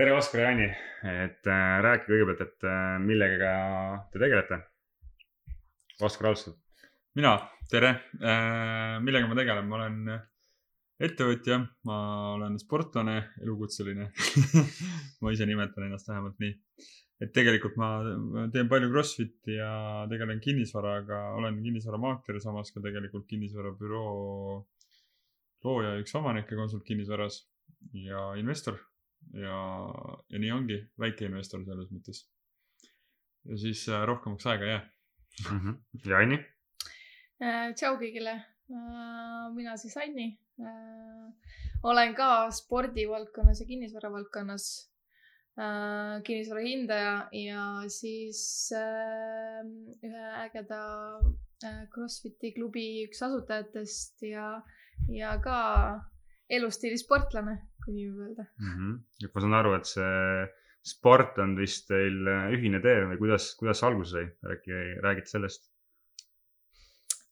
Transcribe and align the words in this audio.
tere, 0.00 0.12
Oskar 0.16 0.40
ja 0.40 0.48
Anni, 0.48 0.66
et 1.04 1.48
äh, 1.50 1.74
rääkige 1.84 2.14
kõigepealt, 2.14 2.40
et 2.46 2.64
äh, 2.64 2.94
millega 3.04 3.50
te 4.08 4.22
tegelete. 4.22 4.56
Oskar 6.06 6.30
alustab. 6.30 6.56
mina, 7.18 7.34
tere. 7.68 7.90
millega 9.04 9.28
ma 9.28 9.36
tegelen, 9.36 9.68
ma 9.68 9.76
olen 9.76 9.98
ettevõtja, 11.04 11.58
ma 11.84 11.98
olen 12.38 12.56
sportlane, 12.62 13.18
elukutseline. 13.42 14.08
ma 15.20 15.34
ise 15.34 15.48
nimetan 15.50 15.84
ennast 15.90 16.08
vähemalt 16.08 16.40
nii. 16.40 16.54
et 17.20 17.34
tegelikult 17.36 17.76
ma 17.76 17.90
ma 18.00 18.46
teen 18.54 18.70
palju 18.72 18.88
Crossfiti 18.94 19.58
ja 19.58 20.06
tegelen 20.08 20.40
kinnisvaraga, 20.40 21.18
olen 21.36 21.60
kinnisvaramaakler, 21.60 22.40
samas 22.40 22.72
ka 22.72 22.80
tegelikult 22.80 23.28
kinnisvarabüroo 23.28 24.62
looja 25.66 25.92
ja 25.92 26.00
üks 26.00 26.16
omanik 26.16 26.48
ja 26.48 26.56
konsult 26.62 26.88
kinnisvaras 26.88 27.42
ja 27.92 28.30
investor 28.40 28.80
ja, 29.34 29.58
ja 30.30 30.42
nii 30.42 30.52
ongi, 30.54 30.78
väikeinvestor 31.00 31.64
selles 31.64 31.90
mõttes. 31.94 32.24
ja 33.44 33.58
siis 33.58 33.86
äh, 33.88 34.04
rohkemaks 34.06 34.46
aega 34.46 34.64
ei 34.64 34.70
jää. 34.70 34.84
Mhm. 35.50 35.76
ja 36.06 36.22
Anni? 36.22 36.38
Äh, 37.40 37.72
tšau 37.74 37.96
kõigile, 38.00 38.36
mina 39.56 39.76
siis 39.80 39.96
Anni. 39.96 40.38
olen 41.82 42.14
ka 42.14 42.50
spordivaldkonnas 42.52 43.60
ja 43.62 43.66
kinnisvara 43.66 44.10
valdkonnas 44.12 44.66
äh, 45.60 46.22
kinnisvara 46.24 46.60
hindaja 46.60 47.14
ja 47.32 47.64
siis 47.88 48.72
äh, 48.76 49.64
ühe 50.04 50.26
ägeda 50.44 50.82
äh, 51.64 51.86
Crossfiti 51.94 52.52
klubi 52.56 53.06
üks 53.06 53.22
asutajatest 53.24 54.22
ja, 54.28 54.60
ja 55.08 55.36
ka 55.42 55.58
elustiili 56.50 56.98
sportlane, 56.98 57.56
kui 57.90 57.98
nii 57.98 58.10
võib 58.12 58.28
öelda. 58.28 58.46
Mhm. 58.62 58.94
et 59.24 59.34
ma 59.34 59.44
saan 59.44 59.58
aru, 59.58 59.74
et 59.78 59.90
see 59.90 60.46
sport 60.94 61.42
on 61.42 61.58
vist 61.58 61.90
teil 61.90 62.22
äh, 62.30 62.54
ühine 62.56 62.80
tee 62.84 63.02
või 63.10 63.18
kuidas, 63.20 63.50
kuidas 63.58 63.82
see 63.82 63.90
alguse 63.90 64.16
sai? 64.16 64.54
äkki 64.54 64.78
räägite 65.04 65.34
sellest? 65.34 65.68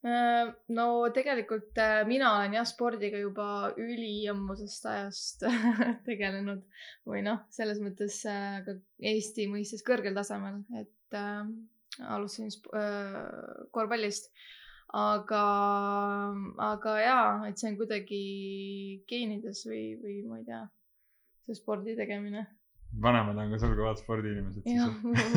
Äh, 0.06 0.50
no 0.76 0.86
tegelikult 1.14 1.78
äh, 1.82 2.02
mina 2.06 2.34
olen 2.36 2.58
jah 2.58 2.66
spordiga 2.68 3.18
juba 3.22 3.72
üliammusest 3.80 4.84
ajast 4.90 5.46
tegelenud 6.08 6.62
või 7.08 7.24
noh, 7.26 7.40
selles 7.54 7.80
mõttes 7.82 8.20
äh, 8.28 8.60
ka 8.66 8.76
Eesti 9.14 9.48
mõistes 9.50 9.82
kõrgel 9.86 10.14
tasemel, 10.18 10.60
et 10.78 11.18
äh, 11.18 11.42
alustasin 12.04 12.52
äh, 12.78 13.66
korvpallist. 13.74 14.30
aga, 14.96 15.44
aga 16.64 16.92
jaa, 17.02 17.48
et 17.48 17.60
see 17.60 17.72
on 17.72 17.80
kuidagi 17.80 18.22
geenides 19.10 19.64
või, 19.68 19.82
või 20.00 20.20
ma 20.28 20.38
ei 20.40 20.46
tea, 20.46 20.62
see 21.46 21.58
spordi 21.58 21.96
tegemine. 21.98 22.46
vanemad 23.04 23.36
on 23.36 23.50
ka 23.52 23.58
sul 23.60 23.74
kõvad 23.76 23.98
spordiinimesed 24.00 24.64
siis?, 24.64 24.80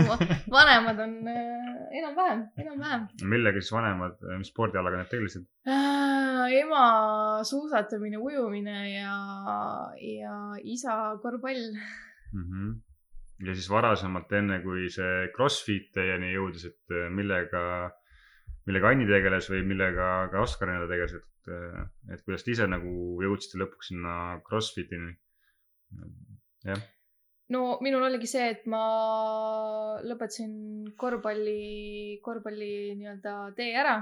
vanemad 0.56 1.02
on 1.04 1.18
äh, 1.28 1.82
enam-vähem, 2.00 2.46
enam-vähem. 2.64 3.10
millega 3.28 3.60
siis 3.60 3.74
vanemad, 3.76 4.22
mis 4.40 4.54
spordialaga 4.54 5.02
need 5.02 5.12
tegelesid? 5.12 5.50
Äh, 5.68 6.46
ema 6.62 7.44
suusatamine, 7.44 8.22
ujumine 8.24 8.78
ja, 8.94 9.18
ja 10.00 10.38
isa 10.64 11.18
korvpall. 11.22 11.76
Mhm. 12.32 12.72
ja 13.44 13.54
siis 13.58 13.68
varasemalt, 13.68 14.32
enne 14.32 14.62
kui 14.64 14.88
see 14.94 15.28
Crossfit 15.36 15.90
teieni 15.92 16.32
jõudis, 16.32 16.70
et 16.72 16.96
äh, 16.96 17.10
millega, 17.12 17.92
millega 18.70 18.92
Anni 18.92 19.08
tegeles 19.10 19.50
või 19.52 19.66
millega 19.66 20.08
ka 20.32 20.42
Oskar 20.44 20.72
enne 20.72 20.88
tegeles, 20.90 21.18
et, 21.18 21.52
et 22.14 22.24
kuidas 22.26 22.46
te 22.46 22.54
ise 22.54 22.68
nagu 22.70 23.22
jõudsite 23.24 23.60
lõpuks 23.62 23.92
sinna 23.92 24.16
Crossfitini? 24.48 25.14
jah, 26.64 26.82
no 27.52 27.78
minul 27.84 28.06
oligi 28.08 28.30
see, 28.32 28.52
et 28.54 28.68
ma 28.70 28.82
lõpetasin 30.08 30.94
korvpalli, 31.00 32.20
korvpalli 32.24 32.74
nii-öelda 33.00 33.36
tee 33.58 33.74
ära 33.76 33.98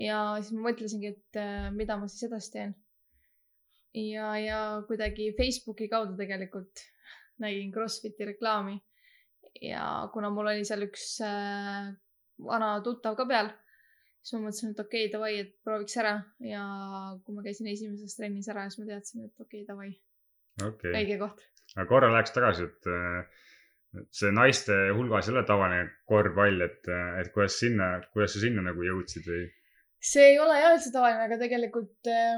ja 0.00 0.20
siis 0.40 0.54
ma 0.56 0.70
mõtlesingi, 0.70 1.10
et 1.12 1.40
mida 1.76 1.98
ma 2.00 2.08
siis 2.08 2.28
edasi 2.30 2.54
teen. 2.54 2.76
ja, 3.94 4.30
ja 4.40 4.60
kuidagi 4.88 5.32
Facebooki 5.36 5.90
kaudu 5.92 6.16
tegelikult 6.16 6.86
nägin 7.42 7.74
Crossfiti 7.74 8.30
reklaami 8.32 8.78
ja 9.60 10.08
kuna 10.14 10.30
mul 10.32 10.52
oli 10.52 10.64
seal 10.64 10.86
üks 10.86 11.18
vana 12.40 12.70
tuttav 12.84 13.16
ka 13.18 13.26
peal, 13.28 13.50
siis 14.20 14.36
ma 14.36 14.46
mõtlesin, 14.46 14.74
et 14.74 14.82
okei 14.84 15.04
okay,, 15.06 15.12
davai, 15.12 15.32
et 15.44 15.54
prooviks 15.64 15.96
ära 16.00 16.16
ja 16.44 16.64
kui 17.24 17.36
ma 17.36 17.44
käisin 17.46 17.70
esimeses 17.72 18.16
trennis 18.18 18.48
ära, 18.52 18.66
siis 18.68 18.82
ma 18.82 18.90
teadsin, 18.92 19.28
et 19.28 19.34
okei 19.46 19.62
okay,, 19.62 19.68
davai, 19.68 19.92
okay.. 20.66 20.92
õige 20.92 21.20
koht. 21.22 21.46
aga 21.76 21.86
korra 21.90 22.10
läheks 22.12 22.36
tagasi, 22.36 22.68
et 22.68 22.90
äh, 22.90 23.46
et 23.98 24.10
see 24.14 24.30
naiste 24.34 24.74
hulgas 24.94 25.28
ei 25.28 25.34
ole 25.34 25.44
tavaline 25.46 25.86
korvpall, 26.08 26.62
et, 26.66 26.90
et 27.20 27.30
kuidas 27.34 27.56
sinna, 27.58 27.96
kuidas 28.14 28.36
sa 28.36 28.42
sinna 28.44 28.62
nagu 28.68 28.84
jõudsid 28.86 29.26
või? 29.26 29.46
see 30.10 30.28
ei 30.32 30.38
ole 30.40 30.58
jah 30.60 30.76
üldse 30.76 30.92
tavaline, 30.94 31.24
aga 31.26 31.38
tegelikult 31.40 32.10
eh, 32.10 32.36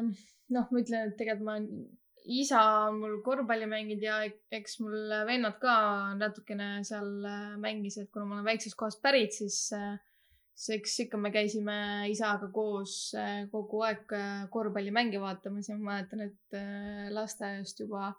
noh, 0.56 0.70
ma 0.70 0.80
ütlen, 0.80 1.10
et 1.10 1.18
tegelikult 1.18 1.46
ma, 1.46 1.58
isa 2.32 2.62
on 2.88 3.02
mul 3.02 3.18
korvpalli 3.26 3.68
mänginud 3.70 4.06
ja 4.06 4.16
ek- 4.26 4.56
eks 4.58 4.80
mul 4.82 5.12
vennad 5.28 5.58
ka 5.62 5.74
natukene 6.18 6.70
seal 6.88 7.12
eh, 7.28 7.52
mängisid, 7.62 8.08
kuna 8.14 8.26
ma 8.26 8.38
olen 8.38 8.48
väiksest 8.48 8.78
kohast 8.78 9.02
pärit, 9.04 9.36
siis, 9.36 9.68
siis 10.54 10.78
eks 10.78 10.98
ikka 11.06 11.20
me 11.20 11.30
käisime 11.34 11.76
isaga 12.12 12.48
koos 12.54 12.96
eh, 13.18 13.46
kogu 13.52 13.82
aeg 13.86 14.12
eh, 14.16 14.42
korvpallimänge 14.52 15.20
vaatamas 15.22 15.70
ja 15.70 15.78
ma 15.78 15.92
mäletan, 15.92 16.26
et 16.28 16.58
eh, 16.58 17.08
lasteaiast 17.14 17.82
juba 17.84 18.12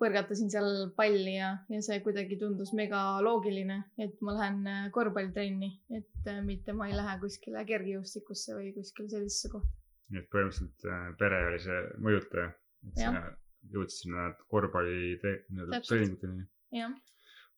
põrgatasin 0.00 0.50
seal 0.52 0.90
palli 0.96 1.38
ja, 1.38 1.54
ja 1.72 1.80
see 1.84 2.02
kuidagi 2.04 2.36
tundus 2.40 2.74
mega 2.76 3.00
loogiline, 3.24 3.78
et 4.02 4.20
ma 4.20 4.34
lähen 4.36 4.90
korvpallitrenni, 4.92 5.70
et 5.96 6.28
mitte 6.44 6.74
ma 6.76 6.90
ei 6.90 6.98
lähe 6.98 7.16
kuskile 7.22 7.64
kergejõustikusse 7.68 8.58
või 8.58 8.74
kuskile 8.76 9.08
sellisesse 9.14 9.52
kohta. 9.54 9.72
nii 10.12 10.20
et 10.20 10.28
põhimõtteliselt 10.30 10.88
äh, 10.92 11.08
pere 11.18 11.40
oli 11.48 11.62
see 11.64 11.80
mõjutaja, 12.04 12.50
et 12.90 13.00
Jah. 13.00 13.16
sina 13.16 13.24
jõudsid 13.72 14.04
sinna 14.04 14.26
korvpalli 14.52 15.16
treeninguteni. 15.22 16.44
jah, 16.76 16.92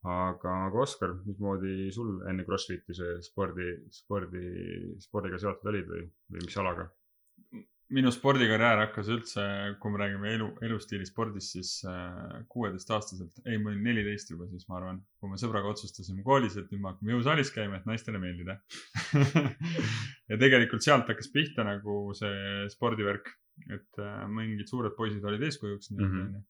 aga, 0.05 0.53
aga 0.69 0.81
Oskar, 0.85 1.17
mismoodi 1.27 1.89
sul 1.95 2.21
enne 2.31 2.45
Crossfiti 2.47 2.95
see 2.95 3.17
spordi, 3.23 3.73
spordi, 3.91 4.45
spordiga 5.03 5.39
seotud 5.43 5.73
olid 5.73 5.89
või, 5.91 6.05
või 6.31 6.45
mis 6.47 6.57
alaga? 6.61 6.91
minu 7.89 8.11
spordikarjäär 8.13 8.83
hakkas 8.83 9.07
üldse, 9.09 9.43
kui 9.81 9.93
me 9.95 9.97
räägime 10.03 10.29
elu, 10.35 10.49
elustiili 10.67 11.07
spordist, 11.09 11.55
siis 11.55 11.71
kuueteistaastaselt, 12.53 13.41
ei, 13.49 13.57
ma 13.57 13.71
olin 13.71 13.81
neliteist 13.87 14.29
juba 14.35 14.45
siis, 14.51 14.67
ma 14.69 14.77
arvan, 14.77 14.99
kui 15.17 15.31
me 15.31 15.39
sõbraga 15.41 15.71
otsustasime 15.73 16.21
koolis, 16.27 16.59
et 16.61 16.69
nüüd 16.69 16.83
me 16.85 16.91
hakkame 16.91 17.15
jõusaalis 17.15 17.53
käima, 17.55 17.81
et 17.81 17.89
naistele 17.89 18.21
meeldida 18.21 18.59
ja 20.29 20.37
tegelikult 20.41 20.85
sealt 20.85 21.09
hakkas 21.09 21.31
pihta 21.33 21.65
nagu 21.65 22.13
see 22.19 22.69
spordivärk, 22.75 23.33
et 23.73 24.03
äh, 24.05 24.21
mingid 24.37 24.69
suured 24.69 24.93
poisid 24.99 25.25
olid 25.25 25.49
eeskujuks 25.49 25.89
nii-öelda 25.95 26.13
Mhm. 26.13 26.29
onju. 26.29 26.45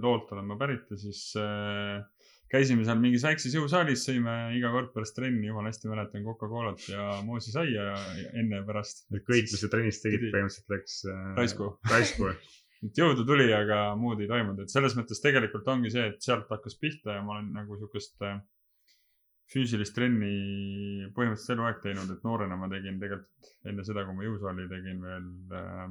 Loolt 0.00 0.30
olen 0.32 0.46
ma 0.48 0.56
pärit 0.56 0.88
ja 0.88 0.96
siis 0.96 1.26
äh, 1.36 1.98
käisime 2.50 2.84
seal 2.86 2.98
mingis 3.00 3.24
väikses 3.24 3.54
jõusaalis, 3.54 4.02
sõime 4.06 4.34
iga 4.56 4.72
kord 4.74 4.90
pärast 4.94 5.14
trenni, 5.16 5.46
jumala 5.46 5.70
hästi 5.70 5.90
mäletan 5.90 6.24
Coca-Colat 6.26 6.86
ja 6.90 7.10
moosisaia 7.26 7.92
enne 8.32 8.60
ja 8.60 8.64
pärast. 8.66 9.04
kõik, 9.12 9.50
mis 9.52 9.60
sa 9.60 9.70
trennis 9.70 10.02
tegid, 10.02 10.26
põhimõtteliselt 10.32 10.74
läks 10.74 10.96
äh, 11.06 11.20
Raisku. 11.38 11.70
raisku. 11.90 12.32
et 12.86 13.02
jõudu 13.02 13.26
tuli, 13.28 13.46
aga 13.54 13.82
muud 14.00 14.22
ei 14.22 14.30
toimunud, 14.30 14.64
et 14.64 14.72
selles 14.72 14.96
mõttes 14.98 15.22
tegelikult 15.22 15.68
ongi 15.70 15.92
see, 15.94 16.08
et 16.10 16.24
sealt 16.24 16.50
hakkas 16.50 16.78
pihta 16.80 17.18
ja 17.18 17.26
ma 17.26 17.36
olen 17.36 17.52
nagu 17.60 17.78
siukest 17.78 18.26
äh, 18.26 18.40
füüsilist 19.50 19.94
trenni 19.94 21.06
põhimõtteliselt 21.14 21.56
eluaeg 21.56 21.82
teinud, 21.84 22.10
et 22.10 22.26
noorena 22.26 22.58
ma 22.58 22.70
tegin 22.72 22.98
tegelikult 23.02 23.68
enne 23.70 23.86
seda, 23.86 24.06
kui 24.06 24.18
ma 24.18 24.26
jõusaali 24.26 24.66
tegin 24.70 25.02
veel 25.06 25.30
äh, 25.54 25.86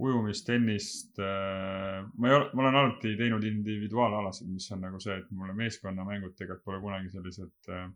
ujumist, 0.00 0.46
tennist 0.48 1.18
äh,. 1.22 2.00
ma 2.16 2.30
ei 2.30 2.36
ole, 2.36 2.50
ma 2.54 2.64
olen 2.66 2.78
alati 2.82 3.16
teinud 3.18 3.44
individuaalalasid, 3.46 4.48
mis 4.52 4.70
on 4.74 4.84
nagu 4.86 5.00
see, 5.02 5.18
et 5.20 5.32
mulle 5.36 5.56
meeskonnamängud 5.58 6.36
tegelikult 6.38 6.66
pole 6.70 6.80
kunagi 6.84 7.12
sellised 7.12 7.74
äh, 7.74 7.90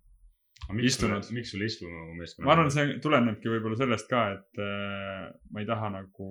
Istunud. 0.81 1.27
miks 1.37 1.51
sul 1.53 1.63
istumeeskonna? 1.67 2.47
ma 2.47 2.53
arvan, 2.55 2.71
see 2.73 2.95
tulenebki 3.05 3.51
võib-olla 3.53 3.77
sellest 3.77 4.07
ka, 4.09 4.21
et 4.37 4.61
äh, 4.63 5.27
ma 5.53 5.61
ei 5.61 5.67
taha 5.69 5.91
nagu 5.93 6.29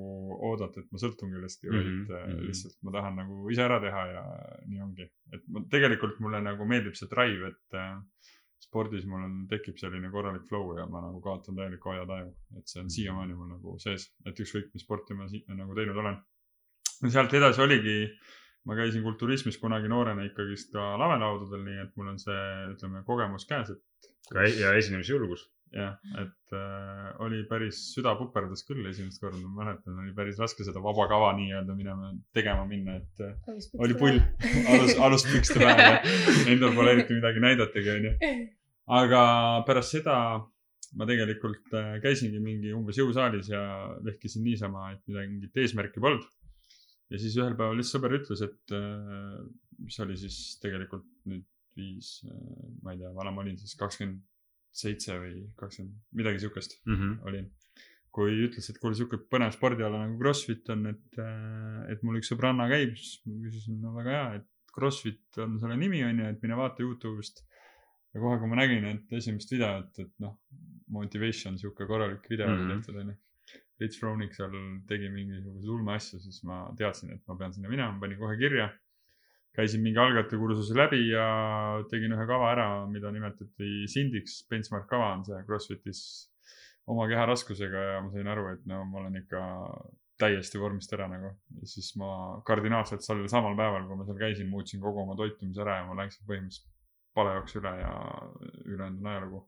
oodata, 0.49 0.81
et 0.81 0.89
ma 0.89 1.01
sõltun 1.01 1.33
kellestki 1.35 1.69
mm, 1.69 1.75
Mhm, 1.75 1.83
-hmm, 1.83 2.07
vaid 2.09 2.15
äh, 2.17 2.33
mhm. 2.33 2.47
lihtsalt 2.47 2.77
ma 2.81 2.93
tahan 2.95 3.19
nagu 3.21 3.51
ise 3.53 3.65
ära 3.67 3.79
teha 3.83 4.05
ja 4.09 4.23
nii 4.71 4.81
ongi. 4.87 5.09
et 5.33 5.43
ma, 5.53 5.61
tegelikult 5.75 6.17
mulle 6.23 6.41
nagu 6.41 6.65
meeldib 6.65 6.97
see 6.97 7.11
drive, 7.11 7.51
et 7.51 7.77
äh, 7.77 7.99
spordis 8.63 9.05
mul 9.09 9.23
on, 9.25 9.33
tekib 9.51 9.77
selline 9.81 10.09
korralik 10.13 10.45
flow 10.49 10.73
ja 10.77 10.85
ma 10.89 11.01
nagu 11.03 11.19
kaotan 11.23 11.57
täielikult 11.57 11.95
ajataju, 11.95 12.29
et 12.59 12.71
see 12.71 12.81
on 12.83 12.89
siiamaani 12.95 13.35
mul 13.37 13.49
nagu 13.55 13.75
sees, 13.83 14.07
et 14.29 14.39
ükskõik 14.45 14.71
mis 14.73 14.85
sporti 14.85 15.17
ma 15.17 15.27
si- 15.31 15.43
nagu 15.49 15.75
teinud 15.77 15.99
olen. 16.03 16.17
sealt 17.11 17.33
edasi 17.35 17.61
oligi, 17.61 17.97
ma 18.65 18.75
käisin 18.79 19.03
kulturismis 19.03 19.57
kunagi 19.59 19.89
noorena 19.91 20.23
ikkagist 20.23 20.71
ka 20.71 20.93
lavelaudadel, 21.01 21.65
nii 21.67 21.81
et 21.83 21.97
mul 21.99 22.13
on 22.13 22.19
see, 22.21 22.43
ütleme, 22.75 23.03
kogemus 23.07 23.45
käes, 23.49 23.73
et 23.75 24.13
ja 24.61 24.71
esinemisjulgus. 24.79 25.49
jah, 25.73 25.97
et 26.21 26.53
äh, 26.53 27.09
oli 27.23 27.41
päris, 27.49 27.79
süda 27.95 28.13
puperdas 28.19 28.61
küll 28.67 28.85
esimest 28.89 29.21
korda, 29.21 29.39
ma 29.41 29.63
mäletan, 29.63 29.97
oli 30.03 30.13
päris 30.15 30.39
raske 30.41 30.65
seda 30.65 30.81
vaba 30.83 31.07
kava 31.09 31.31
nii-öelda 31.37 31.75
minema, 31.77 32.11
tegema 32.35 32.65
minna, 32.69 32.99
et 33.01 33.23
äh, 33.25 33.69
oli 33.81 33.97
pull, 33.97 34.19
alus, 34.75 34.93
alus 35.07 35.25
pükste 35.29 35.63
ja 35.63 35.99
endal 36.51 36.75
pole 36.77 36.93
eriti 36.93 37.17
midagi 37.17 37.43
näidatagi, 37.43 37.93
onju. 37.95 38.13
aga 38.99 39.23
pärast 39.69 39.97
seda 39.97 40.17
ma 40.99 41.07
tegelikult 41.09 41.73
äh, 41.79 41.95
käisingi 42.03 42.41
mingi 42.43 42.73
umbes 42.77 42.99
jõusaalis 43.01 43.49
ja 43.49 43.63
vehkisin 44.05 44.45
niisama, 44.45 44.91
et 44.93 45.01
midagi, 45.09 45.31
mingit 45.31 45.63
eesmärki 45.63 46.03
polnud. 46.03 46.27
ja 47.09 47.21
siis 47.21 47.37
ühel 47.39 47.57
päeval 47.57 47.81
lihtsalt 47.81 47.97
sõber 47.97 48.19
ütles, 48.19 48.45
et 48.45 48.77
äh, 48.77 49.41
mis 49.81 49.97
oli 50.05 50.19
siis 50.21 50.37
tegelikult 50.61 51.09
nüüd 51.29 51.49
viis, 51.73 52.19
ma 52.85 52.93
ei 52.93 52.99
tea, 52.99 53.09
vana 53.17 53.31
ma 53.33 53.41
olin 53.41 53.55
siis 53.57 53.73
kakskümmend 53.79 54.21
seitse 54.73 55.13
või 55.21 55.43
kakskümmend, 55.59 55.99
midagi 56.17 56.39
siukest 56.45 56.79
Mhm. 56.87 57.19
olin. 57.29 57.51
kui 58.13 58.29
ütles, 58.45 58.67
et 58.69 58.77
kuule, 58.77 58.93
sihuke 58.93 59.17
põnev 59.25 59.49
spordiala 59.55 60.03
nagu 60.03 60.19
Crossfit 60.19 60.67
on, 60.69 60.83
et, 60.85 61.15
et 61.89 62.03
mul 62.05 62.19
üks 62.19 62.29
sõbranna 62.29 62.67
käib, 62.69 62.91
siis 62.95 63.23
ma 63.25 63.33
küsisin, 63.41 63.79
no 63.81 63.93
väga 63.95 64.11
hea, 64.13 64.35
et 64.35 64.45
Crossfit 64.75 65.37
on 65.41 65.55
selle 65.59 65.75
nimi 65.81 66.03
on 66.05 66.19
ju, 66.19 66.25
et 66.29 66.41
mine 66.43 66.53
vaata 66.59 66.83
Youtube'ist. 66.85 67.41
ja 68.13 68.21
kohe, 68.21 68.37
kui 68.37 68.47
ma 68.51 68.55
nägin, 68.59 68.85
et 68.85 69.13
esimest 69.17 69.49
videot, 69.51 69.97
et 69.99 70.11
noh, 70.21 70.37
motivation, 70.93 71.57
sihuke 71.57 71.87
korralik 71.89 72.27
video 72.29 72.45
oli 72.51 72.61
Mhm. 72.67 72.81
tehtud 72.83 72.95
onju. 73.01 73.15
Rich 73.81 73.97
Froning 73.99 74.31
seal 74.31 74.51
tegi 74.87 75.09
mingisuguseid 75.09 75.69
ulmeasju, 75.73 76.19
siis 76.21 76.43
ma 76.43 76.67
teadsin, 76.77 77.11
et 77.11 77.21
ma 77.27 77.35
pean 77.35 77.51
sinna 77.53 77.67
minema, 77.69 77.99
panin 77.99 78.17
kohe 78.19 78.37
kirja. 78.37 78.69
Käisin 79.53 79.83
mingi 79.85 80.01
algajate 80.01 80.37
kursuse 80.41 80.75
läbi 80.77 81.01
ja 81.11 81.25
tegin 81.91 82.15
ühe 82.15 82.27
kava 82.29 82.51
ära, 82.55 82.67
mida 82.89 83.11
nimetati 83.13 83.87
Sindiks, 83.91 84.41
benchmark 84.49 84.87
kava 84.89 85.11
on 85.17 85.25
see 85.27 85.41
Crossfitis 85.47 86.03
oma 86.89 87.07
keha 87.11 87.27
raskusega 87.29 87.83
ja 87.89 87.99
ma 88.03 88.11
sain 88.11 88.31
aru, 88.33 88.47
et 88.55 88.65
no 88.69 88.81
ma 88.89 89.03
olen 89.03 89.21
ikka 89.21 89.43
täiesti 90.19 90.59
vormist 90.61 90.93
ära 90.95 91.07
nagu. 91.11 91.31
ja 91.59 91.69
siis 91.69 91.93
ma 91.99 92.41
kardinaalselt 92.47 93.05
sellel 93.05 93.29
samal 93.31 93.55
päeval, 93.59 93.87
kui 93.87 93.99
ma 93.99 94.05
seal 94.07 94.19
käisin, 94.19 94.49
muutsin 94.51 94.81
kogu 94.83 95.03
oma 95.03 95.17
toitumise 95.19 95.63
ära 95.63 95.79
ja 95.79 95.87
ma 95.87 95.97
läksin 96.01 96.27
põhimõtteliselt 96.29 96.69
palejooks 97.17 97.57
üle 97.59 97.73
ja 97.79 97.93
ülejäänud 98.65 99.01
on 99.01 99.11
ajalugu. 99.11 99.41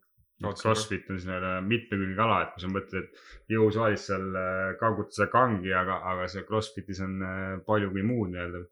Crossfit 0.44 1.08
on 1.10 1.20
selline 1.24 1.62
mitmekülgne 1.64 2.22
ala, 2.22 2.42
et 2.44 2.50
kui 2.54 2.66
sa 2.66 2.70
mõtled, 2.70 3.06
et 3.06 3.54
jõusaalis 3.56 4.08
seal 4.10 4.26
äh, 4.36 4.74
kangutada 4.82 5.30
kangi, 5.32 5.72
aga, 5.74 6.02
aga 6.12 6.28
seal 6.32 6.44
Crossfitis 6.50 7.00
on 7.06 7.22
äh, 7.24 7.44
paljugi 7.68 8.04
muud 8.04 8.34
nii-öelda. 8.34 8.66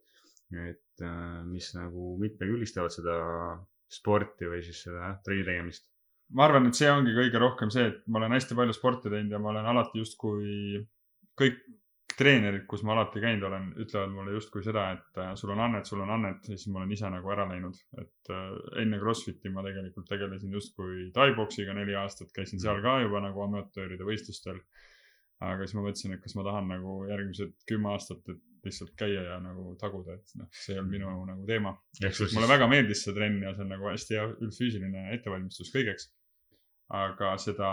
Et 0.60 1.06
äh, 1.06 1.44
mis 1.48 1.70
nagu 1.78 2.14
mitmekülgistavad 2.22 2.94
seda 2.94 3.18
sporti 3.94 4.50
või 4.50 4.64
siis 4.66 4.82
seda 4.86 5.02
jah, 5.02 5.20
trenni 5.26 5.46
tegemist. 5.48 5.90
ma 6.34 6.48
arvan, 6.48 6.68
et 6.70 6.78
see 6.80 6.90
ongi 6.90 7.14
kõige 7.14 7.40
rohkem 7.42 7.72
see, 7.74 7.86
et 7.92 8.04
ma 8.08 8.22
olen 8.22 8.36
hästi 8.38 8.58
palju 8.58 8.76
sporti 8.76 9.12
teinud 9.12 9.36
ja 9.36 9.42
ma 9.42 9.52
olen 9.54 9.70
alati 9.70 10.02
justkui 10.02 10.82
kõik 11.40 11.60
treenerid, 12.18 12.66
kus 12.70 12.84
ma 12.86 12.94
alati 12.94 13.22
käinud 13.24 13.46
olen, 13.48 13.68
ütlevad 13.82 14.12
mulle 14.14 14.36
justkui 14.36 14.64
seda, 14.66 14.86
et 14.98 15.20
äh, 15.22 15.34
sul 15.40 15.54
on 15.56 15.62
annet, 15.66 15.90
sul 15.90 16.04
on 16.04 16.14
annet 16.14 16.46
ja 16.50 16.58
siis 16.58 16.70
ma 16.72 16.82
olen 16.82 16.94
ise 16.94 17.10
nagu 17.10 17.34
ära 17.34 17.46
läinud. 17.50 17.78
et 18.02 18.34
äh, 18.34 18.48
enne 18.84 19.00
Crossfiti 19.02 19.52
ma 19.54 19.66
tegelikult 19.66 20.10
tegelesin 20.10 20.54
justkui 20.54 21.10
Tai-poksiga 21.16 21.76
neli 21.78 21.96
aastat, 21.98 22.34
käisin 22.36 22.62
seal 22.62 22.82
ka 22.86 23.00
juba 23.06 23.22
nagu 23.24 23.46
amatööride 23.48 24.06
võistlustel. 24.08 24.62
aga 25.44 25.66
siis 25.66 25.76
ma 25.76 25.86
mõtlesin, 25.88 26.14
et 26.16 26.24
kas 26.24 26.38
ma 26.38 26.46
tahan 26.46 26.70
nagu 26.72 27.00
järgmised 27.10 27.56
kümme 27.68 27.90
aastat, 27.92 28.30
et 28.30 28.42
lihtsalt 28.68 28.94
käia 29.00 29.24
ja 29.28 29.38
nagu 29.44 29.76
taguda, 29.80 30.18
et 30.18 30.36
noh, 30.40 30.50
see 30.56 30.80
on 30.80 30.90
minu 30.92 31.12
nagu 31.28 31.46
teema. 31.50 31.76
sul 32.00 32.28
mulle 32.34 32.48
siis, 32.48 32.52
väga 32.56 32.68
meeldis 32.72 33.06
see 33.06 33.16
trenn 33.16 33.42
ja 33.44 33.54
see 33.56 33.66
on 33.66 33.74
nagu 33.76 33.90
hästi 33.90 34.18
hea 34.18 34.26
üldfüüsiline 34.34 35.08
ettevalmistus 35.18 35.72
kõigeks. 35.76 36.12
aga 36.94 37.32
seda, 37.42 37.70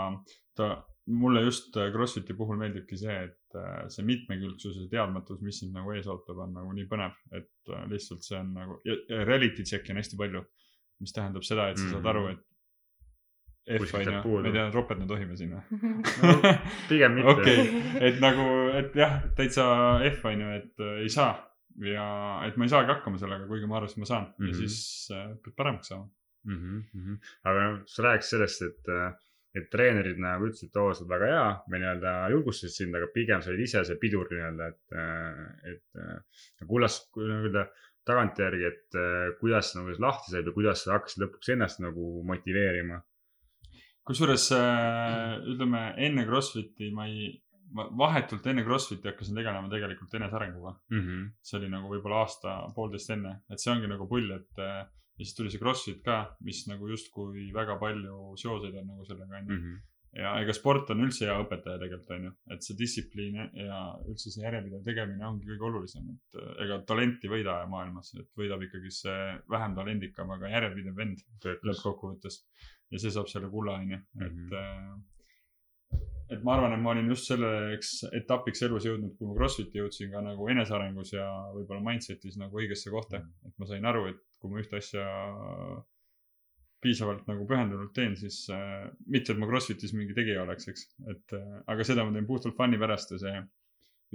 ta, 0.57 0.71
mulle 1.05 1.41
just 1.41 1.75
äh, 1.77 1.91
Crossfiti 1.91 2.33
puhul 2.37 2.57
meeldibki 2.57 2.97
see, 2.97 3.17
et 3.27 3.57
äh, 3.59 3.83
see 3.93 4.05
mitmekülgsus 4.07 4.77
ja 4.79 4.87
teadmatus, 4.91 5.41
mis 5.45 5.59
sind 5.61 5.75
nagu 5.75 5.93
ees 5.95 6.07
ootab, 6.09 6.39
on 6.45 6.53
nagu 6.55 6.73
nii 6.75 6.87
põnev, 6.89 7.17
et 7.37 7.73
äh, 7.73 7.85
lihtsalt 7.91 8.25
see 8.25 8.39
on 8.39 8.53
nagu, 8.55 8.79
ja 8.85 9.23
reality 9.27 9.65
check'i 9.67 9.93
on 9.93 10.01
hästi 10.01 10.19
palju. 10.19 10.45
mis 11.01 11.15
tähendab 11.15 11.41
seda, 11.41 11.71
et 11.71 11.79
sa 11.81 11.87
saad 11.95 12.07
aru, 12.11 12.27
et 12.29 12.41
F 13.67 13.93
on 13.93 14.01
ju, 14.01 14.11
ma 14.41 14.47
ei 14.49 14.53
tea, 14.55 14.65
ropendada 14.73 15.13
tohime 15.13 15.35
siin 15.37 15.51
või? 15.53 16.53
pigem 16.89 17.13
mitte 17.19 17.33
okei, 17.35 17.65
et 18.09 18.19
nagu, 18.23 18.45
et 18.79 18.95
jah, 18.97 19.19
täitsa 19.37 19.65
F 20.09 20.25
on 20.25 20.41
ju, 20.41 20.51
et 20.57 20.81
äh, 20.85 20.95
ei 21.05 21.09
saa 21.13 21.35
ja 21.85 22.05
et 22.47 22.57
ma 22.57 22.65
ei 22.67 22.71
saagi 22.73 22.89
hakkama 22.91 23.19
sellega, 23.21 23.45
kuigi 23.49 23.69
ma 23.69 23.77
arvasin, 23.79 24.01
ma 24.01 24.09
saan 24.09 24.25
mm 24.29 24.33
-hmm. 24.37 24.47
ja 24.47 24.53
Mhm. 24.53 24.59
siis 24.67 25.11
äh, 25.13 25.27
pead 25.43 25.55
paremaks 25.55 25.87
saama. 25.93 26.09
mm. 26.43 26.83
-hmm. 26.95 27.19
aga 27.43 27.67
noh, 27.67 27.77
sa 27.85 28.03
rääkisid 28.03 28.29
sellest, 28.29 28.61
et, 28.61 28.89
et 29.55 29.69
treenerid 29.69 30.17
nagu 30.17 30.47
ütlesid, 30.49 30.69
et 30.69 30.75
oo, 30.81 30.93
sa 30.93 31.03
oled 31.03 31.11
väga 31.13 31.25
hea 31.31 31.45
või 31.71 31.79
nii-öelda 31.83 32.11
julgustasid 32.33 32.75
sind, 32.75 32.95
aga 32.95 33.07
pigem 33.13 33.41
sa 33.41 33.49
olid 33.51 33.63
ise 33.67 33.85
see 33.85 33.95
pidur 34.01 34.27
nii-öelda, 34.31 34.67
et, 34.67 34.81
et 35.71 36.67
kuidas, 36.67 36.97
nii-öelda 37.15 37.67
tagantjärgi, 38.09 38.65
et 38.65 38.95
eh, 38.97 39.29
kuidas 39.39 39.75
nagu 39.77 39.93
lahti 40.01 40.31
said 40.31 40.45
või 40.49 40.53
kuidas 40.59 40.83
sa 40.83 40.95
hakkasid 40.97 41.21
lõpuks 41.23 41.51
ennast 41.53 41.79
nagu 41.83 42.23
motiveerima 42.25 42.97
kusjuures 44.07 44.49
äh, 44.57 45.37
ütleme 45.53 45.85
enne 46.07 46.25
Crossfiti 46.25 46.89
ma 46.95 47.05
ei, 47.09 47.29
ma 47.75 47.85
vahetult 48.05 48.47
enne 48.51 48.63
Crossfiti 48.67 49.11
hakkasin 49.11 49.37
tegelema 49.37 49.69
tegelikult 49.71 50.13
enesearenguga. 50.19 50.73
mm? 50.89 51.03
-hmm. 51.03 51.29
see 51.41 51.59
oli 51.59 51.69
nagu 51.69 51.93
võib-olla 51.93 52.23
aasta-poolteist 52.25 53.13
enne, 53.17 53.37
et 53.49 53.61
see 53.61 53.73
ongi 53.73 53.91
nagu 53.91 54.07
pull, 54.09 54.31
et 54.37 54.59
äh, 54.65 54.81
ja 55.21 55.27
siis 55.27 55.37
tuli 55.37 55.53
see 55.53 55.61
Crossfit 55.61 56.01
ka, 56.05 56.17
mis 56.47 56.65
nagu 56.69 56.89
justkui 56.89 57.47
väga 57.53 57.77
palju 57.81 58.35
seoseid 58.41 58.75
on 58.81 58.91
nagu 58.93 59.07
sellega 59.07 59.39
onju. 59.39 59.53
Mm 59.53 59.63
-hmm. 59.63 59.79
ja 60.21 60.31
ega 60.43 60.53
sport 60.53 60.89
on 60.91 61.03
üldse 61.05 61.27
hea 61.27 61.37
õpetaja 61.43 61.79
tegelikult 61.79 62.09
onju, 62.17 62.31
et 62.53 62.65
see 62.65 62.77
distsipliin 62.79 63.37
ja 63.65 63.77
üldse 64.09 64.33
see 64.33 64.43
järjepidev 64.43 64.83
tegemine 64.83 65.27
ongi 65.27 65.47
kõige 65.51 65.67
olulisem, 65.69 66.09
et 66.15 66.41
äh, 66.41 66.51
ega 66.65 66.81
talenti 66.89 67.27
ei 67.27 67.33
võida 67.35 67.55
maailmas, 67.73 68.13
et 68.19 68.29
võidab 68.41 68.65
ikkagi 68.67 68.91
see 68.97 69.21
vähem 69.55 69.75
talendikam, 69.77 70.33
aga 70.35 70.51
järjepidev 70.55 70.95
vend 70.95 71.23
lõppkokkuvõttes. 71.69 72.41
Ja 72.91 72.99
see 72.99 73.11
saab 73.13 73.27
selle 73.31 73.49
kulla 73.49 73.77
onju, 73.79 73.99
et 74.21 74.31
Mhm. 74.31 74.53
äh, 74.53 74.99
et 76.31 76.43
ma 76.47 76.53
arvan, 76.55 76.73
et 76.73 76.79
ma 76.79 76.91
olin 76.93 77.09
just 77.11 77.27
selleks 77.27 77.89
etapiks 78.15 78.61
elus 78.63 78.85
jõudnud, 78.87 79.17
kui 79.17 79.27
ma 79.27 79.33
Crossfiti 79.35 79.79
jõudsin 79.81 80.11
ka 80.13 80.21
nagu 80.23 80.47
enesearengus 80.47 81.11
ja 81.13 81.25
võib-olla 81.55 81.81
mindset'is 81.83 82.37
nagu 82.39 82.55
õigesse 82.61 82.89
kohta. 82.93 83.17
et 83.47 83.53
ma 83.59 83.65
sain 83.65 83.85
aru, 83.85 84.05
et 84.07 84.19
kui 84.39 84.49
ma 84.49 84.59
ühte 84.61 84.77
asja 84.77 85.03
piisavalt 86.81 87.27
nagu 87.29 87.45
pühendunult 87.49 87.91
teen, 87.93 88.15
siis 88.17 88.47
äh, 88.49 88.87
mitte, 89.05 89.33
et 89.33 89.39
ma 89.41 89.45
Crossfitis 89.49 89.93
mingi 89.93 90.15
tegija 90.17 90.41
oleks, 90.45 90.67
eks, 90.71 90.87
et 91.13 91.35
äh, 91.37 91.59
aga 91.69 91.83
seda 91.85 92.05
ma 92.07 92.15
teen 92.15 92.25
puhtalt 92.29 92.55
fun'i 92.57 92.79
pärast 92.81 93.11
ja 93.13 93.19
see, 93.21 93.41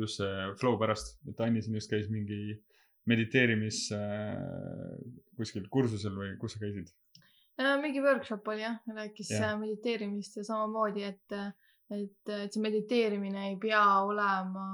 just 0.03 0.19
see 0.19 0.49
flow 0.61 0.75
pärast, 0.81 1.19
et 1.31 1.41
Anni 1.47 1.63
siin 1.63 1.79
just 1.79 1.93
käis 1.93 2.09
mingi 2.11 2.57
mediteerimis 3.07 3.85
äh, 3.95 4.97
kuskil 5.39 5.69
kursusel 5.71 6.17
või 6.19 6.33
kus 6.41 6.57
sa 6.57 6.65
käisid? 6.65 6.91
Äh, 7.57 7.77
mingi 7.81 8.03
workshop 8.05 8.49
oli 8.53 8.61
jah, 8.61 8.77
rääkis 8.87 9.31
Jah. 9.31 9.41
yeah. 9.41 9.61
mediteerimist 9.61 10.37
ja 10.37 10.45
samamoodi, 10.45 11.07
et, 11.09 11.37
et, 11.91 12.33
et 12.45 12.53
see 12.53 12.61
mediteerimine 12.61 13.47
ei 13.51 13.57
pea 13.61 13.85
olema 14.05 14.67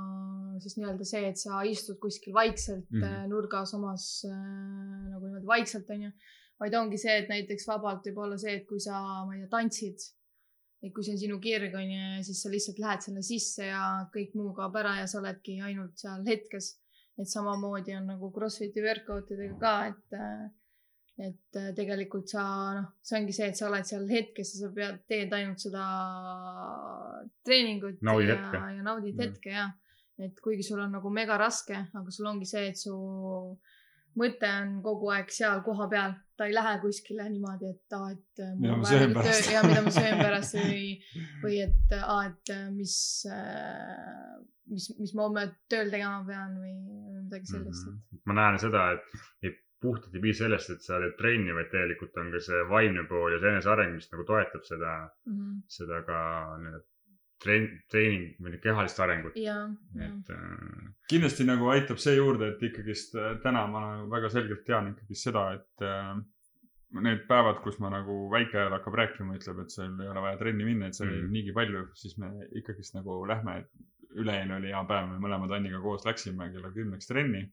siis 0.62 0.77
nii-öelda 0.79 1.07
see, 1.07 1.29
et 1.31 1.39
sa 1.39 1.61
istud 1.69 2.01
kuskil 2.03 2.35
vaikselt 2.35 2.89
mm. 2.91 3.03
-hmm. 3.03 3.29
nurgas 3.31 3.75
omas 3.79 4.07
äh, 4.27 4.33
nagu 5.12 5.27
niimoodi 5.27 5.47
vaikselt 5.47 5.91
onju, 5.91 6.11
vaid 6.61 6.75
ongi 6.79 6.99
see, 6.99 7.15
et 7.23 7.31
näiteks 7.31 7.69
vabalt 7.69 8.09
võib 8.09 8.19
olla 8.25 8.39
see, 8.39 8.57
et 8.61 8.67
kui 8.67 8.81
sa, 8.81 8.99
ma 9.27 9.37
ei 9.37 9.45
tea, 9.45 9.51
tantsid, 9.55 10.07
et 10.83 10.95
kui 10.95 11.07
see 11.07 11.15
on 11.15 11.21
sinu 11.23 11.39
kirg 11.43 11.75
onju, 11.79 12.25
siis 12.27 12.43
sa 12.43 12.51
lihtsalt 12.51 12.83
lähed 12.83 13.07
sinna 13.07 13.23
sisse 13.23 13.69
ja 13.71 13.85
kõik 14.15 14.35
muu 14.39 14.51
kaob 14.57 14.77
ära 14.83 14.97
ja 15.01 15.07
sa 15.07 15.21
oledki 15.21 15.61
ainult 15.61 15.95
seal 16.03 16.27
hetkes. 16.27 16.79
et 17.21 17.29
samamoodi 17.29 17.93
on 17.95 18.07
nagu 18.09 18.31
Crossfiti 18.33 18.81
workout 18.81 19.31
idega 19.31 19.57
ka, 19.61 19.73
et 19.87 20.15
äh, 20.17 20.47
et 21.19 21.57
äh, 21.61 21.73
tegelikult 21.76 22.28
sa 22.33 22.42
noh, 22.78 22.87
see 23.02 23.19
ongi 23.21 23.33
see, 23.37 23.49
et 23.52 23.57
sa 23.57 23.69
oled 23.69 23.85
seal 23.85 24.07
hetkes 24.09 24.54
ja 24.54 24.61
sa 24.66 24.71
pead, 24.75 25.02
teed 25.09 25.33
ainult 25.37 25.61
seda 25.61 25.83
treeningut 27.47 28.00
Naudid 28.02 28.28
ja, 28.33 28.64
ja 28.78 28.83
naudid 28.87 29.14
Mm. 29.14 29.21
hetke 29.26 29.50
ja 29.52 29.69
et 30.23 30.38
kuigi 30.40 30.62
sul 30.62 30.81
on 30.81 30.92
nagu 30.95 31.11
mega 31.11 31.37
raske, 31.40 31.75
aga 31.95 32.11
sul 32.14 32.26
ongi 32.31 32.47
see, 32.47 32.69
et 32.71 32.76
su 32.78 32.92
mõte 34.21 34.49
on 34.61 34.75
kogu 34.85 35.09
aeg 35.11 35.31
seal 35.33 35.62
kohapeal, 35.64 36.12
ta 36.37 36.45
ei 36.47 36.52
lähe 36.54 36.75
kuskile 36.83 37.25
niimoodi, 37.33 37.71
et 37.73 37.97
aa, 37.97 38.11
et 38.12 38.42
äh, 38.45 38.52
Mida 38.61 38.75
on 38.75 38.81
ma 38.83 38.90
söön 38.90 39.14
pärast. 39.16 39.40
töö- 39.47 39.52
ja 39.54 39.62
mida 39.66 39.83
ma 39.83 39.90
söön 39.97 40.19
pärast 40.21 40.54
või, 40.59 40.85
või 41.45 41.57
et 41.64 41.95
aa, 41.97 42.19
et 42.28 42.52
äh, 42.54 42.66
mis, 42.76 42.95
mis, 44.69 44.90
mis 45.00 45.14
ma 45.16 45.26
homme 45.28 45.47
tööl 45.73 45.90
tegema 45.90 46.21
pean 46.28 46.57
või 46.61 46.75
midagi 47.25 47.47
sellist 47.54 47.88
Mhm. 47.88 48.21
ma 48.28 48.37
näen 48.38 48.59
seda, 48.62 48.85
et, 48.92 49.23
et 49.49 49.59
puhtalt 49.83 50.15
ei 50.15 50.23
piisa 50.23 50.45
sellest, 50.45 50.71
et 50.71 50.87
sa 50.87 51.01
teed 51.03 51.19
trenni, 51.19 51.53
vaid 51.57 51.69
tegelikult 51.73 52.17
on 52.23 52.31
ka 52.33 52.41
see 52.41 52.62
vaimne 52.71 53.05
pool 53.11 53.35
ja 53.35 53.43
see 53.43 53.53
eneseareng, 53.57 53.95
mis 53.99 54.11
nagu 54.12 54.25
toetab 54.29 54.65
seda, 54.69 54.97
mm. 55.27 55.37
-hmm. 55.37 55.61
seda 55.77 56.03
ka 56.09 56.19
nii-öelda 56.62 56.87
treen-, 57.43 57.71
treening 57.91 58.37
või 58.43 58.61
kehalist 58.62 59.01
arengut. 59.03 59.37
et 60.07 60.31
äh, 60.31 60.93
kindlasti 61.11 61.47
nagu 61.49 61.69
aitab 61.75 61.99
see 62.03 62.17
juurde, 62.17 62.53
et 62.55 62.62
ikkagist 62.69 63.17
äh, 63.19 63.35
täna 63.43 63.67
ma 63.71 63.81
nagu 63.89 64.11
väga 64.12 64.31
selgelt 64.31 64.65
tean 64.69 64.93
ikkagist 64.93 65.29
seda, 65.29 65.47
et 65.59 65.87
äh, 65.87 66.15
need 67.03 67.25
päevad, 67.29 67.62
kus 67.65 67.79
ma 67.81 67.91
nagu 67.93 68.29
väike 68.33 68.59
ajal 68.59 68.77
hakkab 68.77 68.99
rääkima, 69.01 69.39
ütleb, 69.39 69.62
et 69.65 69.73
sul 69.73 69.89
ei 70.05 70.11
ole 70.12 70.21
vaja 70.27 70.39
trenni 70.41 70.67
minna, 70.69 70.87
et 70.91 70.99
seal 70.99 71.09
oli 71.09 71.23
Mhm. 71.23 71.33
niigi 71.33 71.53
palju, 71.57 71.87
siis 71.95 72.19
me 72.19 72.31
ikkagist 72.61 72.95
nagu 72.95 73.25
lähme. 73.27 73.65
ülejäänu 74.12 74.57
oli 74.59 74.69
hea 74.69 74.81
päev, 74.85 75.07
me 75.09 75.17
mõlemad 75.25 75.55
Anniga 75.57 75.79
koos 75.81 76.03
läksime 76.05 76.51
kella 76.53 76.69
kümneks 76.71 77.07
trenni. 77.09 77.47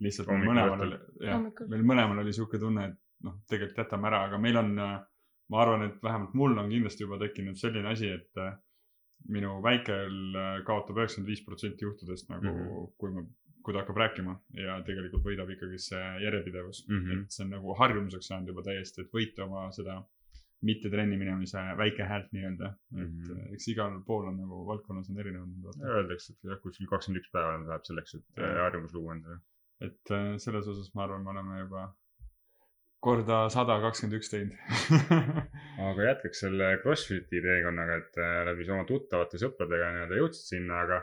Lihtsalt 0.00 0.28
meil 0.28 0.38
Hommikul 0.38 0.54
mõlemal 0.54 0.86
oli, 0.86 0.98
jah, 1.24 1.42
meil 1.72 1.84
mõlemal 1.92 2.18
oli 2.24 2.32
sihuke 2.36 2.58
tunne, 2.58 2.84
et 2.90 2.98
noh, 3.24 3.38
tegelikult 3.48 3.78
jätame 3.84 4.08
ära, 4.10 4.24
aga 4.28 4.38
meil 4.38 4.56
on, 4.60 4.74
ma 5.48 5.60
arvan, 5.62 5.82
et 5.88 6.02
vähemalt 6.02 6.34
mul 6.34 6.58
on 6.58 6.68
kindlasti 6.70 7.04
juba 7.06 7.18
tekkinud 7.22 7.56
selline 7.56 7.88
asi, 7.92 8.10
et 8.18 8.42
äh, 8.42 8.54
minu 9.32 9.56
väikel 9.64 10.36
äh, 10.36 10.52
kaotab 10.66 10.98
üheksakümmend 11.00 11.30
viis 11.32 11.44
protsenti 11.46 11.84
juhtudest 11.86 12.28
nagu 12.30 12.44
mm, 12.44 12.56
Mhm. 12.56 12.68
-hmm. 12.68 12.92
kui 12.98 13.10
ma, 13.14 13.22
kui 13.62 13.74
ta 13.74 13.80
hakkab 13.82 13.96
rääkima 13.96 14.34
ja 14.54 14.82
tegelikult 14.86 15.24
võidab 15.24 15.48
ikkagi 15.50 15.78
see 15.78 16.04
järjepidevus 16.24 16.84
mm. 16.88 16.94
Mhm. 16.96 17.06
-hmm. 17.10 17.22
et 17.22 17.30
see 17.30 17.44
on 17.44 17.50
nagu 17.50 17.74
harjumuseks 17.80 18.26
saanud 18.28 18.48
juba 18.48 18.62
täiesti, 18.62 19.00
et 19.00 19.10
võita 19.18 19.44
oma 19.48 19.70
seda 19.72 20.02
mitte 20.62 20.90
trenni 20.90 21.16
minemise 21.20 21.58
väike 21.78 22.04
häält 22.10 22.30
nii-öelda, 22.32 22.66
et 22.66 22.78
Mhm. 22.90 23.02
mm 23.02 23.24
-hmm. 23.24 23.52
eks 23.54 23.68
igal 23.68 23.98
pool 24.06 24.28
on 24.28 24.36
nagu 24.36 24.66
valdkonnas 24.66 25.10
on 25.10 25.18
erinevad. 25.18 25.82
Öeldakse, 25.96 26.32
et 26.32 26.44
jah, 26.50 26.60
kuskil 26.62 26.86
kakskümmend 26.86 27.22
üks 27.22 27.30
päeva 27.32 27.58
läheb 27.68 27.84
selleks, 27.84 28.14
et 28.14 28.24
äh, 28.38 28.62
harjumus 28.62 28.94
luua 28.94 29.14
endale. 29.14 29.38
Et 29.84 30.12
äh, 30.14 30.34
selles 30.42 30.68
osas 30.72 30.92
ma 30.94 31.04
arvan, 31.04 31.24
me 31.24 31.32
oleme 31.34 31.60
juba 31.64 31.86
korda 33.06 33.42
sada 33.52 33.76
kakskümmend 33.82 34.18
üks 34.18 34.32
teinud 34.32 34.56
aga 35.90 36.08
jätkaks 36.10 36.40
selle 36.46 36.70
Crossfiti 36.82 37.42
teekonnaga, 37.44 38.00
et 38.02 38.18
äh, 38.22 38.38
läbi 38.48 38.66
oma 38.70 38.86
tuttavate 38.88 39.40
sõpradega 39.42 39.92
nii-öelda 39.94 40.20
jõudsid 40.22 40.50
sinna, 40.54 40.80
aga, 40.86 41.02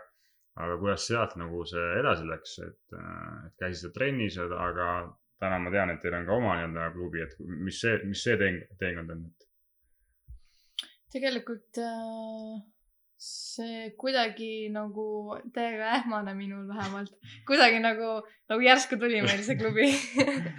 aga 0.66 0.80
kuidas 0.82 1.08
sealt 1.10 1.38
nagu 1.40 1.64
see 1.70 1.86
edasi 2.02 2.28
läks, 2.30 2.58
et, 2.66 2.98
et 2.98 3.56
käisite 3.62 3.94
trennis, 3.96 4.40
aga 4.42 4.90
täna 5.44 5.62
ma 5.62 5.72
tean, 5.74 5.94
et 5.94 6.04
teil 6.04 6.18
on 6.18 6.28
ka 6.28 6.38
oma 6.42 6.58
nii-öelda 6.60 6.92
klubi, 6.98 7.24
et 7.24 7.38
mis 7.40 7.80
see, 7.86 7.98
mis 8.10 8.26
see 8.26 8.38
teekond 8.82 9.16
on? 9.16 9.26
tegelikult 11.14 11.78
äh, 11.78 12.62
see 13.24 13.92
kuidagi 14.00 14.70
nagu 14.74 15.06
täiega 15.56 15.94
ähmane 16.00 16.34
minul 16.38 16.66
vähemalt, 16.70 17.14
kuidagi 17.48 17.80
nagu, 17.84 18.18
nagu 18.52 18.66
järsku 18.68 19.00
tuli 19.00 19.22
meil 19.26 19.44
see 19.46 19.56
klubi. 19.60 19.88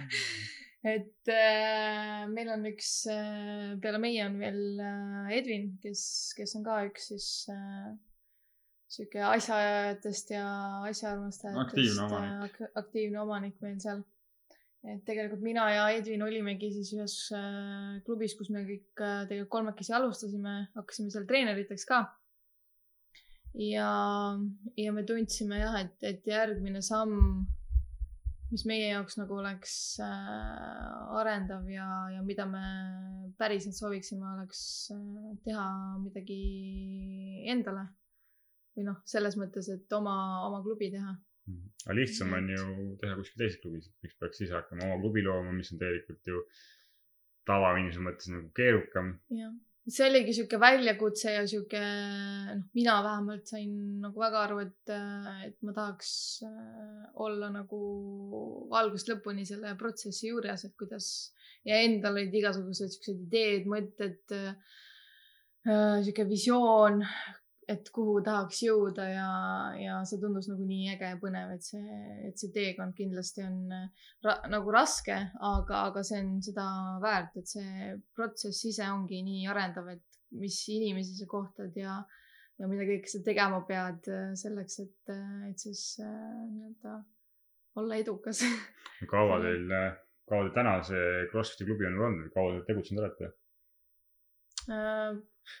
et 0.95 1.29
äh, 1.33 2.25
meil 2.29 2.49
on 2.53 2.65
üks 2.69 2.89
äh,, 3.09 3.75
peale 3.81 3.97
meie 4.01 4.25
on 4.27 4.35
veel 4.41 4.59
äh, 4.81 5.37
Edvin, 5.39 5.71
kes, 5.81 6.01
kes 6.37 6.57
on 6.59 6.65
ka 6.67 6.81
üks 6.89 7.07
siis 7.13 7.29
äh, 7.53 7.93
sihuke 8.95 9.23
asjaajajatest 9.27 10.33
ja 10.35 10.45
asjaarmastajatest 10.89 11.63
Aktiivne 11.65 12.19
äh, 12.19 12.43
ak- 12.49 12.77
aktiivne 12.83 13.21
omanik 13.23 13.57
meil 13.65 13.79
seal. 13.81 14.03
et 14.85 15.01
tegelikult 15.07 15.41
mina 15.41 15.63
ja 15.73 15.87
Edvin 15.97 16.21
olimegi 16.21 16.69
siis 16.75 16.91
ühes 16.93 17.15
äh, 17.33 17.95
klubis, 18.05 18.35
kus 18.37 18.51
me 18.53 18.61
kõik 18.67 19.01
äh, 19.01 19.23
tegelikult 19.25 19.53
kolmekesi 19.57 19.95
alustasime, 19.97 20.53
hakkasime 20.77 21.09
seal 21.09 21.25
treeneriteks 21.25 21.87
ka. 21.89 22.03
ja, 23.59 23.89
ja 24.77 24.93
me 24.95 25.03
tundsime 25.07 25.59
jah, 25.61 25.77
et, 25.83 25.97
et 26.03 26.27
järgmine 26.27 26.81
samm, 26.85 27.45
mis 28.51 28.65
meie 28.69 28.89
jaoks 28.91 29.17
nagu 29.19 29.37
oleks 29.39 29.75
äh, 30.03 31.19
arendav 31.19 31.67
ja, 31.71 31.87
ja 32.13 32.23
mida 32.23 32.45
me 32.49 32.63
päriselt 33.39 33.77
sooviksime, 33.77 34.25
oleks 34.37 34.63
äh, 34.95 35.29
teha 35.47 35.67
midagi 36.03 36.41
endale. 37.51 37.87
või 38.75 38.89
noh, 38.89 38.99
selles 39.07 39.37
mõttes, 39.39 39.69
et 39.71 39.93
oma, 39.95 40.15
oma 40.49 40.59
klubi 40.63 40.91
teha 40.91 41.15
aga 41.85 41.95
lihtsam 41.99 42.33
on 42.33 42.47
ju 42.49 42.63
teha 43.01 43.17
kuskil 43.19 43.41
teises 43.43 43.61
klubis, 43.61 43.89
miks 44.03 44.17
peaks 44.21 44.41
ise 44.41 44.55
hakkama 44.57 44.87
oma 44.87 44.97
klubi 45.03 45.23
looma, 45.25 45.53
mis 45.53 45.71
on 45.73 45.81
tegelikult 45.81 46.31
ju 46.31 46.41
tavainimese 47.49 48.01
mõttes 48.01 48.31
nagu 48.33 48.49
keerukam. 48.57 49.13
See 49.85 50.07
oligi 50.07 50.33
sihuke 50.33 50.57
väljakutse 50.61 51.35
ja 51.35 51.43
sihuke, 51.47 51.81
noh, 52.57 52.63
mina 52.77 52.95
vähemalt 53.05 53.51
sain 53.51 53.75
nagu 54.01 54.21
väga 54.21 54.41
aru, 54.47 54.59
et, 54.63 54.93
et 55.45 55.57
ma 55.65 55.75
tahaks 55.75 56.11
äh, 56.47 57.03
olla 57.21 57.51
nagu 57.53 57.79
algusest 58.73 59.11
lõpuni 59.13 59.45
selle 59.45 59.75
protsessi 59.77 60.31
juures, 60.31 60.65
et 60.65 60.73
kuidas 60.79 61.09
ja 61.67 61.77
endal 61.85 62.17
olid 62.17 62.33
igasugused 62.33 62.95
siuksed 62.95 63.21
ideed, 63.27 63.69
mõtted 63.69 64.35
äh,, 64.37 64.55
sihuke 65.65 66.25
visioon, 66.29 67.03
et 67.71 67.89
kuhu 67.93 68.19
tahaks 68.25 68.59
jõuda 68.65 69.05
ja, 69.09 69.29
ja 69.79 69.99
see 70.07 70.19
tundus 70.21 70.47
nagu 70.51 70.65
nii 70.67 70.91
äge 70.93 71.09
ja 71.13 71.19
põnev, 71.21 71.55
et 71.55 71.65
see, 71.65 71.99
et 72.27 72.37
see 72.39 72.51
teekond 72.53 72.95
kindlasti 72.97 73.45
on 73.45 73.73
äh, 73.73 74.09
ra 74.25 74.35
nagu 74.51 74.73
raske, 74.73 75.15
aga, 75.49 75.85
aga 75.89 76.03
see 76.05 76.21
on 76.21 76.35
seda 76.45 76.65
väärt, 77.03 77.39
et 77.41 77.49
see 77.49 77.95
protsess 78.17 78.67
ise 78.69 78.89
ongi 78.93 79.23
nii 79.25 79.47
arendav, 79.51 79.89
et 79.95 80.21
mis 80.35 80.57
inimesi 80.75 81.17
sa 81.17 81.27
kohtad 81.31 81.75
ja, 81.79 81.97
ja 82.59 82.69
mida 82.69 82.87
kõike 82.87 83.11
sa 83.11 83.23
tegema 83.25 83.63
pead 83.67 84.11
äh, 84.13 84.31
selleks, 84.39 84.79
et, 84.85 85.15
et 85.49 85.67
siis 85.67 85.85
äh, 86.05 86.11
nii-öelda 86.51 86.99
olla 87.81 88.01
edukas. 88.01 88.43
kaua 89.09 89.39
teil, 89.45 89.65
kaua 90.29 90.45
teil 90.45 90.53
täna 90.59 90.77
see 90.85 91.25
Crossfiti 91.31 91.67
klubi 91.69 91.89
on 91.89 91.97
olnud, 92.09 92.29
kaua 92.35 92.59
te 92.59 92.69
tegutsenud 92.69 93.03
olete? 93.03 93.33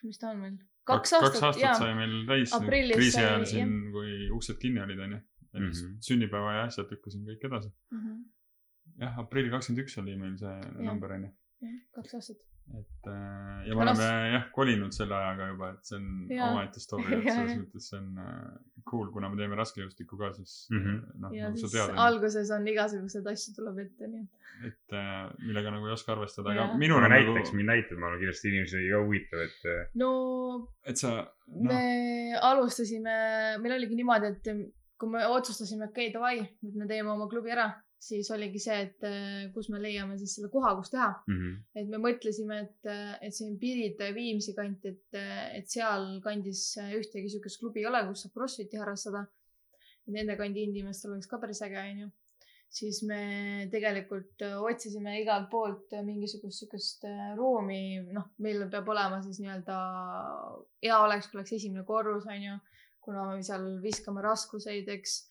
Mis 0.03 0.17
ta 0.21 0.31
on 0.33 0.41
meil? 0.41 0.55
kaks 0.85 1.09
kaks 1.09 1.13
aastat, 1.17 1.43
aastat, 1.47 1.63
aastat 1.65 1.81
sai 1.81 1.93
meil 1.97 2.13
täis 2.29 2.53
kriisi 2.67 3.21
ajal 3.21 3.45
siin, 3.49 3.73
kui 3.93 4.29
uksed 4.37 4.59
kinni 4.61 4.83
olid, 4.83 5.01
onju. 5.07 5.21
Mhm. 5.55 5.99
sünnipäeva 6.03 6.51
ja 6.57 6.63
asjad 6.67 6.89
lükkasin 6.91 7.23
kõik 7.29 7.45
edasi. 7.47 7.71
Mhm. 7.95 8.23
jah, 9.01 9.19
aprill 9.23 9.49
kakskümmend 9.53 9.85
üks 9.85 9.97
oli 10.01 10.15
meil 10.19 10.37
see 10.37 10.55
number 10.89 11.15
onju. 11.17 11.31
Kaks 11.95 12.13
aastat. 12.19 12.41
et 12.73 13.07
äh, 13.11 13.67
ja 13.67 13.75
me 13.77 13.85
noh, 13.85 13.91
oleme 13.91 14.05
jah 14.33 14.45
kolinud 14.55 14.93
selle 14.95 15.13
ajaga 15.13 15.49
juba, 15.51 15.67
et 15.75 15.85
see 15.89 15.99
on 15.99 16.07
omaette 16.47 16.81
story, 16.81 17.11
et 17.19 17.27
selles 17.29 17.59
mõttes 17.59 17.89
see 17.91 17.99
on 17.99 18.07
äh, 18.23 18.55
cool, 18.89 19.11
kuna 19.13 19.29
me 19.29 19.37
teeme 19.37 19.59
raskejõustikku 19.59 20.17
ka, 20.17 20.31
siis 20.33 20.55
Mhm. 20.73 20.95
noh, 21.21 21.35
ja 21.35 21.51
nagu 21.51 21.61
sa 21.61 21.69
tead, 21.75 21.93
alguses 22.07 22.49
on 22.57 22.65
igasuguseid 22.73 23.29
asju 23.33 23.53
tuleb 23.59 23.83
ette, 23.85 24.09
nii 24.09 24.23
et. 24.25 24.49
et 24.71 24.97
äh, 24.97 25.21
millega 25.45 25.75
nagu 25.75 25.85
ei 25.91 25.93
oska 25.93 26.15
arvestada, 26.15 26.55
aga 26.55 26.79
minul 26.81 27.03
on 27.03 27.13
näiteks 27.13 27.51
nagu, 27.51 27.59
mind 27.61 27.71
näitab, 27.73 28.01
ma 28.01 28.09
arvan 28.09 28.23
kindlasti 28.23 28.49
inimesi 28.53 28.83
ka 28.89 29.03
huvitav, 29.05 29.45
et 29.45 29.69
äh, 29.69 29.85
no 30.01 30.11
et 30.89 30.97
sa 31.05 31.13
me 31.53 31.77
noh, 31.77 32.41
alustasime, 32.49 33.15
meil 33.61 33.77
oligi 33.77 34.01
niimoodi, 34.01 34.33
et 34.33 34.51
kui 34.97 35.09
me 35.11 35.21
otsustasime, 35.27 35.89
okei 35.91 36.09
okay,, 36.09 36.13
davai, 36.17 36.37
nüüd 36.65 36.81
me 36.81 36.89
teeme 36.89 37.13
oma 37.13 37.29
klubi 37.29 37.53
ära, 37.53 37.69
siis 38.05 38.29
oligi 38.33 38.59
see, 38.61 38.75
et 38.87 39.05
eh, 39.07 39.45
kus 39.53 39.69
me 39.73 39.79
leiame 39.81 40.17
siis 40.19 40.35
selle 40.37 40.51
koha, 40.53 40.75
kus 40.77 40.91
teha. 40.93 41.09
mm. 41.31 41.53
et 41.81 41.89
me 41.91 42.01
mõtlesime, 42.03 42.59
et, 42.67 42.91
et 43.25 43.33
siin 43.35 43.55
Pirita 43.61 44.09
ja 44.09 44.15
Viimsi 44.15 44.53
kant, 44.57 44.85
et, 44.89 45.17
et 45.55 45.71
sealkandis 45.71 46.67
ühtegi 46.99 47.33
sihukest 47.33 47.61
klubi 47.61 47.83
ei 47.83 47.89
ole, 47.89 48.03
kus 48.09 48.25
saab 48.25 48.37
Crossfiti 48.37 48.81
harrastada. 48.81 49.25
Nende 50.13 50.37
kandi 50.37 50.67
inimestel 50.67 51.15
oleks 51.15 51.29
ka 51.31 51.41
päris 51.41 51.63
äge, 51.65 51.81
onju. 51.81 52.11
siis 52.75 53.01
me 53.07 53.19
tegelikult 53.71 54.43
otsisime 54.69 55.15
igalt 55.21 55.47
poolt 55.49 55.93
mingisugust 56.05 57.05
äh, 57.07 57.31
ruumi, 57.37 58.01
noh, 58.13 58.27
meil 58.43 58.67
peab 58.69 58.89
olema 58.93 59.21
siis 59.25 59.39
nii-öelda, 59.41 59.77
hea 60.83 60.97
oleks, 61.07 61.31
kui 61.31 61.39
oleks 61.39 61.55
esimene 61.57 61.85
korrus, 61.87 62.27
onju. 62.29 62.59
kuna 63.05 63.31
me 63.31 63.41
seal 63.45 63.65
viskame 63.81 64.21
raskuseid, 64.25 64.89
eks 64.93 65.23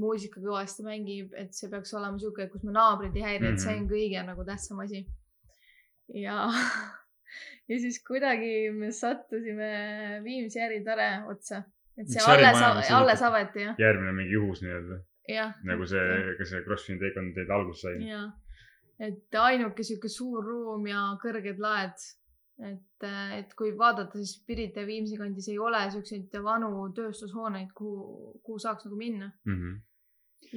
muusika 0.00 0.40
kõvasti 0.40 0.84
mängib, 0.86 1.32
et 1.38 1.56
see 1.56 1.70
peaks 1.72 1.94
olema 1.96 2.20
sihuke, 2.20 2.48
kus 2.52 2.64
me 2.66 2.74
naabrid 2.74 3.16
ei 3.16 3.24
häiri, 3.24 3.52
et 3.52 3.62
see 3.62 3.74
on 3.80 3.88
kõige 3.90 4.22
nagu 4.26 4.44
tähtsam 4.48 4.82
asi. 4.84 5.02
ja, 6.14 6.46
ja 7.70 7.78
siis 7.82 7.98
kuidagi 8.06 8.70
me 8.76 8.92
sattusime 8.94 9.70
Viimsi 10.24 10.62
äritare 10.62 11.10
otsa, 11.32 11.62
et 11.96 12.12
see 12.12 12.24
alles 12.24 12.90
alles 13.00 13.24
avati 13.26 13.64
jah, 13.68 13.78
järgmine 13.80 14.12
mingi 14.16 14.36
juhus 14.36 14.62
nii-öelda, 14.64 15.00
nagu 15.70 15.88
see, 15.88 16.36
ka 16.38 16.48
see 16.48 16.64
Crossfiti 16.66 17.02
teekond 17.06 17.34
teil 17.38 17.56
alguse 17.56 17.88
sai. 17.88 17.96
et 19.08 19.40
ainuke 19.40 19.84
sihuke 19.84 20.12
suur 20.12 20.44
ruum 20.44 20.86
ja 20.88 21.08
kõrged 21.22 21.60
laed. 21.62 21.96
et, 22.64 23.06
et 23.36 23.52
kui 23.58 23.72
vaadata, 23.78 24.18
siis 24.20 24.38
Pirita 24.46 24.82
ja 24.82 24.88
Viimsi 24.88 25.18
kandis 25.20 25.48
ei 25.52 25.58
ole 25.60 25.82
siukseid 25.92 26.32
vanu 26.44 26.70
tööstushooneid, 26.96 27.72
kuhu, 27.76 28.38
kuhu 28.46 28.62
saaks 28.62 28.86
nagu 28.88 28.96
minna. 29.00 29.30
Mm 29.44 29.58
-hmm. 29.58 29.82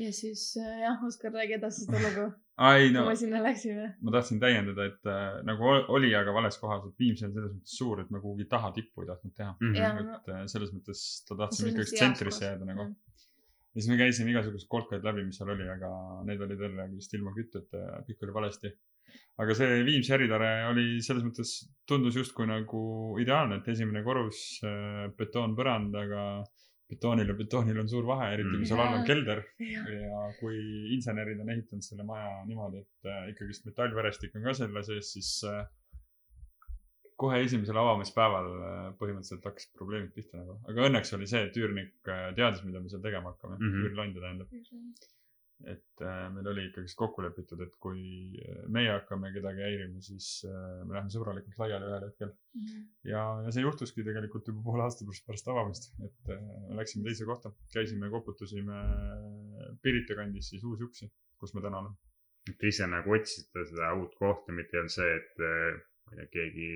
ja 0.03 0.13
siis 0.13 0.57
äh, 0.61 0.79
jah, 0.85 1.03
Oskar, 1.03 1.33
räägi 1.33 1.57
edasi 1.57 1.85
seda 1.85 1.99
lugu, 2.03 2.31
ai 2.69 2.87
kui 2.87 2.93
no 2.93 3.05
me 3.05 3.15
sinna 3.15 3.43
läksime. 3.43 3.95
ma 4.01 4.11
tahtsin 4.11 4.39
täiendada, 4.39 4.85
et 4.85 5.05
äh, 5.05 5.43
nagu 5.43 5.63
ol- 5.63 5.85
oli, 5.97 6.15
aga 6.15 6.33
vales 6.33 6.57
kohas, 6.57 6.85
et 6.87 6.99
Viimsi 6.99 7.25
on 7.25 7.33
selles 7.33 7.51
mõttes 7.51 7.77
suur, 7.81 8.01
et 8.01 8.09
me 8.09 8.21
kuhugi 8.21 8.45
taha 8.45 8.71
tippu 8.71 9.01
ei 9.01 9.07
tahtnud 9.07 9.35
teha. 9.35 9.55
Jah. 9.75 9.99
et 9.99 10.33
äh, 10.33 10.43
selles 10.47 10.73
mõttes 10.73 11.05
ta 11.27 11.33
ikkagi 11.35 11.71
mõttes 11.71 11.77
heas 11.77 11.95
tsentrisse 11.95 12.45
jääda 12.45 12.65
nagu 12.65 12.81
jah.. 12.81 12.93
ja 13.73 13.81
siis 13.81 13.91
me 13.91 13.97
käisime 13.97 14.31
igasuguseid 14.31 14.69
kolkaid 14.69 15.03
läbi, 15.03 15.25
mis 15.25 15.37
seal 15.41 15.49
oli, 15.55 15.67
aga 15.69 15.89
need 16.29 16.41
olid 16.47 16.67
jälle 16.67 16.91
vist 16.95 17.13
ilma 17.13 17.33
kütteta 17.35 17.77
ja 17.77 17.99
kõik 18.07 18.27
oli 18.27 18.33
valesti. 18.41 18.75
Aga 19.39 19.55
see 19.57 19.81
Viimsi 19.87 20.13
äritare 20.15 20.51
oli 20.69 21.01
selles 21.05 21.25
mõttes, 21.25 21.53
tundus 21.87 22.17
justkui 22.19 22.47
nagu 22.49 22.81
ideaalne, 23.21 23.59
et 23.59 23.67
esimene 23.73 24.03
korrus, 24.05 24.59
betoonpõrand, 25.17 25.95
aga 25.95 26.23
betoonil 26.89 27.29
ja 27.29 27.35
betoonil 27.37 27.79
on 27.83 27.89
suur 27.89 28.07
vahe, 28.09 28.31
eriti 28.33 28.55
kui 28.57 28.67
seal 28.67 28.81
all 28.81 28.95
on 28.97 29.03
kelder 29.07 29.43
jah, 29.61 29.89
ja 29.93 30.21
kui 30.39 30.57
insenerid 30.95 31.41
on 31.43 31.51
ehitanud 31.53 31.85
selle 31.85 32.05
maja 32.07 32.31
niimoodi, 32.49 32.81
et 32.81 33.09
äh, 33.11 33.27
ikkagist 33.33 33.67
metallverestik 33.69 34.33
on 34.39 34.47
ka 34.47 34.55
selle 34.57 34.83
sees, 34.87 35.11
siis 35.13 35.29
äh, 35.49 35.61
kohe 37.19 37.43
esimesel 37.45 37.77
avamispäeval 37.77 38.49
äh, 38.55 38.81
põhimõtteliselt 39.01 39.45
hakkasid 39.51 39.77
probleemid 39.77 40.15
pihta 40.15 40.41
nagu. 40.41 40.57
aga 40.71 40.89
õnneks 40.89 41.13
oli 41.19 41.29
see, 41.29 41.45
et 41.49 41.61
üürnik 41.61 42.09
äh, 42.09 42.29
teadis, 42.39 42.65
mida 42.65 42.81
me 42.81 42.91
seal 42.91 43.05
tegema 43.05 43.35
hakkame 43.35 43.59
mm. 43.59 43.65
-hmm. 43.69 43.87
üürlandja 43.89 44.25
tähendab. 44.25 44.59
Et 45.67 46.03
äh, 46.05 46.27
meil 46.31 46.47
oli 46.47 46.65
ikkagist 46.69 46.95
kokku 46.99 47.23
lepitud, 47.25 47.59
et 47.65 47.73
kui 47.83 48.01
äh, 48.39 48.61
meie 48.71 48.93
hakkame 48.93 49.31
kedagi 49.35 49.63
häirima, 49.65 49.99
siis 50.03 50.45
äh, 50.47 50.83
me 50.85 50.95
läheme 50.95 51.11
sõbralikult 51.11 51.59
laiali 51.59 51.89
ühel 51.89 52.05
hetkel. 52.07 52.31
ja, 53.07 53.23
ja 53.43 53.51
see 53.51 53.65
juhtuski 53.65 54.05
tegelikult 54.07 54.47
juba 54.47 54.63
poole 54.63 54.85
aasta 54.85 55.07
pärast 55.07 55.25
pärast 55.27 55.51
avamist, 55.51 55.89
et 56.05 56.31
läksime 56.79 57.03
teise 57.09 57.27
kohta, 57.27 57.51
käisime, 57.73 58.11
koputasime 58.13 58.79
Pirita 59.83 60.15
kandis 60.15 60.53
siis 60.53 60.63
Uus-Juksi, 60.63 61.11
kus 61.39 61.53
me 61.55 61.65
täna 61.65 61.83
oleme. 61.83 61.99
et 62.49 62.63
ise 62.71 62.87
nagu 62.87 63.11
otsisite 63.13 63.67
seda 63.67 63.91
uut 63.99 64.15
kohta, 64.17 64.55
mitte 64.55 64.77
ei 64.77 64.85
olnud 64.85 64.95
see, 64.95 65.11
et 65.19 65.43
ma 65.43 66.15
ei 66.15 66.23
tea, 66.23 66.31
keegi 66.37 66.71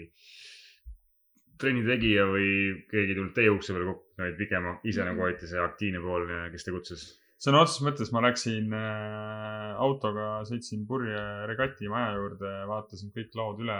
trenni 1.61 1.83
tegija 1.87 2.27
või 2.27 2.47
keegi 2.91 3.15
tulnud 3.15 3.33
teie 3.37 3.51
ukse 3.53 3.73
peale 3.73 3.87
kokku, 3.91 4.13
vaid 4.19 4.37
pigem 4.37 4.71
ise 4.83 5.01
Mhm. 5.01 5.07
nagu 5.09 5.27
olite 5.27 5.47
see 5.47 5.59
aktiivne 5.59 6.01
pool, 6.03 6.27
kes 6.51 6.67
tegutses. 6.67 7.22
Sõna 7.43 7.63
otseses 7.63 7.83
mõttes 7.85 8.11
ma 8.15 8.23
läksin 8.23 8.73
äh, 8.77 9.71
autoga, 9.83 10.27
sõitsin 10.47 10.85
purje 10.87 11.23
regati 11.49 11.89
maja 11.91 12.13
juurde, 12.17 12.51
vaatasin 12.69 13.13
kõik 13.15 13.35
laod 13.39 13.63
üle. 13.63 13.79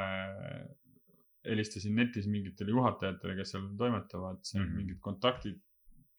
helistasin 1.43 1.96
netis 2.00 2.27
mingitele 2.32 2.72
juhatajatele, 2.72 3.34
kes 3.36 3.50
seal 3.51 3.63
toimetavad, 3.79 4.38
sain 4.48 4.62
mm. 4.62 4.67
-hmm. 4.67 4.77
mingid 4.79 5.00
kontaktid, 5.03 5.58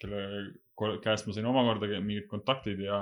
kelle 0.01 0.99
käest 1.01 1.27
ma 1.27 1.33
sain 1.33 1.47
omakorda 1.49 2.01
mingid 2.01 2.27
kontaktid 2.29 2.83
ja 2.85 2.99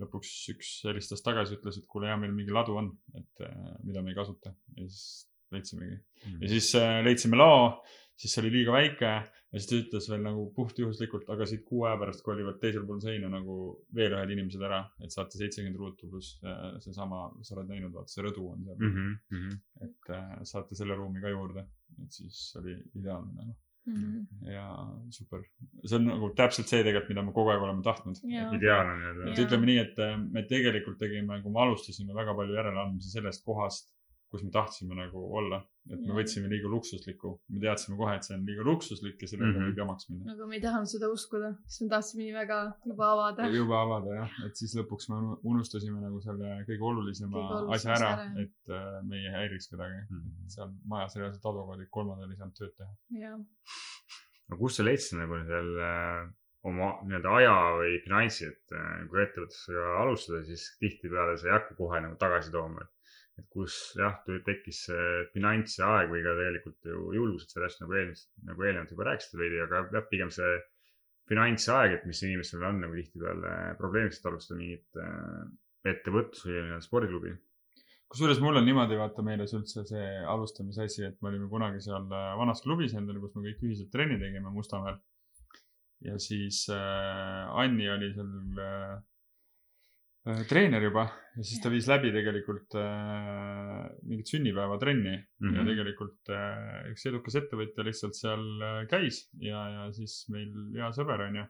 lõpuks 0.00 0.30
üks 0.54 0.70
helistas 0.88 1.20
tagasi, 1.22 1.58
ütles, 1.58 1.76
et 1.78 1.86
kuule, 1.86 2.08
ja 2.08 2.16
meil 2.16 2.32
mingi 2.32 2.54
ladu 2.56 2.78
on, 2.80 2.88
et 3.18 3.44
äh, 3.44 3.74
mida 3.84 4.02
me 4.02 4.14
ei 4.14 4.16
kasuta 4.16 4.54
ja 4.78 4.88
siis 4.88 5.28
leidsimegi 5.52 5.98
ja 6.40 6.48
siis 6.54 6.72
äh, 6.80 7.02
leidsime 7.04 7.36
lao, 7.36 7.82
siis 8.22 8.34
see 8.34 8.42
oli 8.44 8.52
liiga 8.54 8.74
väike 8.76 9.08
ja 9.12 9.60
siis 9.60 9.68
ta 9.68 9.78
ütles 9.80 10.06
veel 10.12 10.22
nagu 10.24 10.44
puhtjuhuslikult, 10.56 11.26
aga 11.34 11.46
siit 11.48 11.64
kuu 11.66 11.82
aja 11.88 11.98
pärast 12.00 12.22
kolivad 12.26 12.60
teisel 12.62 12.86
pool 12.88 13.00
seina 13.02 13.30
nagu 13.32 13.56
veel 13.98 14.14
ühed 14.16 14.34
inimesed 14.36 14.62
ära, 14.68 14.84
et 15.02 15.14
saate 15.14 15.40
seitsekümmend 15.40 15.80
ruutu 15.80 16.08
pluss 16.12 16.38
äh, 16.46 16.62
seesama, 16.84 17.26
sa 17.42 17.56
oled 17.56 17.72
näinud, 17.72 17.92
vaata 17.96 18.14
see 18.14 18.24
rõdu 18.28 18.46
on 18.52 18.62
seal 18.68 18.78
mm, 18.78 18.94
mm. 19.02 19.42
-hmm. 19.42 19.58
et 19.88 20.14
äh, 20.16 20.30
saate 20.48 20.78
selle 20.78 20.96
ruumi 20.98 21.24
ka 21.24 21.34
juurde, 21.34 21.66
et 21.98 22.20
siis 22.20 22.40
oli 22.62 22.78
ideaalne 23.00 23.34
nagu 23.40 23.58
ja 24.46 24.66
super. 25.10 25.40
see 25.84 25.96
on 25.98 26.04
nagu 26.06 26.28
täpselt 26.38 26.70
see 26.70 26.84
tegelikult, 26.84 27.08
mida 27.10 27.24
me 27.26 27.32
kogu 27.34 27.50
aeg 27.50 27.64
oleme 27.66 27.82
tahtnud. 27.82 28.20
Ideaalne 28.22 28.92
nii-öelda 29.00 29.32
et 29.32 29.40
ütleme 29.42 29.66
nii, 29.66 29.80
et 29.82 29.98
äh, 30.04 30.14
me 30.36 30.44
tegelikult 30.46 31.00
tegime, 31.02 31.40
kui 31.42 31.54
me 31.54 31.64
alustasime 31.64 32.14
väga 32.14 32.36
palju 32.38 32.54
järeleandmisi 32.60 33.10
sellest 33.16 33.42
kohast, 33.48 33.90
kus 34.32 34.42
me 34.46 34.50
tahtsime 34.50 34.96
nagu 34.96 35.20
olla. 35.38 35.58
et 35.90 35.98
me 36.06 36.14
võtsime 36.14 36.46
liiga 36.48 36.68
luksuslikku, 36.70 37.30
me 37.50 37.58
teadsime 37.60 37.96
kohe, 37.98 38.12
et 38.14 38.22
see 38.22 38.36
on 38.36 38.44
liiga 38.46 38.62
luksuslik 38.68 39.18
ja 39.22 39.26
sellega 39.28 39.50
Mhm. 39.58 39.64
võib 39.66 39.78
jamaks 39.82 40.08
minna. 40.10 40.32
aga 40.32 40.46
me 40.46 40.54
ei 40.56 40.62
tahanud 40.62 40.86
seda 40.92 41.08
uskuda, 41.10 41.48
sest 41.66 41.82
me 41.82 41.88
tahtsime 41.94 42.22
nii 42.22 42.34
väga 42.36 42.58
juba 42.86 43.08
avada. 43.16 43.48
juba 43.50 43.80
avada 43.82 44.14
jah, 44.20 44.30
et 44.46 44.54
siis 44.56 44.76
lõpuks 44.78 45.08
me 45.10 45.16
unu- 45.20 45.38
unustasime 45.52 45.98
nagu 46.00 46.20
selle 46.22 46.52
kõige 46.68 46.86
olulisema 46.90 47.34
Kõige 47.34 47.56
olulisema 47.58 47.74
asja 47.74 47.96
ära 47.96 48.12
ära., 48.14 48.42
et 48.44 48.70
äh, 48.70 49.02
me 49.08 49.16
ei 49.24 49.32
häiriks 49.38 49.68
kedagi. 49.74 50.00
Mhm. 50.10 50.48
seal 50.54 50.70
majas 50.86 51.16
reaalselt 51.18 51.44
advokaadid 51.50 51.90
kolmandal 51.90 52.30
ei 52.30 52.36
saanud 52.38 52.54
tööd 52.60 52.74
teha. 52.78 52.92
jah, 53.24 53.38
no 54.48 54.56
kust 54.56 54.76
sa 54.78 54.82
leidsid 54.86 55.18
nagu 55.18 55.34
selle 55.50 55.90
oma 56.70 56.92
nii-öelda 57.02 57.30
aja 57.40 57.54
või 57.80 57.96
finantsi, 58.04 58.46
et 58.46 58.70
äh, 58.78 59.02
kui 59.10 59.18
ettevõtlusega 59.26 59.86
alustada, 60.04 60.44
siis 60.46 60.68
tihtipeale 60.78 61.34
sa 61.42 61.48
ei 61.48 61.56
hakka 61.58 61.74
kohe 61.74 62.00
nagu 62.04 62.14
tagasi 62.22 62.52
tooma. 62.54 62.82
et 62.86 62.90
kus 63.50 63.78
jah, 63.98 64.18
tekkis 64.46 64.84
see 64.88 65.08
finants 65.32 65.78
ja 65.78 65.88
aeg 65.96 66.12
või 66.12 66.22
ka 66.24 66.34
tegelikult 66.38 66.90
ju 66.90 67.12
julgused 67.16 67.54
sellest 67.54 67.82
nagu 67.82 67.96
eelmist, 67.98 68.30
nagu 68.48 68.66
eelnevalt 68.66 68.92
juba 68.94 69.08
rääkisite 69.08 69.40
veidi, 69.40 69.60
aga 69.64 69.82
jah, 69.92 70.06
pigem 70.10 70.30
see 70.34 70.52
finantsaeg, 71.30 71.96
et 71.96 72.04
mis 72.08 72.22
inimestel 72.26 72.64
on 72.66 72.82
nagu 72.82 72.98
tihtipeale 72.98 73.54
probleemiks, 73.78 74.20
et 74.20 74.28
alustada 74.30 74.58
mingit 74.58 75.00
äh, 75.00 75.46
ettevõtlust 75.92 76.48
või 76.48 76.80
spordiklubi. 76.84 77.32
kusjuures 78.12 78.42
mul 78.44 78.60
on 78.60 78.66
niimoodi 78.68 78.98
vaata 78.98 79.24
meeles 79.26 79.54
üldse 79.56 79.86
see 79.88 80.08
alustamise 80.34 80.84
asi, 80.88 81.06
et 81.08 81.16
me 81.22 81.30
olime 81.32 81.48
kunagi 81.50 81.80
seal 81.84 82.10
äh, 82.10 82.34
vanas 82.40 82.62
klubis 82.64 82.94
endal, 82.98 83.20
kus 83.22 83.34
me 83.36 83.46
kõik 83.48 83.64
ühiselt 83.68 83.90
trenni 83.94 84.18
tegime 84.20 84.52
Mustamäel. 84.54 84.98
ja 86.02 86.18
siis 86.18 86.66
äh, 86.74 87.62
Anni 87.62 87.88
oli 87.90 88.12
seal 88.16 88.62
äh, 88.66 89.00
treener 90.48 90.82
juba 90.84 91.02
ja 91.36 91.42
siis 91.42 91.58
ta 91.62 91.70
viis 91.72 91.88
läbi 91.90 92.12
tegelikult 92.14 92.76
äh, 92.78 93.88
mingit 94.06 94.28
sünnipäevatrenni 94.30 95.16
mm 95.16 95.48
-hmm. 95.48 95.56
ja 95.56 95.62
Mhm. 95.62 95.70
tegelikult 95.72 96.30
äh, 96.30 96.90
üks 96.92 97.06
edukas 97.10 97.34
ettevõtja 97.40 97.84
lihtsalt 97.84 98.14
seal 98.14 98.44
äh, 98.62 98.86
käis 98.90 99.24
ja, 99.40 99.64
ja 99.76 99.88
siis 99.92 100.26
meil 100.30 100.52
hea 100.76 100.90
sõber 100.94 101.26
onju. 101.28 101.46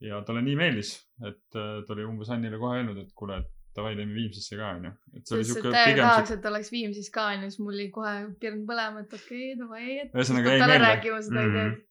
ja 0.00 0.22
talle 0.26 0.42
nii 0.42 0.56
meeldis, 0.58 0.96
et 1.22 1.54
äh, 1.56 1.84
ta 1.86 1.92
oli 1.94 2.04
umbes 2.04 2.30
Annile 2.30 2.58
kohe 2.58 2.80
öelnud, 2.80 2.98
et 2.98 3.12
kuule, 3.14 3.38
et 3.38 3.50
davai, 3.76 3.94
teeme 3.96 4.14
Viimsisse 4.14 4.56
ka 4.56 4.70
onju. 4.74 4.90
et 5.16 5.26
see 5.26 5.36
oli 5.38 5.44
siuke 5.44 5.70
pigem 5.70 6.02
tahaks, 6.04 6.30
et 6.30 6.44
oleks 6.50 6.72
Viimsis 6.72 7.10
ka 7.14 7.28
onju, 7.30 7.50
siis 7.50 7.60
mul 7.62 7.74
oli 7.74 7.90
kohe 7.94 8.14
pirn 8.40 8.66
põlema, 8.66 9.00
et 9.06 9.12
okei 9.14 9.52
okay,, 9.54 9.58
davai, 9.62 9.98
et. 10.02 10.12
Ühesõnaga, 10.14 10.50
jäi 10.50 10.66
meelde. 10.66 10.84
rääkima 10.86 11.22
seda 11.22 11.40
Mhm. 11.40 11.50
ideed. 11.50 11.82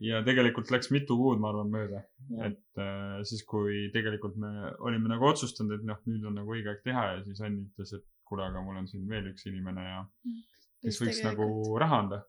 Ja 0.00 0.22
tegelikult 0.24 0.70
läks 0.72 0.90
mitu 0.94 1.16
kuud, 1.18 1.40
ma 1.42 1.50
arvan, 1.52 1.70
mööda. 1.72 2.02
Et 2.46 2.80
äh, 2.80 3.20
siis, 3.28 3.44
kui 3.48 3.88
tegelikult 3.94 4.38
me 4.40 4.72
olime 4.80 5.10
nagu 5.12 5.28
otsustanud, 5.28 5.76
et 5.78 5.86
noh, 5.88 6.00
nüüd 6.08 6.24
on 6.28 6.38
nagu 6.40 6.54
õige 6.56 6.72
aeg 6.72 6.82
teha 6.86 7.06
ja 7.10 7.22
siis 7.26 7.42
Anni 7.44 7.66
ütles, 7.66 7.94
et 7.98 8.06
kuule, 8.28 8.46
aga 8.48 8.62
mul 8.64 8.80
on 8.80 8.88
siin 8.88 9.04
veel 9.10 9.28
üks 9.32 9.48
inimene 9.50 9.84
ja 9.84 9.98
kes 10.82 11.00
võiks 11.02 11.20
nagu 11.26 11.48
raha 11.80 12.04
anda. 12.04 12.22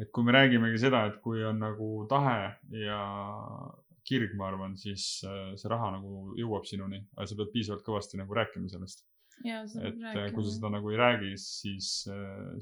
et 0.00 0.08
kui 0.12 0.24
me 0.24 0.32
räägimegi 0.34 0.78
seda, 0.80 1.06
et 1.08 1.18
kui 1.24 1.42
on 1.44 1.58
nagu 1.60 1.88
tahe 2.10 2.52
ja 2.80 3.00
kirg, 4.08 4.32
ma 4.36 4.48
arvan, 4.50 4.76
siis 4.76 5.22
äh, 5.28 5.52
see 5.60 5.70
raha 5.70 5.92
nagu 5.96 6.32
jõuab 6.38 6.66
sinuni, 6.68 7.02
aga 7.16 7.28
sa 7.28 7.38
pead 7.38 7.52
piisavalt 7.54 7.84
kõvasti 7.86 8.20
nagu 8.20 8.34
rääkima 8.36 8.70
sellest. 8.72 9.04
Ja 9.44 9.62
seda 9.68 9.88
et 9.88 9.96
äh, 9.98 10.14
rääkima 10.16 10.34
kui 10.36 10.46
sa 10.46 10.54
seda 10.56 10.70
nagu 10.74 10.92
ei 10.92 11.00
räägi, 11.00 11.32
siis, 11.40 11.90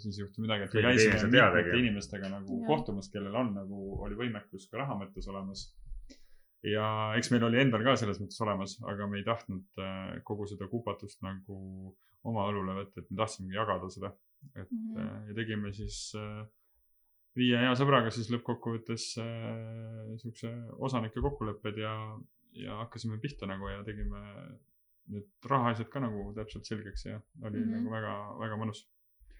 siis 0.02 0.18
ei 0.18 0.24
juhtu 0.24 0.44
midagi, 0.44 0.68
et 0.68 0.74
me 0.78 0.84
käisime 0.88 1.20
mitmete 1.26 1.78
inimestega 1.82 2.30
nagu 2.32 2.60
Jah. 2.60 2.66
kohtumas, 2.70 3.10
kellel 3.12 3.36
on 3.42 3.54
nagu, 3.56 3.82
oli 4.06 4.18
võimekus 4.18 4.68
ka 4.70 4.82
raha 4.82 4.98
mõttes 5.02 5.28
olemas. 5.32 5.66
ja 6.66 6.86
eks 7.16 7.30
meil 7.32 7.44
oli 7.48 7.60
endal 7.62 7.84
ka 7.84 7.96
selles 7.96 8.20
mõttes 8.20 8.40
olemas, 8.44 8.76
aga 8.84 9.06
me 9.08 9.20
ei 9.20 9.26
tahtnud 9.26 9.80
äh, 9.80 10.22
kogu 10.24 10.46
seda 10.46 10.68
kupatust 10.68 11.22
nagu 11.24 11.60
oma 12.28 12.46
õlule 12.50 12.74
võtta, 12.76 13.00
et 13.00 13.10
me 13.10 13.16
tahtsimegi 13.22 13.56
jagada 13.56 13.88
seda. 13.92 14.14
et 14.54 14.70
Mhm. 14.72 14.96
äh, 14.98 15.28
ja 15.28 15.34
tegime 15.34 15.72
siis 15.72 16.12
äh, 16.16 16.46
viie 17.36 17.58
hea 17.60 17.72
sõbraga 17.78 18.10
siis 18.10 18.30
lõppkokkuvõttes 18.32 19.04
äh, 19.20 20.16
siukse 20.22 20.50
osanike 20.78 21.20
kokkulepped 21.20 21.76
ja, 21.78 21.92
ja 22.56 22.78
hakkasime 22.82 23.18
pihta 23.22 23.46
nagu 23.46 23.68
ja 23.68 23.82
tegime 23.84 24.20
need 25.10 25.50
rahaasjad 25.50 25.90
ka 25.92 26.02
nagu 26.04 26.30
täpselt 26.36 26.68
selgeks 26.68 27.06
ja 27.06 27.20
oli 27.42 27.58
mm. 27.58 27.64
-hmm. 27.64 27.76
nagu 27.76 27.94
väga, 27.98 28.16
väga 28.46 28.64
mõnus. 28.64 28.86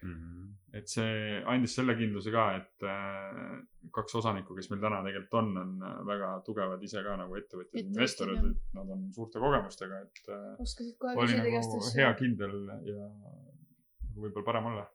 Mhm. 0.01 0.47
et 0.73 0.89
see 0.89 1.41
andis 1.45 1.75
selle 1.77 1.93
kindluse 1.93 2.31
ka, 2.33 2.45
et 2.57 2.85
äh, 2.89 3.59
kaks 3.93 4.15
osanikku, 4.17 4.55
kes 4.57 4.71
meil 4.71 4.79
täna 4.81 5.01
tegelikult 5.05 5.35
on, 5.41 5.51
on 5.61 5.83
äh, 5.85 5.99
väga 6.07 6.29
tugevad 6.47 6.81
ise 6.87 7.03
ka 7.05 7.17
nagu 7.19 7.37
ettevõtjad, 7.37 7.75
Ettevõtjad, 7.75 7.91
investorid, 7.91 8.47
et 8.49 8.73
nad 8.79 8.89
on 8.95 9.03
suurte 9.13 9.43
kogemustega, 9.43 9.99
et 10.07 10.31
äh, 10.33 10.47
oskasid 10.65 10.97
kohe 10.97 11.13
oli 11.13 11.27
küsida 11.27 11.51
igast 11.51 11.75
nagu 11.75 11.85
asju. 11.85 11.99
hea 11.99 12.15
kindel 12.23 12.57
ja 12.87 13.05
võib-olla 14.15 14.47
parem 14.47 14.71
olla. 14.71 14.87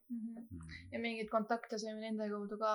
ja 0.91 1.03
mingeid 1.07 1.31
kontakte 1.31 1.79
saime 1.79 2.03
nende 2.09 2.27
kaudu 2.33 2.59
ka. 2.59 2.73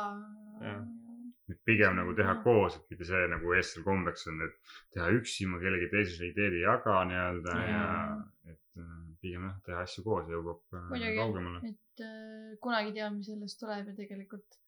Et 1.51 1.59
pigem 1.67 1.97
nagu 1.99 2.15
teha 2.15 2.37
koos, 2.45 2.77
et 2.77 2.93
mitte 2.93 3.07
see 3.09 3.27
nagu 3.31 3.53
eestlasel 3.57 3.85
kombeks 3.87 4.27
on, 4.31 4.41
et 4.47 4.75
teha 4.95 5.09
üksi, 5.17 5.49
ma 5.51 5.59
kellegi 5.59 5.91
teise 5.91 6.29
ideed 6.29 6.57
ei 6.57 6.63
jaga 6.63 7.01
nii-öelda 7.09 7.57
ja 7.59 7.69
Jaa. 7.75 8.17
et 8.53 8.81
äh, 8.81 8.97
pigem 9.23 9.49
jah, 9.49 9.59
teha 9.67 9.85
asju 9.85 10.05
koos 10.07 10.31
ja 10.31 10.37
jõuab 10.37 10.79
äh, 10.79 11.07
kaugemale., 11.19 11.73
et 11.73 12.05
äh, 12.07 12.57
kunagi 12.63 12.93
ei 12.93 12.97
tea, 12.99 13.11
mis 13.13 13.29
sellest 13.31 13.59
tuleb 13.61 13.91
ja 13.91 13.97
tegelikult 13.99 14.61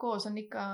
koos 0.00 0.26
on 0.28 0.36
ikka 0.40 0.64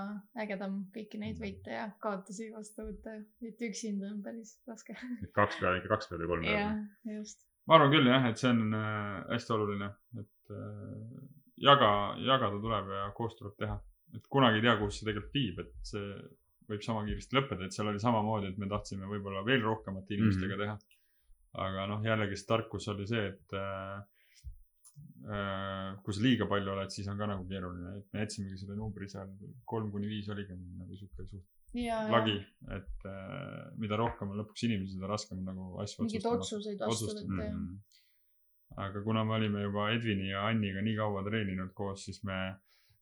ägedam 0.43 0.81
kõiki 0.95 1.21
neid 1.21 1.41
võite 1.41 1.75
ja 1.75 1.89
kaotusi 2.03 2.49
vastu 2.55 2.87
võtta, 2.89 3.19
et 3.47 3.63
üksinda 3.69 4.09
on 4.11 4.23
päris 4.25 4.57
raske. 4.69 4.97
kaks 5.37 5.61
peale, 5.61 5.81
ikka 5.81 5.93
kaks 5.95 6.11
peale 6.11 6.25
või 6.25 6.33
kolm 6.35 6.49
peale., 6.49 7.19
just. 7.19 7.45
ma 7.69 7.77
arvan 7.77 7.93
küll 7.95 8.09
jah, 8.11 8.27
et 8.31 8.41
see 8.41 8.51
on 8.55 8.79
äh, 8.79 9.21
hästi 9.35 9.55
oluline, 9.57 9.91
et 10.23 10.55
äh, 10.57 11.21
jaga, 11.69 11.93
jagada 12.25 12.63
tuleb 12.65 12.93
ja 12.97 13.07
koos 13.17 13.37
tuleb 13.39 13.57
teha. 13.61 13.79
Et 14.17 14.29
kunagi 14.37 14.61
ei 14.61 14.67
tea, 14.67 14.77
kuhu 14.81 14.95
see 14.95 15.09
tegelikult 15.09 15.37
viib, 15.37 15.61
et 15.65 15.91
see 15.93 16.07
võib 16.71 16.87
sama 16.87 17.03
kiiresti 17.07 17.37
lõppeda, 17.37 17.67
et 17.67 17.77
seal 17.77 17.91
oli 17.91 18.03
samamoodi, 18.03 18.53
et 18.53 18.59
me 18.63 18.69
tahtsime 18.71 19.11
võib-olla 19.11 19.43
veel 19.47 19.63
rohkemate 19.67 20.17
inimestega 20.17 20.55
mm 20.55 20.61
-hmm. 20.61 20.79
teha. 20.81 20.97
aga 21.67 21.87
noh, 21.91 22.03
jällegi 22.07 22.37
see 22.39 22.47
tarkus 22.47 22.89
oli 22.93 23.07
see, 23.11 23.27
et 23.33 23.57
äh, 23.59 23.97
kui 26.05 26.15
sa 26.15 26.23
liiga 26.25 26.47
palju 26.51 26.73
oled, 26.75 26.91
siis 26.95 27.09
on 27.11 27.19
ka 27.19 27.27
nagu 27.29 27.47
keeruline, 27.49 27.97
et 27.99 28.07
me 28.13 28.23
jätsimegi 28.25 28.61
selle 28.63 28.77
numbri 28.79 29.09
seal 29.11 29.33
kolm 29.73 29.91
kuni 29.95 30.09
viis 30.09 30.29
oligi 30.33 30.55
nagu 30.57 30.97
sihuke 30.97 31.27
suht 31.27 31.47
ja, 31.77 32.01
lagi, 32.11 32.37
et 32.77 33.07
äh, 33.07 33.69
mida 33.81 33.99
rohkem 34.01 34.33
on 34.33 34.41
lõpuks 34.41 34.65
inimesi, 34.67 34.97
seda 34.97 35.11
raskem 35.11 35.43
nagu 35.47 35.77
asju 35.85 36.07
mingeid 36.07 36.27
otsuseid 36.33 36.83
vastu 36.83 37.11
võtta 37.13 37.45
ja. 37.45 37.53
Mhm. 37.53 37.77
aga 38.87 39.05
kuna 39.05 39.25
me 39.29 39.37
olime 39.39 39.63
juba 39.67 39.91
Edvini 39.95 40.31
ja 40.33 40.47
Anniga 40.49 40.83
nii 40.87 40.97
kaua 40.99 41.25
treeninud 41.27 41.75
koos, 41.77 42.07
siis 42.09 42.23
me, 42.27 42.41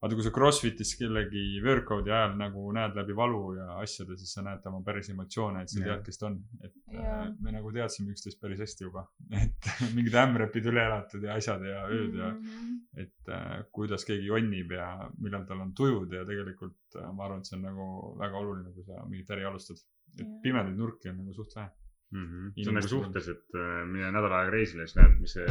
vaata 0.02 0.14
kui 0.14 0.22
sa 0.22 0.30
Crossfitis 0.30 0.92
kellegi 0.98 1.40
workout'i 1.64 2.12
ajal 2.14 2.36
nagu 2.38 2.68
näed 2.76 2.94
läbi 2.94 3.16
valu 3.18 3.40
ja 3.56 3.64
asjade, 3.82 4.14
siis 4.20 4.30
sa 4.36 4.42
näed 4.46 4.60
tema 4.62 4.78
päris 4.86 5.08
emotsioone, 5.10 5.62
et 5.64 5.72
sa 5.72 5.80
Jah. 5.80 5.88
tead, 5.88 6.04
kes 6.06 6.18
ta 6.20 6.26
on. 6.28 6.36
et 6.64 6.74
Jaa. 6.94 7.16
äh, 7.24 7.32
me 7.42 7.52
nagu 7.56 7.72
teadsime 7.74 8.12
üksteist 8.14 8.40
päris 8.40 8.60
hästi 8.62 8.86
juba, 8.86 9.06
et 9.42 9.70
mingid 9.96 10.14
ämrepid 10.22 10.68
üle 10.70 10.84
elatud 10.86 11.22
ja 11.26 11.34
asjad 11.34 11.64
ja 11.66 11.82
ööd 11.88 12.14
ja 12.22 12.30
Mhm. 12.38 12.76
et 13.04 13.28
äh, 13.34 13.64
kuidas 13.72 14.04
keegi 14.04 14.26
jonnib 14.30 14.70
ja 14.72 15.10
millal 15.18 15.44
tal 15.46 15.60
on 15.66 15.74
tujud 15.74 16.12
ja 16.12 16.24
tegelikult 16.24 16.96
äh, 16.96 17.10
ma 17.12 17.24
arvan, 17.26 17.38
et 17.42 17.46
see 17.50 17.56
on 17.58 17.62
nagu 17.66 17.88
väga 18.18 18.38
oluline, 18.38 18.72
kui 18.74 18.84
sa 18.86 19.02
mingit 19.08 19.30
äri 19.34 19.44
alustad. 19.50 19.76
et 20.18 20.24
Jah. 20.26 20.40
pimedaid 20.42 20.76
nurki 20.78 21.08
on 21.10 21.16
nagu 21.24 21.34
suht 21.34 21.54
vähe. 21.56 21.70
Mhm. 22.08 22.52
see 22.56 22.70
on 22.70 22.78
nagu 22.78 22.88
suhtes, 22.88 23.26
et 23.28 23.56
äh, 23.60 23.80
mine 23.84 24.08
nädal 24.14 24.32
aega 24.32 24.52
reisile, 24.54 24.86
siis 24.88 24.96
näed, 24.96 25.16
mis 25.20 25.34
see 25.36 25.48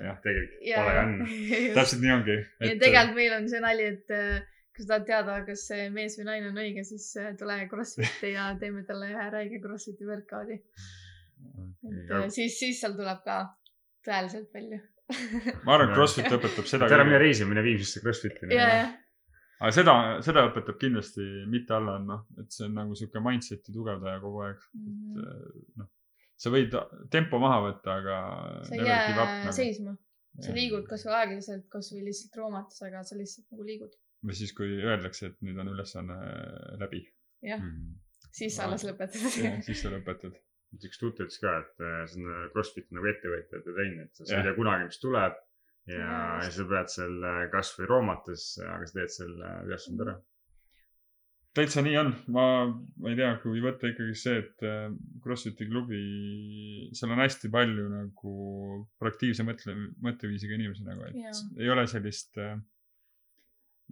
jah, 0.00 0.20
tegelikult 0.24 0.62
ja, 0.64 0.78
vale 0.80 0.94
ja 0.94 1.02
on. 1.02 1.18
täpselt 1.76 2.04
nii 2.04 2.14
ongi. 2.14 2.36
ja 2.64 2.70
tegelikult 2.80 3.18
meil 3.18 3.34
on 3.36 3.50
see 3.52 3.60
nali, 3.60 3.90
et 3.92 4.14
äh, 4.16 4.38
kui 4.72 4.86
sa 4.86 4.94
tahad 4.94 5.08
teada, 5.10 5.34
kas 5.44 5.66
see 5.68 5.90
mees 5.92 6.16
või 6.16 6.28
naine 6.30 6.52
on 6.52 6.62
õige, 6.62 6.86
siis 6.88 7.10
äh, 7.20 7.34
tule 7.36 7.58
Crossfiti 7.68 8.32
ja 8.32 8.48
teeme 8.60 8.84
talle 8.88 9.10
ühe 9.12 9.26
räige 9.34 9.60
Crossfiti 9.64 10.08
workout'i. 10.08 10.56
et 11.90 12.14
äh, 12.16 12.28
siis, 12.32 12.56
siis 12.56 12.80
seal 12.80 12.96
tuleb 12.96 13.20
ka 13.26 13.42
tõeliselt 14.08 14.48
välja. 14.54 14.80
ma 15.66 15.76
arvan, 15.76 15.88
et 15.88 15.92
Jah. 15.92 15.96
Crossfit 15.98 16.32
õpetab 16.38 16.70
seda. 16.70 16.88
ära 16.96 17.04
mine 17.04 17.20
reisima, 17.20 17.52
mine 17.52 17.66
Viimsisse 17.66 18.00
Crossfiti. 18.04 18.48
ja, 18.54 18.70
ja, 18.72 18.88
aga 19.60 19.70
seda, 19.74 19.94
seda 20.24 20.44
õpetab 20.48 20.78
kindlasti 20.80 21.24
mitte 21.50 21.74
alla 21.74 21.96
andma, 21.98 22.18
et 22.40 22.50
see 22.54 22.66
on 22.68 22.74
nagu 22.78 22.94
sihuke 22.98 23.22
mindset'i 23.24 23.74
tugevdaja 23.74 24.20
kogu 24.24 24.42
aeg. 24.46 24.66
Mhm. 24.78 25.30
noh, 25.82 25.88
sa 26.38 26.52
võid 26.54 26.74
tempo 27.10 27.40
maha 27.42 27.62
võtta, 27.66 27.96
aga. 28.00 28.18
sa 28.68 28.74
ei 28.76 28.84
jää 28.86 29.52
seisma, 29.56 29.96
sa 30.38 30.52
liigud 30.54 30.84
kasvõi 30.90 31.16
aeglaselt, 31.22 31.64
kasvõi 31.72 32.04
lihtsalt 32.06 32.36
roomates, 32.38 32.82
aga 32.86 33.02
sa 33.06 33.16
lihtsalt 33.18 33.48
nagu 33.50 33.66
liigud. 33.66 33.96
või 34.26 34.34
siis, 34.34 34.52
kui 34.54 34.78
öeldakse, 34.82 35.32
et 35.32 35.40
nüüd 35.46 35.58
on 35.62 35.68
ülesanne 35.74 36.18
läbi, 36.82 37.04
jah, 37.42 37.58
Mhm. 37.62 37.96
siis 38.34 38.54
sa 38.56 38.64
alles 38.66 38.84
lõpetad. 38.86 39.18
siis 39.66 39.82
sa 39.82 39.90
lõpetad. 39.94 40.38
üks 40.84 40.98
tuttav 41.00 41.26
ütles 41.26 41.38
ka, 41.40 41.52
et 41.64 41.80
äh, 41.80 42.00
see 42.06 42.22
on 42.22 42.50
Crossfit 42.52 42.90
nagu 42.92 43.06
ettevõtjate 43.08 43.62
trenn, 43.72 44.00
et 44.04 44.14
sa 44.20 44.36
ei 44.36 44.42
tea 44.44 44.54
kunagi, 44.54 44.84
mis 44.90 44.98
tuleb. 45.00 45.38
ja, 45.88 46.16
ja 46.44 46.48
sa 46.54 46.66
pead 46.70 46.90
selle 46.92 47.34
kasvõi 47.52 47.88
roomates, 47.90 48.50
aga 48.64 48.88
sa 48.88 48.98
teed 48.98 49.14
selle 49.14 49.52
ülesande 49.66 50.06
ära. 50.06 50.16
täitsa 51.58 51.82
nii 51.82 51.96
on, 51.98 52.12
ma, 52.34 52.44
ma 53.02 53.10
ei 53.10 53.18
tea, 53.18 53.32
kui 53.42 53.62
võtta 53.64 53.90
ikkagi 53.90 54.14
see, 54.18 54.42
et 54.44 54.66
äh, 54.68 54.88
Crossfiti 55.24 55.66
klubi, 55.70 56.02
seal 56.96 57.14
on 57.14 57.24
hästi 57.24 57.50
palju 57.54 57.88
nagu 57.90 58.34
proaktiivse 59.00 59.46
mõtle, 59.48 59.74
mõtteviisiga 60.04 60.54
inimesi 60.58 60.86
nagu, 60.86 61.08
et 61.08 61.18
Jaa. 61.18 61.34
ei 61.58 61.72
ole 61.74 61.88
sellist 61.90 62.38
äh, 62.42 62.54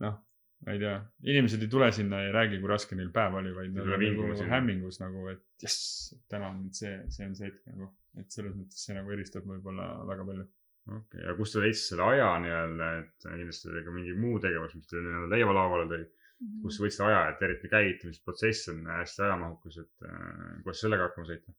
noh, 0.05 0.21
ma 0.65 0.73
ei 0.73 0.81
tea, 0.81 0.95
inimesed 1.33 1.63
ei 1.63 1.71
tule 1.73 1.89
sinna 1.93 2.21
ja 2.23 2.31
ei 2.31 2.35
räägi, 2.35 2.61
kui 2.61 2.71
raske 2.71 2.97
neil 2.99 3.11
päev 3.15 3.37
oli, 3.41 3.53
vaid 3.57 3.75
nad 3.77 3.91
on 3.97 4.05
nagu 4.05 4.49
hämmingus 4.51 5.01
nagu, 5.03 5.27
et 5.33 5.45
jess, 5.63 6.15
täna 6.33 6.51
on 6.53 6.69
see, 6.77 6.95
see 7.13 7.29
on 7.29 7.35
see 7.39 7.51
hetk 7.51 7.67
nagu, 7.73 7.91
et 8.21 8.33
selles 8.33 8.57
mõttes 8.57 8.87
see 8.87 8.97
nagu 8.97 9.13
eristab 9.17 9.47
võib-olla 9.49 9.91
väga 10.09 10.27
palju. 10.31 10.47
okei, 10.87 11.23
ja 11.25 11.35
kust 11.39 11.57
sa 11.57 11.63
leidsid 11.65 11.93
selle 11.93 12.07
aja 12.13 12.31
nii-öelda, 12.43 12.91
et 13.01 13.27
kindlasti 13.27 13.71
oli 13.73 13.85
ka 13.87 13.95
mingi 13.95 14.15
muu 14.21 14.41
tegevus, 14.43 14.77
mis 14.79 14.91
teil 14.91 15.05
nii-öelda 15.07 15.33
leivalauale 15.35 15.91
tõi. 15.93 16.07
Mhm. 16.37 16.57
kust 16.63 16.77
sa 16.77 16.85
võtsid 16.85 17.03
aja, 17.07 17.21
et 17.31 17.43
eriti 17.47 17.69
käivitamisprotsess 17.73 18.69
on 18.75 18.83
hästi 18.93 19.23
ajamahukas, 19.25 19.79
et 19.81 20.09
äh, 20.09 20.59
kuidas 20.67 20.83
sellega 20.85 21.09
hakkama 21.09 21.31
saite? 21.31 21.57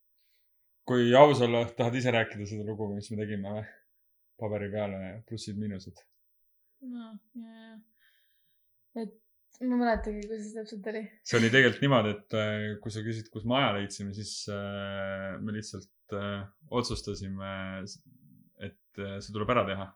kui 0.87 1.09
aus 1.19 1.41
olla, 1.43 1.65
tahad 1.75 1.97
ise 1.99 2.13
rääkida 2.15 2.45
seda 2.47 2.63
lugu, 2.67 2.87
mis 2.93 3.09
me 3.11 3.17
tegime 3.19 3.55
või? 3.57 3.63
paberi 4.37 4.67
peale 4.69 4.99
plussid-miinused. 5.29 6.03
no 6.93 7.07
ja, 7.41 7.71
ja, 8.93 9.07
et 9.07 9.15
ma 9.65 9.73
ei 9.73 9.81
mäletagi, 9.81 10.21
kuidas 10.27 10.43
see 10.45 10.59
täpselt 10.59 10.89
oli. 10.91 11.01
see 11.25 11.39
oli 11.39 11.49
tegelikult 11.53 11.85
niimoodi, 11.85 12.13
et 12.13 12.37
äh, 12.37 12.65
kui 12.83 12.93
sa 12.93 13.03
küsid, 13.05 13.31
kus 13.33 13.47
me 13.49 13.57
aja 13.57 13.71
leidsime, 13.79 14.13
siis 14.13 14.33
äh, 14.53 15.33
me 15.41 15.55
lihtsalt 15.55 16.17
äh, 16.17 16.45
otsustasime, 16.69 17.49
et 18.97 19.03
äh, 19.05 19.17
see 19.21 19.33
tuleb 19.35 19.49
ära 19.55 19.65
teha. 19.67 19.87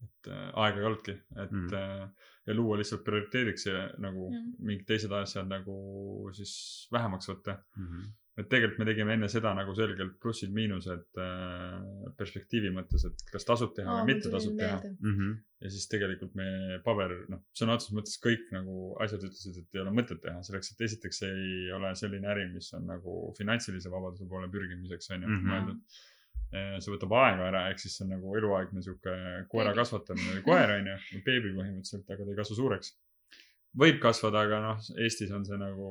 et 0.00 0.28
äh, 0.32 0.46
aega 0.64 0.80
ei 0.80 0.84
olnudki, 0.88 1.12
et 1.36 1.50
mm. 1.52 1.74
äh, 1.76 2.30
ja 2.48 2.54
luua 2.56 2.78
lihtsalt 2.80 3.02
prioriteediks 3.04 3.66
ja 3.66 3.82
nagu 4.00 4.30
Jah. 4.32 4.46
mingid 4.64 4.86
teised 4.88 5.12
asjad 5.12 5.48
nagu 5.48 5.74
siis 6.32 6.88
vähemaks 6.92 7.28
võtta. 7.28 7.58
Mhm. 7.76 8.08
et 8.40 8.46
tegelikult 8.48 8.78
me 8.80 8.84
tegime 8.88 9.12
enne 9.12 9.28
seda 9.28 9.50
nagu 9.52 9.74
selgelt 9.76 10.14
plussid-miinused 10.22 11.18
äh, 11.20 12.12
perspektiivi 12.16 12.70
mõttes, 12.72 13.04
et 13.04 13.24
kas 13.32 13.44
tasub 13.44 13.74
teha 13.76 13.98
või 13.98 14.14
mitte 14.14 14.30
tasub 14.32 14.54
teha. 14.56 14.78
Mhm. 15.00 15.34
ja 15.60 15.72
siis 15.74 15.84
tegelikult 15.92 16.32
me 16.38 16.78
paber, 16.86 17.12
noh, 17.28 17.42
sõna 17.52 17.76
otseses 17.76 17.92
mõttes 17.98 18.16
kõik 18.24 18.46
nagu 18.56 18.94
asjad 19.04 19.26
ütlesid, 19.28 19.58
et 19.60 19.76
ei 19.76 19.82
ole 19.82 19.92
mõtet 19.92 20.22
teha, 20.24 20.40
selleks 20.46 20.72
et 20.72 20.80
esiteks 20.88 21.22
ei 21.28 21.68
ole 21.76 21.92
selline 22.00 22.32
äri, 22.32 22.46
mis 22.54 22.72
on 22.78 22.86
nagu 22.88 23.18
finantsilise 23.36 23.92
vabaduse 23.92 24.24
poole 24.30 24.48
pürgimiseks 24.48 25.12
on 25.12 25.22
ju 25.22 25.28
Mhm. 25.28 25.52
mõeldud. 25.52 26.00
See 26.50 26.90
võtab 26.94 27.12
aega 27.14 27.46
ära, 27.50 27.60
ehk 27.70 27.78
siis 27.78 27.96
see 27.96 28.04
on 28.06 28.10
nagu 28.16 28.32
eluaegne 28.38 28.82
sihuke 28.82 29.12
koera 29.52 29.72
kasvatamine 29.76 30.32
või 30.38 30.42
koer 30.48 30.72
on 30.78 30.88
ju, 30.90 31.20
beebi 31.26 31.52
põhimõtteliselt, 31.54 32.10
aga 32.10 32.24
ta 32.26 32.30
ei 32.34 32.38
kasva 32.42 32.56
suureks. 32.58 32.92
võib 33.80 34.00
kasvada, 34.02 34.40
aga 34.48 34.60
noh, 34.64 34.78
Eestis 34.98 35.30
on 35.30 35.44
see 35.46 35.56
nagu, 35.60 35.90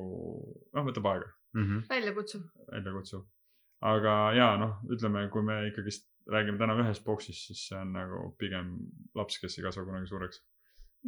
noh, 0.74 0.84
võtab 0.84 1.06
aega 1.14 1.30
Mhm. 1.56 1.78
väljakutsuv. 1.88 2.42
väljakutsuv. 2.72 3.24
aga 3.82 4.14
jaa, 4.36 4.56
noh, 4.60 4.74
ütleme, 4.92 5.28
kui 5.32 5.42
me 5.42 5.54
ikkagist 5.70 6.06
räägime 6.28 6.58
täna 6.58 6.76
ühest 6.76 7.02
boksist, 7.04 7.46
siis 7.48 7.62
see 7.68 7.78
on 7.80 7.92
nagu 7.96 8.36
pigem 8.38 8.74
laps, 9.16 9.38
kes 9.40 9.56
ei 9.58 9.64
kasva 9.64 9.84
kunagi 9.84 10.06
suureks. 10.06 10.42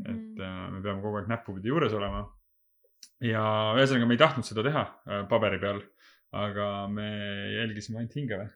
Mhm. 0.01 0.09
et 0.11 0.41
äh, 0.41 0.71
me 0.73 0.81
peame 0.81 1.03
kogu 1.03 1.19
aeg 1.21 1.29
näppupidi 1.29 1.69
juures 1.69 1.93
olema. 1.93 2.25
ja 3.21 3.43
ühesõnaga, 3.77 4.07
me 4.09 4.15
ei 4.15 4.19
tahtnud 4.25 4.45
seda 4.49 4.63
teha 4.65 4.83
äh, 5.07 5.29
paberi 5.29 5.59
peal, 5.61 5.83
aga 6.33 6.89
me 6.89 7.05
jälgisime 7.59 7.99
ainult 8.01 8.15
hinge 8.17 8.39
või, 8.41 8.49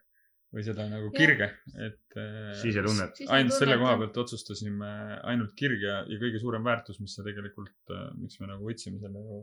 või 0.54 0.64
seda 0.64 0.86
nagu 0.88 1.10
kirge, 1.14 1.48
et 1.74 2.16
äh, 2.16 2.52
sisetunnet. 2.60 3.18
ainult 3.34 3.56
selle 3.58 3.76
koha. 3.80 3.96
pealt 4.00 4.18
otsustasime 4.22 4.90
ainult 5.28 5.54
kirge 5.58 5.86
ja, 5.88 6.02
kõige 6.22 6.40
suurem 6.42 6.64
väärtus, 6.66 7.00
mis 7.02 7.16
see 7.16 7.26
tegelikult, 7.26 7.94
miks 8.20 8.40
me 8.40 8.50
nagu 8.52 8.68
võtsime 8.68 9.00
selle 9.02 9.24
ju, 9.24 9.40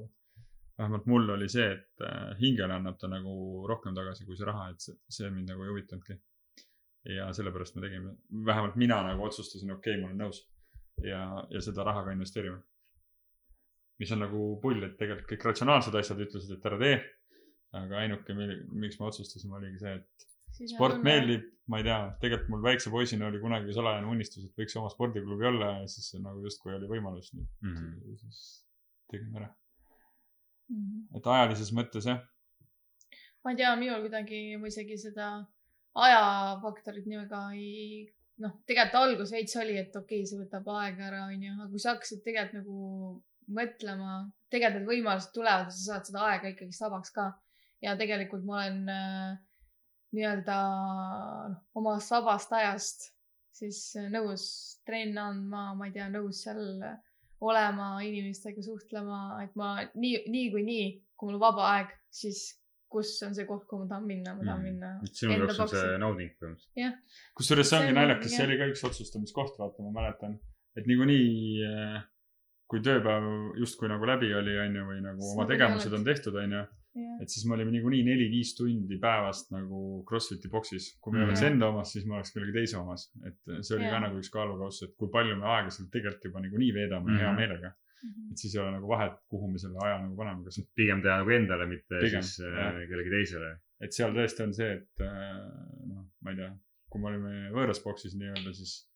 vähemalt 0.79 1.09
mul 1.11 1.35
oli 1.35 1.49
see, 1.51 1.67
et 1.75 2.05
äh, 2.07 2.31
hingele 2.39 2.79
annab 2.79 2.97
ta 3.01 3.09
nagu 3.11 3.35
rohkem 3.69 3.95
tagasi 3.97 4.25
kui 4.25 4.39
see 4.39 4.47
raha, 4.49 4.71
et 4.73 4.85
see, 4.85 4.95
see 5.19 5.29
mind 5.29 5.51
nagu 5.53 5.65
ei 5.65 5.73
huvitanudki. 5.73 6.19
ja 7.13 7.27
sellepärast 7.35 7.75
me 7.75 7.83
tegime, 7.83 8.15
vähemalt 8.47 8.75
mina 8.79 9.01
nagu 9.03 9.25
otsustasin, 9.27 9.75
okei 9.75 9.97
okay,, 9.97 10.01
ma 10.01 10.09
olen 10.09 10.21
nõus 10.23 10.45
ja, 11.03 11.23
ja 11.51 11.61
seda 11.61 11.83
raha 11.83 12.05
ka 12.05 12.13
investeerime. 12.15 12.61
mis 13.99 14.11
on 14.11 14.23
nagu 14.23 14.45
pull, 14.61 14.81
et 14.83 14.95
tegelikult 14.97 15.29
kõik 15.29 15.45
ratsionaalsed 15.51 15.95
asjad 15.95 16.21
ütlesid, 16.25 16.57
et 16.57 16.65
ära 16.65 16.79
tee. 16.79 16.95
aga 17.73 17.99
ainuke, 18.03 18.33
miks 18.35 18.99
me 18.99 19.07
otsustasime, 19.09 19.57
oligi 19.57 19.79
see, 19.81 19.93
et 19.99 20.25
sport. 20.53 21.01
meeldib, 21.05 21.45
ma 21.67 21.79
ei 21.79 21.85
tea, 21.87 21.99
tegelikult 22.21 22.49
mul 22.53 22.63
väikse 22.65 22.91
poisina 22.93 23.27
oli 23.29 23.39
kunagi 23.41 23.73
salajane 23.75 24.09
unistus, 24.11 24.45
et 24.45 24.59
võiks 24.59 24.75
oma 24.79 24.91
spordiklubi 24.93 25.47
olla 25.49 25.71
ja 25.79 25.87
siis 25.87 26.11
see 26.11 26.21
nagu 26.23 26.43
justkui 26.43 26.75
oli 26.75 26.89
võimalus, 26.91 27.31
nii 27.33 27.47
Mhm. 27.63 28.13
et 28.13 28.19
siis 28.25 28.39
tegime 29.11 29.39
ära. 29.41 29.49
Mhm. 30.69 31.17
et 31.17 31.27
ajalises 31.35 31.71
mõttes 31.75 32.05
jah, 32.09 32.21
ma 33.43 33.51
ei 33.51 33.57
tea, 33.59 33.75
minul 33.75 34.01
kuidagi 34.05 34.57
ma 34.59 34.67
isegi 34.71 34.97
seda 34.97 35.29
ajafaktorit 35.95 37.05
nii 37.05 37.19
väga 37.23 37.41
ei, 37.57 38.07
noh, 38.43 38.55
tegelikult 38.69 38.99
algus 39.01 39.33
veits 39.35 39.55
oli, 39.61 39.77
et 39.77 39.95
okei 39.95 40.21
okay,, 40.23 40.29
see 40.29 40.39
võtab 40.41 40.69
aega 40.79 41.09
ära, 41.09 41.25
onju, 41.29 41.53
aga 41.57 41.69
kui 41.69 41.79
sa 41.83 41.93
hakkasid 41.93 42.23
tegelikult 42.25 42.59
nagu 42.61 43.23
mõtlema, 43.53 44.11
tegelikult 44.53 44.79
need 44.79 44.89
võimalused 44.89 45.33
tulevad 45.35 45.67
ja 45.69 45.75
sa 45.75 45.83
saad 45.89 46.09
seda 46.09 46.27
aega 46.31 46.53
ikkagi 46.53 46.75
sabaks 46.77 47.11
ka. 47.15 47.31
ja 47.83 47.97
tegelikult 47.99 48.45
ma 48.47 48.61
olen 48.61 48.89
äh, 48.89 49.33
nii-öelda 50.13 50.57
noh, 51.49 51.59
omast 51.79 52.11
vabast 52.13 52.51
ajast 52.53 53.09
siis 53.53 53.79
nõus 54.13 54.43
trenne 54.85 55.21
andma, 55.21 55.73
ma 55.77 55.85
ei 55.87 55.93
tea, 55.95 56.07
nõus 56.13 56.39
seal 56.45 56.59
olema, 57.43 57.87
inimestega 58.05 58.61
suhtlema, 58.65 59.19
et 59.43 59.55
ma 59.59 59.75
nii, 59.93 60.23
niikuinii, 60.31 60.85
kui 61.19 61.29
mul 61.31 61.39
vaba 61.41 61.65
aeg, 61.75 61.91
siis 62.13 62.39
kus 62.93 63.11
on 63.25 63.33
see 63.35 63.45
koht, 63.49 63.65
kuhu 63.69 63.83
ma 63.83 63.89
tahan 63.89 64.05
minna, 64.07 64.33
ma 64.37 64.43
tahan 64.45 64.59
Mhm. 64.61 64.69
minna 64.69 64.89
sinu 65.11 65.33
enda 65.33 65.47
jaoks 65.49 65.59
on 65.59 65.67
see 65.73 65.97
nauding 66.01 66.31
põhimõtteliselt. 66.39 66.97
kusjuures 67.37 67.69
see 67.69 67.79
ongi 67.81 67.93
naljakas, 67.97 68.31
see 68.37 68.45
oli 68.47 68.57
ka 68.61 68.67
üks 68.71 68.83
otsustamiskoht, 68.89 69.55
vaata, 69.59 69.83
ma 69.85 69.91
mäletan, 69.99 70.39
et 70.77 70.85
niikuinii 70.89 71.65
äh, 71.67 72.03
kui 72.67 72.79
tööpäev 72.81 73.57
justkui 73.59 73.89
nagu 73.91 74.05
läbi 74.05 74.31
oli, 74.33 74.55
onju, 74.67 74.85
või 74.87 75.01
nagu 75.03 75.21
oma 75.33 75.45
tegevused 75.49 75.93
on 75.93 76.03
tehtud, 76.07 76.35
onju, 76.35 76.63
Jah. 76.93 77.21
et 77.21 77.29
siis 77.29 77.45
me 77.49 77.55
olime 77.55 77.71
niikuinii 77.73 78.03
neli-viis 78.05 78.53
tundi 78.57 78.97
päevast 79.01 79.51
nagu 79.51 80.03
Crossfiti 80.09 80.49
boksis. 80.49 80.97
kui 81.01 81.13
me 81.13 81.19
ei 81.19 81.25
Mhm. 81.25 81.29
oleks 81.29 81.41
enda 81.49 81.67
omas, 81.67 81.91
siis 81.93 82.05
me 82.05 82.13
oleks 82.15 82.31
kellegi 82.33 82.53
teise 82.53 82.77
omas. 82.77 83.11
et 83.25 83.37
see 83.65 83.75
oli 83.77 83.85
ka 83.85 83.97
Jaa. 83.97 83.99
nagu 84.07 84.17
üks 84.21 84.29
kaalukauss, 84.31 84.83
et 84.83 84.95
kui 84.97 85.09
palju 85.09 85.35
me 85.35 85.45
aega 85.45 85.69
seal 85.69 85.87
tegelikult 85.91 86.23
juba 86.25 86.39
niikuinii 86.41 86.73
veedame 86.73 87.05
mm 87.05 87.09
-hmm. 87.15 87.19
hea 87.19 87.31
Mhm. 87.31 87.37
meelega. 87.41 87.73
et 88.31 88.37
siis 88.37 88.55
ei 88.55 88.61
ole 88.61 88.71
nagu 88.71 88.87
vahet, 88.87 89.13
kuhu 89.29 89.47
me 89.51 89.57
selle 89.57 89.77
aja 89.83 89.97
nagu 90.01 90.15
paneme, 90.15 90.43
kas 90.43 90.59
pigem 90.75 91.01
teha 91.01 91.17
nagu 91.17 91.29
endale, 91.29 91.65
mitte 91.67 91.99
Pigem, 92.01 92.21
siis 92.21 92.39
äh, 92.45 92.57
jah. 92.57 92.87
kellegi 92.89 93.09
teisele. 93.09 93.57
et 93.81 93.91
seal 93.93 94.11
tõesti 94.13 94.43
on 94.43 94.53
see, 94.53 94.71
et 94.73 95.01
äh, 95.01 95.07
noh, 95.87 96.05
ma 96.21 96.29
ei 96.31 96.35
tea, 96.35 96.51
kui 96.89 97.01
me 97.01 97.07
olime 97.07 97.49
võõras 97.51 97.79
boksis 97.83 98.13
nii-öelda, 98.15 98.53
siis 98.53 98.89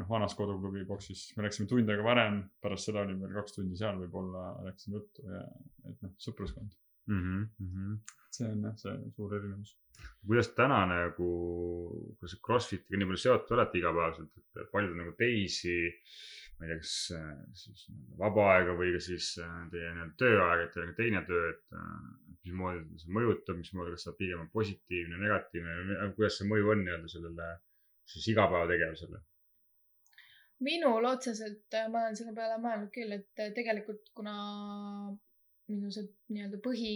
noh, 0.00 0.08
vanas 0.08 0.34
koduklubi 0.38 0.86
boksis 0.88 1.28
me 1.36 1.46
läksime 1.46 1.68
tund 1.70 1.90
aega 1.92 2.04
varem, 2.06 2.40
pärast 2.64 2.88
seda 2.88 3.02
olime 3.04 3.26
veel 3.26 3.38
kaks 3.40 3.58
tundi 3.58 3.78
seal 3.78 4.00
võib-olla, 4.00 4.48
rääkisime 4.66 4.98
juttu 4.98 5.26
ja 5.28 5.44
et 5.90 6.04
noh, 6.04 6.14
sõpruskond. 6.26 6.76
Mm 7.10 7.22
-hmm. 7.58 7.96
see 8.30 8.46
on 8.48 8.60
jah, 8.62 8.76
see 8.78 8.92
suur 9.16 9.34
erinevus. 9.34 9.76
kuidas 10.26 10.48
täna 10.56 10.84
nagu, 10.86 11.30
kui 12.18 12.28
sa 12.28 12.38
Crossfitiga 12.46 12.98
nii 12.98 13.08
palju 13.10 13.22
seotud 13.24 13.56
olete 13.56 13.78
igapäevaselt, 13.78 14.30
et 14.38 14.70
palju 14.72 14.94
nagu 14.94 15.12
teisi, 15.18 15.74
ma 16.58 16.66
ei 16.66 16.70
tea, 16.70 16.78
kas 16.78 16.94
siis 17.62 17.82
vaba 18.22 18.46
aega 18.54 18.76
või 18.78 18.94
ka 18.94 19.00
siis 19.08 19.32
äh, 19.42 19.58
teie 19.74 19.90
nii-öelda 19.90 20.16
tööaeg, 20.22 20.64
et 20.64 20.72
teil 20.74 20.86
on 20.86 20.94
ka 20.94 21.00
teine 21.02 21.24
töö, 21.26 21.50
et 21.50 21.76
äh, 21.80 21.98
mismoodi 22.44 23.02
see 23.02 23.18
mõjutab, 23.18 23.58
mismoodi, 23.58 23.96
kas 23.96 24.06
see 24.08 24.18
pigem 24.22 24.46
on 24.46 24.50
positiivne, 24.54 25.20
negatiivne, 25.26 25.98
kuidas 26.16 26.38
see 26.38 26.48
mõju 26.54 26.72
on 26.76 26.86
nii-öelda 26.86 27.12
sellele 27.16 27.50
siis 28.14 28.30
igapäevategevusele? 28.32 29.22
Minul 30.62 31.08
otseselt, 31.08 31.66
ma 31.90 32.06
olen 32.06 32.16
selle 32.18 32.34
peale 32.36 32.58
mõelnud 32.62 32.92
küll, 32.94 33.12
et 33.16 33.42
tegelikult 33.56 34.12
kuna 34.16 34.36
minu 35.70 35.90
see 35.94 36.06
nii-öelda 36.34 36.60
põhi, 36.64 36.94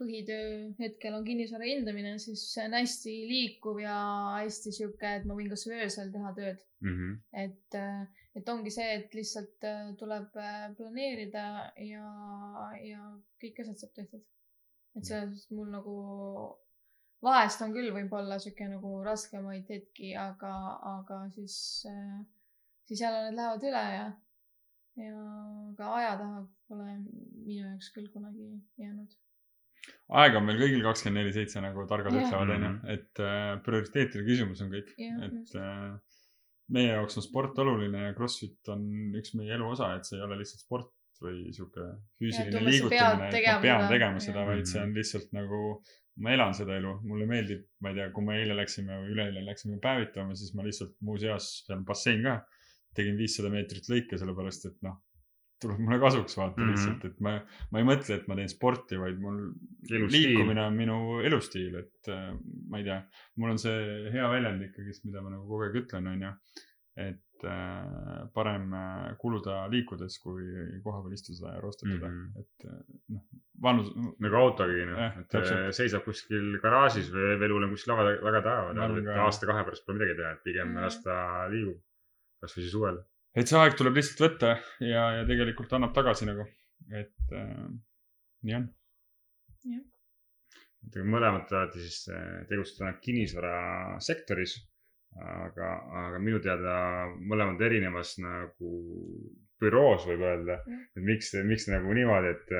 põhitöö 0.00 0.72
hetkel 0.80 1.16
on 1.16 1.26
kinnisvara 1.26 1.68
hindamine, 1.68 2.16
siis 2.22 2.44
see 2.54 2.64
on 2.66 2.76
hästi 2.78 3.14
liikuv 3.30 3.82
ja 3.82 3.96
hästi 4.40 4.72
sihuke, 4.78 5.16
et 5.18 5.28
ma 5.28 5.36
võin 5.38 5.50
kasvõi 5.52 5.82
öösel 5.84 6.10
teha 6.14 6.32
tööd. 6.38 6.64
Mm 6.82 6.96
-hmm. 6.98 7.18
et, 7.44 7.76
et 8.40 8.48
ongi 8.48 8.72
see, 8.74 8.88
et 8.98 9.14
lihtsalt 9.14 9.66
äh, 9.68 9.92
tuleb 9.98 10.34
äh, 10.40 10.64
planeerida 10.76 11.44
ja, 11.78 12.08
ja 12.82 13.12
kõik 13.42 13.60
asjad 13.62 13.84
saab 13.84 13.92
tehtud. 14.00 14.24
et 14.96 15.06
selles 15.06 15.30
suhtes 15.30 15.50
mul 15.56 15.70
nagu 15.72 15.94
vahest 17.22 17.62
on 17.64 17.72
küll 17.76 17.92
võib-olla 17.94 18.38
sihuke 18.42 18.66
nagu 18.68 18.92
raskemaid 19.06 19.70
hetki, 19.70 20.14
aga, 20.18 20.52
aga 20.96 21.20
siis, 21.36 21.56
siis 22.88 23.02
jälle 23.04 23.24
need 23.26 23.38
lähevad 23.38 23.66
üle 23.70 23.82
ja, 23.96 24.06
ja 25.02 25.26
ka 25.78 25.90
aja 25.98 26.14
taha 26.20 26.44
pole 26.68 26.94
minu 26.94 27.66
jaoks 27.66 27.92
küll 27.96 28.08
kunagi 28.14 28.48
jäänud. 28.80 29.18
aega 30.22 30.38
on 30.38 30.46
meil 30.46 30.60
kõigil 30.62 30.82
kakskümmend 30.86 31.22
neli 31.22 31.34
seitse, 31.34 31.60
nagu 31.64 31.86
targad 31.90 32.14
ütlevad, 32.14 32.54
onju 32.56 32.72
Mhm., 32.72 32.96
et 32.96 33.22
äh, 33.22 33.52
prioriteetide 33.66 34.24
küsimus 34.28 34.62
on 34.64 34.72
kõik, 34.72 34.94
et 34.98 35.54
äh, 35.58 35.92
meie 36.72 36.92
jaoks 36.94 37.18
on 37.18 37.26
sport 37.26 37.58
oluline 37.58 38.08
ja 38.08 38.16
Crossfit 38.16 38.68
on 38.72 38.84
üks 39.18 39.34
meie 39.38 39.54
elu 39.56 39.70
osa, 39.74 39.94
et 39.96 40.08
see 40.08 40.18
ei 40.18 40.26
ole 40.26 40.38
lihtsalt 40.40 40.64
sport 40.64 40.92
või 41.22 41.50
sihuke 41.54 41.88
füüsiline 42.18 42.62
liigutamine, 42.66 43.10
et 43.12 43.20
ma 43.20 43.32
tegema 43.34 43.60
pean 43.62 43.82
seda. 43.82 43.90
tegema 43.92 44.22
seda, 44.22 44.40
Jah. 44.40 44.48
vaid 44.50 44.70
see 44.70 44.80
on 44.82 44.94
lihtsalt 44.96 45.36
nagu, 45.36 45.60
ma 46.24 46.32
elan 46.36 46.56
seda 46.56 46.78
elu, 46.80 46.94
mulle 47.08 47.28
meeldib, 47.30 47.66
ma 47.82 47.92
ei 47.92 48.00
tea, 48.00 48.08
kui 48.16 48.26
me 48.26 48.38
eile 48.40 48.56
läksime 48.58 48.98
või 49.04 49.14
üleeile 49.14 49.44
läksime 49.46 49.78
päevitama, 49.82 50.34
siis 50.38 50.54
ma 50.58 50.66
lihtsalt 50.66 50.96
muuseas, 51.06 51.52
seal 51.66 51.78
on 51.78 51.86
bassein 51.88 52.26
ka, 52.26 52.40
tegin 52.94 53.16
viissada 53.20 53.50
meetrit 53.52 53.88
lõike, 53.92 54.18
sellepärast 54.20 54.66
et 54.70 54.78
noh, 54.86 54.98
tuleb 55.62 55.78
mulle 55.84 55.98
kasuks 56.02 56.36
vaata 56.38 56.58
mm. 56.60 56.64
-hmm. 56.64 56.72
lihtsalt, 56.74 57.04
et 57.10 57.20
ma, 57.24 57.36
ma 57.70 57.82
ei 57.82 57.86
mõtle, 57.86 58.16
et 58.18 58.26
ma 58.30 58.36
teen 58.38 58.50
sporti, 58.50 58.98
vaid 58.98 59.20
mul 59.22 59.38
Elustiil. 59.90 60.10
liikumine 60.16 60.64
on 60.66 60.76
minu 60.76 60.98
elustiil, 61.24 61.76
et 61.84 62.10
äh, 62.12 62.28
ma 62.70 62.82
ei 62.82 62.84
tea, 62.88 62.98
mul 63.38 63.54
on 63.54 63.62
see 63.62 64.10
hea 64.14 64.28
väljend 64.36 64.66
ikkagist, 64.68 65.04
mida 65.08 65.22
ma 65.22 65.30
nagu 65.30 65.46
kogu 65.46 65.68
aeg 65.68 65.78
ütlen, 65.84 66.08
onju. 66.16 66.32
et 67.02 67.44
äh, 67.48 68.26
parem 68.34 68.74
äh, 68.76 69.14
kuluda 69.18 69.62
liikudes, 69.72 70.18
kui 70.20 70.42
kohapeal 70.84 71.14
istuda 71.16 71.54
ja 71.54 71.60
roostetada 71.62 72.08
mm. 72.08 72.18
-hmm. 72.18 72.40
et 72.40 72.66
äh, 72.68 72.82
noh, 73.14 73.22
vanus, 73.62 73.88
nagu 74.20 74.36
autogi 74.36 74.84
noh 74.90 74.98
Jah, 75.00 75.16
et 75.22 75.28
täpselt. 75.32 75.58
äh, 75.60 75.70
seisab 75.72 76.04
kuskil 76.04 76.58
garaažis 76.62 77.08
või 77.14 77.38
elul 77.46 77.64
on 77.64 77.70
kuskil 77.72 77.94
väga, 77.96 78.18
väga 78.26 78.42
taeva 78.42 78.74
Ma 78.74 78.84
arvan 78.84 79.08
et 79.08 79.22
aasta-kahe 79.24 79.64
pärast 79.64 79.86
pole 79.86 79.98
midagi 79.98 80.18
teha, 80.20 80.32
et 80.32 80.42
pigem 80.44 80.68
Mhm. 80.68 80.82
las 80.84 81.02
ta 81.02 81.16
liigub. 81.48 81.80
Kasvõi 82.42 82.64
siis 82.64 82.74
suvel. 82.74 83.00
et 83.38 83.48
see 83.48 83.60
aeg 83.60 83.78
tuleb 83.78 83.96
lihtsalt 83.98 84.24
võtta 84.26 84.52
ja, 84.84 85.06
ja 85.18 85.24
tegelikult 85.28 85.72
annab 85.78 85.94
tagasi 85.96 86.28
nagu, 86.28 86.46
et 86.90 87.36
äh, 87.38 87.64
nii 88.48 88.58
on. 88.58 88.68
et 90.88 91.00
mõlemad 91.14 91.54
olete 91.54 91.80
siis 91.80 92.04
äh, 92.12 92.42
tegutsete 92.50 92.84
täna 92.84 92.98
kinnisvarasektoris. 93.06 94.58
aga, 95.12 95.70
aga 96.06 96.18
minu 96.24 96.38
teada 96.40 96.74
mõlemad 97.20 97.60
erinevas 97.60 98.14
nagu 98.22 98.70
büroos 99.62 100.06
võib 100.08 100.24
öelda. 100.26 100.58
et 100.68 101.04
miks, 101.10 101.32
miks 101.46 101.68
nagu 101.70 101.94
niimoodi, 101.94 102.32
et, 102.34 102.50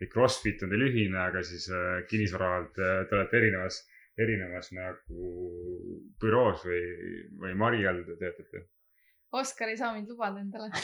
et 0.00 0.08
Crossfit 0.12 0.62
on 0.64 0.72
teil 0.72 0.86
ühine, 0.88 1.18
aga 1.20 1.42
siis 1.46 1.68
äh, 1.72 2.00
kinnisvara 2.10 2.52
alt 2.60 2.80
äh, 2.80 3.02
te 3.08 3.18
olete 3.18 3.40
erinevas, 3.40 3.82
erinevas 4.26 4.72
nagu 4.76 5.34
büroos 6.22 6.64
või, 6.68 6.80
või 7.42 7.54
Mari 7.62 7.86
all 7.90 8.04
te 8.06 8.16
töötate? 8.22 8.64
Oskar 9.32 9.68
ei 9.68 9.76
saa 9.76 9.92
mind 9.92 10.08
lubada 10.08 10.40
endale. 10.40 10.70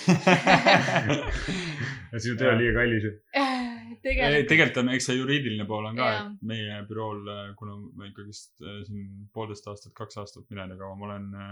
sinu 2.22 2.36
töö 2.38 2.50
on 2.52 2.58
liiga 2.60 2.74
kallis 2.80 3.04
ju. 3.06 3.10
tegelikult, 4.04 4.48
tegelikult 4.50 4.80
on, 4.82 4.90
eks 4.96 5.06
see 5.08 5.16
juriidiline 5.18 5.66
pool 5.68 5.86
on 5.88 5.96
ka, 5.98 6.08
et 6.18 6.46
meie 6.50 6.74
bürool, 6.88 7.20
kuna 7.58 7.72
ma 7.96 8.02
ikkagist 8.10 8.52
äh, 8.66 8.80
siin 8.88 9.04
poolteist 9.34 9.68
aastat, 9.70 9.92
kaks 9.98 10.18
aastat, 10.22 10.44
mina 10.50 10.60
ei 10.66 10.70
tea 10.72 10.80
kaua, 10.82 10.96
ma 10.98 11.04
olen 11.10 11.26
äh, 11.38 11.44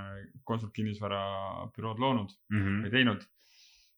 konsult 0.48 0.72
kinnisvara 0.76 1.20
bürood 1.76 1.98
loonud 2.03 2.31
Mhm. 2.53 2.81
või 2.85 2.90
teinud, 2.96 3.20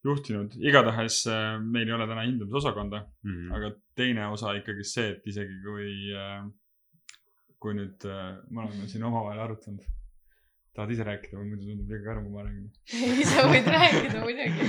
juhtinud, 0.07 0.51
igatahes 0.61 1.17
äh, 1.33 1.57
meil 1.63 1.89
ei 1.89 1.97
ole 1.97 2.07
täna 2.11 2.27
hindamisosakonda, 2.29 2.99
Mhm. 3.25 3.47
aga 3.57 3.67
teine 3.99 4.23
osa 4.35 4.49
ikkagi 4.61 4.85
see, 4.85 5.09
et 5.17 5.23
isegi 5.33 5.57
kui, 5.65 5.91
kui 7.63 7.73
nüüd 7.79 7.99
äh, 8.11 8.31
me 8.51 8.59
oleme 8.67 8.85
siin 8.91 9.05
omavahel 9.09 9.41
arutanud, 9.49 9.83
tahad 10.77 10.91
ise 10.95 11.05
rääkida 11.05 11.37
või 11.39 11.49
muidu 11.53 11.67
tundub 11.69 11.91
liiga 11.93 12.05
karm, 12.11 12.25
kui 12.27 12.35
ma 12.37 12.45
räägin? 12.47 12.69
ei 13.19 13.27
sa 13.29 13.47
võid 13.51 13.67
rääkida 13.75 14.23
muidugi. 14.25 14.69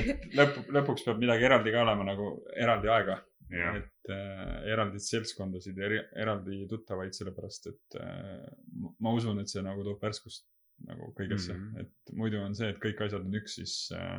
et 0.00 0.26
lõpp, 0.38 0.60
lõpuks 0.78 1.06
peab 1.06 1.18
midagi 1.22 1.48
eraldi 1.48 1.72
ka 1.74 1.82
olema 1.86 2.06
nagu 2.06 2.28
eraldi 2.56 2.92
aega, 2.96 3.16
et 3.50 4.12
äh, 4.14 4.54
eraldi 4.74 4.98
seltskondasid 5.02 5.76
ja 5.82 5.90
eraldi 6.22 6.62
tuttavaid, 6.70 7.14
sellepärast 7.18 7.68
et 7.72 7.98
äh, 8.00 8.46
ma- 9.00 9.12
usun, 9.18 9.38
et 9.42 9.50
see 9.52 9.62
nagu 9.66 9.84
toob 9.86 10.02
värskust 10.02 10.46
nagu 10.86 11.12
kõigesse 11.16 11.54
mm. 11.54 11.60
-hmm. 11.74 11.84
et 11.84 12.16
muidu 12.22 12.40
on 12.44 12.54
see, 12.54 12.68
et 12.68 12.78
kõik 12.82 12.98
asjad 13.06 13.22
on 13.24 13.34
üks, 13.38 13.54
siis 13.60 13.76
äh, 13.96 14.18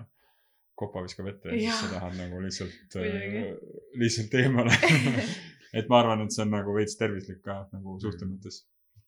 kopa 0.78 1.02
viskab 1.06 1.28
ette 1.32 1.50
ja 1.50 1.58
siis 1.58 1.68
Jah. 1.68 1.82
sa 1.84 1.92
tahad 2.00 2.16
nagu 2.18 2.40
lihtsalt 2.42 2.96
äh, 3.02 3.52
lihtsalt 4.00 4.34
eemale 4.42 4.74
et 5.78 5.88
ma 5.90 6.00
arvan, 6.02 6.24
et 6.26 6.32
see 6.34 6.44
on 6.46 6.52
nagu 6.56 6.74
veits 6.76 6.98
tervislik 6.98 7.42
ka 7.46 7.64
nagu 7.74 8.00
suhte 8.02 8.26
Mhm. 8.26 8.34
mõttes. 8.38 8.64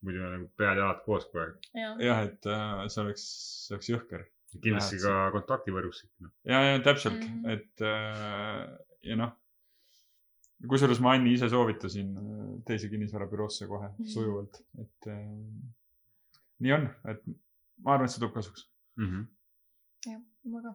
Muidu 0.05 0.23
on 0.25 0.35
nagu 0.35 0.49
pead 0.59 0.77
ja 0.77 0.83
jalad 0.83 1.01
koos 1.05 1.25
kogu 1.29 1.43
aeg. 1.43 1.69
jah, 2.05 2.21
et 2.27 2.49
äh, 2.49 2.83
see 2.87 3.01
oleks, 3.03 3.25
see 3.67 3.75
oleks 3.75 3.89
jõhker. 3.93 4.25
kindlasti 4.63 4.97
Lähed 4.97 5.05
ka 5.05 5.31
kontaktivõrgustik 5.37 6.11
noh.. 6.25 6.31
ja, 6.49 6.61
ja 6.71 6.79
täpselt 6.85 7.19
mm. 7.19 7.43
-hmm. 7.43 7.51
et 7.53 7.83
äh, 7.85 8.63
ja 9.11 9.19
noh, 9.19 9.35
kusjuures 10.67 10.99
ma 11.03 11.13
Anni 11.17 11.33
ise 11.37 11.49
soovitasin 11.49 12.15
äh, 12.17 12.47
teise 12.67 12.89
kinnisvarabüroosse 12.89 13.67
kohe 13.67 13.91
Mhm. 13.91 14.07
sujuvalt, 14.13 14.61
et 14.81 15.07
äh, 15.07 15.27
nii 16.59 16.73
on, 16.73 16.89
et 17.13 17.21
ma 17.83 17.93
arvan, 17.93 18.05
et 18.09 18.15
see 18.15 18.23
toob 18.23 18.33
kasuks. 18.35 18.67
Mm 18.99 19.27
jah, 20.07 20.19
ma 20.53 20.61
ka, 20.63 20.73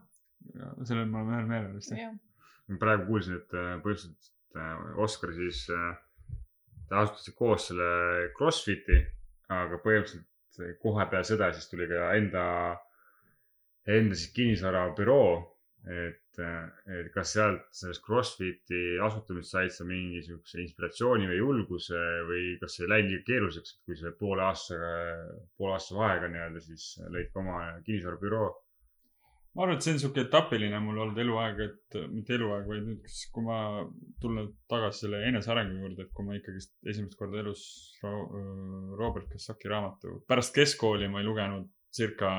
sellel 0.85 1.09
me 1.09 1.21
oleme 1.21 1.37
ühel 1.37 1.51
meelel 1.51 1.77
vist 1.79 1.93
jah? 1.93 2.13
-hmm. 2.13 2.79
praegu 2.81 3.07
kuulsin, 3.11 3.39
et 3.41 3.55
äh, 3.57 3.75
põhimõtteliselt 3.85 4.33
äh, 4.57 4.99
Oskar 5.05 5.33
siis 5.37 5.65
äh,, 5.71 5.97
te 6.88 7.01
asutasite 7.01 7.37
koos 7.38 7.68
selle 7.70 7.88
Crossfiti, 8.37 9.01
aga 9.55 9.81
põhimõtteliselt 9.85 10.81
kohe 10.83 11.07
peale 11.11 11.27
seda 11.27 11.51
siis 11.55 11.68
tuli 11.70 11.88
ka 11.90 12.12
enda, 12.18 12.44
enda 13.97 14.18
siis 14.18 14.33
kinnisvarabüroo. 14.37 15.51
et, 15.85 16.38
et 16.40 17.09
kas 17.12 17.35
sealt 17.35 17.66
sellest 17.77 18.01
Crossfiti 18.07 18.97
asutamisest 19.05 19.53
said 19.53 19.73
sa 19.75 19.85
mingi 19.85 20.23
siukse 20.25 20.57
inspiratsiooni 20.62 21.29
või 21.29 21.37
julguse 21.37 22.01
või 22.25 22.55
kas 22.62 22.79
see 22.79 22.87
ei 22.87 22.92
läinud 22.92 23.11
liiga 23.11 23.27
keeruliseks, 23.27 23.75
kui 23.85 23.99
see 24.01 24.14
poole 24.16 24.47
aastaga, 24.47 24.94
poole 25.59 25.77
aasta 25.77 25.99
vahega 25.99 26.31
nii-öelda 26.33 26.62
siis 26.64 26.87
lõid 27.12 27.29
ka 27.35 27.42
oma 27.42 27.59
kinnisvarabüroo 27.85 28.49
ma 29.55 29.62
arvan, 29.62 29.77
et 29.79 29.87
see 29.87 29.95
on 29.95 30.01
sihuke 30.03 30.25
etapiline 30.25 30.81
mul 30.83 30.99
olnud 31.05 31.21
eluaeg, 31.23 31.61
et 31.69 31.99
mitte 32.11 32.35
eluaeg, 32.35 32.67
vaid 32.71 32.88
nüüd, 32.88 33.12
kui 33.35 33.47
ma 33.47 33.59
tulen 34.23 34.51
tagasi 34.71 35.05
selle 35.05 35.23
enesearengu 35.29 35.79
juurde, 35.79 36.09
et 36.09 36.17
kui 36.17 36.27
ma 36.27 36.38
ikkagist 36.38 36.75
esimest 36.90 37.14
korda 37.21 37.38
elus 37.45 37.62
Ro- 38.03 38.27
Robert 38.99 39.31
Kiyosaki 39.31 39.71
raamatu, 39.71 40.19
pärast 40.29 40.55
keskkooli 40.57 41.11
ma 41.12 41.23
ei 41.23 41.29
lugenud 41.29 41.71
circa 41.95 42.35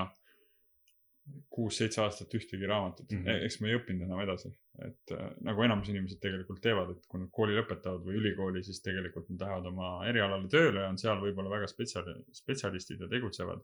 kuus-seitse 1.56 2.02
aastat 2.04 2.34
ühtegi 2.38 2.68
raamatut 2.70 3.12
mm. 3.12 3.24
-hmm. 3.24 3.46
eks 3.48 3.58
ma 3.62 3.70
ei 3.70 3.78
õppinud 3.80 4.06
enam 4.06 4.22
edasi. 4.22 4.52
et 4.86 5.12
äh, 5.16 5.28
nagu 5.48 5.64
enamus 5.64 5.90
inimesed 5.90 6.20
tegelikult 6.20 6.60
teevad, 6.62 6.90
et 6.92 7.06
kui 7.08 7.22
nad 7.22 7.30
kooli 7.38 7.54
lõpetavad 7.56 8.02
või 8.04 8.18
ülikooli, 8.20 8.64
siis 8.64 8.82
tegelikult 8.84 9.30
nad 9.32 9.46
lähevad 9.46 9.70
oma 9.70 9.92
erialale 10.10 10.50
tööle 10.52 10.82
ja 10.84 10.90
on 10.92 11.00
seal 11.00 11.22
võib-olla 11.22 11.54
väga 11.54 11.70
spetsial-, 11.72 12.18
spetsialistid 12.42 13.06
ja 13.06 13.08
tegutsevad. 13.14 13.64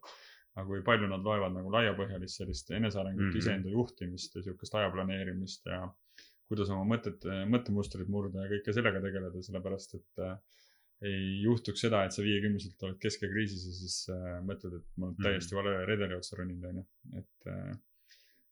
Aga 0.56 0.68
kui 0.68 0.82
palju 0.84 1.08
nad 1.08 1.24
loevad 1.24 1.54
nagu 1.56 1.72
laiapõhjalist 1.72 2.42
sellist 2.42 2.72
enesearengut 2.72 3.24
mm. 3.24 3.30
-hmm. 3.32 3.44
iseenda 3.44 3.70
juhtimist 3.72 4.36
ja 4.36 4.44
sihukest 4.48 4.76
aja 4.76 4.90
planeerimist 4.92 5.66
ja 5.66 5.86
kuidas 6.52 6.70
oma 6.76 6.84
mõtet, 6.96 7.24
mõttemustrit 7.48 8.10
murda 8.12 8.44
ja 8.44 8.52
kõike 8.52 8.74
sellega 8.76 9.00
tegeleda, 9.04 9.44
sellepärast 9.46 9.96
et 9.96 10.26
äh, 10.26 10.36
ei 11.02 11.42
juhtuks 11.42 11.82
seda, 11.82 12.04
et 12.06 12.14
sa 12.14 12.24
viiekümneselt 12.26 12.84
oled 12.86 13.00
keskekriisis 13.02 13.64
ja 13.66 13.74
siis 13.78 13.96
äh, 14.14 14.36
mõtled, 14.46 14.76
et 14.78 14.90
ma 14.98 15.08
olen 15.08 15.16
Mhm. 15.18 15.24
täiesti 15.28 15.58
vale 15.58 15.74
redeli 15.90 16.18
otsa 16.18 16.38
roninud, 16.38 16.68
onju. 16.70 16.86
et 17.18 17.48
äh, 17.48 17.72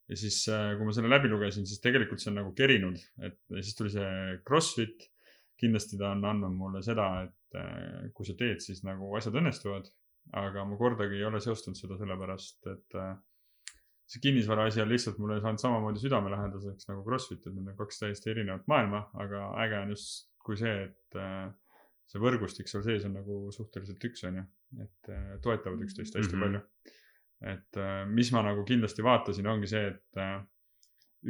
ja 0.09 0.17
siis 0.17 0.41
äh,, 0.49 0.73
kui 0.77 0.87
ma 0.87 0.95
selle 0.95 1.11
läbi 1.11 1.29
lugesin, 1.29 1.67
siis 1.69 1.81
tegelikult 1.83 2.23
see 2.23 2.31
on 2.31 2.39
nagu 2.41 2.53
kerinud, 2.57 2.97
et 3.27 3.37
ja 3.53 3.61
siis 3.61 3.77
tuli 3.77 3.93
see 3.93 4.39
Crossfit. 4.47 5.09
kindlasti 5.59 5.97
ta 5.99 6.13
on 6.15 6.23
andnud 6.23 6.53
mulle 6.55 6.79
seda, 6.79 7.05
et 7.27 7.57
äh, 7.59 8.05
kui 8.15 8.25
sa 8.25 8.33
teed, 8.39 8.61
siis 8.63 8.79
nagu 8.87 9.09
asjad 9.19 9.35
õnnestuvad. 9.35 9.89
Aga 10.33 10.65
ma 10.65 10.77
kordagi 10.77 11.17
ei 11.17 11.25
ole 11.25 11.41
seostanud 11.41 11.77
seda 11.77 11.97
sellepärast, 11.99 12.67
et 12.69 12.97
äh, 12.99 13.15
see 14.09 14.21
kinnisvara 14.23 14.67
asi 14.69 14.81
on 14.83 14.91
lihtsalt 14.91 15.17
mulle 15.21 15.39
saanud 15.41 15.61
samamoodi 15.61 16.03
südamelähedaseks 16.03 16.89
nagu 16.91 17.05
Crossfit, 17.05 17.45
et 17.45 17.55
need 17.55 17.71
on 17.71 17.79
kaks 17.79 18.03
täiesti 18.03 18.33
erinevat 18.33 18.67
maailma, 18.69 19.07
aga 19.23 19.47
äge 19.65 19.81
on 19.83 19.95
just 19.95 20.29
kui 20.45 20.57
see, 20.59 20.75
et 20.85 21.19
äh, 21.19 21.49
see 22.09 22.21
võrgustik 22.21 22.69
seal 22.69 22.85
sees 22.85 23.05
on 23.09 23.17
nagu 23.17 23.41
suhteliselt 23.53 24.05
üks, 24.09 24.23
on 24.29 24.39
ju. 24.41 24.45
et 24.85 25.11
äh, 25.13 25.33
toetavad 25.45 25.81
üksteist 25.85 26.17
hästi 26.17 26.35
mm. 26.35 26.41
-hmm. 26.41 26.61
palju. 26.61 26.95
et 27.49 27.77
mis 28.11 28.29
ma 28.35 28.41
nagu 28.43 28.65
kindlasti 28.67 29.03
vaatasin, 29.03 29.47
ongi 29.47 29.67
see, 29.71 29.85
et 29.87 30.17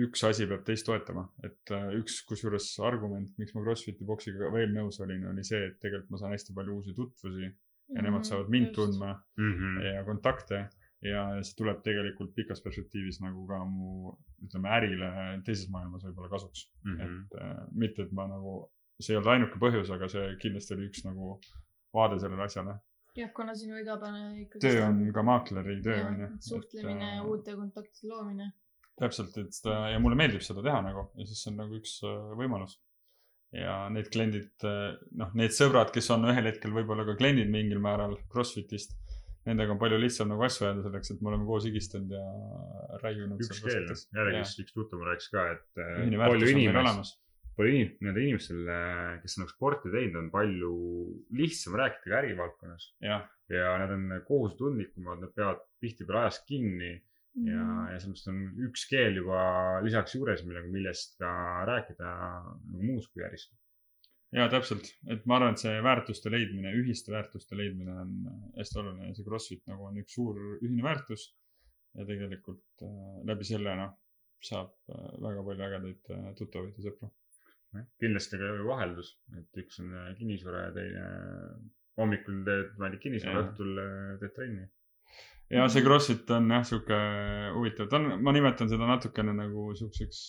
üks 0.05 0.23
asi 0.25 0.47
peab 0.49 0.63
teist 0.65 0.87
toetama, 0.87 1.27
et 1.45 1.71
üks 1.99 2.23
kusjuures 2.25 2.65
argument, 2.87 3.29
miks 3.37 3.53
ma 3.53 3.61
Crossfiti 3.61 4.07
boksiga 4.09 4.49
veel 4.53 4.73
nõus 4.73 4.97
olin, 5.05 5.27
oli 5.29 5.45
see, 5.45 5.67
et 5.67 5.77
tegelikult 5.77 6.09
ma 6.09 6.21
saan 6.21 6.33
hästi 6.33 6.55
palju 6.57 6.79
uusi 6.79 6.95
tutvusi 6.97 7.51
ja 7.95 8.01
nemad 8.05 8.23
saavad 8.27 8.49
mind 8.49 8.73
tundma 8.75 9.15
Mhm. 9.37 9.77
ja 9.81 10.03
kontakte 10.05 10.67
ja 11.01 11.21
see 11.43 11.55
tuleb 11.57 11.79
tegelikult 11.83 12.33
pikas 12.35 12.61
perspektiivis 12.61 13.21
nagu 13.23 13.45
ka 13.47 13.61
mu 13.65 14.11
ütleme 14.43 14.69
ärile 14.75 15.09
teises 15.47 15.69
maailmas 15.71 16.03
võib-olla 16.03 16.29
kasuks 16.33 16.65
mm. 16.83 16.91
Mhm. 16.91 17.01
et 17.07 17.39
äh, 17.41 17.55
mitte, 17.71 18.03
et 18.03 18.11
ma 18.11 18.27
nagu, 18.27 18.59
see 18.99 19.13
ei 19.13 19.17
olnud 19.19 19.31
ainuke 19.33 19.59
põhjus, 19.63 19.91
aga 19.95 20.09
see 20.11 20.35
kindlasti 20.43 20.75
oli 20.75 20.89
üks 20.89 21.05
nagu 21.07 21.39
vaade 21.95 22.19
sellele 22.19 22.43
asjale. 22.45 22.75
jah, 23.15 23.31
kuna 23.35 23.55
sinu 23.55 23.79
igapäevane 23.79 24.41
ikkagi. 24.43 24.61
töö 24.67 24.83
on 24.87 24.99
ka 25.13 25.23
maakleri 25.23 25.79
töö 25.83 26.03
on 26.07 26.19
ju. 26.19 26.27
suhtlemine 26.51 27.15
ja 27.15 27.23
uute 27.23 27.55
kontaktide 27.55 28.11
loomine. 28.11 28.51
täpselt, 28.99 29.37
et 29.37 29.55
seda 29.55 29.89
ja 29.93 29.99
mulle 30.03 30.19
meeldib 30.19 30.43
seda 30.43 30.61
teha 30.67 30.81
nagu 30.83 31.07
ja 31.15 31.25
siis 31.25 31.43
see 31.43 31.51
on 31.53 31.57
nagu 31.63 31.79
üks 31.79 31.99
äh, 32.03 32.35
võimalus. 32.43 32.75
Ja 33.55 33.75
need 33.93 34.09
kliendid, 34.13 34.51
noh, 35.17 35.31
need 35.37 35.53
sõbrad, 35.55 35.93
kes 35.93 36.09
on 36.13 36.27
ühel 36.29 36.49
hetkel 36.51 36.73
võib-olla 36.75 37.05
ka 37.07 37.15
kliendid 37.19 37.49
mingil 37.51 37.81
määral 37.81 38.17
Crossfitist, 38.33 38.93
nendega 39.47 39.73
on 39.73 39.79
palju 39.81 39.97
lihtsam 40.01 40.29
nagu 40.29 40.45
asju 40.45 40.67
ajada 40.67 40.85
selleks, 40.85 41.13
et 41.13 41.23
me 41.23 41.31
oleme 41.31 41.47
koos 41.47 41.65
higistanud 41.65 42.13
ja 42.13 42.99
raiunud. 43.01 43.41
üks 43.41 43.63
keel, 43.65 43.89
jällegi 43.89 44.43
üks 44.65 44.75
tuttav 44.75 45.01
rääkis 45.07 45.33
ka, 45.33 45.47
et 45.55 45.81
äh, 45.81 45.97
ühine 46.03 46.21
palju 46.21 46.53
olemas. 46.69 47.15
palju 47.57 47.73
inim-, 47.73 47.97
nendel 48.05 48.27
inimestel, 48.27 48.71
kes 49.23 49.37
on 49.37 49.45
nagu 49.45 49.55
sporti 49.55 49.93
teinud, 49.95 50.21
on 50.21 50.31
palju 50.35 50.73
lihtsam 51.41 51.79
rääkida 51.81 52.13
ka 52.13 52.21
ärivaldkonnas 52.21 52.89
ja 53.49 53.77
nad 53.81 53.95
on 53.95 54.11
kohusetundlikumad, 54.27 55.23
nad 55.23 55.33
peavad 55.33 55.65
tihtipeale 55.81 56.27
ajast 56.27 56.45
kinni 56.45 56.93
ja, 57.45 57.63
Mhm. 57.63 57.87
ja 57.93 57.99
sellepärast 57.99 58.27
on 58.31 58.39
üks 58.67 58.85
keel 58.89 59.15
juba 59.21 59.39
lisaks 59.85 60.15
juures, 60.15 60.43
millega, 60.47 60.67
millest 60.73 61.17
ka 61.21 61.31
rääkida 61.69 62.11
nagu 62.71 62.83
muus 62.91 63.07
kui 63.13 63.23
äris. 63.27 63.49
ja 64.31 64.45
täpselt, 64.49 64.85
et 65.09 65.25
ma 65.25 65.37
arvan, 65.39 65.55
et 65.55 65.61
see 65.63 65.79
väärtuste 65.81 66.29
leidmine, 66.29 66.73
ühiste 66.77 67.11
väärtuste 67.15 67.57
leidmine 67.57 67.95
on 68.03 68.11
hästi 68.57 68.79
oluline 68.81 69.07
ja 69.07 69.15
see 69.17 69.25
Crossfit 69.25 69.63
nagu 69.71 69.87
on 69.89 69.97
üks 70.03 70.13
suur 70.19 70.37
ühine 70.59 70.83
väärtus. 70.85 71.31
ja 71.97 72.05
tegelikult 72.05 72.83
äh, 72.85 73.15
läbi 73.25 73.43
selle 73.47 73.71
noh, 73.75 73.95
saab 74.45 74.75
äh, 74.93 75.07
väga 75.23 75.41
palju 75.47 75.63
ägedaid 75.67 76.11
äh, 76.13 76.27
tuttavaid 76.37 76.77
ja 76.77 76.83
sõpru. 76.85 77.09
kindlasti 78.01 78.37
ka 78.37 78.51
vaheldus, 78.67 79.09
et 79.37 79.57
üks 79.63 79.79
on 79.81 79.93
äh, 79.97 80.11
kinnisvara 80.19 80.67
ja 80.67 80.71
teine 80.77 81.07
hommikul 81.99 82.43
teed, 82.45 82.75
ma 82.77 82.87
ei 82.87 82.93
tea, 82.95 83.01
kinnisvara, 83.07 83.41
õhtul 83.47 83.81
äh, 83.81 84.13
teed 84.21 84.35
trenni. 84.37 84.67
Ja 85.49 85.65
see 85.69 85.81
Crossfit 85.85 86.29
on 86.35 86.51
jah, 86.51 86.63
sihuke 86.67 86.97
huvitav, 87.55 87.89
ta 87.89 87.97
on, 87.97 88.11
ma 88.23 88.31
nimetan 88.35 88.69
seda 88.69 88.87
natukene 88.89 89.33
nagu 89.33 89.71
siukseks 89.79 90.21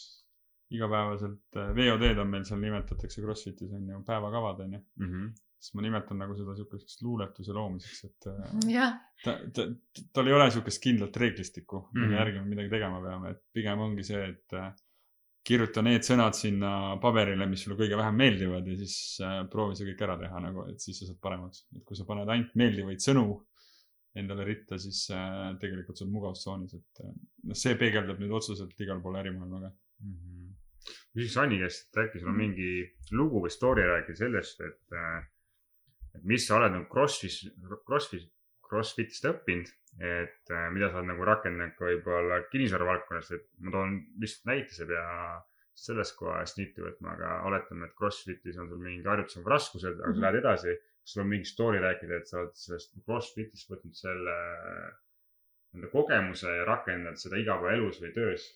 igapäevaselt, 0.71 1.57
VOD-d 1.77 2.19
on 2.23 2.29
meil 2.31 2.45
seal 2.47 2.61
nimetatakse 2.63 3.23
Crossfitis 3.25 3.73
on 3.75 3.89
ju 3.91 4.03
päevakavad 4.07 4.61
on 4.67 4.77
ju. 4.79 4.83
siis 5.61 5.75
ma 5.77 5.83
nimetan 5.83 6.17
nagu 6.23 6.33
seda 6.39 6.55
siukeseks 6.57 7.03
luuletuse 7.05 7.53
loomiseks, 7.53 8.05
et 8.07 8.29
äh, 8.31 8.53
jah, 8.73 8.95
ta, 9.25 9.35
ta, 9.53 9.67
tal 10.15 10.31
ei 10.31 10.33
ole 10.33 10.47
siukest 10.55 10.81
kindlat 10.83 11.17
reeglistikku, 11.21 11.83
mille 11.93 12.07
Mhm. 12.07 12.15
järgi 12.17 12.39
me 12.41 12.47
midagi 12.55 12.71
tegema 12.71 13.01
peame, 13.05 13.31
et 13.35 13.43
pigem 13.53 13.79
ongi 13.85 14.05
see, 14.09 14.23
et 14.31 14.55
äh, 14.57 14.71
kirjuta 15.45 15.83
need 15.83 16.01
sõnad 16.07 16.33
sinna 16.39 16.97
paberile, 17.03 17.47
mis 17.51 17.61
sulle 17.65 17.77
kõige 17.77 17.97
vähem 17.99 18.17
meeldivad 18.17 18.67
ja 18.67 18.77
siis 18.77 18.97
proovi 19.53 19.77
see 19.77 19.91
kõik 19.91 20.03
ära 20.07 20.17
teha 20.23 20.41
nagu, 20.41 20.65
et 20.71 20.81
siis 20.81 20.99
sa 21.01 21.07
saad 21.11 21.21
paremaks. 21.21 21.67
et 21.77 21.85
kui 21.85 21.97
sa 21.97 22.05
paned 22.09 22.29
ainult 22.29 22.55
meeldivaid 22.55 23.01
sõnu 23.05 23.27
endale 24.19 24.45
ritta, 24.45 24.79
siis 24.79 25.05
äh, 25.15 25.53
tegelikult 25.63 25.99
sa 25.99 26.05
oled 26.05 26.15
mugavustsoonis, 26.17 26.75
et 26.75 27.03
äh, 27.05 27.13
noh, 27.47 27.55
see 27.59 27.77
peegeldab 27.79 28.19
nüüd 28.23 28.33
otseselt 28.41 28.81
igal 28.83 29.01
pool 29.05 29.19
ärimaailma 29.21 29.61
ka. 29.69 29.71
küsiks 31.15 31.37
Anni 31.43 31.59
käest, 31.61 31.89
et 31.91 32.01
äkki 32.07 32.21
sul 32.23 32.31
on 32.33 32.39
mingi 32.39 32.71
lugu 33.13 33.43
või 33.45 33.51
story 33.53 33.85
rääkida 33.87 34.17
sellest, 34.25 34.61
et, 34.67 34.99
et 36.17 36.25
mis 36.27 36.47
sa 36.47 36.57
oled 36.59 36.73
nagu 36.75 36.89
Crossfit, 36.91 37.53
Crossfit, 37.87 38.27
Crossfitist 38.67 39.27
õppinud, 39.31 39.71
et 40.01 40.53
äh, 40.55 40.67
mida 40.75 40.91
sa 40.91 40.99
oled 41.01 41.11
nagu 41.13 41.25
rakendanud 41.27 41.75
ka 41.79 41.89
võib-olla 41.91 42.41
kinnisvara 42.51 42.87
valdkonnas, 42.87 43.31
et 43.37 43.47
ma 43.59 43.75
toon 43.75 43.97
lihtsalt 44.23 44.51
näite, 44.51 44.75
sa 44.75 44.85
ei 44.87 44.91
pea 44.93 45.07
sellest 45.81 46.17
kohast 46.19 46.59
niitu 46.59 46.83
võtma, 46.85 47.15
aga 47.17 47.29
oletame, 47.49 47.87
et 47.89 47.95
Crossfitis 47.99 48.59
on 48.61 48.69
sul 48.69 48.83
mingi 48.83 49.07
harjutusega 49.07 49.51
raskused, 49.55 49.99
aga 50.01 50.13
sa 50.13 50.19
Mhm. 50.19 50.23
lähed 50.27 50.41
edasi. 50.43 50.75
Sul 51.11 51.25
on 51.25 51.31
mingi 51.33 51.49
story 51.49 51.81
rääkida, 51.83 52.21
et 52.21 52.31
sa 52.31 52.41
oled 52.41 52.57
sellest 52.59 52.97
Crossfitist 53.05 53.71
võtnud 53.71 53.97
selle 53.99 54.37
enda 55.75 55.91
kogemuse 55.93 56.51
ja 56.51 56.67
rakendanud 56.69 57.21
seda 57.21 57.39
igapäevaelus 57.41 58.01
või 58.03 58.13
töös? 58.15 58.49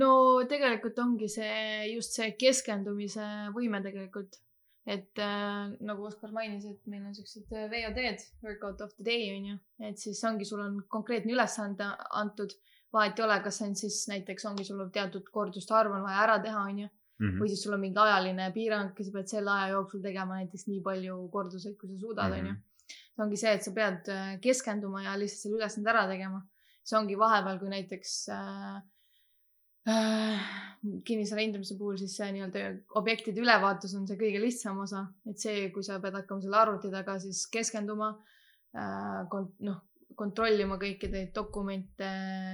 no 0.00 0.08
tegelikult 0.48 0.98
ongi 1.02 1.28
see 1.28 1.92
just 1.92 2.16
see 2.16 2.32
keskendumise 2.40 3.26
võime 3.56 3.82
tegelikult. 3.84 4.38
et 4.82 5.18
äh, 5.22 5.74
nagu 5.86 6.08
Oskar 6.08 6.32
mainis, 6.34 6.64
et 6.66 6.88
meil 6.90 7.04
on 7.06 7.12
siuksed 7.14 7.52
äh, 7.54 7.68
VOD-d, 7.70 8.24
workout 8.42 8.80
of 8.82 8.90
the 8.96 9.04
day 9.06 9.28
on 9.30 9.44
ju, 9.52 9.58
et 9.86 9.98
siis 9.98 10.18
ongi, 10.26 10.48
sul 10.48 10.58
on 10.64 10.80
konkreetne 10.90 11.36
ülesanne 11.36 11.92
antud. 12.10 12.56
vahet 12.92 13.18
ei 13.18 13.24
ole, 13.24 13.36
kas 13.44 13.60
see 13.60 13.68
on 13.68 13.76
siis 13.78 14.00
näiteks 14.10 14.48
ongi 14.50 14.66
sul 14.66 14.82
teatud 14.92 15.30
korduste 15.30 15.74
arv 15.74 15.94
on 15.94 16.02
vaja 16.02 16.24
ära 16.24 16.40
teha, 16.42 16.64
on 16.72 16.82
ju, 16.82 16.88
Mhm. 17.20 17.38
või 17.40 17.48
siis 17.52 17.62
sul 17.62 17.76
on 17.76 17.82
mingi 17.82 18.00
ajaline 18.02 18.48
piirang, 18.54 18.94
sa 18.98 19.12
pead 19.14 19.28
selle 19.30 19.50
aja 19.50 19.72
jooksul 19.74 20.02
tegema 20.02 20.38
näiteks 20.40 20.66
nii 20.68 20.80
palju 20.82 21.18
korduseid, 21.32 21.76
kui 21.78 21.90
sa 21.90 21.98
suudad, 22.00 22.32
on 22.32 22.46
ju. 22.46 22.54
see 23.12 23.24
ongi 23.24 23.36
see, 23.36 23.52
et 23.52 23.66
sa 23.66 23.72
pead 23.76 24.08
äh, 24.08 24.32
keskenduma 24.42 25.04
ja 25.04 25.12
lihtsalt 25.20 25.46
selle 25.46 25.60
ülesande 25.60 25.92
ära 25.92 26.06
tegema. 26.10 26.42
see 26.82 26.98
ongi 26.98 27.18
vahepeal, 27.18 27.60
kui 27.60 27.70
näiteks 27.70 28.16
äh, 28.34 28.80
äh, 29.92 30.50
kinnisvara 31.06 31.44
hindamise 31.44 31.76
puhul 31.78 32.00
siis 32.00 32.16
see 32.18 32.32
nii-öelda 32.34 32.64
objektide 32.98 33.42
ülevaatus 33.44 33.94
on 33.98 34.08
see 34.08 34.18
kõige 34.18 34.40
lihtsam 34.42 34.80
osa, 34.82 35.06
et 35.30 35.38
see, 35.38 35.68
kui 35.74 35.86
sa 35.86 36.00
pead 36.02 36.16
hakkama 36.18 36.42
selle 36.42 36.58
arvuti 36.58 36.90
taga 36.90 37.18
siis 37.22 37.44
keskenduma 37.52 38.10
äh,, 38.74 39.22
kont-, 39.30 39.60
noh, 39.62 39.78
kontrollima 40.18 40.78
kõiki 40.80 41.10
neid 41.12 41.30
dokumente, 41.36 42.08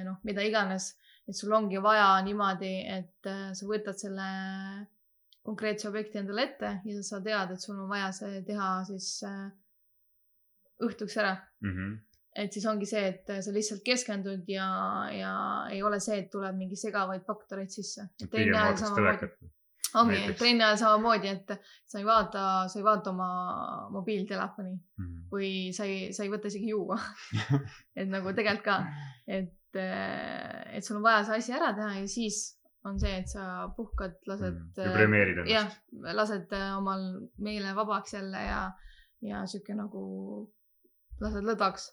noh, 0.06 0.20
mida 0.28 0.44
iganes, 0.44 0.92
et 1.28 1.36
sul 1.36 1.52
ongi 1.52 1.80
vaja 1.82 2.10
niimoodi, 2.24 2.74
et 2.88 3.28
äh, 3.28 3.50
sa 3.54 3.66
võtad 3.68 3.98
selle 4.00 4.28
konkreetse 5.48 5.88
objekti 5.88 6.18
endale 6.20 6.44
ette 6.48 6.74
ja 6.84 7.02
sa 7.02 7.20
tead, 7.24 7.54
et 7.54 7.60
sul 7.62 7.78
on 7.78 7.88
vaja 7.88 8.10
see 8.12 8.42
teha 8.48 8.68
siis 8.88 9.22
äh, 9.28 9.48
õhtuks 10.84 11.16
ära 11.20 11.36
Mhm. 11.60 11.94
et 12.38 12.52
siis 12.52 12.66
ongi 12.70 12.86
see, 12.86 13.06
et 13.08 13.30
sa 13.42 13.50
lihtsalt 13.50 13.82
keskendud 13.82 14.44
ja, 14.48 14.66
ja 15.10 15.32
ei 15.72 15.82
ole 15.82 15.98
see, 16.00 16.18
et 16.22 16.30
tuleb 16.30 16.54
mingi 16.56 16.76
segavaid 16.76 17.24
faktoreid 17.26 17.70
sisse. 17.70 18.08
Ongi 19.94 20.18
ajal 20.64 20.76
samamoodi, 20.80 21.28
et 21.28 21.52
sa 21.86 21.98
ei 21.98 22.04
vaata, 22.04 22.42
sa 22.68 22.78
ei 22.78 22.84
vaata 22.84 23.10
oma 23.10 23.28
mobiiltelefoni 23.94 24.74
Mhm. 24.98 25.28
või 25.32 25.72
sa 25.72 25.84
ei, 25.84 26.12
sa 26.12 26.24
ei 26.24 26.30
võta 26.32 26.48
isegi 26.50 26.68
juua. 26.74 26.98
et 27.96 28.08
nagu 28.08 28.32
tegelikult 28.34 28.64
ka, 28.64 28.78
et, 29.26 29.54
et 29.78 30.84
sul 30.84 30.96
on 30.98 31.02
vaja 31.02 31.24
see 31.24 31.36
asi 31.38 31.52
ära 31.52 31.72
teha 31.76 32.00
ja 32.00 32.06
siis 32.08 32.58
on 32.84 32.98
see, 33.00 33.16
et 33.20 33.28
sa 33.28 33.68
puhkad, 33.76 34.18
lased. 34.26 34.54
Mhm. 34.54 34.82
ja 34.84 34.92
premeerid 34.94 35.40
jah 35.50 35.66
ennast., 35.66 36.14
lased 36.16 36.52
äh, 36.56 36.76
omal 36.78 37.02
meele 37.38 37.74
vabaks 37.76 38.14
jälle 38.14 38.42
ja, 38.44 38.60
ja 39.22 39.44
sihuke 39.46 39.74
nagu 39.74 40.02
lased 41.20 41.44
lõdvaks. 41.44 41.88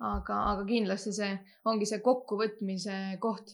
aga, 0.00 0.36
aga 0.54 0.64
kindlasti 0.64 1.12
see 1.12 1.32
ongi 1.68 1.86
see 1.86 2.00
kokkuvõtmise 2.00 3.18
koht, 3.20 3.50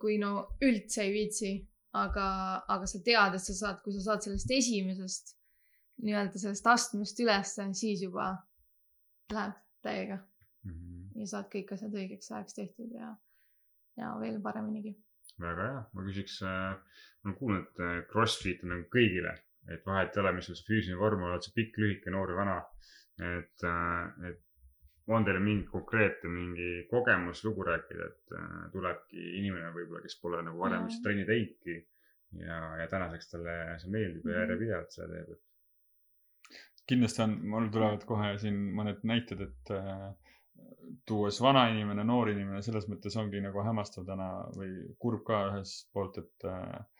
kui 0.00 0.16
no 0.18 0.46
üldse 0.64 1.02
ei 1.04 1.12
viitsi, 1.12 1.50
aga, 1.96 2.26
aga 2.68 2.86
sa 2.86 3.02
tead, 3.04 3.36
et 3.36 3.44
sa 3.44 3.56
saad, 3.56 3.82
kui 3.84 3.94
sa 3.96 4.04
saad 4.10 4.26
sellest 4.26 4.50
esimesest 4.54 5.36
nii-öelda 6.04 6.40
sellest 6.40 6.66
astmest 6.70 7.18
ülesse, 7.20 7.66
siis 7.76 8.02
juba 8.06 8.32
läheb 9.34 9.56
täiega 9.84 10.20
ja 11.20 11.28
saad 11.28 11.48
kõik 11.52 11.74
asjad 11.74 11.94
õigeks 11.96 12.32
ajaks 12.32 12.56
tehtud 12.56 12.92
ja, 12.96 13.12
ja 14.00 14.10
veel 14.20 14.40
pareminigi. 14.44 14.94
väga 15.40 15.68
hea, 15.68 15.80
ma 15.94 16.04
küsiks, 16.06 16.40
ma 16.44 17.28
olen 17.28 17.38
kuulnud, 17.38 17.66
et 17.68 17.82
äh, 17.86 17.96
Crossfit 18.12 18.64
on 18.64 18.74
nagu 18.74 18.86
kõigile, 18.92 19.34
et 19.72 19.84
vahet 19.86 20.16
ei 20.16 20.22
ole, 20.22 20.34
mis 20.36 20.48
sul 20.48 20.58
see 20.58 20.68
füüsiline 20.68 21.00
vorm 21.00 21.24
on, 21.24 21.34
oled 21.34 21.46
sa 21.46 21.52
pikk, 21.56 21.80
lühike, 21.82 22.12
noor 22.14 22.32
või 22.32 22.40
vana. 22.42 22.60
et, 23.20 23.66
et 24.28 24.44
on 25.16 25.24
teil 25.26 25.40
mingi 25.42 25.66
konkreetne 25.70 26.30
mingi 26.30 26.70
kogemus, 26.90 27.44
lugu 27.44 27.64
rääkida, 27.66 28.08
et 28.12 28.34
äh, 28.38 28.58
tulebki 28.72 29.22
inimene 29.40 29.72
võib-olla, 29.74 30.02
kes 30.04 30.18
pole 30.22 30.42
nagu 30.46 30.58
varem 30.62 30.86
üldse 30.86 31.02
trenni 31.04 31.26
teinudki 31.28 31.76
ja, 32.44 32.58
ja 32.80 32.88
tänaseks 32.90 33.30
talle 33.32 33.56
see 33.82 33.90
meeldib 33.90 34.26
ja 34.26 34.36
Mhm. 34.36 34.40
järjepidevalt 34.44 34.96
seda 34.96 35.08
teeb, 35.14 35.30
et 35.36 36.84
kindlasti 36.90 37.22
on, 37.22 37.36
mul 37.52 37.68
tulevad 37.74 38.04
kohe 38.06 38.32
siin 38.42 38.56
mõned 38.78 39.02
näited, 39.06 39.40
et 39.46 39.72
äh, 39.74 40.10
tuues 41.06 41.40
vana 41.42 41.68
inimene, 41.70 42.04
noor 42.04 42.30
inimene, 42.32 42.62
selles 42.66 42.88
mõttes 42.90 43.16
ongi 43.20 43.40
nagu 43.42 43.62
hämmastav 43.66 44.06
täna 44.08 44.30
või 44.56 44.72
kurb 44.98 45.22
ka 45.26 45.42
ühest 45.52 45.90
poolt, 45.94 46.18
et 46.22 46.48
äh, 46.50 46.99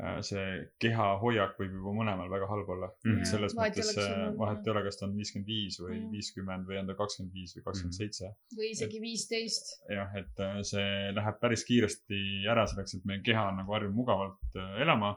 äh, 0.00 0.16
see 0.26 0.44
kehahoiak 0.82 1.54
võib 1.60 1.72
juba 1.78 1.92
mõlemal 2.00 2.30
väga 2.32 2.48
halb 2.50 2.68
olla 2.76 2.88
Mhm. 3.04 3.12
mm.. 3.20 3.24
selles 3.30 3.54
vahet 3.56 3.76
mõttes 3.78 3.98
äh, 4.02 4.24
vahet 4.38 4.66
ei 4.66 4.72
ole, 4.72 4.82
kas 4.88 4.98
ta 5.00 5.06
on 5.06 5.14
viiskümmend 5.18 5.46
viis 5.52 5.78
või 5.80 5.96
Mhm. 6.00 6.10
viiskümmend 6.16 6.66
või 6.70 6.78
on 6.80 6.86
ta 6.90 6.94
kakskümmend 6.98 7.34
viis 7.38 7.56
või 7.56 7.64
kakskümmend 7.68 7.98
seitse. 8.00 8.30
või 8.58 8.70
isegi 8.74 9.00
viisteist. 9.00 9.74
jah, 9.90 10.16
et 10.22 10.40
äh, 10.40 10.60
see 10.62 11.12
läheb 11.18 11.40
päris 11.40 11.64
kiiresti 11.68 12.22
ära 12.50 12.66
selleks, 12.66 12.94
et 12.98 13.04
meie 13.04 13.22
keha 13.22 13.48
on 13.52 13.56
nagu 13.62 13.72
harjunud 13.76 13.94
mugavalt 14.02 14.58
elama. 14.82 15.16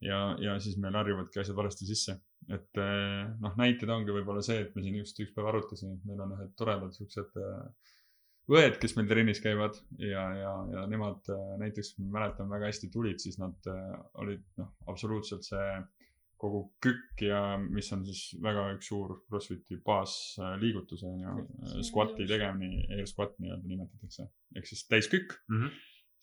ja, 0.00 0.34
ja 0.40 0.58
siis 0.58 0.78
meil 0.80 0.94
harjuvadki 0.96 1.40
asjad 1.40 1.56
valesti 1.56 1.86
sisse. 1.86 2.18
et 2.48 2.78
noh, 3.40 3.52
näited 3.60 3.88
ongi 3.92 4.10
võib-olla 4.16 4.40
see, 4.42 4.62
et 4.64 4.74
me 4.74 4.82
siin 4.82 4.94
just 4.96 5.18
üks 5.20 5.30
päev 5.36 5.46
arutasime, 5.52 5.92
et 5.98 6.04
meil 6.08 6.20
on 6.24 6.32
ühed 6.38 6.54
toredad 6.56 6.92
siuksed 6.96 7.36
äh, 7.36 7.66
õed, 8.50 8.76
kes 8.82 8.96
meil 8.96 9.08
trennis 9.10 9.40
käivad 9.42 9.78
ja, 9.98 10.24
ja, 10.36 10.52
ja 10.74 10.84
nemad 10.90 11.28
äh, 11.32 11.46
näiteks, 11.60 11.94
ma 12.00 12.18
mäletan 12.18 12.50
väga 12.50 12.70
hästi 12.70 12.90
tulid, 12.92 13.20
siis 13.22 13.38
nad 13.40 13.70
äh, 13.70 13.96
olid 14.22 14.44
noh, 14.60 14.72
absoluutselt 14.90 15.46
see 15.46 15.66
kogu 16.40 16.62
kükk 16.80 17.22
ja 17.26 17.40
mis 17.60 17.90
on 17.92 18.02
siis 18.08 18.22
väga 18.42 18.64
üks 18.74 18.88
suur 18.88 19.18
Crossfiti 19.28 19.76
baasliigutus 19.84 21.04
on 21.04 21.20
ju, 21.20 21.34
squat'i 21.84 22.26
tegemine, 22.28 22.86
air 22.96 23.08
squat 23.08 23.36
nii-öelda 23.42 23.68
nimetatakse, 23.68 24.24
ehk 24.56 24.70
siis 24.70 24.86
täiskükk 24.88 25.34
mm. 25.36 25.58
-hmm. 25.58 25.74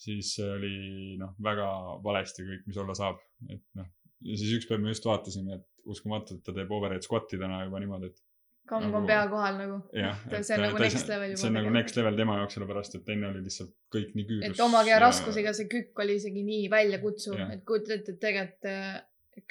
siis 0.08 0.34
oli 0.42 1.18
noh, 1.22 1.36
väga 1.50 1.70
valesti 2.04 2.48
kõik, 2.50 2.66
mis 2.66 2.82
olla 2.82 2.98
saab, 2.98 3.22
et 3.46 3.64
noh. 3.78 3.92
ja 4.26 4.40
siis 4.42 4.56
üks 4.58 4.70
päev 4.70 4.82
me 4.82 4.96
just 4.96 5.06
vaatasime, 5.06 5.60
et 5.62 5.86
uskumatu, 5.86 6.36
et 6.36 6.44
ta 6.44 6.56
teeb 6.56 6.74
overhead 6.74 7.06
squat'i 7.06 7.38
täna 7.38 7.62
juba 7.68 7.84
niimoodi, 7.84 8.10
et 8.10 8.24
kamm 8.70 8.88
on 8.90 8.94
Nagu- 8.98 9.08
pea 9.10 9.26
kohal 9.32 9.58
nagu. 9.62 9.78
see 10.48 10.56
on 10.58 10.64
nagu 10.68 10.82
next 10.84 11.10
level 11.12 11.34
juba 11.34 11.42
see 11.42 11.50
on 11.52 11.58
nagu 11.60 11.74
next 11.76 12.00
level 12.00 12.22
tema 12.22 12.38
jaoks, 12.42 12.58
sellepärast 12.58 12.98
et 13.00 13.12
enne 13.16 13.30
oli 13.32 13.44
lihtsalt 13.48 13.74
kõik 13.96 14.16
nii 14.18 14.28
küürus. 14.32 14.48
et 14.52 14.64
oma 14.68 14.84
keha 14.88 15.00
raskusega 15.04 15.54
see 15.58 15.70
kükk 15.74 16.04
oli 16.06 16.18
isegi 16.22 16.44
nii 16.48 16.70
väljakutsuv 16.74 17.40
et 17.48 17.64
kujuta 17.68 17.96
ette, 18.00 18.16
et 18.16 18.20
tegelikult 18.24 18.72
äh, 18.72 18.96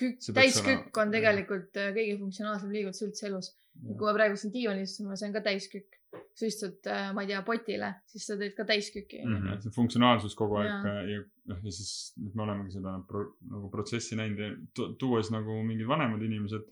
kükk 0.00 0.32
täiskükk 0.40 0.98
on 1.02 1.12
tegelikult 1.14 1.76
äh, 1.78 1.92
kõige 1.94 2.16
funktsionaalsem 2.22 2.72
liigutus 2.74 3.04
üldse 3.06 3.28
elus. 3.30 3.52
kui 3.86 4.06
ma 4.08 4.14
praegu 4.16 4.38
siin 4.40 4.52
diivanil 4.54 4.86
istun, 4.88 5.12
see 5.16 5.28
on 5.28 5.34
ka 5.36 5.42
täiskükk. 5.44 5.92
sa 6.36 6.46
istud, 6.48 6.86
ma 7.12 7.22
ei 7.24 7.28
tea, 7.28 7.42
potile, 7.44 7.90
siis 8.08 8.24
sa 8.24 8.36
teed 8.40 8.54
ka 8.56 8.64
täiskükki 8.68 9.18
onju. 9.24 9.52
et 9.52 9.66
see 9.66 9.72
funktsionaalsus 9.74 10.34
kogu 10.38 10.56
aeg 10.62 10.86
ja, 10.88 10.94
ja 11.12 11.18
noh, 11.50 11.58
ja 11.66 11.72
siis 11.76 11.90
nüüd 12.16 12.34
me 12.38 12.44
olemegi 12.46 12.72
seda 12.78 12.94
pro, 13.08 13.24
nagu 13.50 13.68
protsessi 13.72 14.16
näinud 14.16 14.40
ja 14.40 14.48
tu- 14.76 14.88
tuues 15.00 15.28
nagu 15.34 15.58
mingid 15.66 15.86
vanemad 15.90 16.22
inimesed, 16.24 16.64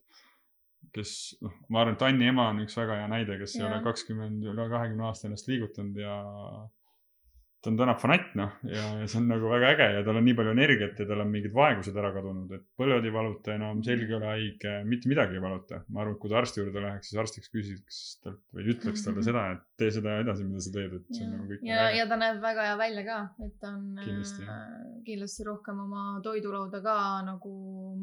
kes 0.93 1.37
noh, 1.43 1.53
ma 1.68 1.82
arvan, 1.82 1.97
et 1.97 2.03
Anni 2.07 2.28
ema 2.30 2.49
on 2.53 2.62
üks 2.64 2.76
väga 2.78 3.01
hea 3.01 3.11
näide, 3.11 3.39
kes 3.41 3.57
ei 3.57 3.62
Jaa. 3.62 3.72
ole 3.72 3.82
kakskümmend, 3.87 4.45
üle 4.53 4.68
kahekümne 4.70 5.07
aasta 5.09 5.28
ennast 5.28 5.49
liigutanud 5.49 6.01
ja 6.03 6.16
ta 7.65 7.71
on 7.73 7.79
täna 7.79 7.95
fanatt 7.97 8.35
noh, 8.37 8.59
ja 8.69 8.85
ja 9.01 9.07
see 9.09 9.19
on 9.23 9.31
nagu 9.33 9.49
väga 9.49 9.71
äge 9.75 9.87
ja 9.97 10.03
tal 10.05 10.21
on 10.21 10.27
nii 10.29 10.37
palju 10.37 10.53
energiat 10.53 11.01
ja 11.01 11.07
tal 11.09 11.23
on 11.25 11.31
mingid 11.33 11.55
vaegused 11.57 11.97
ära 11.97 12.11
kadunud, 12.12 12.53
et 12.53 12.65
põlved 12.77 13.09
ei 13.09 13.15
valuta 13.15 13.55
enam, 13.57 13.81
selg 13.87 14.11
ei 14.11 14.17
ole 14.19 14.29
haige, 14.29 14.75
mitte 14.89 15.09
midagi 15.09 15.39
ei 15.39 15.45
valuta. 15.45 15.81
ma 15.89 16.03
arvan, 16.03 16.19
et 16.19 16.21
kui 16.21 16.33
ta 16.33 16.41
arsti 16.43 16.61
juurde 16.61 16.83
läheks, 16.85 17.11
siis 17.11 17.21
arstiks 17.23 17.53
küsiks 17.55 18.03
talt 18.25 18.43
või 18.53 18.69
ütleks 18.75 19.07
talle 19.07 19.25
seda, 19.29 19.47
et 19.57 19.65
tee 19.81 19.91
seda 19.97 20.19
edasi, 20.25 20.45
mida 20.49 20.65
sa 20.67 20.75
teed, 20.77 20.99
et 21.01 21.17
see 21.17 21.25
on 21.25 21.33
nagu 21.39 21.49
kõik 21.53 21.65
ja, 21.71 21.89
ja 21.97 22.07
ta 22.11 22.21
näeb 22.21 22.43
väga 22.45 22.69
hea 22.69 22.77
välja 22.85 23.07
ka, 23.09 23.19
et 23.49 23.57
ta 23.62 23.73
on 23.73 23.83
Kindlasti, 24.05 24.45
äh, 24.45 25.01
kindlasti 25.09 25.49
rohkem 25.49 25.81
oma 25.87 26.05
toidulauda 26.25 26.83
ka 26.85 26.99
nagu 27.27 27.55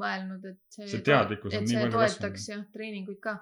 mõelnud, 0.02 0.46
et 0.52 0.60
see, 0.74 0.90
See 0.90 1.06
teadlikkus 1.06 1.54
on 1.54 1.62
et 1.62 1.70
nii 1.70 1.78
see 1.78 1.86
palju 1.86 1.98
toetaks 2.00 2.50
jah, 2.50 2.66
treeninguid 2.74 3.22
ka. 3.24 3.38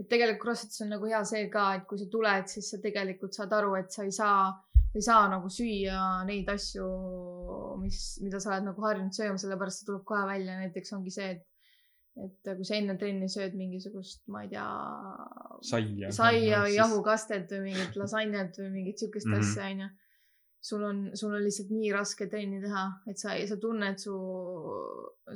et 0.00 0.08
tegelikult 0.08 0.42
CrossFitis 0.42 0.82
on 0.84 0.90
nagu 0.92 1.08
hea 1.12 1.22
see 1.28 1.46
ka, 1.52 1.66
et 1.78 1.86
kui 1.88 2.00
sa 2.00 2.08
tuled, 2.12 2.50
siis 2.52 2.72
sa 2.72 2.80
tegelikult 2.82 3.36
saad 3.36 3.52
aru, 3.56 3.76
et 3.80 3.92
sa 3.92 4.04
ei 4.04 4.12
saa, 4.14 4.50
sa 4.52 4.65
ei 4.96 5.02
saa 5.04 5.26
nagu 5.28 5.48
süüa 5.52 6.24
neid 6.28 6.48
asju, 6.48 6.86
mis, 7.82 7.98
mida 8.24 8.40
sa 8.40 8.54
oled 8.54 8.64
nagu 8.70 8.82
harjunud 8.86 9.12
sööma, 9.16 9.36
sellepärast 9.40 9.82
see 9.82 9.90
tuleb 9.90 10.04
kohe 10.08 10.24
välja, 10.28 10.56
näiteks 10.62 10.92
ongi 10.96 11.12
see, 11.14 11.30
et 11.36 11.44
et 12.16 12.48
kui 12.56 12.64
sa 12.64 12.78
enne 12.78 12.94
trenni 12.96 13.26
sööd 13.28 13.52
mingisugust, 13.60 14.22
ma 14.32 14.46
ei 14.46 14.48
tea, 14.48 14.64
saia. 15.68 16.08
saia 16.16 16.62
või 16.64 16.72
jahukastet 16.78 17.50
või 17.52 17.60
mingit 17.66 17.98
lasanjat 18.00 18.56
või 18.62 18.70
mingit 18.78 19.02
siukest 19.02 19.28
Mhm. 19.28 19.40
asja 19.42 19.66
onju. 19.70 19.88
Sul 20.60 20.82
on, 20.82 21.02
sul 21.14 21.34
on 21.34 21.44
lihtsalt 21.44 21.70
nii 21.70 21.92
raske 21.94 22.26
trenni 22.30 22.58
teha, 22.62 22.82
et 23.10 23.20
sa, 23.20 23.34
sa 23.46 23.58
tunned 23.62 24.00
su, 24.02 24.16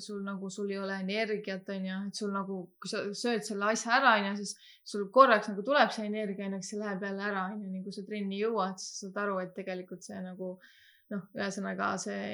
sul 0.03 0.23
nagu, 0.27 0.51
sul 0.51 0.71
ei 0.73 0.81
ole 0.83 0.97
energiat 1.05 1.69
onju, 1.71 1.99
et 2.09 2.21
sul 2.23 2.33
nagu, 2.35 2.61
kui 2.83 2.91
sa 2.91 3.05
sööd 3.15 3.47
selle 3.47 3.71
asja 3.71 3.95
ära 4.01 4.17
onju, 4.19 4.35
siis 4.41 4.57
sul 4.93 5.07
korraks 5.15 5.53
nagu 5.53 5.65
tuleb 5.67 5.95
see 5.95 6.09
energia 6.09 6.49
onju, 6.49 6.63
see 6.67 6.81
läheb 6.81 7.07
jälle 7.07 7.27
ära 7.29 7.47
onju, 7.53 7.71
nii 7.71 7.85
kui 7.87 7.95
sa 7.95 8.07
trenni 8.07 8.41
jõuad, 8.43 8.79
siis 8.83 9.05
sa 9.05 9.09
saad 9.09 9.23
aru, 9.25 9.39
et 9.45 9.55
tegelikult 9.59 10.07
see 10.07 10.19
nagu 10.25 10.55
noh, 11.11 11.27
ühesõnaga 11.39 11.93
see 12.01 12.25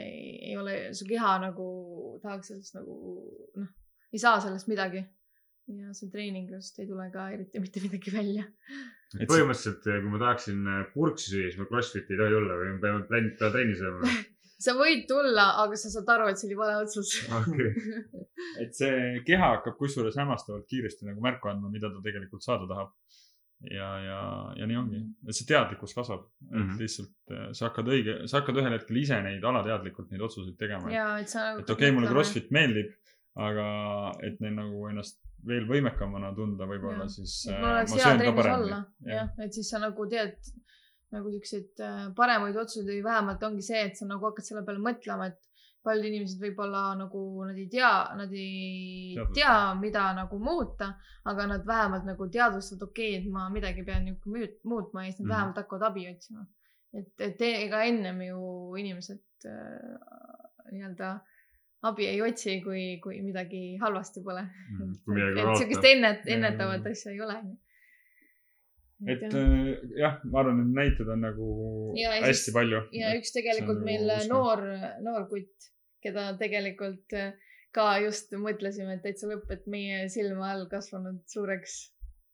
ei 0.50 0.56
ole, 0.60 0.78
su 0.96 1.08
keha 1.08 1.36
nagu 1.46 1.66
tahaks 2.22 2.52
sellest 2.52 2.78
nagu 2.78 2.96
noh, 3.60 3.70
ei 4.12 4.22
saa 4.22 4.40
sellest 4.40 4.70
midagi. 4.72 5.04
Ja 5.68 5.92
see 5.98 6.10
treeningust 6.12 6.78
ei 6.78 6.86
tule 6.86 7.08
ka 7.14 7.28
eriti 7.34 7.58
mitte 7.62 7.80
midagi 7.82 8.12
välja 8.14 8.44
Et- 9.16 9.28
põhimõtteliselt, 9.30 9.82
kui 10.02 10.10
ma 10.12 10.18
tahaksin 10.22 10.64
äh, 10.66 10.80
purksi 10.94 11.30
süüa, 11.32 11.50
siis 11.50 11.58
ma 11.60 11.66
Crossfiti 11.70 12.14
ei 12.14 12.18
tohi 12.20 12.32
tulla 12.34 12.56
või 12.58 12.72
ma 12.74 12.80
pean 12.82 13.04
trenni, 13.10 13.30
pean 13.38 13.52
trenni 13.54 13.76
sööma? 13.78 14.14
sa 14.66 14.72
võid 14.78 15.04
tulla, 15.10 15.44
aga 15.62 15.76
sa 15.78 15.90
saad 15.92 16.08
aru, 16.14 16.28
et 16.32 16.38
see 16.40 16.48
oli 16.48 16.56
vale 16.58 16.76
otsus 16.84 17.12
okei, 17.38 17.70
et 18.64 18.74
see 18.78 19.20
keha 19.26 19.50
hakkab 19.56 19.76
kusjuures 19.78 20.16
hämmastavalt 20.18 20.66
kiiresti 20.70 21.06
nagu 21.10 21.20
märku 21.24 21.50
andma, 21.52 21.70
mida 21.70 21.90
ta 21.92 22.02
tegelikult 22.04 22.42
saada 22.46 22.66
tahab. 22.70 22.92
ja, 23.72 23.90
ja, 24.04 24.18
ja 24.58 24.66
nii 24.68 24.76
ongi, 24.76 24.98
et 25.28 25.34
see 25.38 25.46
teadlikkus 25.48 25.94
kasvab, 25.96 26.26
et 26.26 26.50
mm 26.50 26.56
Mhm. 26.58 26.70
-hmm. 26.70 26.80
lihtsalt 26.82 27.36
äh, 27.36 27.46
sa 27.52 27.68
hakkad 27.70 27.86
õige, 27.94 28.16
sa 28.28 28.40
hakkad 28.40 28.56
ühel 28.62 28.74
hetkel 28.78 28.96
ise 29.02 29.20
neid 29.22 29.44
alateadlikult 29.44 30.10
neid 30.10 30.20
otsuseid 30.26 30.58
tegema. 30.58 30.90
ja 30.92 31.06
et 31.18 31.28
et 31.30 31.70
okei 31.70 31.88
okay,, 31.88 31.90
mulle. 31.92 32.10
CrossFit 32.10 32.50
meeldib, 32.50 32.90
aga 33.36 33.68
et 34.22 34.40
neil 34.40 34.54
nagu 34.54 34.88
ennast 34.90 35.22
veel 35.46 35.66
võimekamana 35.68 36.32
tunda 36.36 36.68
võib-olla, 36.68 37.08
siis 37.12 37.42
äh, 37.50 37.60
jah, 39.06 39.34
et 39.44 39.56
siis 39.56 39.70
sa 39.70 39.80
nagu 39.82 40.06
teed 40.10 40.38
nagu 41.14 41.30
siukseid 41.32 41.82
äh, 41.84 42.06
paremaid 42.16 42.56
otsuseid 42.58 42.88
või 42.90 43.02
vähemalt 43.06 43.44
ongi 43.46 43.64
see, 43.64 43.82
et 43.88 43.98
sa 43.98 44.08
nagu 44.08 44.26
hakkad 44.26 44.48
selle 44.48 44.64
peale 44.66 44.82
mõtlema, 44.82 45.30
et 45.30 45.42
paljud 45.86 46.08
inimesed 46.08 46.42
võib-olla 46.42 46.82
nagu 46.98 47.20
nad 47.46 47.58
ei 47.60 47.68
tea, 47.70 47.92
nad 48.18 48.32
ei 48.34 49.14
Teadvusta. 49.14 49.36
tea, 49.38 49.58
mida 49.78 50.08
nagu 50.18 50.40
muuta, 50.42 50.90
aga 51.30 51.46
nad 51.52 51.66
vähemalt 51.68 52.08
nagu 52.08 52.26
teadvustavad, 52.32 52.88
okei 52.88 53.12
okay,, 53.12 53.22
et 53.22 53.30
ma 53.32 53.46
midagi 53.54 53.86
pean 53.86 54.06
niuke 54.08 54.32
müü- 54.34 54.58
muutma 54.66 55.06
ja 55.06 55.12
siis 55.12 55.22
nad 55.22 55.28
mm. 55.28 55.34
vähemalt 55.34 55.62
hakkavad 55.62 55.88
abi 55.90 56.08
otsima. 56.10 56.46
et, 56.96 57.12
et 57.20 57.46
ega 57.46 57.84
ennem 57.86 58.22
ju 58.26 58.42
inimesed 58.82 59.46
äh, 59.46 59.96
nii-öelda 60.72 61.14
abi 61.90 62.06
ei 62.10 62.20
otsi, 62.24 62.58
kui, 62.64 62.82
kui 63.02 63.20
midagi 63.22 63.76
halvasti 63.82 64.22
pole. 64.24 64.42
midagi 65.06 65.40
et 65.44 65.60
siukest 65.60 65.80
kaotab. 65.80 65.92
ennet, 65.92 66.26
ennetavat 66.36 66.82
ja, 66.82 66.90
ja. 66.90 66.98
asja 66.98 67.12
ei 67.14 67.20
ole. 67.26 67.38
et 69.12 69.24
äh, 69.28 69.72
jah, 70.00 70.20
ma 70.24 70.40
arvan, 70.42 70.60
et 70.64 70.76
näiteid 70.80 71.08
on 71.12 71.20
nagu 71.26 71.48
Ja, 72.00 72.14
hästi 72.20 72.48
siis- 72.50 72.54
palju. 72.54 72.82
ja 72.96 73.10
üks 73.18 73.34
tegelikult 73.36 73.82
see 73.82 73.84
on 73.84 73.90
meil 73.90 74.06
nagu 74.12 74.30
noor, 74.32 74.62
noor 75.04 75.26
kutt, 75.32 75.70
keda 76.02 76.30
tegelikult 76.40 77.12
äh, 77.16 77.34
ka 77.76 77.90
just 78.00 78.32
mõtlesime, 78.40 78.96
et 78.96 79.02
täitsa 79.04 79.28
lõpp, 79.28 79.50
et 79.52 79.66
meie 79.68 80.06
silma 80.12 80.52
all 80.54 80.64
kasvanud 80.70 81.18
suureks 81.28 81.74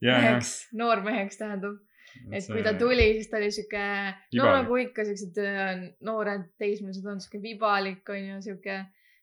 ja, 0.03 0.15
meheks, 0.21 0.53
noormeheks 0.79 1.41
tähendab. 1.41 1.81
et 2.31 2.47
kui 2.47 2.63
ta 2.63 2.75
tuli, 2.79 3.09
siis 3.17 3.31
ta 3.33 3.39
oli 3.41 3.51
sihuke, 3.55 3.83
no 4.39 4.45
nagu 4.53 4.77
ikka 4.85 5.07
siuksed 5.09 5.39
äh, 5.43 5.87
noored 6.05 6.47
teismelised 6.63 7.07
on, 7.11 7.19
sihuke 7.25 7.41
vibalik 7.43 8.09
on 8.13 8.21
ju, 8.29 8.41
sihuke, 8.47 8.77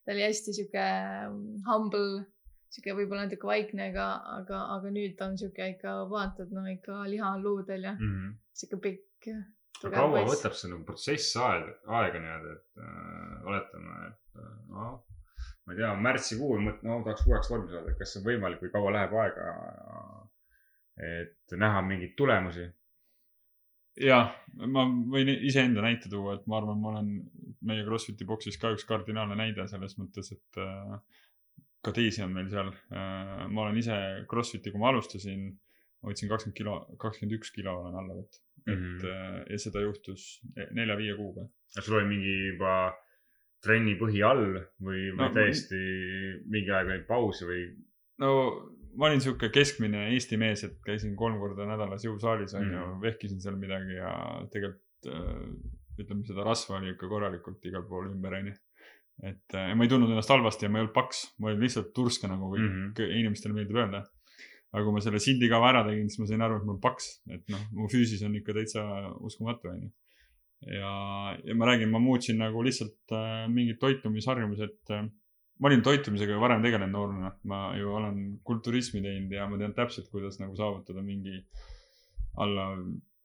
ta 0.06 0.12
oli 0.16 0.24
hästi 0.26 0.54
sihuke 0.58 0.84
mm, 1.30 1.62
humble, 1.68 2.26
sihuke 2.70 2.96
võib-olla 2.98 3.26
natuke 3.28 3.48
vaikne, 3.50 3.90
aga, 3.92 4.08
aga, 4.40 4.60
aga 4.78 4.92
nüüd 4.96 5.16
ta 5.20 5.28
on 5.30 5.38
sihuke 5.42 5.68
ikka 5.76 5.94
vaatad, 6.12 6.52
no 6.56 6.66
ikka 6.72 7.04
liha 7.12 7.34
on 7.36 7.44
luudel 7.46 7.84
ja 7.90 7.94
Mhm. 8.00 8.34
sihuke 8.54 8.82
pikk. 8.88 9.30
kaua 9.82 10.24
võtab 10.28 10.54
see 10.60 10.70
nagu 10.72 10.84
protsess 10.88 11.36
aega, 11.40 11.74
aega 12.00 12.20
niimoodi, 12.20 12.56
et 12.58 12.82
äh, 12.84 13.46
oletame, 13.48 14.08
et 14.10 14.42
noh, 14.74 14.98
ma 15.66 15.74
ei 15.74 15.78
tea, 15.80 15.92
märtsikuul 16.08 16.60
mõt-, 16.66 16.82
no 16.84 16.98
tahaks 17.06 17.24
uueks 17.28 17.52
valmis 17.52 17.72
saada, 17.72 17.94
kas 18.00 18.12
see 18.14 18.20
on 18.20 18.26
võimalik 18.28 18.60
või 18.66 18.72
kaua 18.74 18.92
läheb 18.98 19.14
aega, 19.24 19.54
et 21.00 21.56
näha 21.64 21.82
mingeid 21.88 22.16
tulemusi 22.20 22.66
jah, 24.00 24.30
ma 24.66 24.86
võin 24.88 25.30
iseenda 25.48 25.84
näite 25.86 26.10
tuua, 26.12 26.38
et 26.40 26.46
ma 26.48 26.60
arvan, 26.62 26.80
ma 26.82 26.94
olen 26.94 27.10
meie 27.68 27.84
Crossfiti 27.88 28.26
boksis 28.28 28.58
ka 28.62 28.72
üks 28.76 28.86
kardinaalne 28.90 29.36
näide 29.40 29.66
selles 29.68 29.98
mõttes, 30.00 30.32
et 30.36 30.60
äh, 30.64 31.00
ka 31.84 31.92
teisi 31.96 32.24
on 32.24 32.34
meil 32.36 32.50
seal. 32.52 32.72
ma 32.92 33.66
olen 33.66 33.78
ise 33.80 33.98
Crossfiti, 34.32 34.72
kui 34.72 34.80
ma 34.82 34.90
alustasin, 34.94 35.50
hoidsin 36.04 36.30
kakskümmend 36.32 36.58
kilo, 36.58 36.78
kakskümmend 37.00 37.36
üks 37.40 37.52
kilo 37.56 37.76
olen 37.82 37.96
alla 38.00 38.16
võtnud. 38.22 38.40
et 38.68 38.76
Mhm. 38.76 39.06
äh, 39.08 39.44
ja 39.50 39.58
seda 39.58 39.82
juhtus 39.82 40.42
nelja-viie 40.76 41.16
kuuga. 41.16 41.48
sul 41.80 41.96
oli 42.00 42.06
mingi 42.10 42.34
juba 42.54 42.94
trenni 43.64 43.96
põhi 44.00 44.22
all 44.24 44.60
või, 44.82 45.12
või 45.12 45.18
No, 45.18 45.30
täiesti 45.34 45.80
mingi 46.48 46.72
aeg 46.72 46.88
oli 46.88 47.04
pausi 47.08 47.46
või? 47.46 47.64
no 48.20 48.30
ma 48.98 49.10
olin 49.10 49.22
sihuke 49.24 49.50
keskmine 49.54 50.08
Eesti 50.14 50.40
mees, 50.42 50.64
et 50.66 50.78
käisin 50.86 51.16
kolm 51.20 51.40
korda 51.42 51.68
nädalas 51.70 52.06
jõusaalis 52.06 52.56
onju 52.58 52.72
mm. 52.72 52.88
Mhm., 52.94 53.02
vehkisin 53.04 53.42
seal 53.44 53.60
midagi 53.60 54.00
ja 54.00 54.14
tegelikult 54.54 55.12
äh, 55.12 55.44
ütleme, 56.00 56.26
seda 56.28 56.46
rasva 56.48 56.80
oli 56.80 56.94
ikka 56.94 57.10
korralikult 57.12 57.66
igal 57.70 57.86
pool 57.90 58.10
ümber 58.10 58.38
onju. 58.40 58.56
et 59.30 59.56
äh, 59.58 59.70
ja 59.72 59.76
ma 59.76 59.86
ei 59.86 59.92
tundnud 59.92 60.14
ennast 60.14 60.32
halvasti 60.32 60.66
ja 60.66 60.72
ma 60.72 60.80
ei 60.80 60.86
olnud 60.86 60.96
paks, 60.96 61.26
ma 61.40 61.52
olin 61.52 61.66
lihtsalt 61.66 61.92
turske 61.96 62.30
nagu 62.32 62.52
kõik 62.54 62.66
mm. 62.66 62.90
-hmm. 62.96 63.16
inimestele 63.22 63.58
meeldib 63.58 63.82
öelda. 63.82 64.04
aga 64.72 64.84
kui 64.86 64.94
ma 64.96 65.02
selle 65.02 65.20
sildi 65.24 65.50
kava 65.50 65.72
ära 65.74 65.86
tegin, 65.88 66.10
siis 66.10 66.22
ma 66.22 66.30
sain 66.30 66.46
aru, 66.46 66.60
et 66.60 66.66
ma 66.68 66.76
olen 66.76 66.84
paks, 66.84 67.08
et 67.36 67.48
noh, 67.50 67.64
mu 67.74 67.88
füüsis 67.90 68.22
on 68.26 68.36
ikka 68.38 68.54
täitsa 68.54 68.84
uskumatu 69.20 69.72
onju. 69.74 69.90
ja, 70.76 70.92
ja 71.46 71.56
ma 71.56 71.72
räägin, 71.72 71.90
ma 71.90 72.00
muutsin 72.04 72.38
nagu 72.42 72.64
lihtsalt 72.64 73.16
äh, 73.16 73.48
mingid 73.52 73.80
toitumisharjumused 73.82 74.96
äh, 74.96 75.10
ma 75.60 75.68
olin 75.68 75.84
toitumisega 75.84 76.40
varem 76.40 76.64
tegelenud 76.64 76.96
noorena, 76.96 77.34
ma 77.52 77.60
ju 77.78 77.92
olen 78.00 78.20
kulturismi 78.48 79.02
teinud 79.04 79.36
ja 79.36 79.48
ma 79.50 79.60
tean 79.60 79.76
täpselt, 79.76 80.08
kuidas 80.12 80.40
nagu 80.40 80.56
saavutada 80.56 81.04
mingi 81.04 81.42
alla 82.40 82.72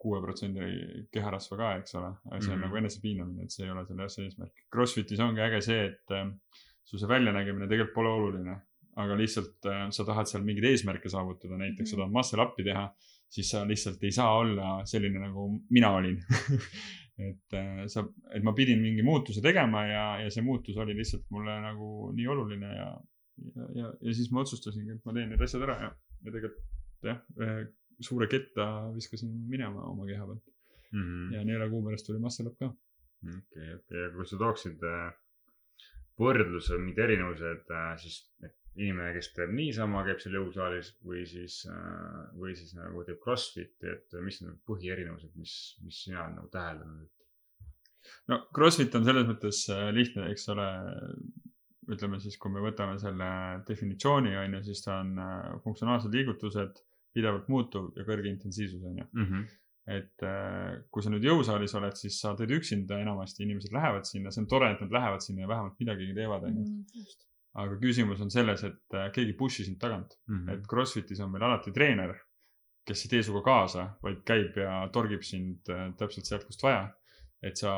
kuue 0.05 0.20
protsendi 0.20 0.66
keharasva 1.14 1.59
ka, 1.61 1.70
eks 1.80 1.97
ole. 2.01 2.11
aga 2.28 2.41
see 2.41 2.51
on 2.51 2.59
mm. 2.59 2.61
-hmm. 2.61 2.66
nagu 2.66 2.80
enesepiinamine, 2.82 3.45
et 3.45 3.55
see 3.55 3.64
ei 3.64 3.72
ole 3.72 3.87
selle 3.87 4.05
asja 4.05 4.24
eesmärk. 4.24 4.64
Crossfitis 4.74 5.22
ongi 5.24 5.41
äge 5.41 5.61
see, 5.64 5.87
et 5.91 6.14
äh, 6.18 6.26
su 6.85 7.01
see 7.01 7.09
väljanägemine 7.09 7.68
tegelikult 7.70 7.95
pole 7.95 8.12
oluline, 8.18 8.57
aga 9.05 9.16
lihtsalt 9.16 9.70
äh, 9.70 9.87
sa 9.97 10.05
tahad 10.05 10.28
seal 10.30 10.45
mingeid 10.45 10.68
eesmärke 10.72 11.09
saavutada, 11.09 11.57
näiteks 11.57 11.78
mm 11.78 11.85
-hmm. 11.85 11.91
sa 11.91 11.97
Mhm. 11.97 12.01
tahad 12.01 12.16
muscle 12.18 12.45
up'i 12.45 12.64
teha, 12.64 12.85
siis 13.28 13.51
sa 13.51 13.64
lihtsalt 13.68 14.05
ei 14.05 14.12
saa 14.12 14.37
olla 14.43 14.74
selline, 14.85 15.18
nagu 15.18 15.49
mina 15.70 15.91
olin 15.91 16.20
et 17.23 17.55
äh, 17.55 17.85
sa, 17.93 18.03
et 18.35 18.43
ma 18.47 18.55
pidin 18.57 18.81
mingi 18.83 19.05
muutuse 19.07 19.43
tegema 19.43 19.85
ja, 19.87 20.05
ja 20.25 20.31
see 20.35 20.43
muutus 20.43 20.79
oli 20.83 20.97
lihtsalt 20.99 21.29
mulle 21.35 21.55
nagu 21.62 22.11
nii 22.17 22.27
oluline 22.35 22.71
ja, 22.75 22.89
ja, 23.55 23.69
ja, 23.79 23.93
ja 24.01 24.15
siis 24.17 24.33
ma 24.35 24.43
otsustasingi, 24.43 24.97
et 24.97 25.07
ma 25.07 25.15
teen 25.15 25.31
need 25.31 25.45
asjad 25.47 25.62
ära 25.69 25.77
ja, 25.85 25.93
ja 26.27 26.35
tegelikult 26.35 27.07
jah, 27.07 27.21
ühe 27.39 27.55
suure 28.03 28.27
ketta 28.31 28.67
viskasin 28.95 29.31
minema 29.51 29.85
oma 29.87 30.09
keha 30.09 30.27
pealt. 30.27 30.51
Okei, 30.95 31.37
ja 31.37 31.45
nelja 31.47 31.69
kuu 31.71 31.83
pärast 31.87 32.09
tuli 32.09 32.19
up 32.23 32.57
ka. 32.59 32.73
okei, 33.23 33.69
aga 33.77 34.11
kui 34.17 34.27
sa 34.27 34.41
tooksid 34.41 34.83
äh, 34.91 35.07
võrdluse, 36.19 36.79
mingid 36.79 36.99
erinevused, 37.07 37.71
siis 38.03 38.21
et 38.43 38.59
inimene, 38.77 39.12
kes 39.14 39.31
teeb 39.37 39.53
niisama, 39.55 40.03
käib 40.07 40.22
seal 40.22 40.39
jõusaalis 40.41 40.95
või 41.07 41.25
siis, 41.31 41.61
või 42.39 42.57
siis 42.59 42.75
nagu 42.79 43.05
teeb 43.07 43.20
Crossfiti, 43.22 43.91
et 43.91 44.16
mis 44.25 44.41
on 44.43 44.51
need 44.51 44.62
põhierinevused, 44.66 45.35
mis, 45.39 45.55
mis 45.85 46.01
sina 46.07 46.25
oled 46.25 46.41
nagu 46.41 46.51
täheldanud? 46.55 47.11
no 48.31 48.41
Crossfit 48.55 48.95
on 48.99 49.07
selles 49.07 49.27
mõttes 49.29 49.64
äh, 49.72 49.89
lihtne, 49.97 50.29
eks 50.33 50.49
ole. 50.55 50.68
ütleme 51.95 52.16
siis, 52.16 52.39
kui 52.41 52.49
me 52.53 52.62
võtame 52.64 52.97
selle 52.97 53.27
definitsiooni 53.68 54.31
on 54.41 54.57
ju, 54.57 54.62
siis 54.70 54.81
ta 54.87 55.03
on 55.03 55.18
äh, 55.20 55.51
funktsionaalsed 55.66 56.14
liigutused, 56.16 56.81
pidevalt 57.14 57.51
muutuv 57.53 57.93
ja 57.99 58.07
kõrge 58.09 58.33
intensiivsus 58.33 58.83
on 58.89 59.03
ju. 59.03 59.11
Mhm. 59.12 59.45
et 59.85 60.22
äh, 60.25 60.79
kui 60.89 61.05
sa 61.05 61.11
nüüd 61.12 61.27
jõusaalis 61.29 61.75
oled, 61.77 61.97
siis 62.01 62.16
sa 62.16 62.31
teed 62.39 62.55
üksinda, 62.57 62.97
enamasti 63.05 63.45
inimesed 63.45 63.75
lähevad 63.75 64.09
sinna, 64.09 64.31
see 64.33 64.41
on 64.41 64.49
tore, 64.49 64.70
et 64.72 64.81
nad 64.81 64.95
lähevad 64.97 65.20
sinna 65.20 65.45
ja 65.45 65.51
vähemalt 65.51 65.77
midagigi 65.83 66.16
teevad, 66.16 66.47
on 66.49 66.57
ju. 66.57 66.64
Mhm. 66.64 67.25
Aga 67.55 67.76
küsimus 67.80 68.20
on 68.20 68.30
selles, 68.30 68.64
et 68.64 68.94
äh, 68.98 69.11
keegi 69.14 69.32
push'i 69.38 69.64
sind 69.64 69.78
tagant, 69.80 70.14
Mhm. 70.28 70.48
et 70.48 70.66
Crossfitis 70.70 71.20
on 71.20 71.30
meil 71.32 71.42
alati 71.46 71.72
treener, 71.72 72.14
kes 72.86 73.05
ei 73.05 73.09
tee 73.11 73.22
sinuga 73.22 73.42
kaasa, 73.44 73.84
vaid 74.02 74.22
käib 74.26 74.57
ja 74.61 74.88
torgib 74.92 75.22
sind 75.22 75.68
äh, 75.70 75.92
täpselt 75.98 76.26
sealt, 76.26 76.44
kust 76.46 76.62
vaja. 76.62 76.92
et 77.44 77.57
sa 77.61 77.70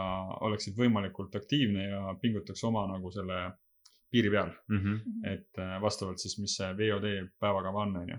oleksid 0.46 0.76
võimalikult 0.78 1.34
aktiivne 1.34 1.88
ja 1.88 2.14
pingutaks 2.22 2.60
oma 2.64 2.84
nagu 2.86 3.10
selle 3.10 3.52
piiri 4.12 4.30
peal, 4.30 4.52
Mhm. 4.70 5.00
et 5.24 5.58
äh, 5.58 5.80
vastavalt 5.82 6.18
siis, 6.22 6.38
mis 6.38 6.54
see 6.56 6.68
VOD 6.78 7.30
päevakava 7.40 7.82
on, 7.82 7.96
on 7.96 8.08
ju. 8.08 8.18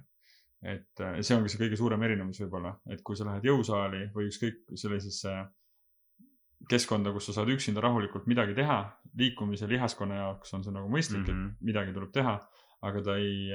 et 0.63 0.99
äh, 0.99 1.21
see 1.21 1.37
ongi 1.37 1.49
see 1.49 1.61
kõige 1.61 1.77
suurem 1.77 2.03
erinevus 2.03 2.39
võib-olla, 2.41 2.75
et 2.91 3.01
kui 3.03 3.15
sa 3.15 3.23
lähed 3.25 3.43
jõusaali 3.45 4.09
või 4.13 4.27
ükskõik 4.27 4.75
sellisesse 4.75 5.31
keskkonda, 6.69 7.11
kus 7.15 7.29
sa 7.29 7.33
saad 7.39 7.49
üksinda 7.53 7.81
rahulikult 7.83 8.25
midagi 8.27 8.55
teha, 8.57 8.79
liikumise 9.17 9.67
lihaskonna 9.69 10.15
jaoks 10.23 10.53
on 10.57 10.63
see 10.65 10.73
nagu 10.73 10.89
mõistlik 10.89 11.23
mm, 11.23 11.31
-hmm. 11.33 11.45
Mhm. 11.45 11.55
et 11.61 11.61
midagi 11.71 11.93
tuleb 11.93 12.11
teha, 12.11 12.35
aga 12.87 13.01
ta 13.01 13.15
ei, 13.17 13.49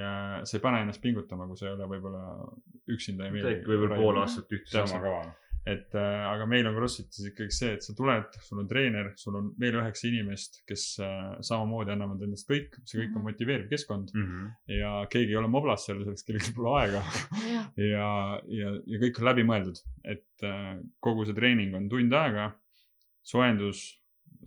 sa 0.44 0.56
ei 0.56 0.62
pane 0.62 0.80
ennast 0.82 1.02
pingutama, 1.02 1.46
kui 1.46 1.56
sa 1.56 1.66
ei 1.68 1.72
ole 1.76 1.86
võib-olla 1.86 2.24
üksinda 2.90 3.28
ei 3.28 3.42
teedki 3.42 3.70
võib-olla 3.70 3.96
pool 4.00 4.18
aastat 4.24 4.50
ühte 4.52 4.70
sama 4.86 5.00
kava. 5.02 5.34
et 5.66 5.94
äh, 5.94 6.24
aga 6.26 6.46
meil 6.46 6.66
on 6.66 6.74
CrossFitis 6.74 7.28
ikkagi 7.28 7.50
see, 7.54 7.72
et 7.74 7.82
sa 7.86 7.94
tuled, 7.94 8.24
sul 8.42 8.58
on 8.58 8.66
treener, 8.68 9.12
sul 9.16 9.36
on 9.38 9.52
veel 9.60 9.76
üheksa 9.78 10.08
inimest, 10.08 10.62
kes 10.66 10.86
äh, 10.98 11.36
samamoodi 11.40 11.92
annavad 11.94 12.22
endast 12.26 12.48
kõik, 12.50 12.80
see 12.84 12.98
kõik 13.02 13.12
on 13.14 13.22
Mhm. 13.22 13.28
motiveeriv 13.30 13.68
keskkond 13.70 14.10
Mhm. 14.14 14.48
ja 14.78 15.06
keegi 15.10 15.30
ei 15.30 15.36
ole 15.36 15.48
moblas 15.48 15.86
seal, 15.86 16.02
selleks 16.02 16.24
kellelgi 16.26 16.54
pole 16.56 16.74
aega 16.80 17.02
jah, 17.52 17.70
ja, 17.76 18.08
ja, 18.48 18.72
ja 18.86 18.98
kõik 19.04 19.20
on 19.20 19.24
läbimõeldud, 19.30 19.78
et 20.04 20.42
äh, 20.42 20.80
kogu 21.00 21.24
see 21.26 21.34
treening 21.34 21.74
on 21.78 21.88
tund 21.88 22.12
aega, 22.12 22.52
soojendus, 23.22 23.82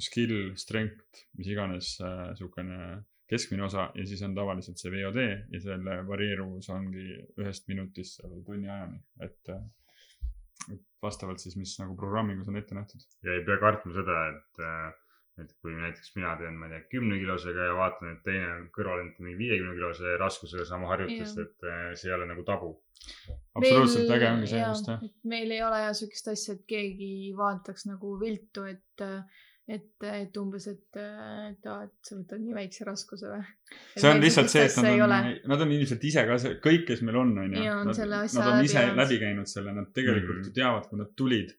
skill, 0.02 0.54
strength, 0.60 1.26
mis 1.40 1.52
iganes 1.52 1.96
äh, 2.04 2.32
niisugune 2.32 2.80
keskmine 3.30 3.64
osa 3.66 3.88
ja 3.98 4.06
siis 4.06 4.22
on 4.26 4.36
tavaliselt 4.38 4.78
see 4.78 4.92
VOD 4.94 5.22
ja 5.24 5.62
selle 5.64 5.96
varieeruvus 6.08 6.70
ongi 6.74 7.06
ühest 7.42 7.66
minutist 7.72 8.20
seal 8.20 8.44
tunni 8.46 8.70
ajani, 8.70 9.00
et 9.26 9.54
äh, 9.54 9.64
vastavalt 11.04 11.42
siis, 11.42 11.56
mis 11.60 11.74
nagu 11.80 11.96
programmingus 12.00 12.50
on 12.52 12.60
ette 12.60 12.78
nähtud. 12.78 13.02
ja 13.26 13.34
ei 13.38 13.44
pea 13.48 13.58
kartma 13.62 13.96
seda, 13.96 14.22
et, 14.34 14.64
et 15.42 15.52
kui 15.60 15.74
näiteks 15.76 16.14
mina 16.16 16.34
teen, 16.40 16.56
ma 16.60 16.70
ei 16.70 16.76
tea, 16.76 16.86
kümne 16.96 17.18
kilosega 17.20 17.70
ja 17.70 17.76
vaatan, 17.76 18.14
et 18.16 18.22
teine 18.24 18.52
kõrval 18.76 19.02
on 19.04 19.10
mingi 19.20 19.38
viiekümne 19.42 19.74
kilose 19.76 20.16
raskusega 20.22 20.68
sama 20.70 20.92
harjutust, 20.94 21.42
et 21.44 21.66
äh, 21.68 21.90
see 22.00 22.12
ei 22.12 22.16
ole 22.16 22.30
nagu 22.30 22.46
tabu. 22.48 22.76
absoluutselt 23.60 24.14
äge 24.16 24.30
ongi 24.32 24.48
see 24.50 24.62
just 24.62 24.88
jah. 24.90 25.02
meil 25.28 25.52
ei 25.52 25.60
ole 25.62 25.82
jah 25.84 25.98
siukest 25.98 26.32
asja, 26.32 26.56
et 26.56 26.64
keegi 26.70 27.10
vaataks 27.38 27.86
nagu 27.90 28.14
viltu, 28.22 28.64
et, 28.72 29.04
et, 29.68 30.08
et 30.08 30.40
umbes, 30.40 30.70
et, 30.72 31.02
et 31.02 31.70
aa, 31.70 31.84
et 31.84 32.10
sa 32.10 32.16
võtad 32.16 32.42
nii 32.42 32.56
väikse 32.56 32.88
raskuse 32.88 33.34
või. 33.34 33.44
see 33.98 34.14
on 34.16 34.24
lihtsalt 34.24 34.54
see, 34.56 34.64
et 34.70 34.80
nad 34.88 35.04
on, 35.10 35.30
nad 35.52 35.68
on 35.68 35.76
ilmselt 35.76 36.08
ise 36.14 36.26
ka 36.32 36.40
see, 36.46 36.56
kõik, 36.64 36.88
kes 36.94 37.04
meil 37.04 37.20
on, 37.26 37.36
on 37.44 37.60
Nad, 37.60 37.94
selle 38.00 38.24
nad 38.24 38.32
asja 38.32 38.48
on 38.56 38.72
ise 38.72 38.88
läbi 39.04 39.22
käinud 39.28 39.52
selle, 39.52 39.76
nad 39.76 39.92
tegelikult 40.00 40.48
ju 40.48 40.56
teavad, 40.56 40.88
kui 40.88 41.04
nad 41.04 41.12
tulid, 41.20 41.52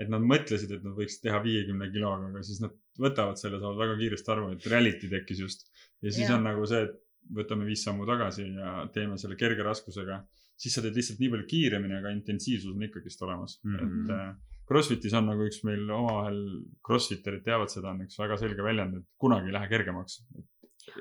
et 0.00 0.10
nad 0.12 0.24
mõtlesid, 0.24 0.72
et 0.76 0.84
nad 0.86 0.96
võiksid 0.96 1.26
teha 1.26 1.40
viiekümne 1.44 1.90
kiloga, 1.92 2.30
aga 2.30 2.42
siis 2.46 2.60
nad 2.62 2.74
võtavad 3.00 3.40
selle, 3.40 3.60
saavad 3.60 3.80
väga 3.80 3.96
kiiresti 4.00 4.34
aru, 4.34 4.50
et 4.54 4.68
reality 4.72 5.10
tekkis 5.12 5.42
just. 5.44 5.66
ja 6.00 6.12
siis 6.12 6.28
Jaa. 6.28 6.38
on 6.38 6.46
nagu 6.48 6.66
see, 6.68 6.82
et 6.88 6.98
võtame 7.36 7.66
viis 7.68 7.82
sammu 7.86 8.06
tagasi 8.08 8.46
ja 8.48 8.76
teeme 8.94 9.18
selle 9.20 9.36
kerge 9.40 9.66
raskusega. 9.66 10.22
siis 10.60 10.74
sa 10.76 10.82
teed 10.84 10.96
lihtsalt 10.96 11.20
nii 11.20 11.30
palju 11.32 11.46
kiiremini, 11.48 11.96
aga 11.96 12.12
intensiivsus 12.12 12.74
on 12.74 12.82
ikkagist 12.84 13.22
olemas 13.24 13.60
mm. 13.64 13.76
-hmm. 13.76 14.00
et 14.04 14.10
äh, 14.16 14.32
Crossfitis 14.70 15.14
on 15.18 15.26
nagu 15.26 15.46
üks 15.48 15.64
meil 15.66 15.88
omavahel, 15.90 16.40
Crossfiterid 16.86 17.42
teavad 17.42 17.72
seda, 17.72 17.90
on 17.90 18.04
üks 18.04 18.18
väga 18.20 18.36
selge 18.38 18.62
väljend, 18.62 19.00
et 19.00 19.06
kunagi 19.18 19.50
ei 19.50 19.56
lähe 19.56 19.68
kergemaks. 19.72 20.20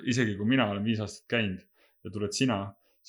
isegi 0.10 0.36
kui 0.38 0.48
mina 0.50 0.70
olen 0.72 0.84
viis 0.84 1.00
aastat 1.00 1.28
käinud 1.30 1.62
ja 2.04 2.12
tuled 2.12 2.34
sina, 2.36 2.58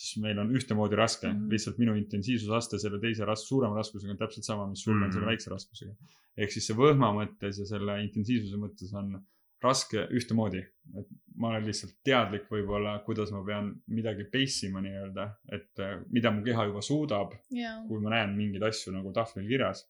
siis 0.01 0.21
meil 0.23 0.39
on 0.43 0.55
ühtemoodi 0.57 0.97
raske 0.99 1.27
mm. 1.29 1.35
-hmm. 1.37 1.51
lihtsalt 1.55 1.81
minu 1.83 1.97
intensiivsusaste 1.99 2.79
selle 2.83 3.01
teise 3.03 3.27
ras-, 3.29 3.45
suurema 3.49 3.77
raskusega 3.77 4.15
on 4.15 4.23
täpselt 4.23 4.49
sama, 4.49 4.69
mis 4.71 4.85
sul 4.85 4.95
mm 4.95 5.01
-hmm. 5.01 5.05
on 5.07 5.13
selle 5.13 5.27
Mhm. 5.27 5.31
väikse 5.33 5.51
raskusega. 5.51 5.95
ehk 6.37 6.53
siis 6.55 6.67
see 6.71 6.77
võhma 6.77 7.13
mõttes 7.21 7.61
ja 7.61 7.67
selle 7.67 8.01
intensiivsuse 8.05 8.57
mõttes 8.57 8.95
on 8.97 9.21
raske 9.63 10.07
ühtemoodi, 10.17 10.61
et 10.99 11.09
ma 11.37 11.49
olen 11.49 11.67
lihtsalt 11.67 11.95
teadlik 12.05 12.47
võib-olla, 12.51 12.95
kuidas 13.05 13.31
ma 13.35 13.43
pean 13.45 13.75
midagi 13.87 14.25
pace 14.33 14.67
ima 14.67 14.81
nii-öelda, 14.81 15.27
et 15.53 15.83
äh, 15.85 15.99
mida 16.11 16.31
mu 16.31 16.43
keha 16.47 16.65
juba 16.71 16.81
suudab, 16.81 17.35
jaa. 17.51 17.75
kui 17.89 18.01
ma 18.01 18.15
näen 18.15 18.37
mingeid 18.37 18.63
asju 18.71 18.93
nagu 18.93 19.13
tahvlil 19.13 19.49
kirjas 19.49 19.85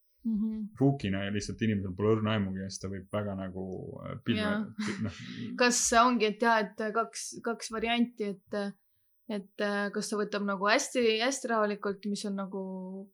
ruukina 0.81 1.25
ja 1.25 1.33
lihtsalt 1.33 1.63
inimesel 1.65 1.95
pole 1.97 2.17
õrna 2.17 2.35
aimugi 2.37 2.61
ja 2.61 2.69
siis 2.69 2.83
ta 2.83 2.91
võib 2.93 3.07
väga 3.13 3.37
nagu 3.39 3.65
äh, 4.05 4.19
pilve 4.25 4.51
noh, 5.07 5.21
kas 5.57 5.81
ongi, 6.03 6.27
et 6.35 6.43
jah, 6.43 6.61
et 6.67 6.83
kaks, 6.95 7.41
kaks 7.45 7.73
varianti, 7.73 8.35
et, 8.35 8.59
et 9.31 9.63
äh, 9.63 9.89
kas 9.95 10.11
ta 10.11 10.19
võtab 10.19 10.43
nagu 10.47 10.67
hästi-hästi 10.67 11.51
rahulikult, 11.53 12.07
mis 12.11 12.25
on 12.27 12.41
nagu 12.41 12.63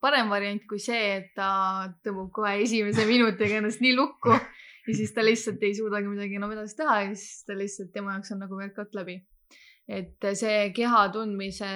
parem 0.00 0.30
variant 0.32 0.62
kui 0.68 0.80
see, 0.80 1.18
et 1.18 1.32
ta 1.36 1.48
tõmbab 2.04 2.30
kohe 2.38 2.54
esimese 2.64 3.04
minutiga 3.12 3.60
ennast 3.60 3.82
nii 3.84 3.96
lukku 3.98 4.32
ja 4.32 4.94
siis 4.96 5.12
ta 5.12 5.24
lihtsalt 5.24 5.62
ei 5.66 5.74
suudagi 5.76 6.08
midagi 6.08 6.38
enam 6.40 6.54
edasi 6.56 6.78
teha 6.78 7.00
ja 7.04 7.10
siis 7.12 7.44
ta 7.46 7.56
lihtsalt, 7.58 7.92
tema 7.92 8.16
jaoks 8.16 8.32
on 8.32 8.40
nagu 8.46 8.56
workout 8.56 8.96
läbi. 8.96 9.20
et 9.86 10.24
see 10.34 10.70
keha 10.74 11.04
tundmise, 11.14 11.68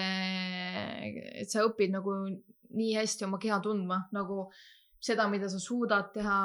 et 1.43 1.51
sa 1.51 1.63
õpid 1.69 1.93
nagu 1.95 2.17
nii 2.75 2.97
hästi 2.97 3.27
oma 3.29 3.39
keha 3.43 3.61
tundma 3.63 4.07
nagu 4.15 4.49
seda, 5.01 5.29
mida 5.31 5.49
sa 5.53 5.61
suudad 5.63 6.11
teha 6.15 6.41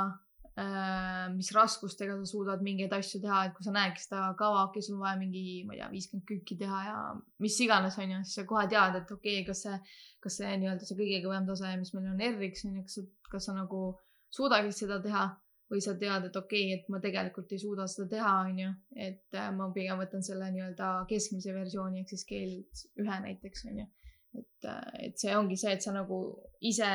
mis 1.36 1.50
raskustega 1.52 2.16
sa 2.16 2.26
suudad 2.30 2.62
mingeid 2.64 2.94
asju 2.96 3.20
teha, 3.24 3.42
et 3.48 3.56
kui 3.58 3.66
sa 3.66 3.74
näedki 3.76 4.00
seda 4.00 4.30
kava, 4.40 4.62
okei 4.70 4.80
okay,, 4.80 4.86
sul 4.88 4.96
on 4.96 5.02
vaja 5.04 5.18
mingi, 5.20 5.64
ma 5.68 5.76
ei 5.76 5.82
tea, 5.82 5.90
viiskümmend 5.92 6.28
kükki 6.30 6.56
teha 6.62 6.82
ja 6.86 7.00
mis 7.44 7.58
iganes, 7.66 7.98
onju, 8.00 8.22
siis 8.24 8.40
sa 8.40 8.46
kohe 8.48 8.64
tead, 8.72 8.96
et 9.02 9.12
okei 9.12 9.42
okay,, 9.42 9.48
kas 9.50 9.66
see, 9.66 9.80
kas 10.24 10.40
see 10.40 10.54
nii-öelda 10.62 10.88
see 10.88 11.00
kõige 11.02 11.20
kõvem 11.26 11.50
tase, 11.50 11.74
mis 11.82 11.92
meil 11.98 12.08
on 12.14 12.24
R-iks, 12.30 12.64
onju, 12.70 12.86
kas, 12.88 13.02
kas 13.34 13.50
sa 13.50 13.58
nagu 13.58 13.82
suudaksid 14.38 14.86
seda 14.86 15.02
teha 15.04 15.26
või 15.74 15.84
sa 15.84 15.98
tead, 16.00 16.30
et 16.30 16.40
okei 16.40 16.64
okay,, 16.70 16.80
et 16.80 16.88
ma 16.94 17.04
tegelikult 17.04 17.52
ei 17.52 17.60
suuda 17.60 17.90
seda 17.92 18.08
teha, 18.16 18.34
onju, 18.48 18.72
et 19.10 19.36
äh, 19.36 19.52
ma 19.60 19.68
pigem 19.76 20.00
võtan 20.00 20.24
selle 20.24 20.48
nii-öelda 20.56 20.96
keskmise 21.12 21.52
versiooni 21.58 22.06
ehk 22.06 22.16
siis 22.16 22.28
keeld 22.32 22.86
ühe 23.04 23.20
näiteks, 23.28 23.68
onju 23.74 23.90
et, 24.42 24.68
et 25.08 25.22
see 25.22 25.36
ongi 25.38 25.58
see, 25.60 25.76
et 25.76 25.86
sa 25.86 25.94
nagu 25.96 26.20
ise 26.66 26.90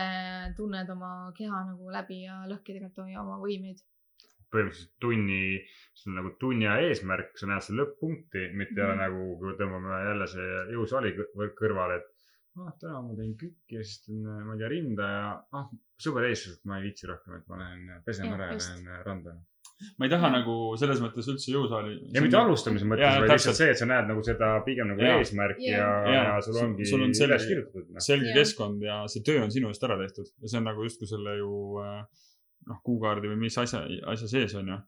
tunned 0.56 0.90
oma 0.94 1.12
keha 1.36 1.64
nagu 1.70 1.90
läbi 1.94 2.22
ja 2.24 2.42
lõhki 2.50 2.76
tegelikult 2.76 3.10
ja 3.12 3.22
oma 3.22 3.40
võimeid. 3.42 3.82
põhimõtteliselt 4.50 4.96
tunni, 5.02 5.42
see 5.94 6.08
on 6.10 6.16
nagu 6.18 6.32
tunni 6.40 6.66
aja 6.66 6.88
eesmärk, 6.88 7.36
sa 7.38 7.46
näed 7.46 7.62
seda 7.62 7.82
lõpp-punkti, 7.82 8.48
mitte 8.58 8.82
mm. 8.82 8.96
nagu, 8.98 9.26
kui 9.38 9.52
tõmbame 9.60 10.00
jälle 10.08 10.26
see 10.32 10.48
jõusaali 10.74 11.12
kõrvale, 11.60 12.00
et 12.00 12.08
ah, 12.58 12.72
täna 12.80 13.04
ma 13.06 13.14
teen 13.18 13.36
kükki 13.38 13.78
ja 13.78 13.84
siis 13.86 14.02
teen, 14.08 14.24
ma 14.26 14.56
ei 14.56 14.64
tea, 14.64 14.72
rinda 14.72 15.12
ja 15.12 15.30
ah, 15.60 15.70
sõber 16.02 16.26
eestlased, 16.32 16.64
ma 16.66 16.80
ei 16.80 16.88
viitsi 16.88 17.06
rohkem, 17.12 17.38
et 17.38 17.46
ma 17.52 17.62
lähen 17.62 18.02
pesen 18.08 18.34
ära 18.34 18.50
ja 18.50 18.58
lähen 18.58 18.90
randa 19.06 19.38
ma 19.98 20.06
ei 20.06 20.12
taha 20.12 20.28
ja. 20.28 20.32
nagu 20.38 20.54
selles 20.80 21.00
mõttes 21.02 21.28
üldse 21.32 21.52
jõusaali. 21.54 21.96
ja 22.14 22.22
mitte 22.24 22.38
alustamise 22.40 22.88
mõttes, 22.88 23.20
vaid 23.22 23.32
lihtsalt 23.32 23.58
see, 23.58 23.70
et 23.74 23.80
sa 23.80 23.88
näed 23.88 24.10
nagu 24.10 24.24
seda 24.26 24.52
pigem 24.66 24.92
nagu 24.92 25.04
ja. 25.04 25.16
eesmärki 25.20 25.70
ja, 25.70 25.88
ja, 26.04 26.22
ja 26.28 26.38
sul 26.44 26.60
ongi 26.64 26.88
sul 26.88 27.04
on 27.06 27.14
selge. 27.16 27.58
Noh. 27.80 28.04
selge 28.04 28.34
keskkond 28.36 28.84
ja 28.84 29.02
see 29.10 29.24
töö 29.26 29.44
on 29.44 29.52
sinu 29.54 29.72
eest 29.72 29.84
ära 29.88 29.98
tehtud 30.00 30.28
ja 30.28 30.52
see 30.52 30.60
on 30.60 30.68
nagu 30.68 30.86
justkui 30.86 31.08
selle 31.10 31.36
ju 31.40 31.52
äh, 31.82 32.00
noh, 32.70 32.80
kuukaardi 32.86 33.32
või 33.32 33.44
mis 33.46 33.58
asja, 33.60 33.82
asja 34.12 34.30
sees 34.30 34.56
on 34.60 34.72
ju. 34.74 34.78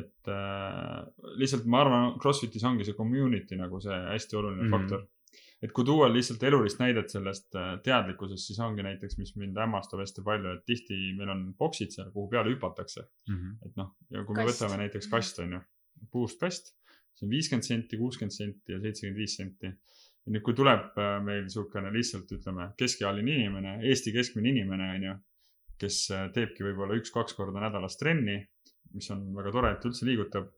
et 0.00 0.32
äh, 0.32 0.98
lihtsalt 1.40 1.68
ma 1.68 1.84
arvan, 1.84 2.12
Crossfitis 2.22 2.64
ongi 2.68 2.86
see 2.88 2.96
community 2.96 3.58
nagu 3.60 3.80
see 3.82 3.96
hästi 4.12 4.40
oluline 4.40 4.62
mm 4.62 4.68
-hmm. 4.68 4.78
faktor 4.78 5.08
et 5.60 5.72
kui 5.76 5.84
tuua 5.84 6.08
lihtsalt 6.08 6.42
elulist 6.48 6.80
näidet 6.80 7.12
sellest 7.12 7.56
äh, 7.58 7.72
teadlikkusest, 7.84 8.48
siis 8.48 8.60
ongi 8.64 8.84
näiteks, 8.86 9.18
mis 9.20 9.34
mind 9.36 9.58
hämmastab 9.60 10.00
hästi 10.00 10.24
palju, 10.24 10.54
et 10.56 10.66
tihti 10.68 10.98
meil 11.18 11.32
on 11.34 11.46
boksid 11.58 11.92
seal, 11.94 12.10
kuhu 12.14 12.30
peale 12.32 12.54
hüpatakse 12.54 13.02
mm. 13.02 13.34
-hmm. 13.36 13.56
et 13.68 13.80
noh, 13.80 13.90
ja 14.10 14.24
kui 14.24 14.36
me 14.36 14.46
kast. 14.48 14.62
võtame 14.62 14.80
näiteks 14.84 15.10
kast 15.12 15.42
on 15.44 15.56
ju, 15.58 15.60
puust 16.12 16.40
kast, 16.40 16.72
see 17.14 17.26
on 17.28 17.34
viiskümmend 17.34 17.68
senti, 17.68 18.00
kuuskümmend 18.00 18.36
senti 18.36 18.72
ja 18.76 18.80
seitsekümmend 18.80 19.20
viis 19.20 19.36
senti. 19.36 19.66
ja 20.26 20.32
nüüd, 20.32 20.44
kui 20.46 20.56
tuleb 20.56 20.96
äh, 20.96 21.16
meil 21.24 21.44
niisugune 21.44 21.92
lihtsalt 21.92 22.32
ütleme, 22.38 22.70
keskealine 22.80 23.36
inimene, 23.36 23.78
Eesti 23.90 24.12
keskmine 24.16 24.54
inimene 24.54 24.90
on 24.96 25.06
ju, 25.10 25.14
kes 25.80 26.02
äh, 26.16 26.28
teebki 26.32 26.64
võib-olla 26.64 26.96
üks-kaks 27.00 27.36
korda 27.36 27.60
nädalas 27.60 28.00
trenni, 28.00 28.40
mis 28.94 29.10
on 29.12 29.28
väga 29.36 29.52
tore, 29.52 29.76
et 29.76 29.84
üldse 29.88 30.08
liigutab 30.08 30.48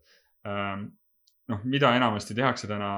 ähm, 0.47 0.91
noh, 1.53 1.65
mida 1.75 1.91
enamasti 1.97 2.37
tehakse 2.39 2.69
täna, 2.71 2.91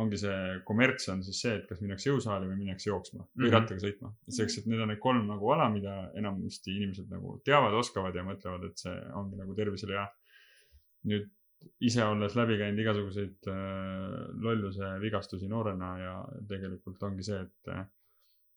ongi 0.00 0.20
see 0.20 0.36
kommerts 0.68 1.08
on 1.12 1.22
siis 1.26 1.40
see, 1.44 1.54
et 1.60 1.64
kas 1.68 1.80
minnakse 1.82 2.10
jõusaali 2.10 2.50
või 2.50 2.60
minnakse 2.62 2.90
jooksma 2.90 3.22
või 3.22 3.30
mm 3.30 3.46
-hmm. 3.46 3.54
rattaga 3.56 3.84
sõitma. 3.84 4.12
et 4.26 4.36
selleks, 4.38 4.58
et 4.60 4.68
need 4.72 4.84
on 4.84 4.92
need 4.92 5.02
kolm 5.02 5.24
nagu 5.30 5.52
ala, 5.54 5.68
mida 5.72 5.96
enamasti 6.20 6.76
inimesed 6.76 7.10
nagu 7.12 7.38
teavad, 7.44 7.74
oskavad 7.80 8.14
ja 8.14 8.26
mõtlevad, 8.26 8.68
et 8.70 8.84
see 8.84 8.94
ongi 9.22 9.40
nagu 9.40 9.56
tervisele 9.58 9.98
hea. 9.98 10.06
nüüd 11.06 11.32
ise 11.80 12.04
olles 12.04 12.34
läbi 12.36 12.56
käinud 12.60 12.80
igasuguseid 12.82 13.48
äh, 13.50 13.58
lolluse 14.42 14.96
vigastusi 15.02 15.48
noorena 15.48 15.92
ja 15.98 16.14
tegelikult 16.48 17.02
ongi 17.08 17.26
see, 17.26 17.40
et 17.46 17.72
äh, 17.72 17.86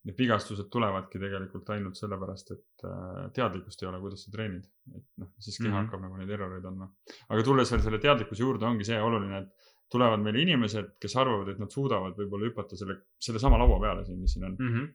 need 0.07 0.15
vigastused 0.19 0.69
tulevadki 0.71 1.19
tegelikult 1.19 1.69
ainult 1.75 1.97
sellepärast, 1.99 2.53
et 2.55 2.85
äh, 2.87 3.25
teadlikkust 3.35 3.83
ei 3.83 3.89
ole, 3.89 3.99
kuidas 4.03 4.23
sa 4.25 4.31
treenid. 4.31 4.69
et 4.95 5.03
noh, 5.21 5.31
siis 5.37 5.57
keha 5.57 5.67
mm 5.67 5.73
-hmm. 5.73 5.89
hakkab 5.89 6.05
nagu 6.05 6.21
neid 6.21 6.31
erroreid 6.35 6.65
andma. 6.65 6.87
aga 7.27 7.43
tulles 7.43 7.71
veel 7.73 7.83
selle 7.87 7.99
teadlikkuse 8.05 8.43
juurde, 8.43 8.65
ongi 8.65 8.87
see 8.87 9.01
oluline, 9.09 9.41
et 9.43 9.67
tulevad 9.91 10.23
meile 10.23 10.41
inimesed, 10.45 10.95
kes 11.01 11.15
arvavad, 11.15 11.51
et 11.51 11.59
nad 11.59 11.71
suudavad 11.73 12.15
võib-olla 12.15 12.49
hüpata 12.49 12.79
selle, 12.79 12.95
sellesama 13.27 13.59
laua 13.59 13.79
peale 13.83 14.05
siin, 14.05 14.19
mis 14.23 14.33
siin 14.33 14.45
on 14.45 14.55
mm. 14.59 14.73
-hmm. 14.73 14.87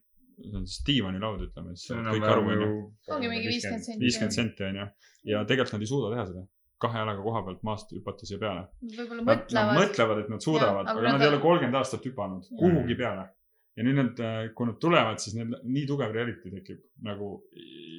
see 0.49 0.59
on 0.63 0.67
siis 0.67 0.83
diivanilaud, 0.89 1.47
ütleme 1.49 1.77
siis. 1.77 1.93
kõik 2.17 2.29
aru, 2.33 2.49
onju. 2.57 2.73
ongi 3.19 3.29
mingi 3.29 3.49
viiskümmend 3.53 3.89
senti. 3.91 4.05
viiskümmend 4.07 4.39
senti, 4.41 4.69
onju. 4.71 4.89
ja 5.35 5.45
tegelikult 5.45 5.77
nad 5.77 5.87
ei 5.87 5.93
suuda 5.95 6.13
teha 6.17 6.27
seda 6.33 6.47
kahe 6.85 6.99
jalaga 6.99 7.23
koha 7.23 7.41
pealt 7.47 7.63
maast 7.63 7.93
hüpata 7.93 8.27
siia 8.29 8.39
peale. 8.39 8.67
võib-olla 8.97 9.23
mõtlevad. 9.29 9.69
Nad 9.69 9.79
mõtlevad, 9.79 10.19
et 10.25 10.29
nad 10.33 10.41
suudavad, 10.49 10.89
aga 10.91 11.13
nad 11.13 11.23
ei 11.23 11.29
ole 11.33 11.41
kolmkümmend 11.45 11.81
aastat 11.81 12.07
hüpanud 12.09 12.49
kuhugi 12.61 12.97
peale 12.99 13.29
ja 13.75 13.85
nüüd 13.87 13.99
nad, 13.99 14.23
äh, 14.23 14.41
kui 14.55 14.69
nad 14.71 14.81
tulevad, 14.83 15.21
siis 15.23 15.37
neil 15.39 15.55
nii 15.63 15.87
tugev 15.91 16.15
reality 16.15 16.53
tekib 16.53 16.83
nagu 17.07 17.37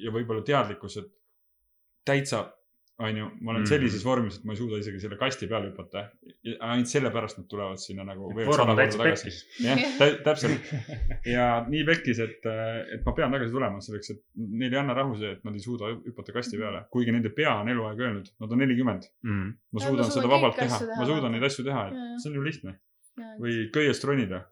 ja 0.02 0.12
võib-olla 0.14 0.44
teadlikkus, 0.46 1.00
et 1.02 1.10
täitsa, 2.06 2.46
onju, 3.02 3.26
ma 3.42 3.52
olen 3.52 3.60
mm. 3.60 3.68
sellises 3.68 4.04
vormis, 4.06 4.38
et 4.38 4.46
ma 4.48 4.54
ei 4.54 4.60
suuda 4.60 4.78
isegi 4.80 5.02
selle 5.02 5.18
kasti 5.20 5.48
peale 5.50 5.68
hüpata. 5.68 6.06
ainult 6.54 6.88
sellepärast 6.88 7.42
nad 7.42 7.48
tulevad 7.50 7.82
sinna 7.82 8.06
nagu. 8.08 8.30
jah, 9.66 9.84
täpselt. 10.24 10.72
Ja 11.34 11.50
nii 11.68 11.84
pekkis, 11.88 12.22
et, 12.24 12.48
äh, 12.48 12.80
et 12.96 13.04
ma 13.04 13.12
pean 13.18 13.36
tagasi 13.36 13.52
tulema 13.52 13.84
selleks, 13.84 14.14
et 14.14 14.24
neil 14.46 14.72
ei 14.72 14.80
anna 14.80 14.96
rahu 14.96 15.18
see, 15.20 15.34
et 15.36 15.44
nad 15.44 15.58
ei 15.58 15.64
suuda 15.66 15.92
hüpata 15.92 16.32
kasti 16.38 16.60
peale, 16.62 16.86
kuigi 16.94 17.12
nende 17.12 17.34
pea 17.36 17.58
on 17.60 17.68
eluaeg 17.74 18.00
öelnud, 18.06 18.32
nad 18.40 18.56
on 18.56 18.64
nelikümmend. 18.64 19.10
Mm.. 19.28 19.54
ma 19.76 19.84
suudan 19.84 20.06
ja, 20.08 20.16
seda 20.16 20.32
vabalt 20.32 20.56
teha, 20.62 20.80
ma 20.96 21.08
suudan 21.08 21.36
neid 21.36 21.44
asju 21.50 21.68
teha, 21.68 21.88
et 21.90 22.22
see 22.22 22.32
on 22.32 22.40
ju 22.40 22.48
lihtne. 22.48 22.78
või 23.40 23.66
köiest 23.72 24.04
ronida 24.04 24.44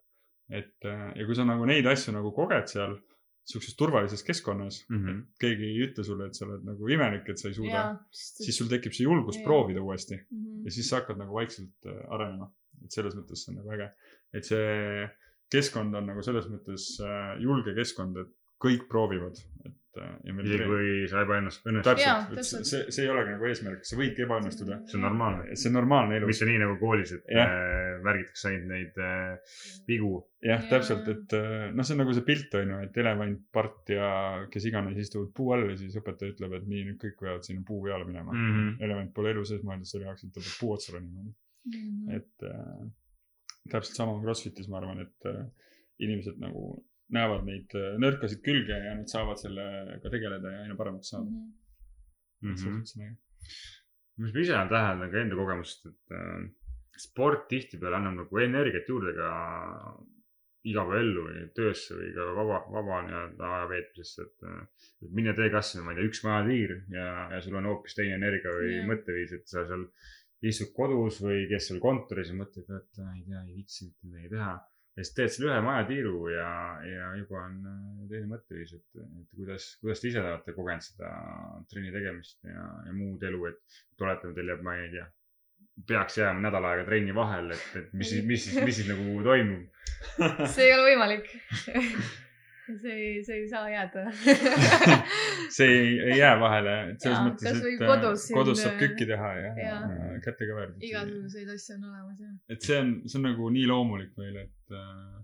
et 0.61 0.89
äh, 0.89 1.11
ja 1.19 1.27
kui 1.27 1.37
sa 1.37 1.47
nagu 1.49 1.67
neid 1.69 1.87
asju 1.91 2.15
nagu 2.15 2.33
koged 2.37 2.71
seal 2.71 2.97
sihukeses 3.45 3.77
turvalises 3.77 4.23
keskkonnas 4.25 4.79
mm, 4.89 5.01
-hmm. 5.01 5.19
et 5.21 5.41
keegi 5.41 5.67
ei 5.71 5.81
ütle 5.87 6.05
sulle, 6.05 6.29
et 6.29 6.39
sa 6.39 6.47
oled 6.47 6.65
nagu 6.65 6.89
imelik, 6.89 7.29
et 7.29 7.41
sa 7.41 7.51
ei 7.51 7.57
suuda, 7.59 7.83
siis 8.11 8.57
sul 8.57 8.71
tekib 8.71 8.97
see 8.97 9.05
julgus 9.05 9.37
ja. 9.39 9.45
proovida 9.45 9.83
uuesti 9.83 10.17
mm. 10.17 10.39
-hmm. 10.39 10.63
ja 10.65 10.71
siis 10.71 10.89
sa 10.89 11.03
hakkad 11.03 11.21
nagu 11.21 11.35
vaikselt 11.35 11.91
äh, 11.91 12.01
arenema. 12.17 12.51
et 12.85 12.93
selles 12.93 13.15
mõttes 13.17 13.45
see 13.45 13.53
on 13.53 13.61
nagu 13.61 13.71
äge, 13.77 13.91
et 14.35 14.45
see 14.45 15.05
keskkond 15.53 15.95
on 15.95 16.09
nagu 16.11 16.23
selles 16.23 16.49
mõttes 16.53 16.89
äh, 17.05 17.37
julge 17.43 17.75
keskkond, 17.77 18.17
et 18.25 18.33
kõik 18.65 18.89
proovivad, 18.91 19.41
et 19.69 19.75
et 19.95 20.29
ja 20.29 20.35
meil 20.35 20.49
isegi 20.49 20.67
kui 20.69 21.07
sa 21.11 21.23
ebaõnnestu. 21.25 21.73
täpselt, 21.87 22.33
et 22.35 22.49
see, 22.49 22.81
see 22.95 23.05
ei 23.05 23.11
olegi 23.13 23.35
nagu 23.35 23.49
eesmärk, 23.49 23.85
sa 23.87 23.99
võidki 23.99 24.25
ebaõnnestuda. 24.27 24.79
see 24.91 24.99
on 24.99 25.05
normaalne. 25.07 25.57
see 25.61 25.71
on 25.71 25.77
normaalne 25.79 26.19
elu. 26.19 26.29
mitte 26.31 26.49
nii 26.49 26.61
nagu 26.63 26.77
koolis, 26.81 27.13
et 27.17 27.31
äh, 27.31 28.01
märgitakse 28.05 28.51
ainult 28.51 28.71
neid 28.73 29.01
äh, 29.03 29.59
vigu. 29.89 30.13
jah, 30.45 30.65
täpselt, 30.71 31.09
et 31.13 31.37
äh, 31.39 31.69
noh, 31.75 31.87
see 31.87 31.97
on 31.97 32.03
nagu 32.05 32.17
see 32.17 32.27
pilt 32.27 32.57
on 32.59 32.75
ju, 32.75 32.81
et 32.89 32.99
elevant, 33.05 33.45
part 33.55 33.95
ja 33.95 34.09
kes 34.53 34.69
iganes 34.71 34.99
istuvad 35.05 35.31
puu 35.37 35.55
all 35.57 35.69
ja 35.71 35.79
siis 35.81 35.95
õpetaja 36.01 36.35
ütleb, 36.35 36.59
et 36.59 36.67
nii, 36.71 36.89
nüüd 36.91 37.01
kõik 37.03 37.21
peavad 37.21 37.47
sinna 37.47 37.65
puu 37.67 37.85
peale 37.87 38.09
minema 38.09 38.33
mm. 38.33 38.51
-hmm. 38.51 38.75
elevant 38.89 39.15
pole 39.17 39.35
elu 39.35 39.47
sees 39.49 39.63
mõeldud 39.67 39.91
selle 39.91 40.09
jaoks, 40.11 40.27
et 40.27 40.35
ta 40.35 40.43
peab 40.43 40.59
puu 40.61 40.75
otsa 40.75 40.97
ronima 40.97 41.23
mm. 41.23 41.31
-hmm. 41.77 42.19
et 42.19 42.49
äh, 42.51 42.83
täpselt 43.71 44.03
sama 44.03 44.19
Crossfitis 44.23 44.69
ma 44.69 44.83
arvan, 44.83 45.07
et 45.07 45.31
äh, 45.31 45.47
inimesed 46.03 46.43
nagu 46.43 46.75
näevad 47.13 47.45
neid 47.49 47.75
äh, 47.79 47.95
nõrkasid 48.01 48.41
külge 48.45 48.79
ja 48.87 48.95
nad 48.97 49.11
saavad 49.11 49.41
sellega 49.41 50.13
tegeleda 50.13 50.55
ja 50.55 50.65
aina 50.65 50.77
paremaks 50.79 51.13
saada 51.13 51.29
mm. 51.29 52.55
-hmm. 52.55 53.15
mis 54.23 54.33
ma 54.33 54.41
ise 54.41 54.57
olen 54.57 54.73
täheldanud 54.73 55.13
ka 55.13 55.21
enda 55.21 55.39
kogemusest, 55.41 55.87
et 55.91 56.17
äh, 56.17 56.43
sport 57.05 57.49
tihtipeale 57.51 57.99
annab 57.99 58.23
nagu 58.23 58.43
energiat 58.43 58.89
juurde 58.89 59.15
ka 59.19 59.31
igapäevaellu 60.65 61.23
või 61.27 61.41
töösse 61.57 61.97
või 61.99 62.11
ka 62.17 62.27
vaba, 62.39 62.61
vaba 62.73 63.01
nii-öelda 63.05 63.49
aja 63.57 63.65
veetmisesse, 63.73 64.29
et, 64.29 64.45
äh, 64.49 64.91
et 65.05 65.17
mine 65.21 65.35
tee 65.37 65.51
kasvõi, 65.53 65.85
ma 65.85 65.93
ei 65.93 66.01
tea, 66.01 66.11
üks 66.11 66.25
majatiir 66.25 66.77
ja, 66.95 67.09
ja 67.35 67.41
sul 67.45 67.59
on 67.61 67.69
hoopis 67.69 67.99
teine 67.99 68.21
energia 68.21 68.55
või 68.55 68.77
yeah. 68.79 68.87
mõtteviis, 68.89 69.35
et 69.37 69.51
sa 69.51 69.67
seal 69.69 69.89
istud 70.45 70.73
kodus 70.77 71.21
või 71.25 71.45
kes 71.51 71.69
seal 71.69 71.81
kontoris 71.85 72.31
ja 72.33 72.39
mõtled, 72.39 72.71
et 72.79 73.03
ei 73.05 73.27
tea, 73.27 73.43
ei 73.43 73.59
viitsi 73.59 73.91
mitte 73.91 74.09
midagi 74.09 74.33
teha 74.37 74.55
ja 74.95 75.03
siis 75.03 75.15
teed 75.17 75.33
selle 75.35 75.51
ühe 75.51 75.63
majatiiru 75.65 76.29
ja, 76.31 76.49
ja 76.87 77.11
juba 77.19 77.41
on 77.43 77.59
äh, 77.71 78.07
teine 78.13 78.31
mõtteviis, 78.31 78.77
et, 78.77 79.03
et 79.03 79.37
kuidas, 79.39 79.69
kuidas 79.83 80.03
te 80.03 80.11
ise 80.11 80.23
olete 80.23 80.55
kogenud 80.57 80.87
seda 80.87 81.11
trenni 81.71 81.93
tegemist 81.95 82.41
ja, 82.47 82.67
ja 82.87 82.95
muud 82.95 83.23
elu, 83.27 83.45
et 83.51 84.03
oletame, 84.05 84.35
teil 84.39 84.53
jääb, 84.55 84.67
ma 84.67 84.77
ei 84.79 84.91
tea, 84.95 85.07
peaks 85.91 86.21
jääma 86.21 86.47
nädal 86.47 86.69
aega 86.71 86.87
trenni 86.87 87.15
vahele, 87.17 87.59
et, 87.59 87.81
et 87.81 87.97
mis 87.99 88.13
siis, 88.15 88.27
mis 88.29 88.47
siis, 88.47 88.61
mis 88.63 88.79
siis 88.81 88.91
nagu 88.93 89.17
toimub? 89.27 89.67
see 90.55 90.69
ei 90.69 90.77
ole 90.77 90.93
võimalik 90.93 91.33
see 92.83 92.95
ei, 92.95 93.25
see 93.27 93.41
ei 93.43 93.49
saa 93.49 93.65
jääda 93.71 94.05
see 95.57 95.69
ei, 95.69 95.91
ei 96.09 96.19
jää 96.19 96.35
vahele, 96.41 96.77
et 96.93 97.05
selles 97.05 97.19
ja, 97.19 97.25
mõttes, 97.27 97.61
et 97.61 97.83
äh, 97.83 97.87
kodus, 97.91 98.29
kodus 98.39 98.63
saab 98.65 98.79
kükki 98.81 99.09
teha 99.11 99.33
ja, 99.41 99.51
ja. 99.61 99.75
ja 99.83 100.23
kätega 100.25 100.59
väärida. 100.61 100.81
igasuguseid 100.91 101.53
asju 101.57 101.77
on 101.79 101.91
olemas 101.91 102.23
jah. 102.25 102.39
et 102.57 102.71
see 102.71 102.79
on, 102.81 102.95
see 103.07 103.21
on 103.21 103.29
nagu 103.31 103.51
nii 103.59 103.67
loomulik 103.71 104.15
meil, 104.21 104.41
et 104.47 104.79
äh, 104.79 105.21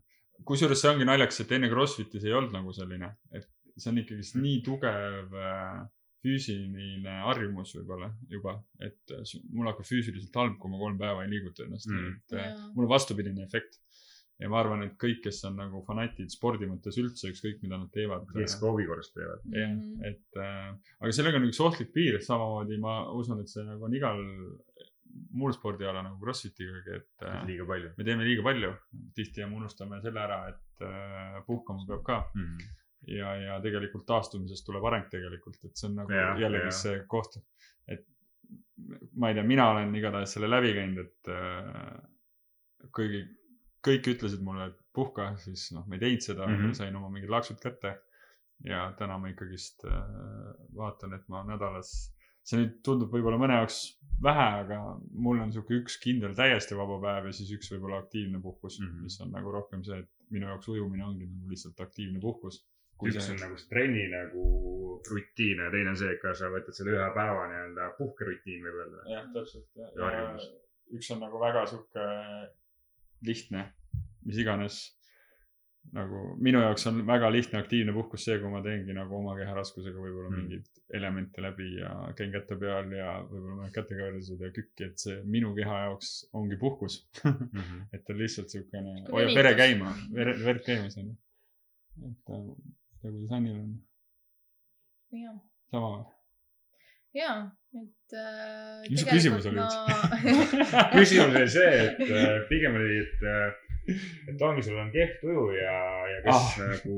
kusjuures 0.49 0.82
see 0.82 0.93
ongi 0.93 1.09
naljakas, 1.09 1.45
et 1.45 1.57
enne 1.57 1.70
Crossfiti 1.72 2.20
see 2.20 2.32
ei 2.32 2.36
olnud 2.36 2.55
nagu 2.57 2.74
selline, 2.76 3.14
et 3.36 3.49
see 3.76 3.93
on 3.93 4.03
ikkagist 4.03 4.36
nii 4.41 4.61
tugev 4.66 5.41
äh, 5.41 5.80
füüsiline 6.20 7.14
harjumus 7.24 7.72
võib-olla 7.78 8.11
juba, 8.28 8.59
et 8.84 9.14
äh, 9.16 9.34
mul 9.55 9.70
hakkab 9.70 9.88
füüsiliselt 9.88 10.36
halb, 10.36 10.59
kui 10.61 10.72
ma 10.72 10.80
kolm 10.80 10.99
päeva 11.01 11.24
ei 11.24 11.32
liiguta 11.32 11.64
ennast 11.64 11.88
Mm. 11.91 12.16
et 12.16 12.34
äh, 12.36 12.51
Jaa. 12.51 12.66
mul 12.74 12.84
on 12.84 12.91
vastupidine 12.93 13.43
efekt. 13.47 13.80
Ja 14.41 14.49
ma 14.49 14.61
arvan, 14.62 14.82
et 14.86 14.97
kõik, 15.01 15.20
kes 15.26 15.43
on 15.49 15.59
nagu 15.61 15.82
fanatid 15.86 16.32
spordi 16.32 16.68
mõttes 16.70 16.97
üldse, 17.01 17.28
ükskõik 17.34 17.61
mida 17.64 17.78
nad 17.78 17.91
teevad. 17.93 18.26
kes 18.32 18.57
ka 18.61 18.70
hobi 18.70 18.86
korras 18.88 19.12
teevad. 19.12 19.45
jah, 19.53 19.74
Mhm. 19.74 20.05
et 20.05 20.41
äh, 20.41 20.72
aga 21.01 21.12
sellega 21.12 21.36
on 21.41 21.49
üks 21.51 21.61
ohtlik 21.61 21.93
piir, 21.93 22.20
samamoodi 22.24 22.80
ma 22.80 23.03
usun, 23.12 23.41
et 23.41 23.49
see 23.53 23.64
nagu 23.64 23.84
on 23.84 23.95
igal 23.95 24.24
muul 25.34 25.53
spordialal 25.53 26.05
nagu 26.07 26.18
Crossfitigagi, 26.22 26.99
et 27.01 27.24
äh, 27.26 27.41
liiga 27.49 27.66
palju 27.68 27.95
me 27.97 28.05
teeme 28.07 28.26
liiga 28.26 28.45
palju. 28.47 28.74
tihti 29.14 29.43
ja 29.43 29.49
me 29.49 29.59
unustame 29.61 30.01
selle 30.05 30.20
ära, 30.22 30.43
et 30.53 30.84
äh, 30.86 31.41
puhkama 31.47 31.86
peab 31.88 32.05
ka 32.07 32.18
mm. 32.34 32.45
-hmm. 32.45 32.68
ja, 33.16 33.34
ja 33.47 33.61
tegelikult 33.61 34.07
taastumisest 34.07 34.66
tuleb 34.66 34.84
areng 34.84 35.09
tegelikult, 35.11 35.59
et 35.64 35.76
see 35.76 35.88
on 35.91 35.99
nagu 36.03 36.12
ja, 36.12 36.30
jällegi 36.38 36.70
jah. 36.70 36.78
see 36.82 37.03
koht, 37.09 37.36
et 37.88 38.07
ma 39.14 39.28
ei 39.28 39.34
tea, 39.34 39.45
mina 39.45 39.70
olen 39.70 39.95
igatahes 39.95 40.32
selle 40.36 40.51
läbi 40.51 40.72
käinud, 40.78 41.05
et 41.07 41.32
äh, 41.34 42.88
kõigi, 42.97 43.24
kõik 43.87 44.12
ütlesid 44.14 44.45
mulle, 44.45 44.70
et 44.70 44.78
puhka, 44.97 45.33
siis 45.41 45.70
noh, 45.74 45.87
ma 45.89 45.97
ei 45.97 46.05
teinud 46.05 46.24
seda 46.24 46.47
mm. 46.47 46.57
-hmm. 46.57 46.78
sain 46.78 46.97
oma 46.97 47.11
mingid 47.12 47.33
laksud 47.33 47.61
kätte. 47.62 47.99
ja 48.64 48.91
täna 48.99 49.16
ma 49.18 49.31
ikkagist 49.31 49.87
äh, 49.89 50.01
vaatan, 50.76 51.14
et 51.16 51.28
ma 51.33 51.41
nädalas, 51.49 51.91
see 52.45 52.59
nüüd 52.61 52.74
tundub 52.85 53.14
võib-olla 53.14 53.39
mõne 53.41 53.57
jaoks 53.57 53.78
vähe, 54.20 54.49
aga 54.64 54.81
mul 55.26 55.41
on 55.41 55.53
sihuke 55.55 55.78
üks 55.78 55.97
kindel 56.03 56.35
täiesti 56.37 56.76
vaba 56.76 56.99
päev 57.01 57.31
ja 57.31 57.33
siis 57.39 57.55
üks 57.57 57.72
võib-olla 57.72 58.03
aktiivne 58.03 58.41
puhkus 58.43 58.76
mm. 58.81 58.91
-hmm. 58.91 59.07
mis 59.07 59.16
on 59.24 59.33
nagu 59.37 59.55
rohkem 59.55 59.85
see, 59.87 60.03
et 60.05 60.35
minu 60.37 60.51
jaoks 60.53 60.68
ujumine 60.74 61.07
ongi 61.07 61.31
nagu 61.31 61.49
lihtsalt 61.55 61.81
aktiivne 61.87 62.20
puhkus. 62.20 62.61
üks 63.09 63.31
on 63.33 63.41
nagu 63.41 63.57
see 63.57 63.68
trenni 63.72 64.07
nagu 64.12 64.45
rutiin 65.09 65.64
ja 65.64 65.70
teine 65.72 65.95
on 65.95 66.01
see, 66.03 66.12
et 66.12 66.20
kas 66.20 66.43
sa 66.45 66.53
võtad 66.53 66.76
selle 66.76 66.99
ühe 66.99 67.11
päeva 67.16 67.49
nii-öelda 67.49 67.91
puhkerutiin 67.97 68.66
võib-olla. 68.66 69.05
jah, 69.14 69.31
täpselt. 69.33 69.68
Ja 69.76 70.05
harjumus. 70.05 70.51
üks 70.99 71.12
on 71.16 71.24
nagu 71.24 71.41
väga 71.41 71.64
sihuke 71.72 72.05
lihtne, 73.27 73.66
mis 74.25 74.41
iganes. 74.43 74.81
nagu 75.97 76.35
minu 76.45 76.61
jaoks 76.61 76.85
on 76.91 76.99
väga 77.09 77.31
lihtne 77.33 77.59
aktiivne 77.59 77.93
puhkus 77.97 78.27
see, 78.27 78.35
kui 78.39 78.51
ma 78.53 78.61
teengi 78.62 78.93
nagu 78.93 79.14
oma 79.16 79.33
keharaskusega 79.39 79.97
võib-olla 79.97 80.29
Mm. 80.29 80.35
mm. 80.37 80.43
mingeid 80.43 80.83
elemente 80.99 81.43
läbi 81.43 81.68
ja 81.79 81.91
käin 82.18 82.35
käte 82.35 82.59
peal 82.61 82.93
ja 82.93 83.14
võib-olla 83.25 83.57
mõned 83.62 83.73
kätekõverused 83.75 84.45
ja 84.45 84.51
kükki, 84.53 84.91
et 84.91 84.99
see 85.01 85.16
minu 85.25 85.55
keha 85.57 85.79
jaoks 85.87 86.12
ongi 86.37 86.59
puhkus. 86.61 87.01
Mhm. 87.25 87.81
et 87.95 88.05
ta 88.05 88.12
on 88.12 88.21
lihtsalt 88.21 88.53
siukene, 88.53 88.99
hoiab 89.09 89.35
vere 89.41 89.55
käima, 89.57 89.95
vere, 90.14 90.37
verd 90.45 90.62
käimas 90.68 90.99
on 91.01 91.09
ju. 91.14 91.16
et 92.11 92.35
äh, 92.37 92.47
ja 93.03 93.11
kuidas 93.11 93.33
Annil 93.33 93.57
on 93.64 93.75
sama 95.73 95.95
või? 95.97 96.20
ja, 97.15 97.33
et 97.75 98.15
äh,. 98.19 98.85
Mis 98.91 99.03
su 99.03 99.09
küsimus 99.09 99.49
oli 99.51 99.65
küsimus 100.99 101.35
oli 101.35 101.49
see, 101.51 101.73
et 101.87 102.01
äh, 102.07 102.37
pigem 102.51 102.79
oli, 102.79 103.01
et, 103.05 103.27
et 104.31 104.45
ongi, 104.47 104.65
sul 104.67 104.79
on 104.83 104.93
kehv 104.95 105.17
tuju 105.23 105.45
ja, 105.57 105.77
ja 106.13 106.23
kas 106.27 106.39
Ah. 106.39 106.49
ah. 106.49 106.71
nagu, 106.75 106.97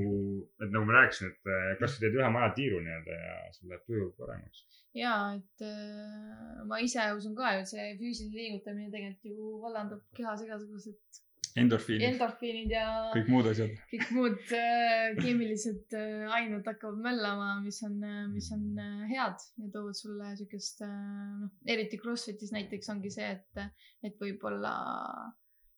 et 0.60 0.70
nagu 0.70 0.84
ma 0.88 1.00
rääkisin, 1.00 1.32
et 1.32 1.52
äh, 1.56 1.72
kas 1.80 1.96
sa 1.96 2.04
teed 2.04 2.20
ühe 2.20 2.30
maja 2.36 2.52
tiiru 2.58 2.80
nii-öelda 2.84 3.18
ja 3.24 3.36
sul 3.56 3.72
läheb 3.72 3.84
tuju 3.88 4.12
paremaks. 4.20 4.64
ja, 4.96 5.16
et 5.38 5.66
äh, 5.66 6.62
ma 6.68 6.80
ise 6.84 7.10
usun 7.16 7.36
ka 7.38 7.56
ju, 7.56 7.66
et 7.66 7.74
see 7.74 7.90
füüsiline 8.00 8.40
liigutamine 8.40 8.92
tegelikult 8.94 9.36
ju 9.36 9.52
vallandab 9.66 10.02
kehas 10.16 10.44
igasugused 10.44 11.22
endorfiinid, 11.58 12.04
endorfiinid 12.06 12.72
ja 12.72 12.84
kõik 13.12 13.28
muud 13.32 13.48
asjad. 13.50 13.74
kõik 13.90 14.08
muud 14.16 14.54
äh, 14.56 15.12
keemilised 15.18 15.96
äh, 15.98 16.24
ained 16.38 16.66
hakkavad 16.68 17.02
möllama, 17.04 17.54
mis 17.64 17.82
on, 17.86 17.98
mis 18.32 18.48
on 18.54 18.64
äh, 18.80 19.04
head 19.10 19.44
ja 19.60 19.68
toovad 19.74 19.98
sulle 19.98 20.32
siukest 20.38 20.82
äh,, 20.86 20.96
noh, 21.42 21.52
eriti 21.68 22.00
Crossfitis 22.00 22.54
näiteks 22.56 22.92
ongi 22.94 23.12
see, 23.12 23.28
et, 23.36 23.84
et 24.06 24.16
võib-olla 24.20 24.72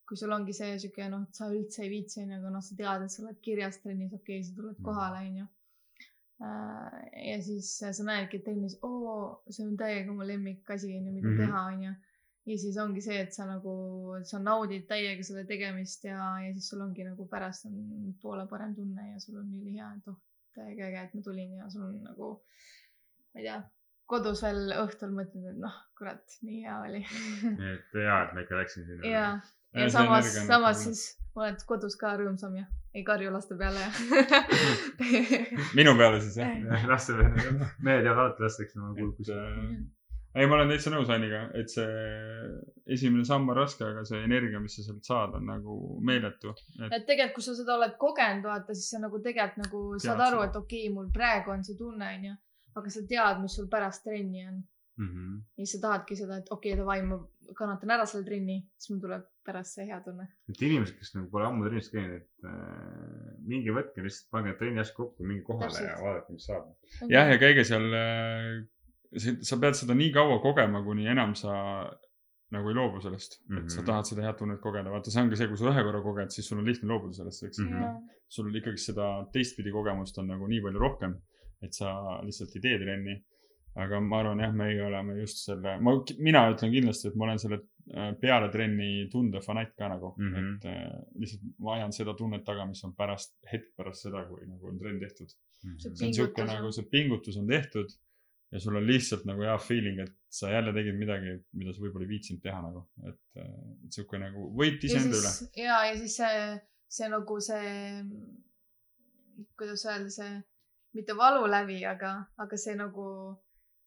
kui 0.05 0.19
sul 0.19 0.33
ongi 0.35 0.53
see 0.55 0.79
siuke 0.81 1.09
noh, 1.11 1.27
et 1.27 1.37
sa 1.37 1.49
üldse 1.51 1.83
ei 1.83 1.91
viitsi 1.91 2.21
onju, 2.23 2.39
aga 2.39 2.55
noh, 2.55 2.63
sa 2.63 2.79
tead, 2.79 3.05
et 3.05 3.13
sa 3.13 3.23
oled 3.25 3.43
kirjas 3.43 3.81
trennis, 3.83 4.13
okei 4.13 4.39
okay,, 4.39 4.47
sa 4.47 4.57
tuled 4.57 4.81
kohale 4.85 5.23
onju. 5.25 5.45
ja 6.35 7.37
siis 7.41 7.69
sa 7.79 8.03
näedki, 8.05 8.37
et 8.37 8.43
trennis, 8.45 8.75
oo, 8.85 9.15
see 9.49 9.65
on 9.65 9.77
täiega 9.79 10.13
mu 10.13 10.27
lemmikasi 10.27 10.91
onju, 10.93 11.13
mida 11.15 11.27
mm. 11.27 11.31
-hmm. 11.31 11.45
teha 11.47 11.63
onju 11.71 11.95
ja 12.45 12.57
siis 12.61 12.77
ongi 12.81 13.01
see, 13.01 13.17
et 13.23 13.33
sa 13.33 13.47
nagu, 13.49 13.75
sa 14.27 14.39
naudid 14.41 14.85
täiega 14.89 15.23
selle 15.25 15.45
tegemist 15.49 16.05
ja, 16.05 16.19
ja 16.43 16.51
siis 16.53 16.69
sul 16.71 16.83
ongi 16.85 17.07
nagu 17.07 17.27
pärast 17.31 17.69
on 17.69 18.13
poole 18.21 18.45
parem 18.51 18.75
tunne 18.77 19.11
ja 19.11 19.21
sul 19.23 19.39
on 19.41 19.49
ülihea, 19.61 19.89
et 19.97 20.11
oh, 20.11 20.19
täiega 20.57 20.89
äge, 20.91 21.07
et 21.07 21.17
ma 21.17 21.25
tulin 21.25 21.57
ja 21.59 21.69
sul 21.73 21.87
on 21.87 21.97
nagu, 22.05 22.31
ma 23.33 23.41
ei 23.41 23.49
tea, 23.49 23.59
kodus 24.05 24.45
veel 24.45 24.75
õhtul 24.77 25.17
mõtled, 25.17 25.49
et 25.51 25.59
noh, 25.61 25.75
kurat, 25.97 26.39
nii 26.45 26.63
hea 26.67 26.79
oli. 26.85 27.03
nii 27.59 27.75
et 27.75 27.99
hea, 28.01 28.17
et 28.21 28.33
ma 28.37 28.45
ikka 28.45 28.61
läksin 28.61 28.89
sinna. 28.89 29.09
ja, 29.09 29.27
Ja 29.75 29.89
samas 29.91 30.31
samas 30.47 30.83
siis 30.83 31.01
oled 31.35 31.63
kodus 31.67 31.97
ka 31.99 32.13
rõõmsam 32.19 32.53
ja 32.55 32.65
ei 32.95 33.03
karju 33.03 33.31
laste 33.33 33.57
peale 33.59 33.81
ja 33.81 33.89
minu 35.79 35.95
peale 35.99 36.21
siis 36.23 36.37
jah? 36.39 36.53
laste, 36.91 37.15
mehed 37.83 38.07
jäävad 38.07 38.21
alati 38.23 38.45
lasteks 38.45 38.77
oma 38.79 38.93
kulkus. 38.95 39.31
ei, 40.35 40.47
ma 40.47 40.57
olen 40.57 40.71
täitsa 40.73 40.91
nõus 40.93 41.09
Anniga, 41.13 41.45
et 41.57 41.71
see 41.71 41.87
esimene 42.97 43.25
samm 43.27 43.49
on 43.49 43.57
raske, 43.57 43.85
aga 43.87 44.03
see 44.07 44.21
energia, 44.27 44.61
mis 44.63 44.77
sa 44.77 44.85
sealt 44.85 45.07
saad, 45.07 45.37
on 45.39 45.47
nagu 45.49 45.79
meeletu. 46.05 46.53
et 46.79 46.99
et 46.99 47.07
tegelikult, 47.07 47.39
kui 47.39 47.47
sa 47.47 47.57
seda 47.57 47.77
oled 47.79 47.97
kogenud, 48.01 48.47
vaata, 48.51 48.77
siis 48.77 48.93
sa 48.95 49.01
nagu 49.03 49.21
tegelikult 49.23 49.63
nagu 49.65 49.83
saad 49.97 50.17
Tead 50.17 50.27
aru, 50.27 50.43
seda. 50.43 50.51
et 50.51 50.61
okei 50.61 50.85
okay,, 50.85 50.93
mul 50.99 51.11
praegu 51.15 51.55
on 51.55 51.65
see 51.67 51.77
tunne, 51.79 52.13
onju, 52.19 52.37
aga 52.75 52.95
sa 52.97 53.05
tead, 53.11 53.43
mis 53.43 53.59
sul 53.59 53.69
pärast 53.71 54.03
trenni 54.07 54.47
on 54.49 54.63
Mhm. 54.97 55.39
ja 55.57 55.65
siis 55.65 55.75
sa 55.75 55.87
tahadki 55.87 56.15
seda, 56.15 56.37
et 56.39 56.51
okei 56.51 56.71
okay,, 56.71 56.79
davai, 56.79 57.01
ma 57.03 57.17
kannatan 57.57 57.91
ära 57.97 58.05
selle 58.07 58.23
trenni, 58.27 58.61
siis 58.79 58.93
mul 58.93 59.01
tuleb 59.03 59.25
pärast 59.45 59.75
see 59.75 59.87
hea 59.89 59.97
tunne. 60.05 60.27
et 60.49 60.61
inimesed, 60.61 60.95
kes 60.99 61.11
nagu 61.17 61.27
pole 61.33 61.47
ammu 61.49 61.65
trennis 61.67 61.89
käinud, 61.91 62.21
et 62.21 62.47
äh, 62.47 63.33
minge 63.43 63.75
võtke 63.75 64.05
lihtsalt, 64.05 64.29
pange 64.31 64.53
trenni 64.59 64.79
asjad 64.79 64.95
kokku, 65.01 65.27
minge 65.27 65.43
kohale 65.49 65.67
Täpselt. 65.67 65.89
ja 65.89 65.97
vaadake, 65.99 66.37
mis 66.37 66.47
saab. 66.47 66.69
jah, 67.11 67.31
ja 67.33 67.41
käige 67.41 67.67
seal, 67.67 67.89
sa 69.49 69.57
pead 69.61 69.73
seda 69.79 69.93
nii 69.97 70.11
kaua 70.15 70.39
kogema, 70.43 70.83
kuni 70.83 71.07
enam 71.11 71.35
sa 71.35 71.53
nagu 72.53 72.69
ei 72.69 72.75
loobu 72.77 73.01
sellest 73.01 73.39
mm, 73.41 73.55
-hmm. 73.57 73.63
et 73.63 73.69
sa 73.71 73.81
Mhm. 73.81 73.85
tahad 73.89 74.05
seda 74.09 74.21
head 74.25 74.37
tunnet 74.39 74.59
kogeda, 74.61 74.89
vaata, 74.93 75.11
see 75.11 75.21
ongi 75.23 75.35
see, 75.39 75.47
kui 75.47 75.57
sa 75.57 75.69
ühe 75.71 75.83
korra 75.87 76.01
koged, 76.01 76.29
siis 76.35 76.47
sul 76.47 76.59
on 76.61 76.65
lihtne 76.69 76.87
loobuda 76.91 77.13
sellest, 77.19 77.43
eks 77.43 77.59
mm. 77.59 77.71
-hmm. 77.71 78.01
sul 78.35 78.55
ikkagi 78.55 78.77
seda 78.89 79.07
teistpidi 79.33 79.71
kogemust 79.71 80.17
on 80.17 80.27
nagu 80.33 80.47
nii 80.47 80.61
palju 80.65 80.79
rohkem, 80.79 81.15
et 81.61 81.73
sa 81.73 81.87
lihtsalt 82.27 82.55
ei 82.55 82.61
tee 82.67 82.77
trenni. 82.83 83.23
aga 83.83 83.99
ma 83.99 84.19
arvan 84.21 84.39
jah, 84.39 84.53
meie 84.55 84.83
oleme 84.87 85.17
just 85.19 85.37
selle, 85.45 85.71
ma, 85.83 85.91
mina 86.27 86.41
ütlen 86.53 86.71
kindlasti, 86.71 87.07
et 87.09 87.15
ma 87.19 87.25
olen 87.25 87.39
selle 87.43 87.57
äh, 87.97 88.13
peale 88.21 88.47
trenni 88.53 89.09
tunde 89.11 89.41
fanatt 89.47 89.73
ka 89.79 89.89
nagu 89.89 90.13
mm. 90.17 90.29
-hmm. 90.33 90.55
et 90.55 90.65
äh, 90.65 90.93
lihtsalt 91.21 91.41
ma 91.59 91.73
ajan 91.75 91.91
seda 91.91 92.13
tunnet 92.13 92.43
taga, 92.45 92.65
mis 92.65 92.83
on 92.87 92.93
pärast, 92.95 93.35
hetk 93.51 93.73
pärast 93.77 94.01
seda, 94.07 94.23
kui 94.29 94.45
nagu 94.47 94.67
on 94.71 94.77
trenn 94.79 94.99
tehtud. 94.99 95.27
see 95.79 96.07
on 96.07 96.13
siuke 96.13 96.31
Pingutus 96.35 96.49
on- 96.49 96.55
nagu 96.55 96.71
see 96.71 96.85
pingutus 96.93 97.37
on 97.41 97.47
tehtud 97.47 97.89
ja 98.55 98.59
sul 98.63 98.77
on 98.79 98.87
lihtsalt 98.87 99.25
nagu 99.27 99.43
hea 99.43 99.57
feeling, 99.59 99.99
et 99.99 100.13
sa 100.31 100.49
jälle 100.51 100.71
tegid 100.75 100.95
midagi, 100.95 101.33
mida 101.59 101.73
sa 101.75 101.83
võib-olla 101.83 102.05
ei 102.07 102.11
viitsinud 102.13 102.43
teha 102.43 102.61
nagu, 102.63 102.85
et, 103.09 103.19
et 103.43 103.97
siuke 103.97 104.19
nagu 104.21 104.47
võit 104.55 104.85
ja 104.85 104.91
iseenda 104.93 105.19
üle. 105.19 105.31
siis 105.35 105.59
ja, 105.59 105.81
ja 105.89 105.97
siis 105.99 106.15
see, 106.21 106.45
see 106.97 107.09
nagu 107.11 107.39
see, 107.43 107.73
kuidas 109.59 109.83
öelda, 109.89 110.13
see 110.15 110.31
mitte 110.95 111.17
valulävi, 111.19 111.81
aga, 111.89 112.15
aga 112.39 112.61
see 112.63 112.77
nagu 112.79 113.09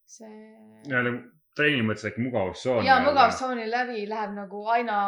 see. 0.05 0.37
nii-öelda 0.85 1.17
trenni 1.59 1.83
mõttes 1.89 2.07
äkki 2.11 2.23
mugavustsoon. 2.23 2.85
ja 2.87 3.01
mugavustsooni 3.07 3.65
läbi 3.71 4.05
läheb 4.11 4.37
nagu 4.37 4.63
aina 4.75 4.99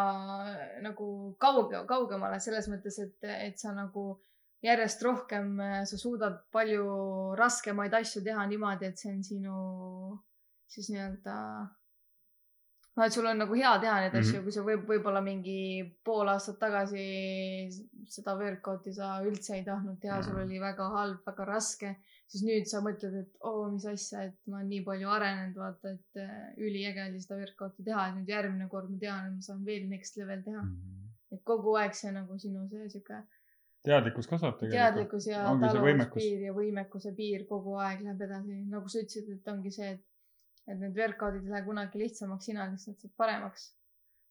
nagu 0.83 1.11
kauge, 1.43 1.85
kaugemale 1.91 2.41
selles 2.41 2.73
mõttes, 2.73 2.97
et, 3.05 3.29
et 3.51 3.61
sa 3.61 3.77
nagu 3.77 4.15
järjest 4.63 5.03
rohkem, 5.03 5.55
sa 5.89 5.97
suudad 5.97 6.43
palju 6.53 7.35
raskemaid 7.39 7.95
asju 8.01 8.23
teha 8.25 8.47
niimoodi, 8.47 8.87
et 8.91 8.99
see 8.99 9.13
on 9.15 9.23
sinu 9.25 9.59
siis 10.71 10.91
nii-öelda 10.93 11.37
noh, 12.97 13.05
et 13.07 13.15
sul 13.15 13.27
on 13.31 13.39
nagu 13.41 13.57
hea 13.57 13.73
teha 13.83 13.97
neid 14.03 14.17
asju 14.21 14.37
Mhm., 14.41 14.45
kui 14.45 14.53
sa 14.53 14.63
võib, 14.67 14.85
võib-olla 14.89 15.23
mingi 15.25 15.57
pool 16.05 16.29
aastat 16.29 16.59
tagasi 16.61 17.05
seda 18.11 18.35
workout'i 18.39 18.93
sa 18.95 19.15
üldse 19.25 19.57
ei 19.57 19.65
tahtnud 19.65 20.01
teha, 20.03 20.21
sul 20.23 20.35
Mhm. 20.37 20.43
oli 20.45 20.61
väga 20.61 20.89
halb, 20.97 21.21
väga 21.27 21.47
raske, 21.49 21.95
siis 22.29 22.45
nüüd 22.45 22.67
sa 22.67 22.81
mõtled, 22.85 23.15
et 23.23 23.33
oo, 23.41 23.71
mis 23.71 23.87
asja, 23.87 24.25
et 24.29 24.37
ma 24.47 24.59
olen 24.59 24.69
nii 24.69 24.85
palju 24.85 25.09
arenenud, 25.09 25.57
vaata, 25.57 25.95
et 25.97 26.17
äh, 26.17 26.55
üliäge 26.59 27.09
oli 27.09 27.21
seda 27.21 27.41
workout'i 27.41 27.85
teha, 27.85 28.09
et 28.09 28.15
nüüd 28.17 28.29
järgmine 28.29 28.69
kord 28.69 28.91
ma 28.91 28.99
tean, 28.99 29.27
et 29.27 29.35
ma 29.39 29.41
saan 29.41 29.65
veel 29.65 29.89
next 29.89 30.17
level 30.17 30.43
teha. 30.43 30.63
Mhm. 30.63 30.97
et 31.33 31.45
kogu 31.45 31.77
aeg 31.79 31.93
see 31.95 32.11
nagu 32.11 32.37
sinu 32.43 32.69
see 32.69 32.89
sihuke 32.91 33.19
teadlikkus 33.87 34.29
kasvab 34.29 34.57
tegelikult. 34.61 34.79
teadlikkus 34.79 35.27
ja 35.31 35.43
taluvuspiir 35.49 36.47
ja 36.47 36.55
võimekuse 36.57 37.13
piir 37.17 37.45
kogu 37.49 37.77
aeg 37.81 38.05
läheb 38.05 38.25
edasi, 38.29 38.63
nagu 38.71 38.93
sa 38.93 39.03
ütlesid, 39.03 39.29
et 39.39 39.53
ongi 39.53 39.73
see, 39.75 39.93
et, 39.97 40.03
et 40.69 40.81
need 40.81 40.97
workout'id 41.01 41.47
ei 41.47 41.55
lähe 41.55 41.67
kunagi 41.67 42.03
lihtsamaks, 42.03 42.51
sina 42.51 42.67
lihtsalt 42.71 43.01
saad 43.01 43.15
paremaks. 43.21 43.71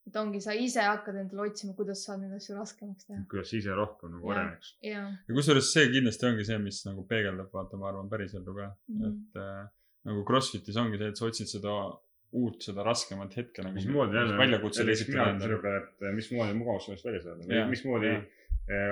et 0.08 0.16
ongi, 0.16 0.40
sa 0.40 0.54
ise 0.56 0.84
hakkad 0.86 1.18
endale 1.20 1.48
otsima, 1.50 1.74
kuidas 1.78 2.04
saad 2.06 2.22
neid 2.22 2.36
asju 2.38 2.56
raskemaks 2.56 3.08
teha. 3.08 3.24
kuidas 3.30 3.52
ise 3.58 3.74
rohkem 3.76 4.14
nagu 4.16 4.30
areneks. 4.36 4.76
ja, 4.86 5.08
ja 5.10 5.34
kusjuures 5.40 5.72
see 5.74 5.90
kindlasti 5.96 6.30
ongi 6.30 6.46
see, 6.46 6.62
mis 6.62 6.84
nagu 6.86 7.04
peegeldab, 7.10 7.50
vaata, 7.54 7.80
ma 7.80 7.90
arvan, 7.90 8.08
pärisellu 8.12 8.54
ka 8.54 8.70
mm. 8.70 9.00
-hmm. 9.00 9.10
et 9.10 9.42
äh, 9.42 9.66
nagu 10.10 10.24
Crossfitis 10.28 10.78
ongi 10.80 10.98
see, 11.00 11.10
et 11.12 11.20
sa 11.20 11.26
otsid 11.26 11.50
seda 11.58 11.76
uut, 12.38 12.62
seda 12.62 12.84
raskemat 12.86 13.34
hetke 13.36 13.62
nagu. 13.66 13.74
mismoodi 13.74 14.16
jälle, 14.16 14.36
väljakutse 14.38 14.84
et 14.86 16.04
eh, 16.06 16.12
mismoodi 16.14 16.54
mugavusest 16.54 17.04
välja 17.04 17.22
saada 17.24 17.66
mismoodi 17.66 18.12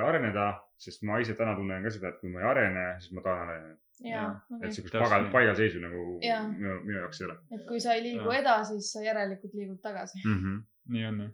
areneda, 0.04 0.46
sest 0.78 1.02
ma 1.02 1.18
ise 1.22 1.34
täna 1.38 1.54
tunnen 1.58 1.82
ka 1.82 1.90
seda, 1.90 2.08
et 2.08 2.20
kui 2.20 2.30
ma 2.32 2.40
ei 2.40 2.48
arene, 2.52 2.86
siis 3.02 3.12
ma 3.12 3.22
tahan 3.26 3.48
areneda. 3.48 3.76
ja 4.00 4.10
Jaa., 4.14 4.30
et 4.62 4.68
Täpselt 4.68 4.92
pagal 4.94 5.24
nii., 5.24 5.32
paigalseisu 5.32 5.80
nagu 5.82 6.02
Jaa. 6.22 6.42
minu, 6.48 6.80
minu 6.86 6.98
jaoks 7.00 7.20
ei 7.20 7.26
ole 7.26 7.38
et 7.56 7.64
kui 7.66 7.80
sa 7.82 7.96
ei 7.98 8.02
liigu 8.02 8.30
Jaa. 8.30 8.40
edasi, 8.40 8.78
siis 8.78 8.92
sa 8.92 9.02
järelikult 9.02 9.54
liigud 9.58 9.80
tagasi. 9.82 10.20
mm. 10.24 10.36
-hmm. 10.42 10.60
nii 10.94 11.06
on 11.06 11.20
jah. 11.24 11.32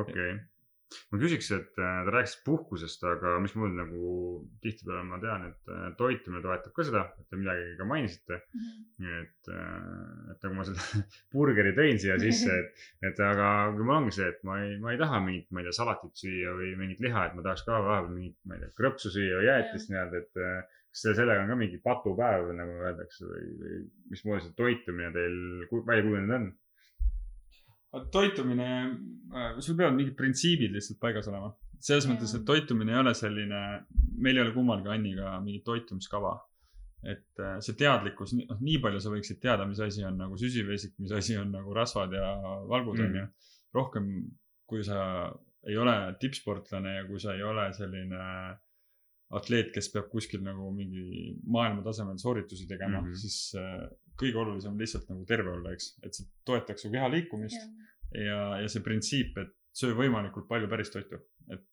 okei, 0.00 0.36
ma 1.12 1.20
küsiks, 1.22 1.50
et 1.56 1.80
äh, 1.80 2.00
te 2.06 2.14
rääkisite 2.14 2.44
puhkusest, 2.46 3.04
aga 3.08 3.36
mismoodi 3.44 3.78
nagu 3.78 4.10
tihtipeale 4.64 5.04
ma 5.08 5.20
tean, 5.22 5.48
et 5.50 5.72
äh, 5.72 5.86
toitumine 5.98 6.42
toetab 6.44 6.74
ka 6.76 6.86
seda, 6.88 7.04
et 7.20 7.28
te 7.30 7.40
midagi 7.40 7.74
ka 7.78 7.88
mainisite. 7.88 8.40
nii 9.02 9.16
et, 9.20 9.50
et 10.34 10.46
nagu 10.46 10.54
ma 10.54 10.66
selle 10.68 11.02
burgeri 11.34 11.74
tõin 11.76 11.98
siia 12.00 12.18
sisse, 12.22 12.60
et, 12.60 12.86
et 13.10 13.24
aga 13.26 13.50
kui 13.74 13.86
mul 13.86 13.98
ongi 13.98 14.14
see, 14.18 14.30
et 14.30 14.40
ma 14.46 14.60
ei, 14.62 14.78
ma 14.82 14.94
ei 14.94 15.00
taha 15.00 15.20
mingit, 15.24 15.50
ma 15.50 15.62
ei 15.62 15.68
tea, 15.68 15.78
salatit 15.80 16.24
süüa 16.24 16.54
või 16.58 16.74
mingit 16.80 17.02
liha, 17.04 17.28
et 17.28 17.36
ma 17.36 17.44
tahaks 17.46 17.66
ka 17.66 17.80
vahepeal 17.80 18.14
mingit, 18.14 18.38
ma 18.48 18.56
ei 18.56 18.64
tea, 18.64 18.72
krõpsu 18.78 19.12
süüa 19.14 19.40
või 19.40 19.50
jäätist 19.50 19.92
nii-öelda, 19.92 20.22
et 20.24 20.42
äh, 20.44 20.80
kas 20.94 21.16
sellega 21.18 21.42
on 21.42 21.50
ka 21.50 21.56
mingi 21.58 21.80
patupäev, 21.82 22.52
nagu 22.54 22.76
öeldakse 22.84 23.26
või, 23.26 23.46
või 23.58 23.78
mismoodi 24.12 24.44
see 24.44 24.54
toitumine 24.60 25.10
teil 25.16 25.40
välja 25.72 26.04
kujunenud 26.06 26.36
on? 26.36 26.52
toitumine, 28.12 28.70
sul 29.60 29.76
peavad 29.78 29.96
mingid 29.96 30.16
printsiibid 30.18 30.74
lihtsalt 30.74 31.00
paigas 31.02 31.28
olema. 31.30 31.52
selles 31.84 32.06
mõttes, 32.08 32.32
et 32.32 32.44
toitumine 32.48 32.94
ei 32.94 32.98
ole 33.02 33.12
selline, 33.14 33.60
meil 34.16 34.38
ei 34.38 34.42
ole 34.46 34.54
kummalgi 34.54 34.88
Anniga 34.88 35.38
mingit 35.44 35.64
toitumiskava. 35.64 36.38
et 37.04 37.40
äh, 37.44 37.58
see 37.60 37.76
teadlikkus, 37.76 38.32
noh, 38.32 38.60
nii 38.64 38.78
palju 38.80 39.00
sa 39.04 39.10
võiksid 39.12 39.36
teada, 39.42 39.66
mis 39.68 39.80
asi 39.84 40.04
on 40.08 40.14
nagu 40.16 40.38
süsivesik, 40.40 40.94
mis 41.04 41.12
asi 41.12 41.36
on 41.36 41.50
nagu 41.52 41.74
rasvad 41.76 42.14
ja 42.16 42.30
valgud 42.70 42.96
Mm. 42.96 43.04
onju 43.04 43.24
mm.. 43.24 43.50
rohkem, 43.74 44.06
kui 44.66 44.80
sa 44.84 45.28
ei 45.68 45.76
ole 45.76 46.16
tippsportlane 46.20 46.94
ja 46.94 47.04
kui 47.04 47.20
sa 47.20 47.34
ei 47.34 47.42
ole 47.42 47.66
selline 47.76 48.22
atleet, 49.34 49.70
kes 49.74 49.88
peab 49.92 50.10
kuskil 50.12 50.42
nagu 50.44 50.68
mingi 50.74 51.34
maailmatasemel 51.50 52.18
sooritusi 52.20 52.66
tegema 52.70 53.00
mm. 53.00 53.06
-hmm. 53.06 53.20
siis 53.20 53.54
äh, 53.58 53.84
kõige 54.20 54.40
olulisem 54.42 54.78
lihtsalt 54.78 55.08
nagu 55.10 55.24
terve 55.26 55.50
olla, 55.50 55.72
eks, 55.72 55.94
et 56.02 56.14
see 56.14 56.26
toetaks 56.46 56.84
su 56.84 56.90
keha 56.92 57.08
liikumist 57.10 57.60
ja, 58.14 58.40
ja 58.62 58.68
see 58.70 58.84
printsiip, 58.84 59.38
et 59.42 59.54
söö 59.74 59.96
võimalikult 59.98 60.46
palju 60.48 60.68
päris 60.70 60.92
toitu, 60.94 61.18
et 61.50 61.64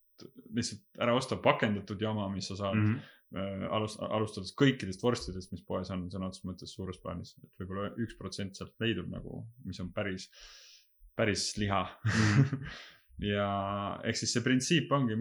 lihtsalt 0.55 1.01
ära 1.01 1.15
osta 1.17 1.37
pakendatud 1.37 2.01
jama, 2.01 2.29
mis 2.33 2.47
sa 2.51 2.57
saad 2.63 2.79
mm. 2.79 3.01
Mhm. 3.31 3.67
alust-, 3.71 4.01
alustades 4.03 4.51
kõikidest 4.59 5.03
vorstidest, 5.03 5.53
mis 5.53 5.61
poes 5.63 5.89
on, 5.93 6.09
sõna 6.11 6.27
otseses 6.27 6.47
mõttes 6.49 6.73
suures 6.75 6.97
plaanis, 7.03 7.37
et 7.39 7.61
võib-olla 7.61 7.93
üks 8.03 8.17
protsent 8.19 8.57
sealt 8.57 8.73
leidub 8.83 9.07
nagu, 9.07 9.45
mis 9.63 9.79
on 9.79 9.93
päris, 9.95 10.27
päris 11.15 11.45
liha 11.61 11.85
ja 13.21 13.47
eks 14.07 14.23
siis 14.23 14.35
see 14.35 14.43
printsiip 14.45 14.91
ongi, 14.95 15.17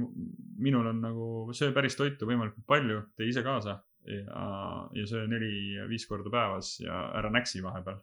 minul 0.62 0.86
on 0.92 1.00
nagu 1.04 1.26
söö 1.56 1.74
päris 1.76 1.98
toitu 1.98 2.28
võimalikult 2.28 2.66
palju, 2.68 3.02
tee 3.16 3.28
ise 3.28 3.42
kaasa 3.46 3.76
ja, 4.08 4.44
ja 4.96 5.08
söö 5.08 5.26
neli-viis 5.30 6.06
korda 6.08 6.32
päevas 6.32 6.78
ja 6.80 7.02
ära 7.18 7.32
näksi 7.32 7.62
vahepeal. 7.64 8.00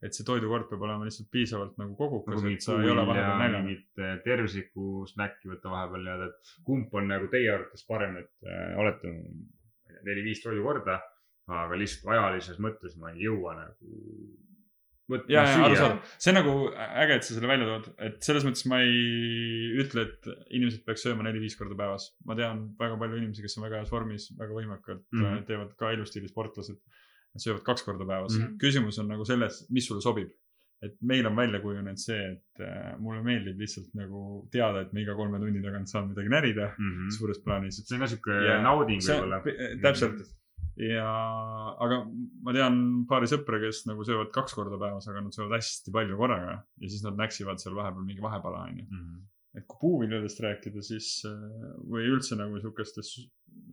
et 0.00 0.14
see 0.14 0.24
toidukord 0.24 0.68
peab 0.70 0.84
olema 0.86 1.04
lihtsalt 1.04 1.28
piisavalt 1.32 1.74
nagu 1.80 1.96
kogukas 1.98 2.38
nagu 2.38 2.52
et 2.52 2.62
sa 2.64 2.76
ei 2.80 2.90
ole 2.92 3.02
vahepeal, 3.08 3.38
näljane. 3.40 3.64
mingit 3.64 4.00
eh, 4.04 4.14
tervislikku 4.24 5.04
snäkki 5.10 5.50
võtta 5.50 5.72
vahepeal 5.72 6.04
nii-öelda, 6.04 6.30
et 6.30 6.54
kumb 6.64 6.94
on 6.94 7.10
nagu 7.10 7.28
teie 7.32 7.50
arvates 7.52 7.84
parem, 7.88 8.16
et 8.22 8.46
äh, 8.46 8.72
olete 8.78 9.12
neli-viis 10.06 10.42
toidukorda, 10.44 11.00
aga 11.50 11.78
lihtsalt 11.80 12.12
ajalises 12.14 12.60
mõttes 12.62 12.94
ma 13.00 13.10
ei 13.12 13.26
jõua 13.26 13.56
nagu 13.58 14.00
võtma 15.10 15.32
ja, 15.32 15.42
ja 15.46 15.74
süüa. 15.74 15.90
see 16.18 16.32
on 16.32 16.38
nagu 16.40 16.54
äge, 16.74 17.18
et 17.18 17.26
sa 17.26 17.34
selle 17.34 17.50
välja 17.50 17.66
tood, 17.70 17.90
et 18.08 18.16
selles 18.26 18.46
mõttes 18.46 18.66
ma 18.70 18.80
ei 18.84 19.72
ütle, 19.82 20.06
et 20.08 20.30
inimesed 20.50 20.84
peaks 20.86 21.06
sööma 21.06 21.26
neli-viis 21.26 21.56
korda 21.58 21.78
päevas. 21.78 22.08
ma 22.26 22.36
tean 22.38 22.64
väga 22.80 22.98
palju 23.02 23.20
inimesi, 23.20 23.44
kes 23.44 23.58
on 23.58 23.66
väga 23.68 23.82
heas 23.82 23.92
vormis, 23.94 24.30
väga 24.38 24.56
võimekad 24.56 25.02
mm, 25.02 25.20
Mhm. 25.20 25.26
-hmm. 25.26 25.44
teevad 25.50 25.76
ka 25.78 25.92
elustiili 25.94 26.28
sportlased. 26.32 26.80
Nad 27.36 27.42
söövad 27.44 27.62
kaks 27.66 27.82
korda 27.84 28.04
päevas 28.08 28.34
mm. 28.34 28.42
-hmm. 28.42 28.58
küsimus 28.62 28.98
on 28.98 29.08
nagu 29.12 29.24
selles, 29.24 29.66
mis 29.70 29.86
sulle 29.86 30.00
sobib. 30.00 30.30
et 30.82 30.92
meil 31.00 31.26
on 31.26 31.36
välja 31.36 31.58
kujunenud 31.60 31.96
see, 31.98 32.24
et 32.32 32.60
äh, 32.60 32.98
mulle 33.00 33.22
meeldib 33.24 33.56
lihtsalt 33.58 33.94
nagu 33.96 34.46
teada, 34.52 34.82
et 34.84 34.90
ma 34.92 35.00
iga 35.00 35.14
kolme 35.16 35.38
tunni 35.40 35.62
tagant 35.64 35.88
saan 35.88 36.10
midagi 36.10 36.28
närida 36.28 36.66
mm. 36.78 36.90
-hmm. 36.90 37.14
suures 37.18 37.38
plaanis. 37.44 37.78
see 37.88 37.96
on 37.96 38.02
ka 38.04 38.06
sihuke 38.12 38.58
nauding 38.62 39.00
võib-olla. 39.00 39.40
täpselt. 39.82 40.20
ja, 40.80 41.06
aga 41.82 42.00
ma 42.44 42.54
tean 42.56 42.78
paari 43.08 43.28
sõpra, 43.30 43.60
kes 43.62 43.84
nagu 43.88 44.04
söövad 44.06 44.30
kaks 44.34 44.56
korda 44.56 44.78
päevas, 44.80 45.08
aga 45.10 45.22
nad 45.24 45.36
söövad 45.36 45.56
hästi 45.56 45.94
palju 45.94 46.18
korraga 46.20 46.58
ja 46.58 46.90
siis 46.90 47.04
nad 47.06 47.18
näksivad 47.20 47.62
seal 47.62 47.76
vahepeal 47.78 48.04
mingi 48.04 48.24
vahepala, 48.24 48.66
onju. 48.70 48.86
Mhm. 48.90 49.24
et 49.56 49.64
kui 49.64 49.80
puuviljadest 49.80 50.40
rääkida, 50.44 50.82
siis 50.84 51.10
äh, 51.24 51.36
või 51.88 52.10
üldse 52.12 52.36
nagu 52.36 52.60
siukestest, 52.60 53.22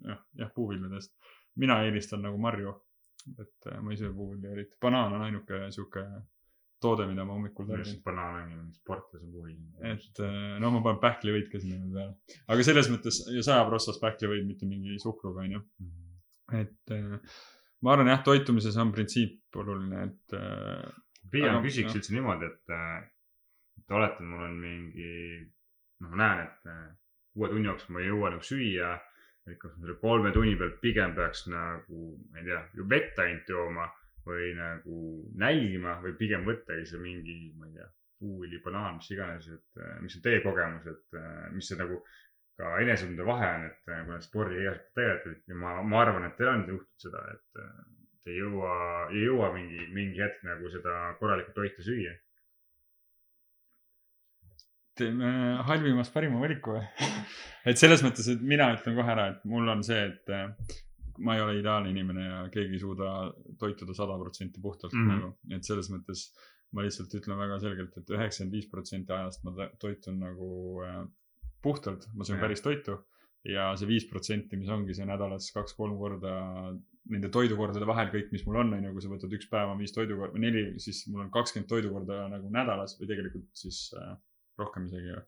jah, 0.08 0.22
jah, 0.39 0.51
puuviljadest. 0.56 1.12
mina 1.60 1.82
eelistan 1.84 2.24
nagu 2.24 2.38
marju. 2.39 2.78
et 3.39 3.68
äh, 3.72 3.82
ma 3.82 3.91
ei 3.91 3.97
söö 3.97 4.14
puuvilja 4.14 4.51
eriti. 4.51 4.78
banaan 4.82 5.14
on 5.14 5.22
ainuke 5.28 5.60
sihuke 5.72 6.06
toode, 6.84 7.08
mida 7.08 7.24
ma 7.28 7.36
hommikul 7.38 7.68
tarbin 7.68 7.99
banaan 8.04 8.39
on 8.41 8.49
mingi 8.49 8.80
sportlase 8.80 9.28
puhul. 9.32 9.51
et 9.91 10.24
äh, 10.24 10.56
no 10.64 10.72
ma 10.72 10.82
panen 10.88 11.01
pähklivõit 11.04 11.51
ka 11.51 11.60
sinna 11.64 11.84
peale. 11.84 12.39
aga 12.47 12.66
selles 12.70 12.89
mõttes 12.91 13.20
ja 13.36 13.43
sajab 13.43 13.72
rossas 13.76 13.99
pähklivõit, 14.04 14.47
mitte 14.47 14.70
mingi 14.70 14.97
suhkruga, 15.04 15.45
onju. 15.47 15.64
Et 16.52 16.94
äh, 16.96 17.39
ma 17.84 17.94
arvan 17.94 18.12
jah, 18.12 18.24
toitumises 18.26 18.78
on 18.82 18.91
printsiip 18.96 19.58
oluline, 19.62 20.04
et 20.10 20.36
äh, 20.39 20.91
pigem 21.32 21.62
küsiks 21.64 21.91
jah. 21.91 21.98
üldse 22.00 22.16
niimoodi, 22.16 22.52
et, 22.52 22.76
et 23.82 23.96
oletame, 23.98 24.30
mul 24.34 24.46
on 24.48 24.60
mingi, 24.60 25.10
noh, 26.04 26.12
ma 26.14 26.22
näen, 26.22 26.46
et 26.46 26.70
äh, 26.72 26.86
kuue 27.34 27.50
tunni 27.52 27.70
jooksul 27.70 27.96
ma 27.96 28.04
ei 28.04 28.12
jõua 28.12 28.36
nagu 28.36 28.48
süüa. 28.48 28.94
et 29.44 29.58
kas 29.60 29.74
ma 29.76 29.84
selle 29.84 29.98
kolme 30.00 30.32
tunni 30.32 30.54
pealt 30.56 30.78
pigem 30.80 31.16
peaks 31.18 31.48
nagu, 31.52 32.04
ma 32.32 32.39
ei 32.39 32.46
tea, 32.48 32.62
vett 32.88 33.18
ainult 33.20 33.50
jooma 33.52 33.89
või 34.24 34.54
nagu 34.56 35.00
nälgima 35.36 35.98
või 36.04 36.14
pigem 36.16 36.46
võttagi 36.48 36.86
see 36.88 37.02
mingi, 37.04 37.36
ma 37.60 37.68
ei 37.68 37.74
tea, 37.76 37.89
puuvili, 38.24 38.62
banaan, 38.64 39.02
mis 39.02 39.10
iganes, 39.12 39.50
et 39.52 39.82
äh, 39.84 39.98
mis 40.04 40.16
on 40.16 40.24
teie 40.24 40.39
kogemus, 40.46 40.88
et 40.88 41.20
äh, 41.20 41.50
mis 41.52 41.68
see 41.68 41.80
nagu 41.80 42.00
ka 42.60 42.76
enesetunde 42.84 43.26
vahe 43.26 43.49
on, 43.58 43.66
et 43.70 43.80
kui 43.86 43.95
nad 44.12 44.26
spordiga 44.26 44.76
tegelevad 44.97 45.49
ja 45.49 45.58
ma, 45.58 45.74
ma 45.82 46.04
arvan, 46.04 46.28
et 46.28 46.38
teil 46.38 46.51
on 46.51 46.66
juhtunud 46.68 47.06
seda, 47.08 47.24
et 47.34 47.64
te 48.24 48.32
ei 48.32 48.39
jõua, 48.39 48.76
ei 49.12 49.26
jõua 49.26 49.49
mingi, 49.56 49.88
mingi 49.95 50.22
hetk 50.24 50.45
nagu 50.47 50.70
seda 50.74 50.99
korralikku 51.20 51.56
toitu 51.58 51.86
süüa. 51.86 52.14
teeme 54.93 55.30
halvimast 55.66 56.14
parima 56.14 56.38
valiku 56.38 56.76
või? 56.76 56.84
et 57.70 57.80
selles 57.82 58.04
mõttes, 58.06 58.28
et 58.30 58.41
mina 58.45 58.70
ütlen 58.76 58.93
kohe 58.99 59.10
ära, 59.16 59.32
et 59.34 59.45
mul 59.49 59.72
on 59.74 59.82
see, 59.86 60.04
et 60.12 60.30
äh, 60.30 60.51
ma 61.26 61.34
ei 61.36 61.41
ole 61.41 61.56
ideaalne 61.60 61.89
inimene 61.89 62.26
ja 62.28 62.41
keegi 62.54 62.78
ei 62.78 62.82
suuda 62.82 63.14
toituda 63.60 63.95
sada 63.97 64.20
protsenti 64.22 64.62
puhtalt 64.62 64.93
mm. 64.93 65.08
-hmm. 65.08 65.18
nagu, 65.18 65.58
et 65.58 65.66
selles 65.66 65.89
mõttes 65.93 66.28
ma 66.74 66.86
lihtsalt 66.86 67.14
ütlen 67.20 67.41
väga 67.41 67.60
selgelt 67.62 67.97
et, 67.97 68.06
et 68.06 68.14
üheksakümmend 68.16 68.56
viis 68.58 68.70
protsenti 68.70 69.14
ajast 69.14 69.43
ma 69.45 69.54
to- 69.58 69.70
toitun 69.82 70.20
nagu 70.22 70.49
puhtalt, 71.64 72.07
ma 72.14 72.28
söön 72.28 72.41
päris 72.43 72.64
toitu 72.66 72.99
ja 73.47 73.72
see 73.80 73.89
viis 73.89 74.07
protsenti, 74.07 74.59
mis 74.59 74.72
ongi 74.72 74.95
see 74.95 75.07
nädalas 75.07 75.49
kaks-kolm 75.55 75.97
korda 75.99 76.34
nende 77.11 77.30
toidukordade 77.34 77.88
vahel 77.88 78.11
kõik, 78.14 78.30
mis 78.32 78.45
mul 78.47 78.61
on, 78.61 78.76
on 78.78 78.86
ju, 78.88 78.93
kui 78.95 79.03
sa 79.03 79.11
võtad 79.11 79.34
üks 79.36 79.49
päev 79.51 79.74
on 79.74 79.82
viis 79.82 79.91
toidukorda 79.95 80.39
neli, 80.39 80.66
siis 80.84 81.03
mul 81.11 81.26
on 81.26 81.32
kakskümmend 81.34 81.68
toidukorda 81.72 82.28
nagu 82.32 82.51
nädalas 82.53 82.95
või 82.99 83.09
tegelikult 83.11 83.49
siis 83.59 83.89
äh, 83.99 84.14
rohkem 84.61 84.88
isegi 84.88 85.11
ju 85.11 85.24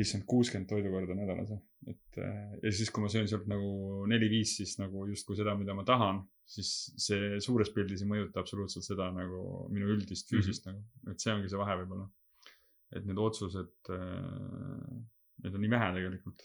issand, 0.00 0.26
kuuskümmend 0.28 0.68
toidukorda 0.68 1.16
nädalas, 1.16 1.52
et 1.88 2.18
äh, 2.20 2.56
ja 2.62 2.72
siis, 2.72 2.90
kui 2.92 3.02
ma 3.02 3.10
söön 3.12 3.28
sealt 3.30 3.46
nagu 3.50 4.04
neli-viis, 4.10 4.56
siis 4.60 4.76
nagu 4.80 5.06
justkui 5.10 5.38
seda, 5.38 5.56
mida 5.58 5.74
ma 5.74 5.86
tahan, 5.88 6.20
siis 6.46 6.72
see 7.00 7.40
suures 7.42 7.72
pildis 7.74 8.04
ei 8.04 8.10
mõjuta 8.10 8.42
absoluutselt 8.42 8.86
seda 8.86 9.08
nagu 9.14 9.66
minu 9.72 9.88
üldist 9.94 10.30
füüsist 10.30 10.66
mm 10.66 10.72
-hmm. 10.72 10.84
nagu, 11.02 11.14
et 11.14 11.24
see 11.24 11.32
ongi 11.34 11.50
see 11.50 11.58
vahe 11.62 11.78
võib-olla. 11.80 12.06
Et 12.94 13.06
need 13.08 13.18
otsused 13.18 13.90
äh,, 13.92 14.96
need 15.44 15.56
on 15.56 15.64
nii 15.64 15.72
vähe 15.72 15.88
tegelikult. 15.96 16.44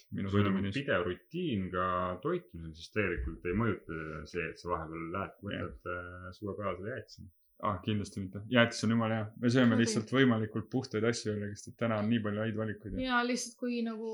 Pidev 0.75 1.05
rutiin 1.07 1.67
ka 1.73 1.85
toitumisel, 2.23 2.73
siis 2.77 2.95
tegelikult 2.95 3.45
ei 3.47 3.59
mõjuta 3.59 3.99
see, 4.29 4.47
et 4.51 4.61
sa 4.61 4.71
vahepeal 4.73 5.05
lähed, 5.15 5.37
võtad 5.45 5.93
äh, 5.93 6.25
suvepäevasele 6.37 6.95
jäätise. 6.95 7.27
ah, 7.61 7.75
kindlasti 7.85 8.23
mitte, 8.23 8.39
jäätis 8.49 8.83
on 8.87 8.95
jumala 8.95 9.17
hea, 9.19 9.25
me 9.43 9.49
sööme 9.53 9.75
lihtsalt 9.77 10.09
võimalikult 10.09 10.65
puhtaid 10.71 11.05
asju 11.05 11.29
jällegi, 11.29 11.59
sest 11.59 11.67
et 11.69 11.75
täna 11.83 11.99
on 12.01 12.07
nii 12.09 12.21
palju 12.25 12.41
häid 12.41 12.57
valikuid 12.57 12.95
ja 13.03 13.19
lihtsalt 13.21 13.59
kui 13.59 13.83
nagu 13.85 14.13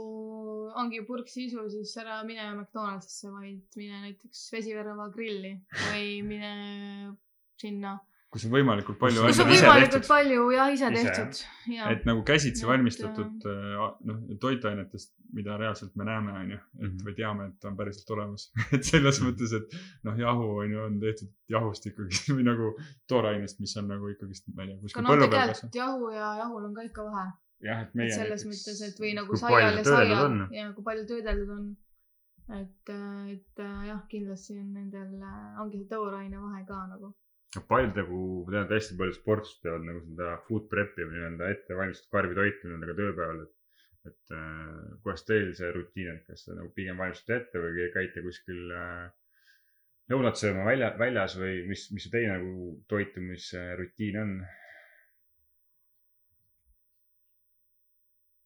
ongi 0.81 0.99
purksisu, 1.07 1.63
siis 1.71 1.93
ära 2.03 2.17
mine 2.27 2.49
McDonaldsisse, 2.57 3.31
vaid 3.31 3.79
mine 3.79 4.01
näiteks 4.03 4.43
Vesivärava 4.51 5.07
grilli 5.15 5.53
või 5.87 6.11
mine 6.27 6.51
sinna 7.57 7.95
kus 8.33 8.43
on 8.47 8.51
võimalikult 8.51 8.97
palju 8.99 9.23
Kus 9.23 9.39
on 9.39 9.47
võimalikult 9.47 9.93
tehtud. 9.93 10.07
palju 10.09 10.47
jah, 10.51 10.71
ise 10.75 10.89
tehtud. 10.91 11.39
et 11.93 12.03
nagu 12.09 12.23
käsitsi 12.27 12.65
Et, 12.65 12.67
valmistatud 12.69 13.45
äh, 13.47 13.77
noh, 14.09 14.19
toitainetest, 14.43 15.13
mida 15.37 15.55
reaalselt 15.59 15.95
me 15.95 16.07
näeme, 16.07 16.33
onju, 16.41 16.57
et 16.57 16.83
Mhm. 16.87 16.97
või 17.07 17.15
teame, 17.15 17.47
et 17.51 17.65
on 17.69 17.77
päriselt 17.79 18.11
olemas. 18.15 18.49
et 18.75 18.83
selles 18.83 19.21
mõttes, 19.23 19.53
et 19.55 19.77
noh, 20.03 20.19
jahu 20.19 20.49
onju 20.63 20.83
on 20.85 20.99
tehtud 20.99 21.31
jahust 21.55 21.87
ikkagi 21.89 22.19
või 22.37 22.45
nagu 22.47 22.73
toorainest, 23.07 23.59
mis 23.63 23.75
on 23.79 23.87
nagu 23.93 24.11
ikkagist, 24.11 24.47
ma 24.53 24.63
ei 24.63 24.71
tea, 24.71 24.75
aga 24.75 24.83
kuskil 24.87 25.03
no 25.03 25.13
põllu 25.13 25.27
peal 25.31 25.47
tegelikult 25.47 25.79
jahu 25.81 26.09
ja 26.15 26.31
jahul 26.43 26.65
on 26.69 26.73
ka 26.75 26.87
ikka 26.89 27.05
vahe. 27.07 27.27
jah, 27.63 27.81
et 27.81 27.93
et 27.93 27.95
meie 27.95 28.11
selles 28.11 28.43
näiteks 28.45 28.49
mõttes, 28.51 28.81
et 28.89 28.99
või 29.03 29.13
nagu 29.17 29.39
saial 29.39 29.79
ja 29.79 29.83
saial 29.87 30.25
on. 30.25 30.41
ja 30.53 30.71
kui 30.75 30.83
palju 30.83 31.07
töödeldud 31.13 31.53
on. 31.55 31.69
et, 32.59 32.91
et 33.35 33.63
äh, 33.63 33.87
jah, 33.87 34.03
kindlasti 34.11 34.59
on 34.59 34.73
nendel, 34.75 35.15
ongi 35.63 35.79
see 35.79 35.89
tooraine 35.95 36.37
vahe 36.43 36.65
ka 36.67 36.83
nagu. 36.91 37.15
Paljud 37.69 37.99
nagu, 38.01 38.23
ma 38.45 38.53
tean, 38.53 38.65
et 38.65 38.73
hästi 38.77 38.97
paljud 38.99 39.17
sportlased 39.17 39.61
teevad 39.65 39.85
nagu 39.87 40.01
seda 40.05 40.33
food 40.47 40.67
prep'i 40.71 41.05
või 41.05 41.15
nii-öelda 41.17 41.51
ettevalmistatud 41.55 42.17
karbitoitu 42.17 42.67
nii-öelda 42.67 42.89
ka 42.89 42.97
tööpäeval, 43.01 43.45
et. 43.45 43.53
et 44.07 44.35
äh, 44.37 44.97
kuidas 45.03 45.25
teil 45.27 45.49
see 45.57 45.71
rutiin 45.75 46.11
on, 46.13 46.19
kas 46.27 46.45
te 46.45 46.55
nagu 46.55 46.69
pigem 46.75 46.99
valmistate 47.01 47.41
ette 47.41 47.63
või 47.63 47.89
käite 47.95 48.23
kuskil 48.23 48.71
äh, 48.71 49.07
lõunat 50.11 50.39
sööma 50.39 50.63
välja, 50.67 50.93
väljas 50.99 51.35
või 51.39 51.59
mis, 51.67 51.89
mis 51.91 52.07
see 52.07 52.13
teie 52.13 52.31
nagu 52.31 52.77
toitumisrutiin 52.91 54.21
on? 54.21 54.33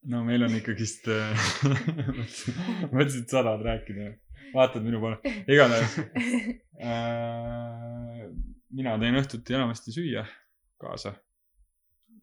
no 0.09 0.23
meil 0.25 0.47
on 0.47 0.57
ikkagist 0.57 1.07
äh, 1.13 1.47
mõtlesin, 2.95 3.21
et 3.21 3.29
sa 3.29 3.43
tahad 3.43 3.61
rääkida. 3.67 4.11
vaatad 4.55 4.83
minu 4.85 5.03
poole, 5.03 5.21
igatahes 5.45 5.99
äh,. 6.81 7.90
Mina 8.75 8.97
teen 9.01 9.19
õhtuti 9.19 9.55
enamasti 9.57 9.93
süüa 9.95 10.25
kaasa. 10.81 11.13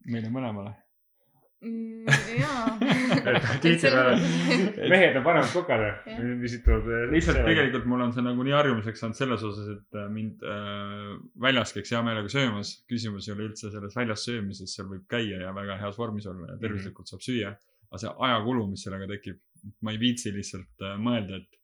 meile 0.08 0.30
mõlemale. 0.32 0.72
Mm, 1.58 2.06
jaa. 2.38 2.66
tihtipeale 3.64 4.12
mehed 4.92 5.16
on 5.18 5.24
paremad 5.26 5.48
kokad 5.50 5.80
Jah. 5.82 6.20
mis 6.38 6.52
ütlevad. 6.54 7.10
lihtsalt. 7.10 7.40
tegelikult 7.48 7.88
mul 7.90 8.04
on 8.04 8.12
see 8.14 8.22
nagu 8.22 8.44
nii 8.46 8.54
harjumuseks 8.54 9.02
saanud 9.02 9.18
selles 9.18 9.42
osas, 9.48 9.72
et 9.74 9.98
äh, 9.98 10.06
mind 10.12 10.44
äh, 10.46 11.16
väljas 11.42 11.74
käiks 11.74 11.90
hea 11.96 12.02
meelega 12.06 12.30
söömas. 12.30 12.76
küsimus 12.90 13.26
ei 13.26 13.34
ole 13.34 13.48
üldse 13.48 13.72
selles 13.74 13.98
väljas 13.98 14.22
söömises, 14.28 14.76
seal 14.76 14.86
võib 14.92 15.08
käia 15.10 15.42
ja 15.42 15.50
väga 15.56 15.80
heas 15.82 15.98
vormis 15.98 16.30
olla 16.30 16.52
ja 16.52 16.60
tervislikult 16.62 17.10
saab 17.10 17.26
süüa. 17.26 17.50
aga 17.90 18.02
see 18.04 18.14
ajakulu, 18.28 18.68
mis 18.70 18.86
sellega 18.86 19.10
tekib, 19.10 19.42
ma 19.82 19.96
ei 19.96 19.98
viitsi 20.04 20.30
lihtsalt 20.38 20.86
äh, 20.86 20.94
mõelda, 21.02 21.42
et 21.42 21.58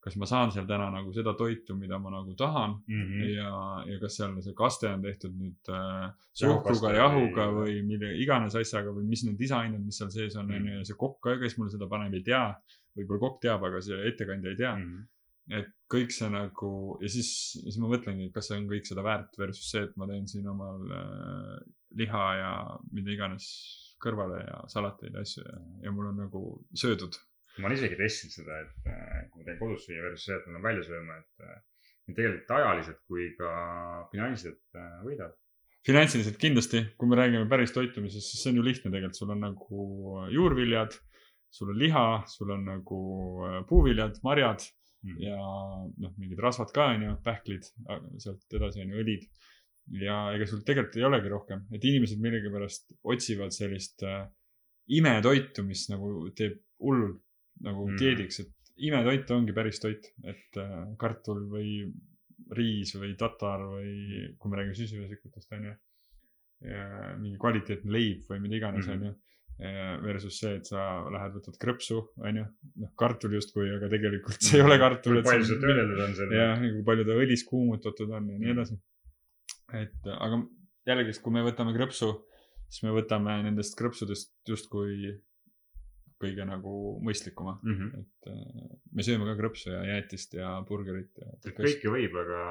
kas 0.00 0.16
ma 0.16 0.24
saan 0.26 0.50
seal 0.52 0.64
täna 0.66 0.86
nagu 0.90 1.12
seda 1.12 1.34
toitu, 1.36 1.74
mida 1.76 1.98
ma 1.98 2.10
nagu 2.10 2.32
tahan 2.34 2.78
Mhm. 2.88 3.22
ja, 3.34 3.50
ja 3.86 3.98
kas 4.00 4.16
seal 4.16 4.34
see 4.42 4.54
kaste 4.56 4.88
on 4.88 5.02
tehtud 5.02 5.34
nüüd 5.36 5.68
äh, 5.68 6.10
suhkruga, 6.32 6.92
jahuga 6.96 7.46
või 7.52 7.82
mille 7.84 8.14
iganes 8.22 8.54
asjaga 8.56 8.90
või 8.96 9.04
mis 9.08 9.24
need 9.24 9.38
lisained, 9.40 9.80
mis 9.84 9.98
seal 9.98 10.10
sees 10.10 10.36
on, 10.36 10.46
Mhm. 10.48 10.56
onju, 10.56 10.78
ja 10.78 10.84
see 10.84 10.96
kokk 10.96 11.20
ka, 11.22 11.36
kes 11.38 11.58
mulle 11.58 11.70
seda 11.70 11.86
paneb, 11.86 12.14
ei 12.14 12.22
tea. 12.22 12.44
võib-olla 12.96 13.20
kokk 13.20 13.40
teab, 13.42 13.62
aga 13.64 13.80
see 13.80 13.94
ettekandja 14.08 14.50
ei 14.50 14.56
tea 14.56 14.74
mm. 14.76 14.82
Mhm. 14.82 15.04
et 15.60 15.68
kõik 15.94 16.10
see 16.10 16.28
nagu 16.28 16.98
ja 17.00 17.08
siis, 17.08 17.28
siis 17.62 17.76
ma 17.78 17.86
mõtlengi, 17.92 18.26
et 18.26 18.32
kas 18.34 18.48
see 18.48 18.56
on 18.58 18.66
kõik 18.68 18.84
seda 18.88 19.02
väärt 19.06 19.36
versus 19.38 19.70
see, 19.70 19.82
et 19.84 19.96
ma 19.96 20.06
teen 20.06 20.26
siin 20.26 20.46
omal 20.48 20.80
äh, 20.90 21.60
liha 21.96 22.24
ja 22.40 22.50
mida 22.92 23.10
iganes 23.14 23.46
kõrvale 24.02 24.40
ja 24.46 24.62
salateid 24.66 25.14
ja 25.14 25.20
asju 25.20 25.44
ja, 25.44 25.58
ja 25.84 25.92
mul 25.92 26.06
on 26.08 26.16
nagu 26.16 26.42
söödud. 26.74 27.14
Ma 27.58 27.68
olen 27.68 27.76
isegi 27.76 27.98
testinud 27.98 28.34
seda, 28.34 28.60
et 28.64 28.88
äh, 28.90 29.20
kui 29.30 29.42
ma 29.42 29.48
teen 29.48 29.60
kodus 29.60 29.84
süüa 29.86 30.06
versus 30.06 30.26
see, 30.28 30.38
et 30.38 30.46
ma 30.46 30.54
lähen 30.54 30.66
välja 30.68 30.86
sööma, 30.86 31.18
et 31.20 31.44
äh, 31.46 31.60
nii 32.08 32.16
tegelikult 32.18 32.56
ajaliselt 32.56 33.00
kui 33.10 33.28
ka 33.38 33.52
finantsiliselt 34.14 34.80
äh, 34.80 34.96
võidab. 35.06 35.36
finantsiliselt 35.86 36.40
kindlasti, 36.40 36.82
kui 37.00 37.10
me 37.10 37.18
räägime 37.18 37.48
päris 37.50 37.72
toitumisest, 37.76 38.32
siis 38.32 38.44
see 38.44 38.52
on 38.52 38.60
ju 38.60 38.66
lihtne 38.66 38.92
tegelikult, 38.92 39.20
sul 39.20 39.32
on 39.34 39.46
nagu 39.46 39.86
juurviljad, 40.34 40.98
sul 41.50 41.72
on 41.72 41.80
liha, 41.80 42.04
sul 42.30 42.52
on 42.54 42.66
nagu 42.68 43.00
puuviljad, 43.68 44.20
marjad 44.22 44.66
ja 45.18 45.38
noh, 45.40 46.12
mingid 46.20 46.40
rasvad 46.44 46.72
ka 46.76 46.90
onju, 46.94 47.14
pähklid, 47.24 47.64
sealt 48.20 48.58
edasi 48.58 48.84
onju 48.84 49.00
õlid. 49.00 49.24
ja 50.00 50.18
ega 50.36 50.46
sul 50.46 50.60
tegelikult 50.66 50.98
ei 51.00 51.06
olegi 51.08 51.32
rohkem, 51.32 51.64
et 51.74 51.84
inimesed 51.88 52.20
millegipärast 52.22 52.92
otsivad 53.10 53.54
sellist 53.56 54.04
äh, 54.06 54.28
imetoitu, 54.98 55.64
mis 55.66 55.86
nagu 55.90 56.28
teeb 56.36 56.60
hullult 56.84 57.24
nagu 57.60 57.86
Mm. 57.86 57.92
mm. 57.92 57.98
dieediks, 58.00 58.40
et 58.40 58.52
imetoit 58.78 59.30
ongi 59.36 59.52
päris 59.52 59.80
toit, 59.80 60.06
et 60.24 60.56
äh, 60.56 60.96
kartul 60.98 61.42
või 61.52 61.92
riis 62.56 62.94
või 62.96 63.16
tatar 63.20 63.60
või 63.60 64.34
kui 64.38 64.50
me 64.50 64.56
räägime 64.56 64.74
süsivesikutest 64.78 65.52
onju. 65.52 65.74
mingi 67.20 67.38
kvaliteetne 67.40 67.90
leib 67.92 68.24
või 68.28 68.40
mida 68.44 68.56
iganes 68.58 68.86
Mhm. 68.86 68.96
onju 68.96 69.14
versus 70.04 70.38
see, 70.40 70.54
et 70.56 70.66
sa 70.66 70.82
lähed, 71.12 71.32
võtad 71.36 71.56
krõpsu, 71.60 71.98
onju, 72.20 72.44
noh 72.80 72.90
kartul 72.96 73.32
justkui, 73.36 73.66
aga 73.76 73.88
tegelikult 73.92 74.40
see 74.42 74.58
ei 74.58 74.64
ole 74.64 74.78
kartul. 74.78 75.14
kui 75.20 75.22
palju 75.30 75.44
seda 75.44 75.60
töödeldud 75.60 76.00
on 76.04 76.14
seal? 76.18 76.30
jah, 76.36 76.58
kui 76.60 76.82
palju 76.84 77.04
ta 77.08 77.16
õlis 77.22 77.44
kuumutatud 77.48 78.10
on 78.10 78.28
ja 78.28 78.38
nii 78.38 78.46
Mm. 78.52 78.58
edasi. 78.58 78.78
et 79.72 80.06
aga 80.16 80.42
jällegi, 80.88 81.16
kui 81.22 81.32
me 81.32 81.40
võtame 81.48 81.74
krõpsu, 81.76 82.10
siis 82.68 82.82
me 82.82 82.90
võtame 82.96 83.42
nendest 83.44 83.76
krõpsudest 83.78 84.32
justkui 84.48 85.20
kõige 86.20 86.44
nagu 86.44 86.74
mõistlikuma, 87.06 87.56
mm. 87.62 87.76
-hmm. 87.78 88.02
et 88.02 88.32
äh, 88.32 88.74
me 88.92 89.06
sööme 89.06 89.28
ka 89.30 89.38
krõpsu 89.38 89.72
ja 89.72 89.84
jäätist 89.94 90.36
ja 90.36 90.58
burgerit 90.68 91.16
ja 91.22 91.54
kõike 91.56 91.92
võib, 91.94 92.18
aga 92.24 92.42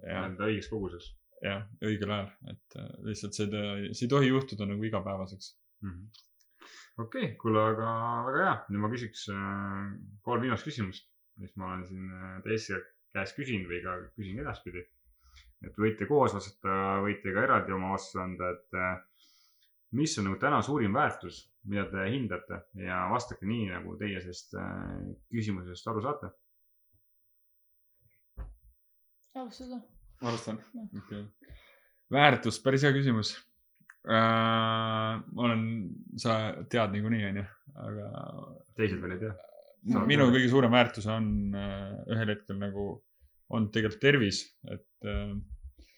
nii-öelda 0.00 0.48
õiges 0.48 0.70
koguses 0.72 1.12
jah, 1.44 1.64
õigel 1.84 2.12
ajal, 2.14 2.30
et 2.52 2.78
äh, 2.80 2.90
lihtsalt 3.08 3.36
seda, 3.36 3.62
see 3.92 4.06
ei 4.06 4.12
tohi 4.12 4.30
juhtuda 4.30 4.68
nagu 4.68 4.84
igapäevaseks. 4.88 5.50
mm 5.84 5.90
-hmm.. 5.90 6.08
okei 7.04 7.24
okay,, 7.26 7.36
kuule, 7.42 7.62
aga 7.74 7.90
väga 8.28 8.42
hea, 8.44 8.56
nüüd 8.70 8.84
ma 8.84 8.92
küsiks 8.94 9.28
äh, 9.34 9.94
kolm 10.28 10.44
viimast 10.46 10.68
küsimust, 10.68 11.08
mis 11.42 11.56
ma 11.60 11.72
olen 11.72 11.86
siin 11.90 12.10
äh, 12.10 12.36
teiste 12.48 12.80
käest 13.14 13.36
küsinud 13.38 13.70
või 13.70 13.82
ka 13.84 13.96
küsin 14.18 14.40
edaspidi. 14.44 14.86
et 15.64 15.78
võite 15.80 16.06
koos 16.08 16.34
vastata, 16.36 17.00
võite 17.04 17.32
ka 17.32 17.44
eraldi 17.48 17.72
oma 17.72 17.94
vastuse 17.94 18.22
anda, 18.24 18.50
et 18.56 18.80
äh, 18.80 18.96
mis 19.94 20.18
on 20.18 20.28
nagu 20.28 20.38
täna 20.40 20.60
suurim 20.64 20.94
väärtus, 20.94 21.44
mida 21.70 21.86
te 21.90 22.06
hindate 22.10 22.60
ja 22.82 23.04
vastake 23.12 23.46
nii, 23.48 23.68
nagu 23.72 23.96
teie 24.00 24.20
sellest 24.22 24.56
äh, 24.58 24.90
küsimusest 25.32 25.88
aru 25.90 26.02
saate. 26.04 26.30
alustada. 29.34 29.80
ma 30.22 30.30
alustan 30.30 30.60
okei 30.84 30.98
okay.. 30.98 31.24
väärtus, 32.12 32.60
päris 32.62 32.84
hea 32.86 32.92
küsimus 32.94 33.34
äh,. 34.06 35.16
ma 35.24 35.48
olen, 35.48 35.64
sa 36.20 36.36
tead 36.70 36.94
niikuinii, 36.94 37.24
onju, 37.32 37.48
aga 37.86 38.12
teised 38.78 39.02
veel 39.02 39.16
ei 39.16 39.24
tea. 39.24 39.34
minu 40.10 40.30
kõige 40.30 40.52
suurem 40.52 40.74
väärtus 40.74 41.10
on 41.10 41.26
äh, 41.58 41.90
ühel 42.14 42.36
hetkel 42.36 42.60
nagu, 42.60 42.88
on 43.54 43.70
tegelikult 43.74 44.02
tervis, 44.06 44.44
et 44.70 45.10
äh, 45.10 45.34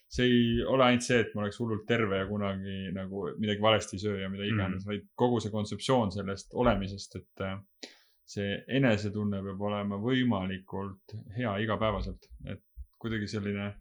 see 0.09 0.27
ei 0.27 0.65
ole 0.65 0.85
ainult 0.87 1.07
see, 1.07 1.19
et 1.25 1.33
ma 1.35 1.43
oleks 1.45 1.59
hullult 1.61 1.87
terve 1.89 2.21
ja 2.21 2.27
kunagi 2.29 2.77
nagu 2.95 3.27
midagi 3.41 3.63
valesti 3.63 3.97
ei 3.97 4.05
söö 4.05 4.21
ja 4.21 4.29
mida 4.31 4.45
iganes 4.47 4.85
mm, 4.85 4.91
-hmm. 4.91 4.93
vaid 4.93 5.09
kogu 5.15 5.41
see 5.43 5.55
kontseptsioon 5.55 6.13
sellest 6.15 6.55
olemisest, 6.55 7.17
et 7.17 7.47
äh, 7.47 7.57
see 8.27 8.61
enesetunne 8.79 9.43
peab 9.43 9.67
olema 9.71 9.99
võimalikult 10.03 11.17
hea 11.37 11.57
igapäevaselt, 11.65 12.31
et 12.53 12.63
kuidagi 13.03 13.29
selline 13.31 13.73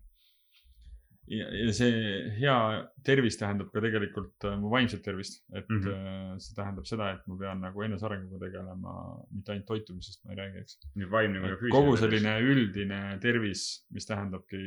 ja, 1.31 1.45
see 1.73 1.93
hea 2.39 2.57
tervis 3.05 3.37
tähendab 3.39 3.71
ka 3.73 3.81
tegelikult 3.85 4.45
äh, 4.49 4.57
mu 4.61 4.69
vaimset 4.73 5.01
tervist, 5.05 5.43
et 5.53 5.69
mm. 5.69 5.81
-hmm. 5.81 6.41
see 6.41 6.57
tähendab 6.57 6.89
seda, 6.89 7.11
et 7.15 7.27
ma 7.27 7.37
pean 7.37 7.61
nagu 7.61 7.85
enesearenguga 7.85 8.45
tegelema, 8.47 8.97
mitte 9.31 9.53
ainult 9.53 9.69
toitumisest 9.71 10.25
ma 10.25 10.33
ei 10.33 10.41
räägi, 10.41 10.65
eks. 10.65 10.79
nii 10.95 11.11
vaimne 11.11 11.39
kui 11.39 11.49
ka 11.49 11.61
füüsiline. 11.61 11.77
kogu 11.77 11.97
selline 12.01 12.35
üldine 12.51 13.01
tervis, 13.21 13.65
mis 13.91 14.09
tähendabki 14.09 14.61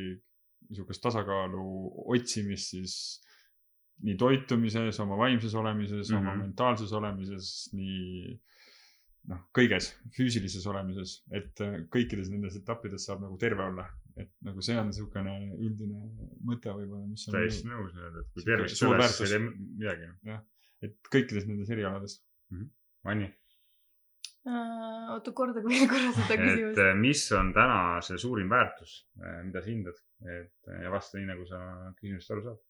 niisugust 0.69 1.01
tasakaalu 1.03 1.63
otsimist 2.15 2.75
siis 2.75 2.95
nii 4.05 4.15
toitumises, 4.19 4.99
oma 5.03 5.17
vaimses 5.19 5.55
olemises 5.59 6.09
mm, 6.09 6.15
-hmm. 6.15 6.19
oma 6.19 6.35
Mhm. 6.35 6.43
mentaalses 6.45 6.93
olemises, 6.95 7.47
nii 7.73 8.37
noh, 9.29 9.41
kõiges, 9.57 9.89
füüsilises 10.15 10.67
olemises, 10.71 11.17
et 11.35 11.61
äh, 11.65 11.81
kõikides 11.95 12.29
nendes 12.31 12.55
etappides 12.55 13.05
saab 13.05 13.25
nagu 13.25 13.37
terve 13.37 13.63
olla. 13.63 13.89
et 14.19 14.31
nagu 14.43 14.59
see 14.61 14.75
on 14.75 14.89
niisugune 14.89 15.33
üldine 15.63 15.99
mõte 16.43 16.73
võib-olla, 16.75 17.05
mis 17.07 17.27
on 17.29 17.37
täiesti 17.37 17.69
nõus, 17.69 17.93
et 17.95 18.33
kui 18.33 18.43
tervist 18.43 18.75
suur 18.75 18.97
ei 18.99 19.27
tee 19.29 19.39
midagi. 19.39 20.09
et 20.81 20.97
kõikides 21.13 21.47
nendes 21.47 21.69
erialades. 21.69 22.17
Anni, 23.05 23.23
Äh, 23.23 23.38
oota, 24.47 25.33
korda 25.35 25.63
veel 25.65 25.87
korra 25.91 26.13
seda 26.15 26.35
et 26.35 26.43
küsimust. 26.45 26.81
äh, 26.85 26.95
mis 26.99 27.25
on 27.35 27.51
täna 27.55 27.99
see 28.05 28.17
suurim 28.21 28.49
väärtus, 28.51 28.95
mida 29.45 29.61
sa 29.61 29.71
hindad, 29.71 30.01
et 30.39 30.73
ja 30.83 30.91
vasta 30.93 31.19
nii, 31.19 31.29
nagu 31.33 31.45
sa 31.49 31.61
küsimusest 31.99 32.35
aru 32.35 32.45
saad. 32.47 32.65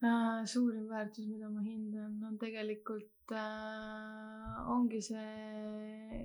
Äh, 0.00 0.46
suurim 0.48 0.86
väärtus, 0.88 1.26
mida 1.28 1.50
ma 1.52 1.60
hindan, 1.60 2.14
on 2.24 2.38
tegelikult 2.40 3.34
äh,, 3.36 4.70
ongi 4.72 5.02
see 5.04 6.22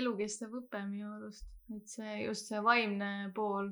elukestev 0.00 0.54
õpe 0.62 0.80
minu 0.88 1.10
arust, 1.18 1.44
et 1.76 1.84
see 1.90 2.22
just 2.24 2.48
see 2.48 2.62
vaimne 2.64 3.32
pool 3.36 3.68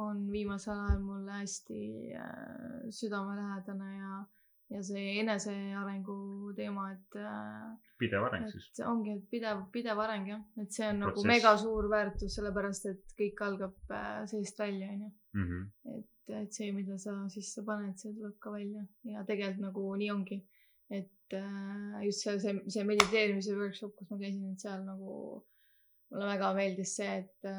on 0.00 0.24
viimasel 0.32 0.78
ajal 0.86 1.02
mulle 1.04 1.36
hästi 1.42 1.82
äh, 2.16 2.88
südamelähedane 2.90 3.92
ja 3.96 4.24
ja 4.72 4.82
see 4.82 5.18
enesearengu 5.20 6.16
teema, 6.56 6.88
et 6.94 7.18
äh, 7.20 7.92
pidev 8.00 8.26
areng 8.26 8.48
siis. 8.50 8.66
ongi 8.86 9.14
et 9.14 9.28
pidev, 9.30 9.62
pidev 9.74 10.00
areng 10.02 10.26
jah, 10.32 10.42
et 10.62 10.74
see 10.74 10.88
on 10.90 11.00
nagu 11.04 11.14
Protsess. 11.14 11.30
mega 11.30 11.52
suur 11.62 11.88
väärtus, 11.92 12.34
sellepärast 12.34 12.90
et 12.90 13.16
kõik 13.20 13.42
algab 13.46 13.94
äh, 13.94 14.20
seest 14.30 14.58
välja, 14.62 14.90
onju. 14.96 15.10
Mhm. 15.36 15.64
et, 15.94 16.12
et 16.42 16.58
see, 16.58 16.72
mida 16.74 16.98
sa 16.98 17.14
sisse 17.32 17.62
paned, 17.66 17.94
see 18.00 18.14
tuleb 18.16 18.38
ka 18.42 18.54
välja 18.56 18.86
ja 19.12 19.24
tegelikult 19.28 19.68
nagu 19.68 19.88
nii 20.02 20.10
ongi. 20.14 20.40
et 20.90 21.34
äh, 21.38 22.00
just 22.06 22.26
see, 22.26 22.38
see, 22.42 22.58
see 22.70 22.86
mediteerimise 22.86 23.54
workshop, 23.58 23.94
kus 23.98 24.10
ma 24.10 24.18
käisin, 24.18 24.50
et 24.52 24.66
seal 24.66 24.82
nagu 24.86 25.12
mulle 26.10 26.26
väga 26.34 26.52
meeldis 26.58 26.96
see, 26.98 27.22
et, 27.22 27.50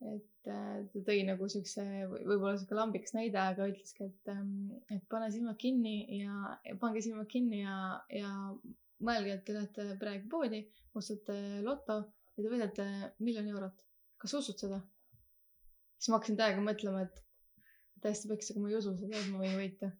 et 0.00 0.48
äh, 0.50 0.84
ta 0.92 1.00
tõi 1.06 1.22
nagu 1.24 1.48
siukse, 1.48 1.82
võib-olla 2.10 2.56
siuke 2.58 2.74
lambikas 2.74 3.14
näide, 3.14 3.38
aga 3.38 3.68
ütleski, 3.70 4.04
et, 4.04 4.32
et 4.90 5.04
pane 5.08 5.30
silmad 5.32 5.56
kinni 5.56 6.18
ja 6.18 6.58
ja 6.64 6.76
pange 6.80 7.00
silmad 7.00 7.26
kinni 7.30 7.62
ja, 7.62 7.76
ja 8.10 8.30
mõelge, 9.00 9.32
et 9.38 9.44
te 9.44 9.54
lähete 9.56 9.96
praegu 10.00 10.28
poodi, 10.28 10.60
ostate 10.94 11.38
loto 11.62 12.00
ja 12.36 12.42
te 12.42 12.50
võidate 12.50 12.86
miljon 13.20 13.48
eurot. 13.48 13.84
kas 14.18 14.34
usud 14.34 14.58
seda? 14.58 14.80
siis 15.98 16.10
ma 16.10 16.18
hakkasin 16.18 16.36
täiega 16.36 16.60
mõtlema, 16.60 17.02
et 17.06 17.20
täiesti 18.04 18.28
peks, 18.28 18.50
aga 18.52 18.60
ma 18.60 18.68
ei 18.68 18.76
usu 18.76 18.92
seda, 18.98 19.16
et 19.18 19.28
ma 19.32 19.38
võin 19.40 19.56
võita. 19.56 19.90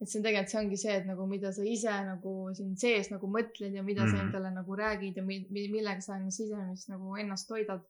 et 0.00 0.08
see 0.08 0.18
on 0.20 0.24
tegelikult, 0.24 0.50
see 0.52 0.60
ongi 0.62 0.76
see, 0.80 0.92
et 0.96 1.06
nagu 1.08 1.26
mida 1.28 1.50
sa 1.52 1.64
ise 1.66 1.94
nagu 2.06 2.34
siin 2.56 2.76
sees 2.80 3.10
nagu 3.10 3.26
mõtled 3.28 3.74
ja 3.74 3.82
mida 3.82 4.04
mm 4.04 4.06
-hmm. 4.06 4.16
sa 4.16 4.22
Mhm. 4.22 4.26
endale 4.26 4.50
nagu 4.54 4.76
räägid 4.76 5.16
ja 5.16 5.22
mi- 5.22 5.46
mi- 5.50 5.68
millega 5.68 6.00
sa 6.00 6.16
ennast 6.16 6.36
sisemist 6.36 6.88
nagu 6.88 7.16
ennast 7.16 7.48
toidad. 7.48 7.82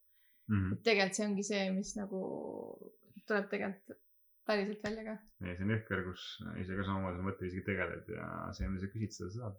Et 0.51 0.85
tegelikult 0.87 1.19
see 1.19 1.27
ongi 1.29 1.47
see, 1.47 1.65
mis 1.77 1.97
nagu 1.99 2.21
tuleb 3.29 3.51
tegelikult 3.53 4.01
päriselt 4.51 4.85
välja 4.85 5.05
ka. 5.07 5.17
ja 5.47 5.57
see 5.57 5.67
on 5.67 5.75
jõhker, 5.75 6.05
kus 6.09 6.29
ise 6.63 6.79
ka 6.79 6.87
samamoodi 6.87 7.17
selle 7.17 7.27
mõtteviisiga 7.29 7.67
tegeled 7.69 8.15
ja 8.15 8.31
see, 8.57 8.71
mida 8.71 8.85
sa 8.85 8.93
küsid, 8.95 9.17
seda 9.17 9.31
saad. 9.37 9.59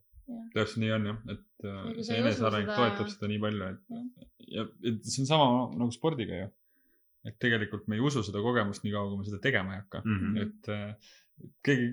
täpselt 0.56 0.82
nii 0.84 0.92
on 0.96 1.10
jah, 1.12 1.22
et 1.36 1.68
äh, 1.68 1.78
Ja 1.98 2.08
see 2.08 2.18
ei 2.18 2.24
eneseareng 2.26 2.68
seda- 2.70 2.80
toetab 2.80 3.12
seda 3.14 3.32
nii 3.32 3.42
palju, 3.46 3.70
et 3.72 4.52
ja 4.58 4.68
et 4.92 5.08
see 5.08 5.24
on 5.24 5.32
sama 5.32 5.48
nagu 5.80 5.96
spordiga 5.96 6.44
ju. 6.44 6.52
et 7.30 7.38
tegelikult 7.42 7.88
me 7.88 8.00
ei 8.00 8.06
usu 8.10 8.24
seda 8.26 8.42
kogemust 8.44 8.86
nii 8.86 8.94
kaua, 8.96 9.10
kui 9.12 9.22
me 9.22 9.28
seda 9.30 9.42
tegema 9.44 9.76
ei 9.76 9.84
hakka 9.84 10.02
mm. 10.06 10.22
-hmm. 10.22 10.46
et 10.46 10.72
äh, 10.74 11.12
keegi, 11.66 11.92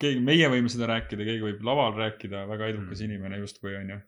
keegi, 0.00 0.22
meie 0.24 0.48
võime 0.52 0.72
seda 0.72 0.88
rääkida, 0.90 1.26
keegi 1.28 1.44
võib 1.44 1.66
laval 1.66 1.96
rääkida, 1.98 2.46
väga 2.48 2.70
edukas 2.72 3.00
mm. 3.00 3.04
inimene 3.10 3.42
justkui 3.44 3.76
onju. 3.76 4.00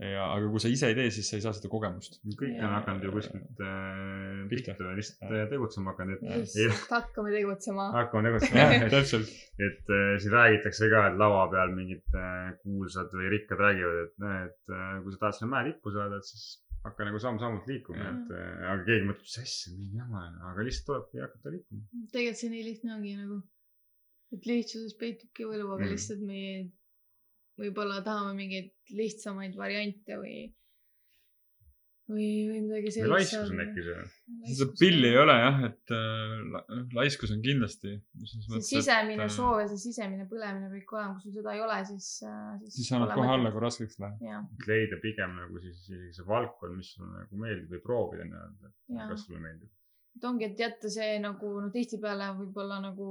ja, 0.00 0.26
aga 0.34 0.50
kui 0.52 0.60
sa 0.60 0.68
ise 0.72 0.90
ei 0.90 0.96
tee, 0.98 1.08
siis 1.14 1.28
sa 1.30 1.38
ei 1.38 1.44
saa 1.44 1.54
seda 1.56 1.70
kogemust. 1.72 2.18
kõik 2.40 2.58
on 2.60 2.74
hakanud 2.76 3.06
ju 3.06 3.12
kuskilt 3.14 3.62
äh, 3.64 4.42
Pihta. 4.50 4.74
lihtsalt 4.98 5.24
äh, 5.30 5.46
tegutsema 5.52 5.94
hakanud, 5.94 6.20
et 6.20 6.42
lihtsalt 6.42 6.92
hakkame 6.92 7.32
tegutsema. 7.32 7.88
hakkame 7.96 8.28
tegutsema 8.28 8.66
jah, 8.66 8.86
täpselt. 8.92 9.32
et 9.68 9.94
äh, 9.96 10.12
siin 10.20 10.34
räägitakse 10.36 10.90
ka, 10.92 11.06
et 11.10 11.18
lava 11.22 11.46
peal 11.54 11.72
mingid 11.78 12.04
äh, 12.20 12.52
kuulsad 12.62 13.10
või 13.16 13.32
rikkad 13.38 13.62
räägivad, 13.64 14.04
et 14.04 14.22
näe, 14.26 14.44
et 14.50 14.76
äh, 14.76 14.94
kui 15.02 15.16
sa 15.16 15.22
tahad 15.24 15.38
sinna 15.40 15.52
mäe 15.56 15.70
tippu 15.72 15.94
saada, 15.96 16.20
et 16.20 16.28
siis 16.28 16.46
hakka 16.86 17.08
nagu 17.08 17.18
samm-sammult 17.18 17.66
liikuma, 17.66 18.04
et 18.12 18.32
äh, 18.36 18.56
aga 18.70 18.84
keegi 18.86 19.08
mõtleb, 19.08 19.24
mis 19.26 19.38
asja, 19.42 19.72
mingi 19.74 19.98
jama, 20.04 20.26
aga 20.52 20.66
lihtsalt 20.68 20.86
tulebki 20.92 21.24
hakata 21.24 21.54
liikuma. 21.56 21.86
tegelikult 22.12 22.42
see 22.44 22.52
nii 22.52 22.66
lihtne 22.68 22.94
ongi 23.00 23.14
nagu, 23.18 23.38
et 24.36 24.46
lihtsuses 24.52 24.94
peitubki 25.00 25.48
võlu, 25.48 25.70
aga 25.72 25.86
Mm. 25.86 25.92
lihtsalt 25.96 26.22
me 26.28 26.42
võib-olla 27.60 28.02
tahame 28.04 28.36
mingeid 28.36 28.72
lihtsamaid 28.96 29.56
variante 29.56 30.16
või, 30.20 30.40
või, 32.10 32.26
või 32.50 32.58
midagi 32.66 32.90
või 32.90 32.92
sellist. 32.94 33.12
laiskus 33.12 33.52
on 33.52 33.62
äkki 33.64 33.84
see. 33.86 34.02
seda 34.50 34.66
pilli 34.80 35.08
ei 35.08 35.20
ole 35.22 35.36
jah, 35.40 35.62
et 35.70 35.94
äh, 35.96 36.34
la- 36.52 36.64
laiskus 36.98 37.32
on 37.34 37.40
kindlasti. 37.44 37.94
see 38.32 38.60
sisemine 38.70 39.28
soov 39.32 39.62
ja 39.62 39.70
see 39.72 39.80
sisemine 39.86 40.28
põlemine 40.30 40.68
peab 40.68 40.82
ikka 40.82 40.98
olema, 40.98 41.16
kui 41.16 41.26
sul 41.26 41.38
seda 41.38 41.54
ei 41.56 41.62
ole, 41.64 41.78
siis, 41.92 42.10
siis. 42.20 42.76
siis 42.76 42.92
annad 42.98 43.14
kohe 43.16 43.32
alla, 43.38 43.54
kui 43.54 43.64
raskeks 43.64 43.98
läheb. 44.04 44.28
et 44.60 44.68
leida 44.72 45.00
pigem 45.02 45.38
nagu 45.40 45.62
siis 45.64 45.80
isegi 45.86 46.12
see 46.18 46.28
valdkond, 46.28 46.76
mis 46.82 46.92
sulle 46.96 47.22
nagu 47.22 47.40
meeldib 47.46 47.72
või 47.76 47.82
proovida 47.88 48.28
nii-öelda, 48.28 48.74
et 48.74 49.08
kas 49.14 49.24
sulle 49.24 49.40
meeldib. 49.46 49.72
et 50.18 50.28
ongi, 50.28 50.50
et 50.50 50.62
jätta 50.66 50.92
see 50.92 51.16
nagu 51.24 51.56
no 51.64 51.72
tihtipeale 51.72 52.30
võib-olla 52.42 52.78
nagu, 52.84 53.10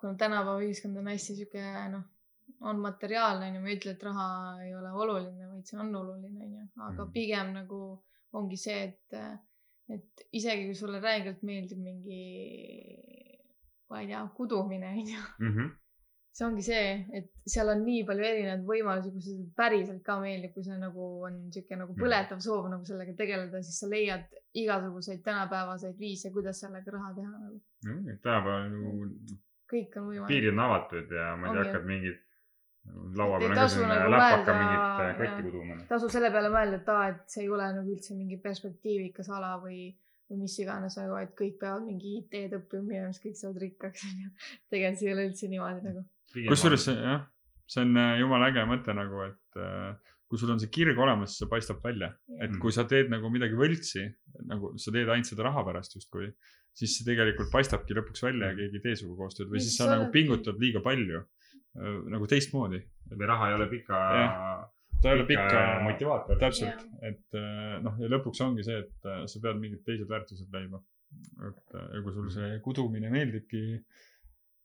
kuna 0.00 0.16
tänapäeva 0.20 0.58
ühiskond 0.64 0.98
on 1.00 1.12
hästi 1.12 1.38
sihuke 1.38 1.68
noh, 1.92 2.08
on 2.60 2.78
materiaalne 2.80 3.48
onju, 3.50 3.60
ma 3.60 3.68
ei 3.68 3.76
ütle, 3.78 3.90
et 3.96 4.02
raha 4.02 4.26
ei 4.64 4.74
ole 4.74 4.90
oluline, 4.92 5.46
vaid 5.52 5.64
see 5.66 5.78
on 5.78 5.94
oluline 5.94 6.44
onju, 6.46 6.68
aga 6.76 7.04
Mhm. 7.04 7.12
pigem 7.12 7.52
nagu 7.52 7.80
ongi 8.32 8.56
see, 8.56 8.82
et, 8.84 9.14
et 9.88 10.26
isegi 10.32 10.64
kui 10.66 10.74
sulle 10.74 11.00
räigelt 11.00 11.42
meeldib 11.42 11.78
mingi, 11.78 12.20
ma 13.90 14.00
ei 14.00 14.06
tea, 14.06 14.22
kudumine 14.36 14.88
onju, 14.94 15.20
Mhm. 15.48 15.68
see 16.34 16.46
ongi 16.46 16.62
see, 16.66 17.06
et 17.14 17.28
seal 17.46 17.68
on 17.70 17.84
nii 17.84 18.02
palju 18.08 18.24
erinevaid 18.26 18.64
võimalusi, 18.66 19.12
kui 19.12 19.22
see 19.22 19.44
päriselt 19.56 20.02
ka 20.02 20.16
meeldib, 20.20 20.52
kui 20.54 20.64
see 20.66 20.78
nagu 20.78 21.04
on 21.28 21.36
sihuke 21.54 21.76
nagu 21.78 21.94
põletav 21.94 22.40
soov 22.42 22.66
nagu 22.72 22.84
sellega 22.84 23.14
tegeleda, 23.14 23.62
siis 23.62 23.78
sa 23.80 23.86
leiad 23.86 24.24
igasuguseid 24.54 25.22
tänapäevaseid 25.22 25.98
viise, 25.98 26.32
kuidas 26.32 26.60
sellega 26.60 26.90
raha 26.90 27.14
teha 27.14 27.30
nagu. 27.30 27.60
tänapäeval 27.84 28.70
ju 28.72 29.08
kõik 29.70 29.96
on 29.96 30.08
võimalik. 30.10 30.28
piirid 30.28 30.52
on 30.52 30.58
avatud 30.66 31.10
ja 31.12 31.36
ma 31.36 31.46
ei 31.48 31.52
tea, 31.54 31.64
hakkad 31.64 31.86
mingid 31.86 32.18
laua 33.18 33.38
peal 33.40 33.50
nagu 33.52 33.60
tasu 33.60 33.80
selline 33.80 33.98
nagu 33.98 34.14
läpaka 34.14 34.54
mingit 34.60 34.80
jah. 34.84 35.12
kotti 35.18 35.44
kuduma. 35.48 35.76
tasu 35.88 36.08
selle 36.12 36.30
peale 36.34 36.50
mõelda, 36.54 36.80
et 36.80 36.88
aa, 36.94 37.04
et 37.12 37.36
see 37.36 37.44
ei 37.44 37.50
ole 37.56 37.68
nagu 37.78 37.92
üldse 37.96 38.16
mingi 38.16 38.38
perspektiivikas 38.44 39.30
ala 39.34 39.52
või, 39.62 39.90
või 40.30 40.40
mis 40.44 40.56
iganes, 40.62 40.96
aga 41.02 41.20
et 41.26 41.36
kõik 41.38 41.58
peavad 41.60 41.86
mingi 41.88 42.16
IT-d 42.20 42.58
õppima 42.60 42.88
minema, 42.88 43.12
siis 43.12 43.24
kõik 43.26 43.38
saavad 43.40 43.62
rikkaks 43.66 44.08
onju. 44.10 44.32
tegelikult 44.70 45.00
see 45.00 45.08
ei 45.08 45.14
ole 45.16 45.28
üldse 45.30 45.52
niimoodi 45.52 45.86
nagu. 45.88 46.04
kusjuures 46.50 46.88
see 46.88 46.96
jah, 46.98 47.22
see 47.66 47.86
on 47.86 47.96
äh, 48.00 48.16
jumala 48.20 48.50
äge 48.52 48.66
mõte 48.68 48.96
nagu, 48.96 49.22
et 49.30 49.60
äh, 49.60 49.94
kui 50.28 50.40
sul 50.40 50.50
on 50.54 50.60
see 50.60 50.72
kirg 50.72 50.98
olemas, 50.98 51.32
siis 51.32 51.44
see 51.44 51.50
paistab 51.52 51.80
välja. 51.84 52.12
et 52.40 52.50
Mhm. 52.50 52.60
kui 52.60 52.72
sa 52.72 52.84
teed 52.90 53.10
nagu 53.12 53.30
midagi 53.30 53.54
võltsi, 53.56 54.04
nagu 54.50 54.74
sa 54.78 54.92
teed 54.92 55.08
ainult 55.08 55.30
seda 55.30 55.48
raha 55.48 55.64
pärast 55.64 55.94
justkui, 55.96 56.32
siis 56.74 56.98
see 56.98 57.06
tegelikult 57.06 57.52
paistabki 57.52 57.94
lõpuks 57.94 58.22
välja 58.24 58.50
ja 58.50 58.56
keegi 58.58 58.80
ei 58.80 58.82
tee 58.82 58.96
sinuga 58.98 59.24
koostööd 59.24 59.48
või 59.52 59.60
siis 59.62 59.76
sa 59.78 59.86
nagu 59.92 60.10
pingutad 60.12 60.58
liiga 60.58 60.80
palju. 60.82 61.22
Nagu 61.74 62.26
teistmoodi. 62.30 62.82
või 63.10 63.26
raha 63.28 63.50
ei 63.50 63.54
ole 63.58 63.66
pika, 63.68 63.98
ta 65.02 65.10
ei 65.10 65.18
ole 65.18 65.26
pika 65.28 65.60
motivaator. 65.84 66.38
täpselt, 66.40 66.86
et 67.02 67.38
äh, 67.38 67.76
noh, 67.84 67.98
ja 68.00 68.10
lõpuks 68.10 68.42
ongi 68.46 68.64
see, 68.66 68.80
et 68.84 69.08
äh, 69.10 69.24
sa 69.30 69.42
pead 69.42 69.60
mingid 69.60 69.84
teised 69.86 70.08
väärtused 70.10 70.54
leidma. 70.54 70.80
et 71.48 71.76
äh, 71.78 71.88
ja 71.96 72.02
kui 72.02 72.14
sul 72.14 72.30
see 72.32 72.58
kudumine 72.64 73.10
meeldibki, 73.12 73.64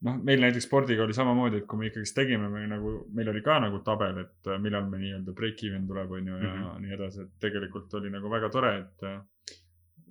noh, 0.07 0.22
meil 0.26 0.41
näiteks 0.45 0.66
spordiga 0.70 1.03
oli 1.03 1.18
samamoodi, 1.18 1.62
et 1.62 1.68
kui 1.70 1.82
me 1.82 1.89
ikkagist 1.89 2.16
tegime, 2.18 2.49
me 2.53 2.64
nagu, 2.72 2.95
meil 3.16 3.34
oli 3.34 3.43
ka 3.45 3.60
nagu 3.66 3.82
tabel, 3.86 4.24
et 4.24 4.49
äh, 4.53 4.62
millal 4.62 4.88
me 4.89 5.01
nii-öelda 5.01 5.36
break-even 5.36 5.88
tuleb, 5.89 6.16
on 6.18 6.32
ju, 6.32 6.39
ja 6.39 6.53
mm. 6.53 6.64
-hmm. 6.64 6.82
nii 6.86 6.97
edasi, 6.97 7.26
et 7.26 7.36
tegelikult 7.47 7.93
oli 7.99 8.14
nagu 8.14 8.32
väga 8.32 8.49
tore, 8.53 8.74
et 8.80 9.07
äh, 9.12 9.20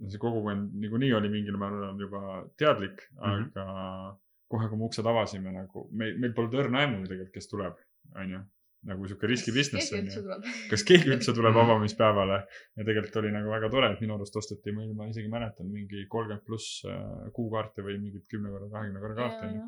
see 0.06 0.20
kogukond 0.22 0.74
niikuinii 0.78 1.12
oli 1.18 1.28
mingil 1.32 1.56
määral 1.58 1.98
juba 2.00 2.44
teadlik 2.56 3.02
mm. 3.10 3.22
-hmm. 3.24 3.50
aga 3.50 4.16
kohe, 4.52 4.68
kui 4.68 4.80
me 4.80 4.86
uksed 4.88 5.08
avasime 5.08 5.52
nagu, 5.54 5.88
meil, 5.96 6.14
meil 6.20 6.34
polnud 6.36 6.56
õrna 6.62 6.84
aimu 6.84 7.02
ju 7.02 7.10
tegelikult, 7.10 7.34
kes 7.34 7.50
tuleb, 7.50 7.82
on 8.16 8.36
ju. 8.36 8.44
nagu 8.88 9.08
sihuke 9.10 9.26
riski 9.26 9.52
business 9.52 9.90
on 9.96 10.06
ju. 10.06 10.22
kas 10.70 10.84
keegi 10.86 11.10
üldse 11.10 11.34
tuleb 11.34 11.56
avamispäevale 11.64 12.38
ja 12.38 12.86
tegelikult 12.86 13.18
oli 13.22 13.32
nagu 13.34 13.50
väga 13.50 13.70
tore, 13.72 13.90
et 13.94 14.04
minu 14.04 14.14
arust 14.14 14.38
osteti 14.38 14.72
meil, 14.76 14.94
ma 14.96 15.08
isegi 15.10 15.28
mäletan, 15.32 15.68
mingi 15.72 16.06
kolmkümmend 16.12 16.46
pluss 16.46 16.86
äh, 16.86 17.26
kuukaarte 17.34 17.84
või 17.84 17.98
mingid 18.04 18.28
kümne 18.30 18.54
korra, 18.54 18.70
kahekümne 18.76 19.02
korra 19.02 19.18
kaarte 19.18 19.50
onju. 19.50 19.66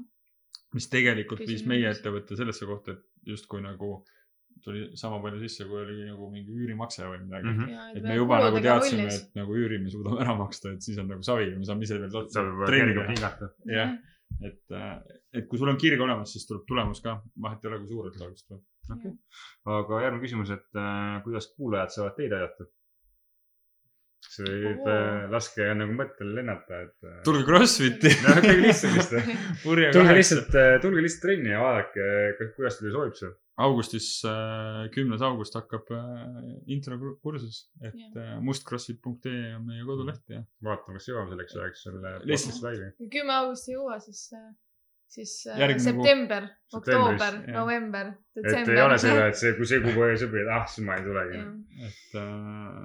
mis 0.78 0.88
tegelikult 0.92 1.42
viis 1.42 1.58
Küsimus. 1.58 1.72
meie 1.74 1.90
ettevõtte 1.90 2.38
sellesse 2.38 2.70
kohta, 2.70 2.96
et 2.96 3.32
justkui 3.34 3.64
nagu 3.66 3.98
tuli 4.64 4.90
sama 4.98 5.20
palju 5.22 5.40
sisse, 5.40 5.64
kui 5.68 5.80
oli 5.80 5.96
nagu 6.04 6.28
mingi 6.32 6.52
üürimakse 6.52 7.06
või 7.06 7.22
midagi 7.24 7.48
mm. 7.48 7.60
-hmm. 7.60 7.96
et 7.96 8.04
me 8.04 8.16
juba 8.16 8.40
nagu 8.44 8.60
teadsime, 8.62 9.08
et 9.14 9.36
nagu 9.38 9.56
üüri 9.56 9.78
me 9.82 9.92
suudame 9.92 10.20
ära 10.24 10.34
maksta, 10.36 10.74
et 10.74 10.84
siis 10.84 10.98
on 11.00 11.08
nagu 11.10 11.24
savi 11.26 11.48
ja 11.48 11.58
me 11.58 11.68
saame 11.68 11.86
ise 11.86 11.98
veel 12.00 12.16
treenida 12.66 13.06
jah, 13.70 13.94
et, 14.46 14.74
et 15.36 15.46
kui 15.48 15.60
sul 15.60 15.70
on 15.72 15.78
kirg 15.80 16.00
olemas, 16.00 16.34
siis 16.34 16.46
tuleb 16.48 16.66
tulemus 16.68 17.02
ka, 17.04 17.18
vahet 17.44 17.64
ei 17.64 17.70
ole, 17.70 17.80
kui 17.82 17.94
suur 17.94 18.10
see 18.10 18.26
alguses 18.26 18.46
tuleb. 18.48 18.66
okei, 18.96 19.14
aga 19.76 20.02
järgmine 20.04 20.24
küsimus, 20.24 20.52
et 20.56 20.80
äh, 20.80 21.16
kuidas 21.24 21.50
kuulajad 21.56 21.96
saavad 21.96 22.16
teid 22.18 22.36
aidata? 22.36 22.68
see 24.30 24.46
võib 24.62 24.88
äh, 24.92 25.26
laske 25.32 25.66
nagu 25.74 25.94
mõttel 25.96 26.34
lennata, 26.36 26.82
et 26.86 27.08
äh,. 27.08 27.20
tulge 27.26 27.46
Crossfiti. 27.48 28.12
no 28.24 28.36
kõige 28.44 28.66
lihtsam 28.66 28.96
vist. 28.98 29.14
tulge 29.64 30.16
lihtsalt, 30.18 30.58
tulge 30.84 31.04
lihtsalt 31.06 31.24
trenni 31.24 31.54
ja 31.54 31.62
vaadake, 31.64 32.50
kuidas 32.56 32.78
teile 32.78 32.92
sobib 32.94 33.16
see. 33.18 33.32
augustis, 33.60 34.06
kümnes 34.94 35.22
august 35.26 35.54
hakkab 35.58 35.90
äh, 35.92 36.48
introkursus, 36.72 37.62
et 37.82 37.94
Jah. 37.98 38.16
äh, 38.16 38.40
mustcrossfit.ee 38.46 39.54
on 39.58 39.66
meie 39.68 39.84
koduleht 39.88 40.24
ja 40.32 40.40
vaatame, 40.64 40.98
kas 40.98 41.10
jõuame 41.10 41.32
selleks 41.34 41.56
ajaks 41.60 41.84
selle 41.88 42.14
Lihtsalt- 42.30 42.64
välja. 42.64 42.90
kui 42.98 43.10
kümme 43.18 43.36
augusti 43.36 43.72
ei 43.72 43.76
jõua, 43.78 44.00
siis, 44.04 44.24
siis 45.16 45.36
äh, 45.50 45.60
Järgmine 45.64 45.94
kuu. 45.94 46.04
september, 46.06 46.48
oktoober, 46.80 47.38
november, 47.60 48.12
et 48.36 48.42
detsember. 48.44 48.76
ei 48.78 48.84
ole 48.88 48.98
seda, 49.04 49.28
et 49.30 49.40
see, 49.40 49.54
kui 49.58 49.68
see 49.68 49.80
kuupäev 49.84 50.14
ei 50.16 50.20
sobi, 50.24 50.42
et 50.44 50.52
ah, 50.56 50.66
siis 50.70 50.86
ma 50.86 50.98
ei 51.00 51.06
tulegi. 51.06 51.40
et 51.90 52.20
äh, 52.20 52.84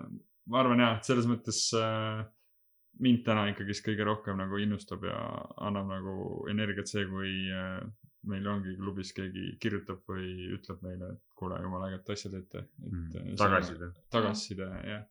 ma 0.51 0.63
arvan 0.63 0.83
jah, 0.83 0.97
et 0.99 1.07
selles 1.11 1.27
mõttes 1.29 1.61
äh, 1.79 2.23
mind 3.05 3.25
täna 3.27 3.47
ikkagist 3.51 3.83
kõige 3.83 4.05
rohkem 4.07 4.37
nagu 4.39 4.59
innustab 4.63 5.03
ja 5.03 5.17
annab 5.67 5.89
nagu 5.91 6.45
energiat 6.51 6.87
see, 6.91 7.03
kui 7.09 7.31
äh, 7.51 7.79
meil 8.29 8.47
ongi 8.49 8.75
klubis 8.79 9.11
keegi 9.17 9.45
kirjutab 9.61 10.01
või 10.09 10.49
ütleb 10.55 10.81
meile, 10.85 11.11
et 11.15 11.35
kuule, 11.39 11.59
jumala 11.63 11.89
ägedat 11.91 12.09
asja 12.15 12.31
teete. 12.33 12.63
Mm, 12.81 13.35
tagasiside. 13.41 13.91
tagasiside 14.13 14.69
jah, 14.89 15.05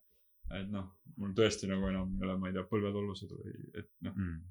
et 0.59 0.67
noh, 0.73 0.91
mul 1.21 1.33
tõesti 1.37 1.69
nagu 1.71 1.87
enam 1.89 2.11
ei 2.19 2.27
ole, 2.27 2.37
ma 2.41 2.49
ei 2.51 2.57
tea, 2.57 2.65
põlvetollused 2.71 3.31
või 3.37 3.55
et 3.81 3.89
noh, 4.07 4.13
Mm. 4.15 4.41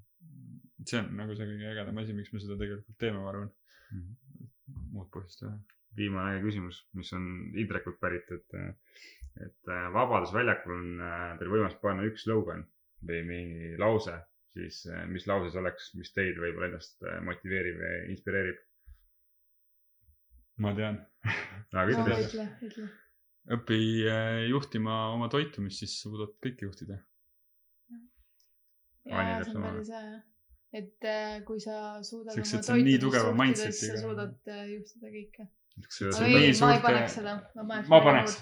see 0.89 0.99
on 0.99 1.11
nagu 1.19 1.35
see 1.37 1.47
kõige 1.47 1.71
ägedam 1.71 1.99
asi, 2.01 2.15
miks 2.17 2.33
me 2.33 2.41
seda 2.41 2.57
tegelikult 2.61 2.97
teeme, 2.99 3.19
ma 3.21 3.29
arvan. 3.33 3.51
Mm. 3.93 4.15
muud 4.95 5.11
põhjust 5.13 5.43
ei 5.43 5.49
ole. 5.51 5.59
viimane 5.97 6.31
äge 6.35 6.45
küsimus, 6.47 6.79
mis 6.99 7.13
on 7.15 7.27
Indrekult 7.61 7.99
pärit, 8.01 8.31
et, 8.33 8.55
et 9.45 9.69
äh, 9.71 9.85
Vabaduse 9.95 10.35
väljakul 10.35 10.73
on 10.75 11.03
äh, 11.05 11.37
teil 11.39 11.53
võimalus 11.53 11.77
panna 11.83 12.07
üks 12.09 12.25
slogan 12.27 12.65
või 13.05 13.21
mingi 13.29 13.75
lause, 13.79 14.17
siis 14.55 14.85
äh, 14.91 15.07
mis 15.11 15.27
lause 15.31 15.51
see 15.53 15.61
oleks, 15.61 15.91
mis 15.99 16.13
teid 16.15 16.39
võib-olla 16.41 16.71
ennast 16.71 17.03
äh, 17.07 17.19
motiveerib 17.27 17.81
ja 17.83 17.95
inspireerib? 18.13 18.61
ma 20.63 20.75
tean. 20.79 21.01
aga 21.27 21.83
no 21.83 21.87
ütle, 21.91 22.19
ütle, 22.29 22.45
ütle. 22.69 22.87
õpi 23.57 23.81
äh, 24.11 24.45
juhtima 24.53 25.01
oma 25.15 25.31
toitumist, 25.33 25.83
siis 25.83 25.97
suudad 26.05 26.37
kõike 26.45 26.69
juhtida. 26.69 27.01
Jaa, 29.05 29.43
see 29.45 29.59
on 29.59 29.67
päris 29.67 29.91
hea. 29.93 30.15
et 30.79 31.09
äh, 31.11 31.37
kui 31.49 31.61
sa 31.63 31.99
suudad 32.07 32.37
Selleks, 32.37 32.55
oma 32.55 32.63
et 32.63 32.71
sa 32.71 32.79
nii 32.79 32.85
toitumist 32.85 33.03
tugeva 33.03 33.27
juhtida, 33.33 33.43
mindsetiga 33.43 33.81
siis 33.81 33.93
sa 33.97 34.03
suudad 34.07 34.53
juhtida 34.71 35.15
kõike. 35.19 35.49
aga 36.15 36.29
ei, 36.29 36.35
ma 36.39 36.45
ei 36.47 36.55
suurte- 36.61 36.83
paneks 36.87 37.19
seda, 37.19 37.35
ma 37.59 37.67
paneks. 37.67 37.91
paneks. 38.07 38.39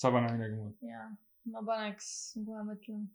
sa 0.00 0.14
pane 0.14 0.32
midagi 0.36 0.60
muud. 0.60 0.90
jaa, 0.94 1.08
ma 1.50 1.64
paneks, 1.66 2.12
kohe 2.46 2.68
mõtlen. 2.70 3.08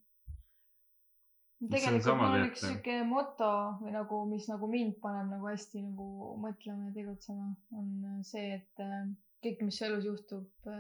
Tegelikult 1.72 2.18
mul 2.20 2.38
on 2.38 2.48
üks 2.48 2.64
jah. 2.64 2.74
siuke 2.74 2.96
moto 3.10 3.52
või 3.82 3.94
nagu, 3.96 4.22
mis 4.30 4.48
nagu 4.52 4.70
mind 4.72 4.98
paneb 5.04 5.30
nagu 5.36 5.50
hästi 5.50 5.84
nagu 5.84 6.34
mõtlema 6.44 6.90
ja 6.90 6.96
tegutsema, 6.96 7.52
on 7.76 8.24
see, 8.28 8.58
et 8.60 8.84
äh, 8.84 9.06
kõik, 9.46 9.62
mis 9.68 9.82
elus 9.86 10.08
juhtub, 10.10 10.72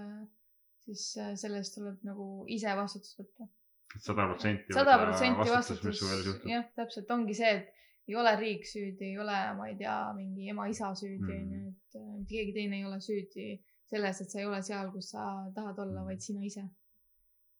siis 0.85 1.05
äh, 1.21 1.35
selle 1.39 1.61
eest 1.61 1.77
tuleb 1.77 2.01
nagu 2.07 2.27
ise 2.51 2.73
vastutust 2.77 3.21
võtta. 3.21 3.49
sada 3.97 4.27
protsenti. 4.27 4.75
sada 4.75 4.97
protsenti 5.01 5.49
vastutus 5.51 6.03
jah, 6.49 6.67
täpselt 6.77 7.11
ongi 7.15 7.37
see, 7.37 7.53
et 7.59 7.73
ei 8.05 8.15
ole 8.21 8.35
riik 8.37 8.67
süüdi, 8.69 9.11
ei 9.11 9.17
ole, 9.17 9.37
ma 9.57 9.69
ei 9.69 9.77
tea, 9.79 9.95
mingi 10.17 10.51
ema-isa 10.53 10.91
süüdi, 10.97 11.31
onju, 11.39 11.61
et 11.71 11.99
äh, 11.99 12.09
mitte 12.19 12.33
keegi 12.33 12.57
teine 12.57 12.81
ei 12.81 12.85
ole 12.85 12.99
süüdi 13.01 13.47
selles, 13.89 14.21
et 14.21 14.31
sa 14.31 14.41
ei 14.41 14.49
ole 14.49 14.61
seal, 14.65 14.91
kus 14.93 15.11
sa 15.13 15.25
tahad 15.55 15.79
olla, 15.85 16.05
vaid 16.05 16.21
sina 16.21 16.43
ise. 16.45 16.65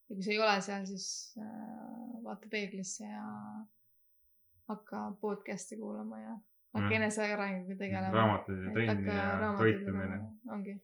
Ja 0.08 0.14
kui 0.16 0.22
sa 0.22 0.30
ei 0.34 0.38
ole 0.42 0.58
seal, 0.66 0.84
siis 0.86 1.06
äh, 1.38 2.20
vaata 2.24 2.48
peeglisse 2.52 3.04
ja 3.04 3.24
hakka 4.68 5.00
podcast'i 5.22 5.78
kuulama 5.80 6.20
ja 6.20 6.34
hakka 6.74 6.86
Mhm. 6.90 6.92
enesearenguga 7.00 7.76
tegelema. 7.78 8.12
raamatuid 8.18 8.62
ja 8.64 8.70
trenni 8.76 9.08
ja 9.08 9.54
toitumine. 9.58 10.18
ongi. 10.52 10.74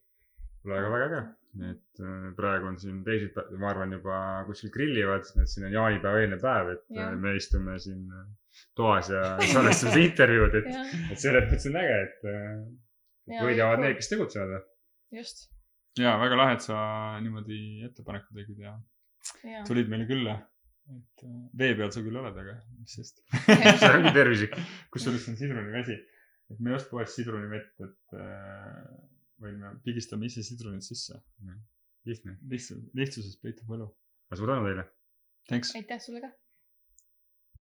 kuule, 0.63 0.79
aga 0.79 0.91
väga 0.91 1.07
äge. 1.09 1.23
et 1.71 2.01
äh, 2.01 2.29
praegu 2.37 2.67
on 2.67 2.79
siin 2.81 3.03
teisipäev, 3.05 3.51
ma 3.61 3.69
arvan 3.71 3.93
juba 3.93 4.19
kuskil 4.47 4.71
grillivad, 4.73 5.27
et 5.43 5.49
siin 5.55 5.67
on 5.69 5.73
jaanipäeva 5.73 6.21
eelne 6.23 6.39
päev, 6.41 6.71
et 6.77 6.87
äh, 6.97 7.17
me 7.27 7.35
istume 7.37 7.79
siin 7.79 8.07
toas 8.79 9.11
ja 9.13 9.23
salvestame 9.53 10.05
intervjuud, 10.07 10.55
et, 10.63 10.71
et 11.13 11.19
selles 11.21 11.45
mõttes 11.51 11.69
on 11.69 11.77
äge, 11.83 11.99
et 12.07 13.43
võidavad 13.43 13.83
need, 13.85 13.99
kes 14.01 14.09
tegutsevad. 14.15 14.65
just, 15.19 15.45
ja 15.99 16.17
väga 16.25 16.37
lahe, 16.41 16.55
et 16.57 16.65
sa 16.65 16.79
niimoodi 17.21 17.85
ettepaneku 17.91 18.33
tegid 18.39 18.59
ja 18.65 18.71
ja. 18.73 18.79
Tulid 19.69 19.93
meile 19.93 20.09
külla. 20.11 20.39
et 20.93 21.25
äh, 21.25 21.35
vee 21.59 21.77
peal 21.79 21.93
sa 21.95 22.03
küll 22.05 22.19
oled, 22.19 22.39
aga 22.43 22.57
mis 22.81 22.97
sest. 22.99 23.23
see 23.81 23.93
ongi 23.93 24.13
tervislik. 24.17 24.57
kusjuures 24.95 25.25
see 25.25 25.35
on 25.35 25.41
sidrunivesi. 25.41 25.99
et 26.53 26.61
me 26.61 26.73
ei 26.73 26.79
osta 26.79 26.91
poest 26.91 27.19
sidrunivett, 27.19 27.73
et 27.87 28.19
äh, 28.19 28.83
vaid 29.43 29.59
me 29.63 29.75
pigistame 29.87 30.29
ise 30.31 30.45
sidrunid 30.47 30.85
sisse. 30.87 31.21
lihtne. 32.09 32.39
lihtsalt, 32.51 32.91
lihtsuses 32.99 33.39
peitub 33.43 33.71
võlu. 33.77 33.91
suur 34.35 34.55
tänu 34.55 34.69
teile. 34.69 34.89
Thanks. 35.49 35.75
aitäh 35.79 36.03
sulle 36.03 36.23
ka 36.25 36.35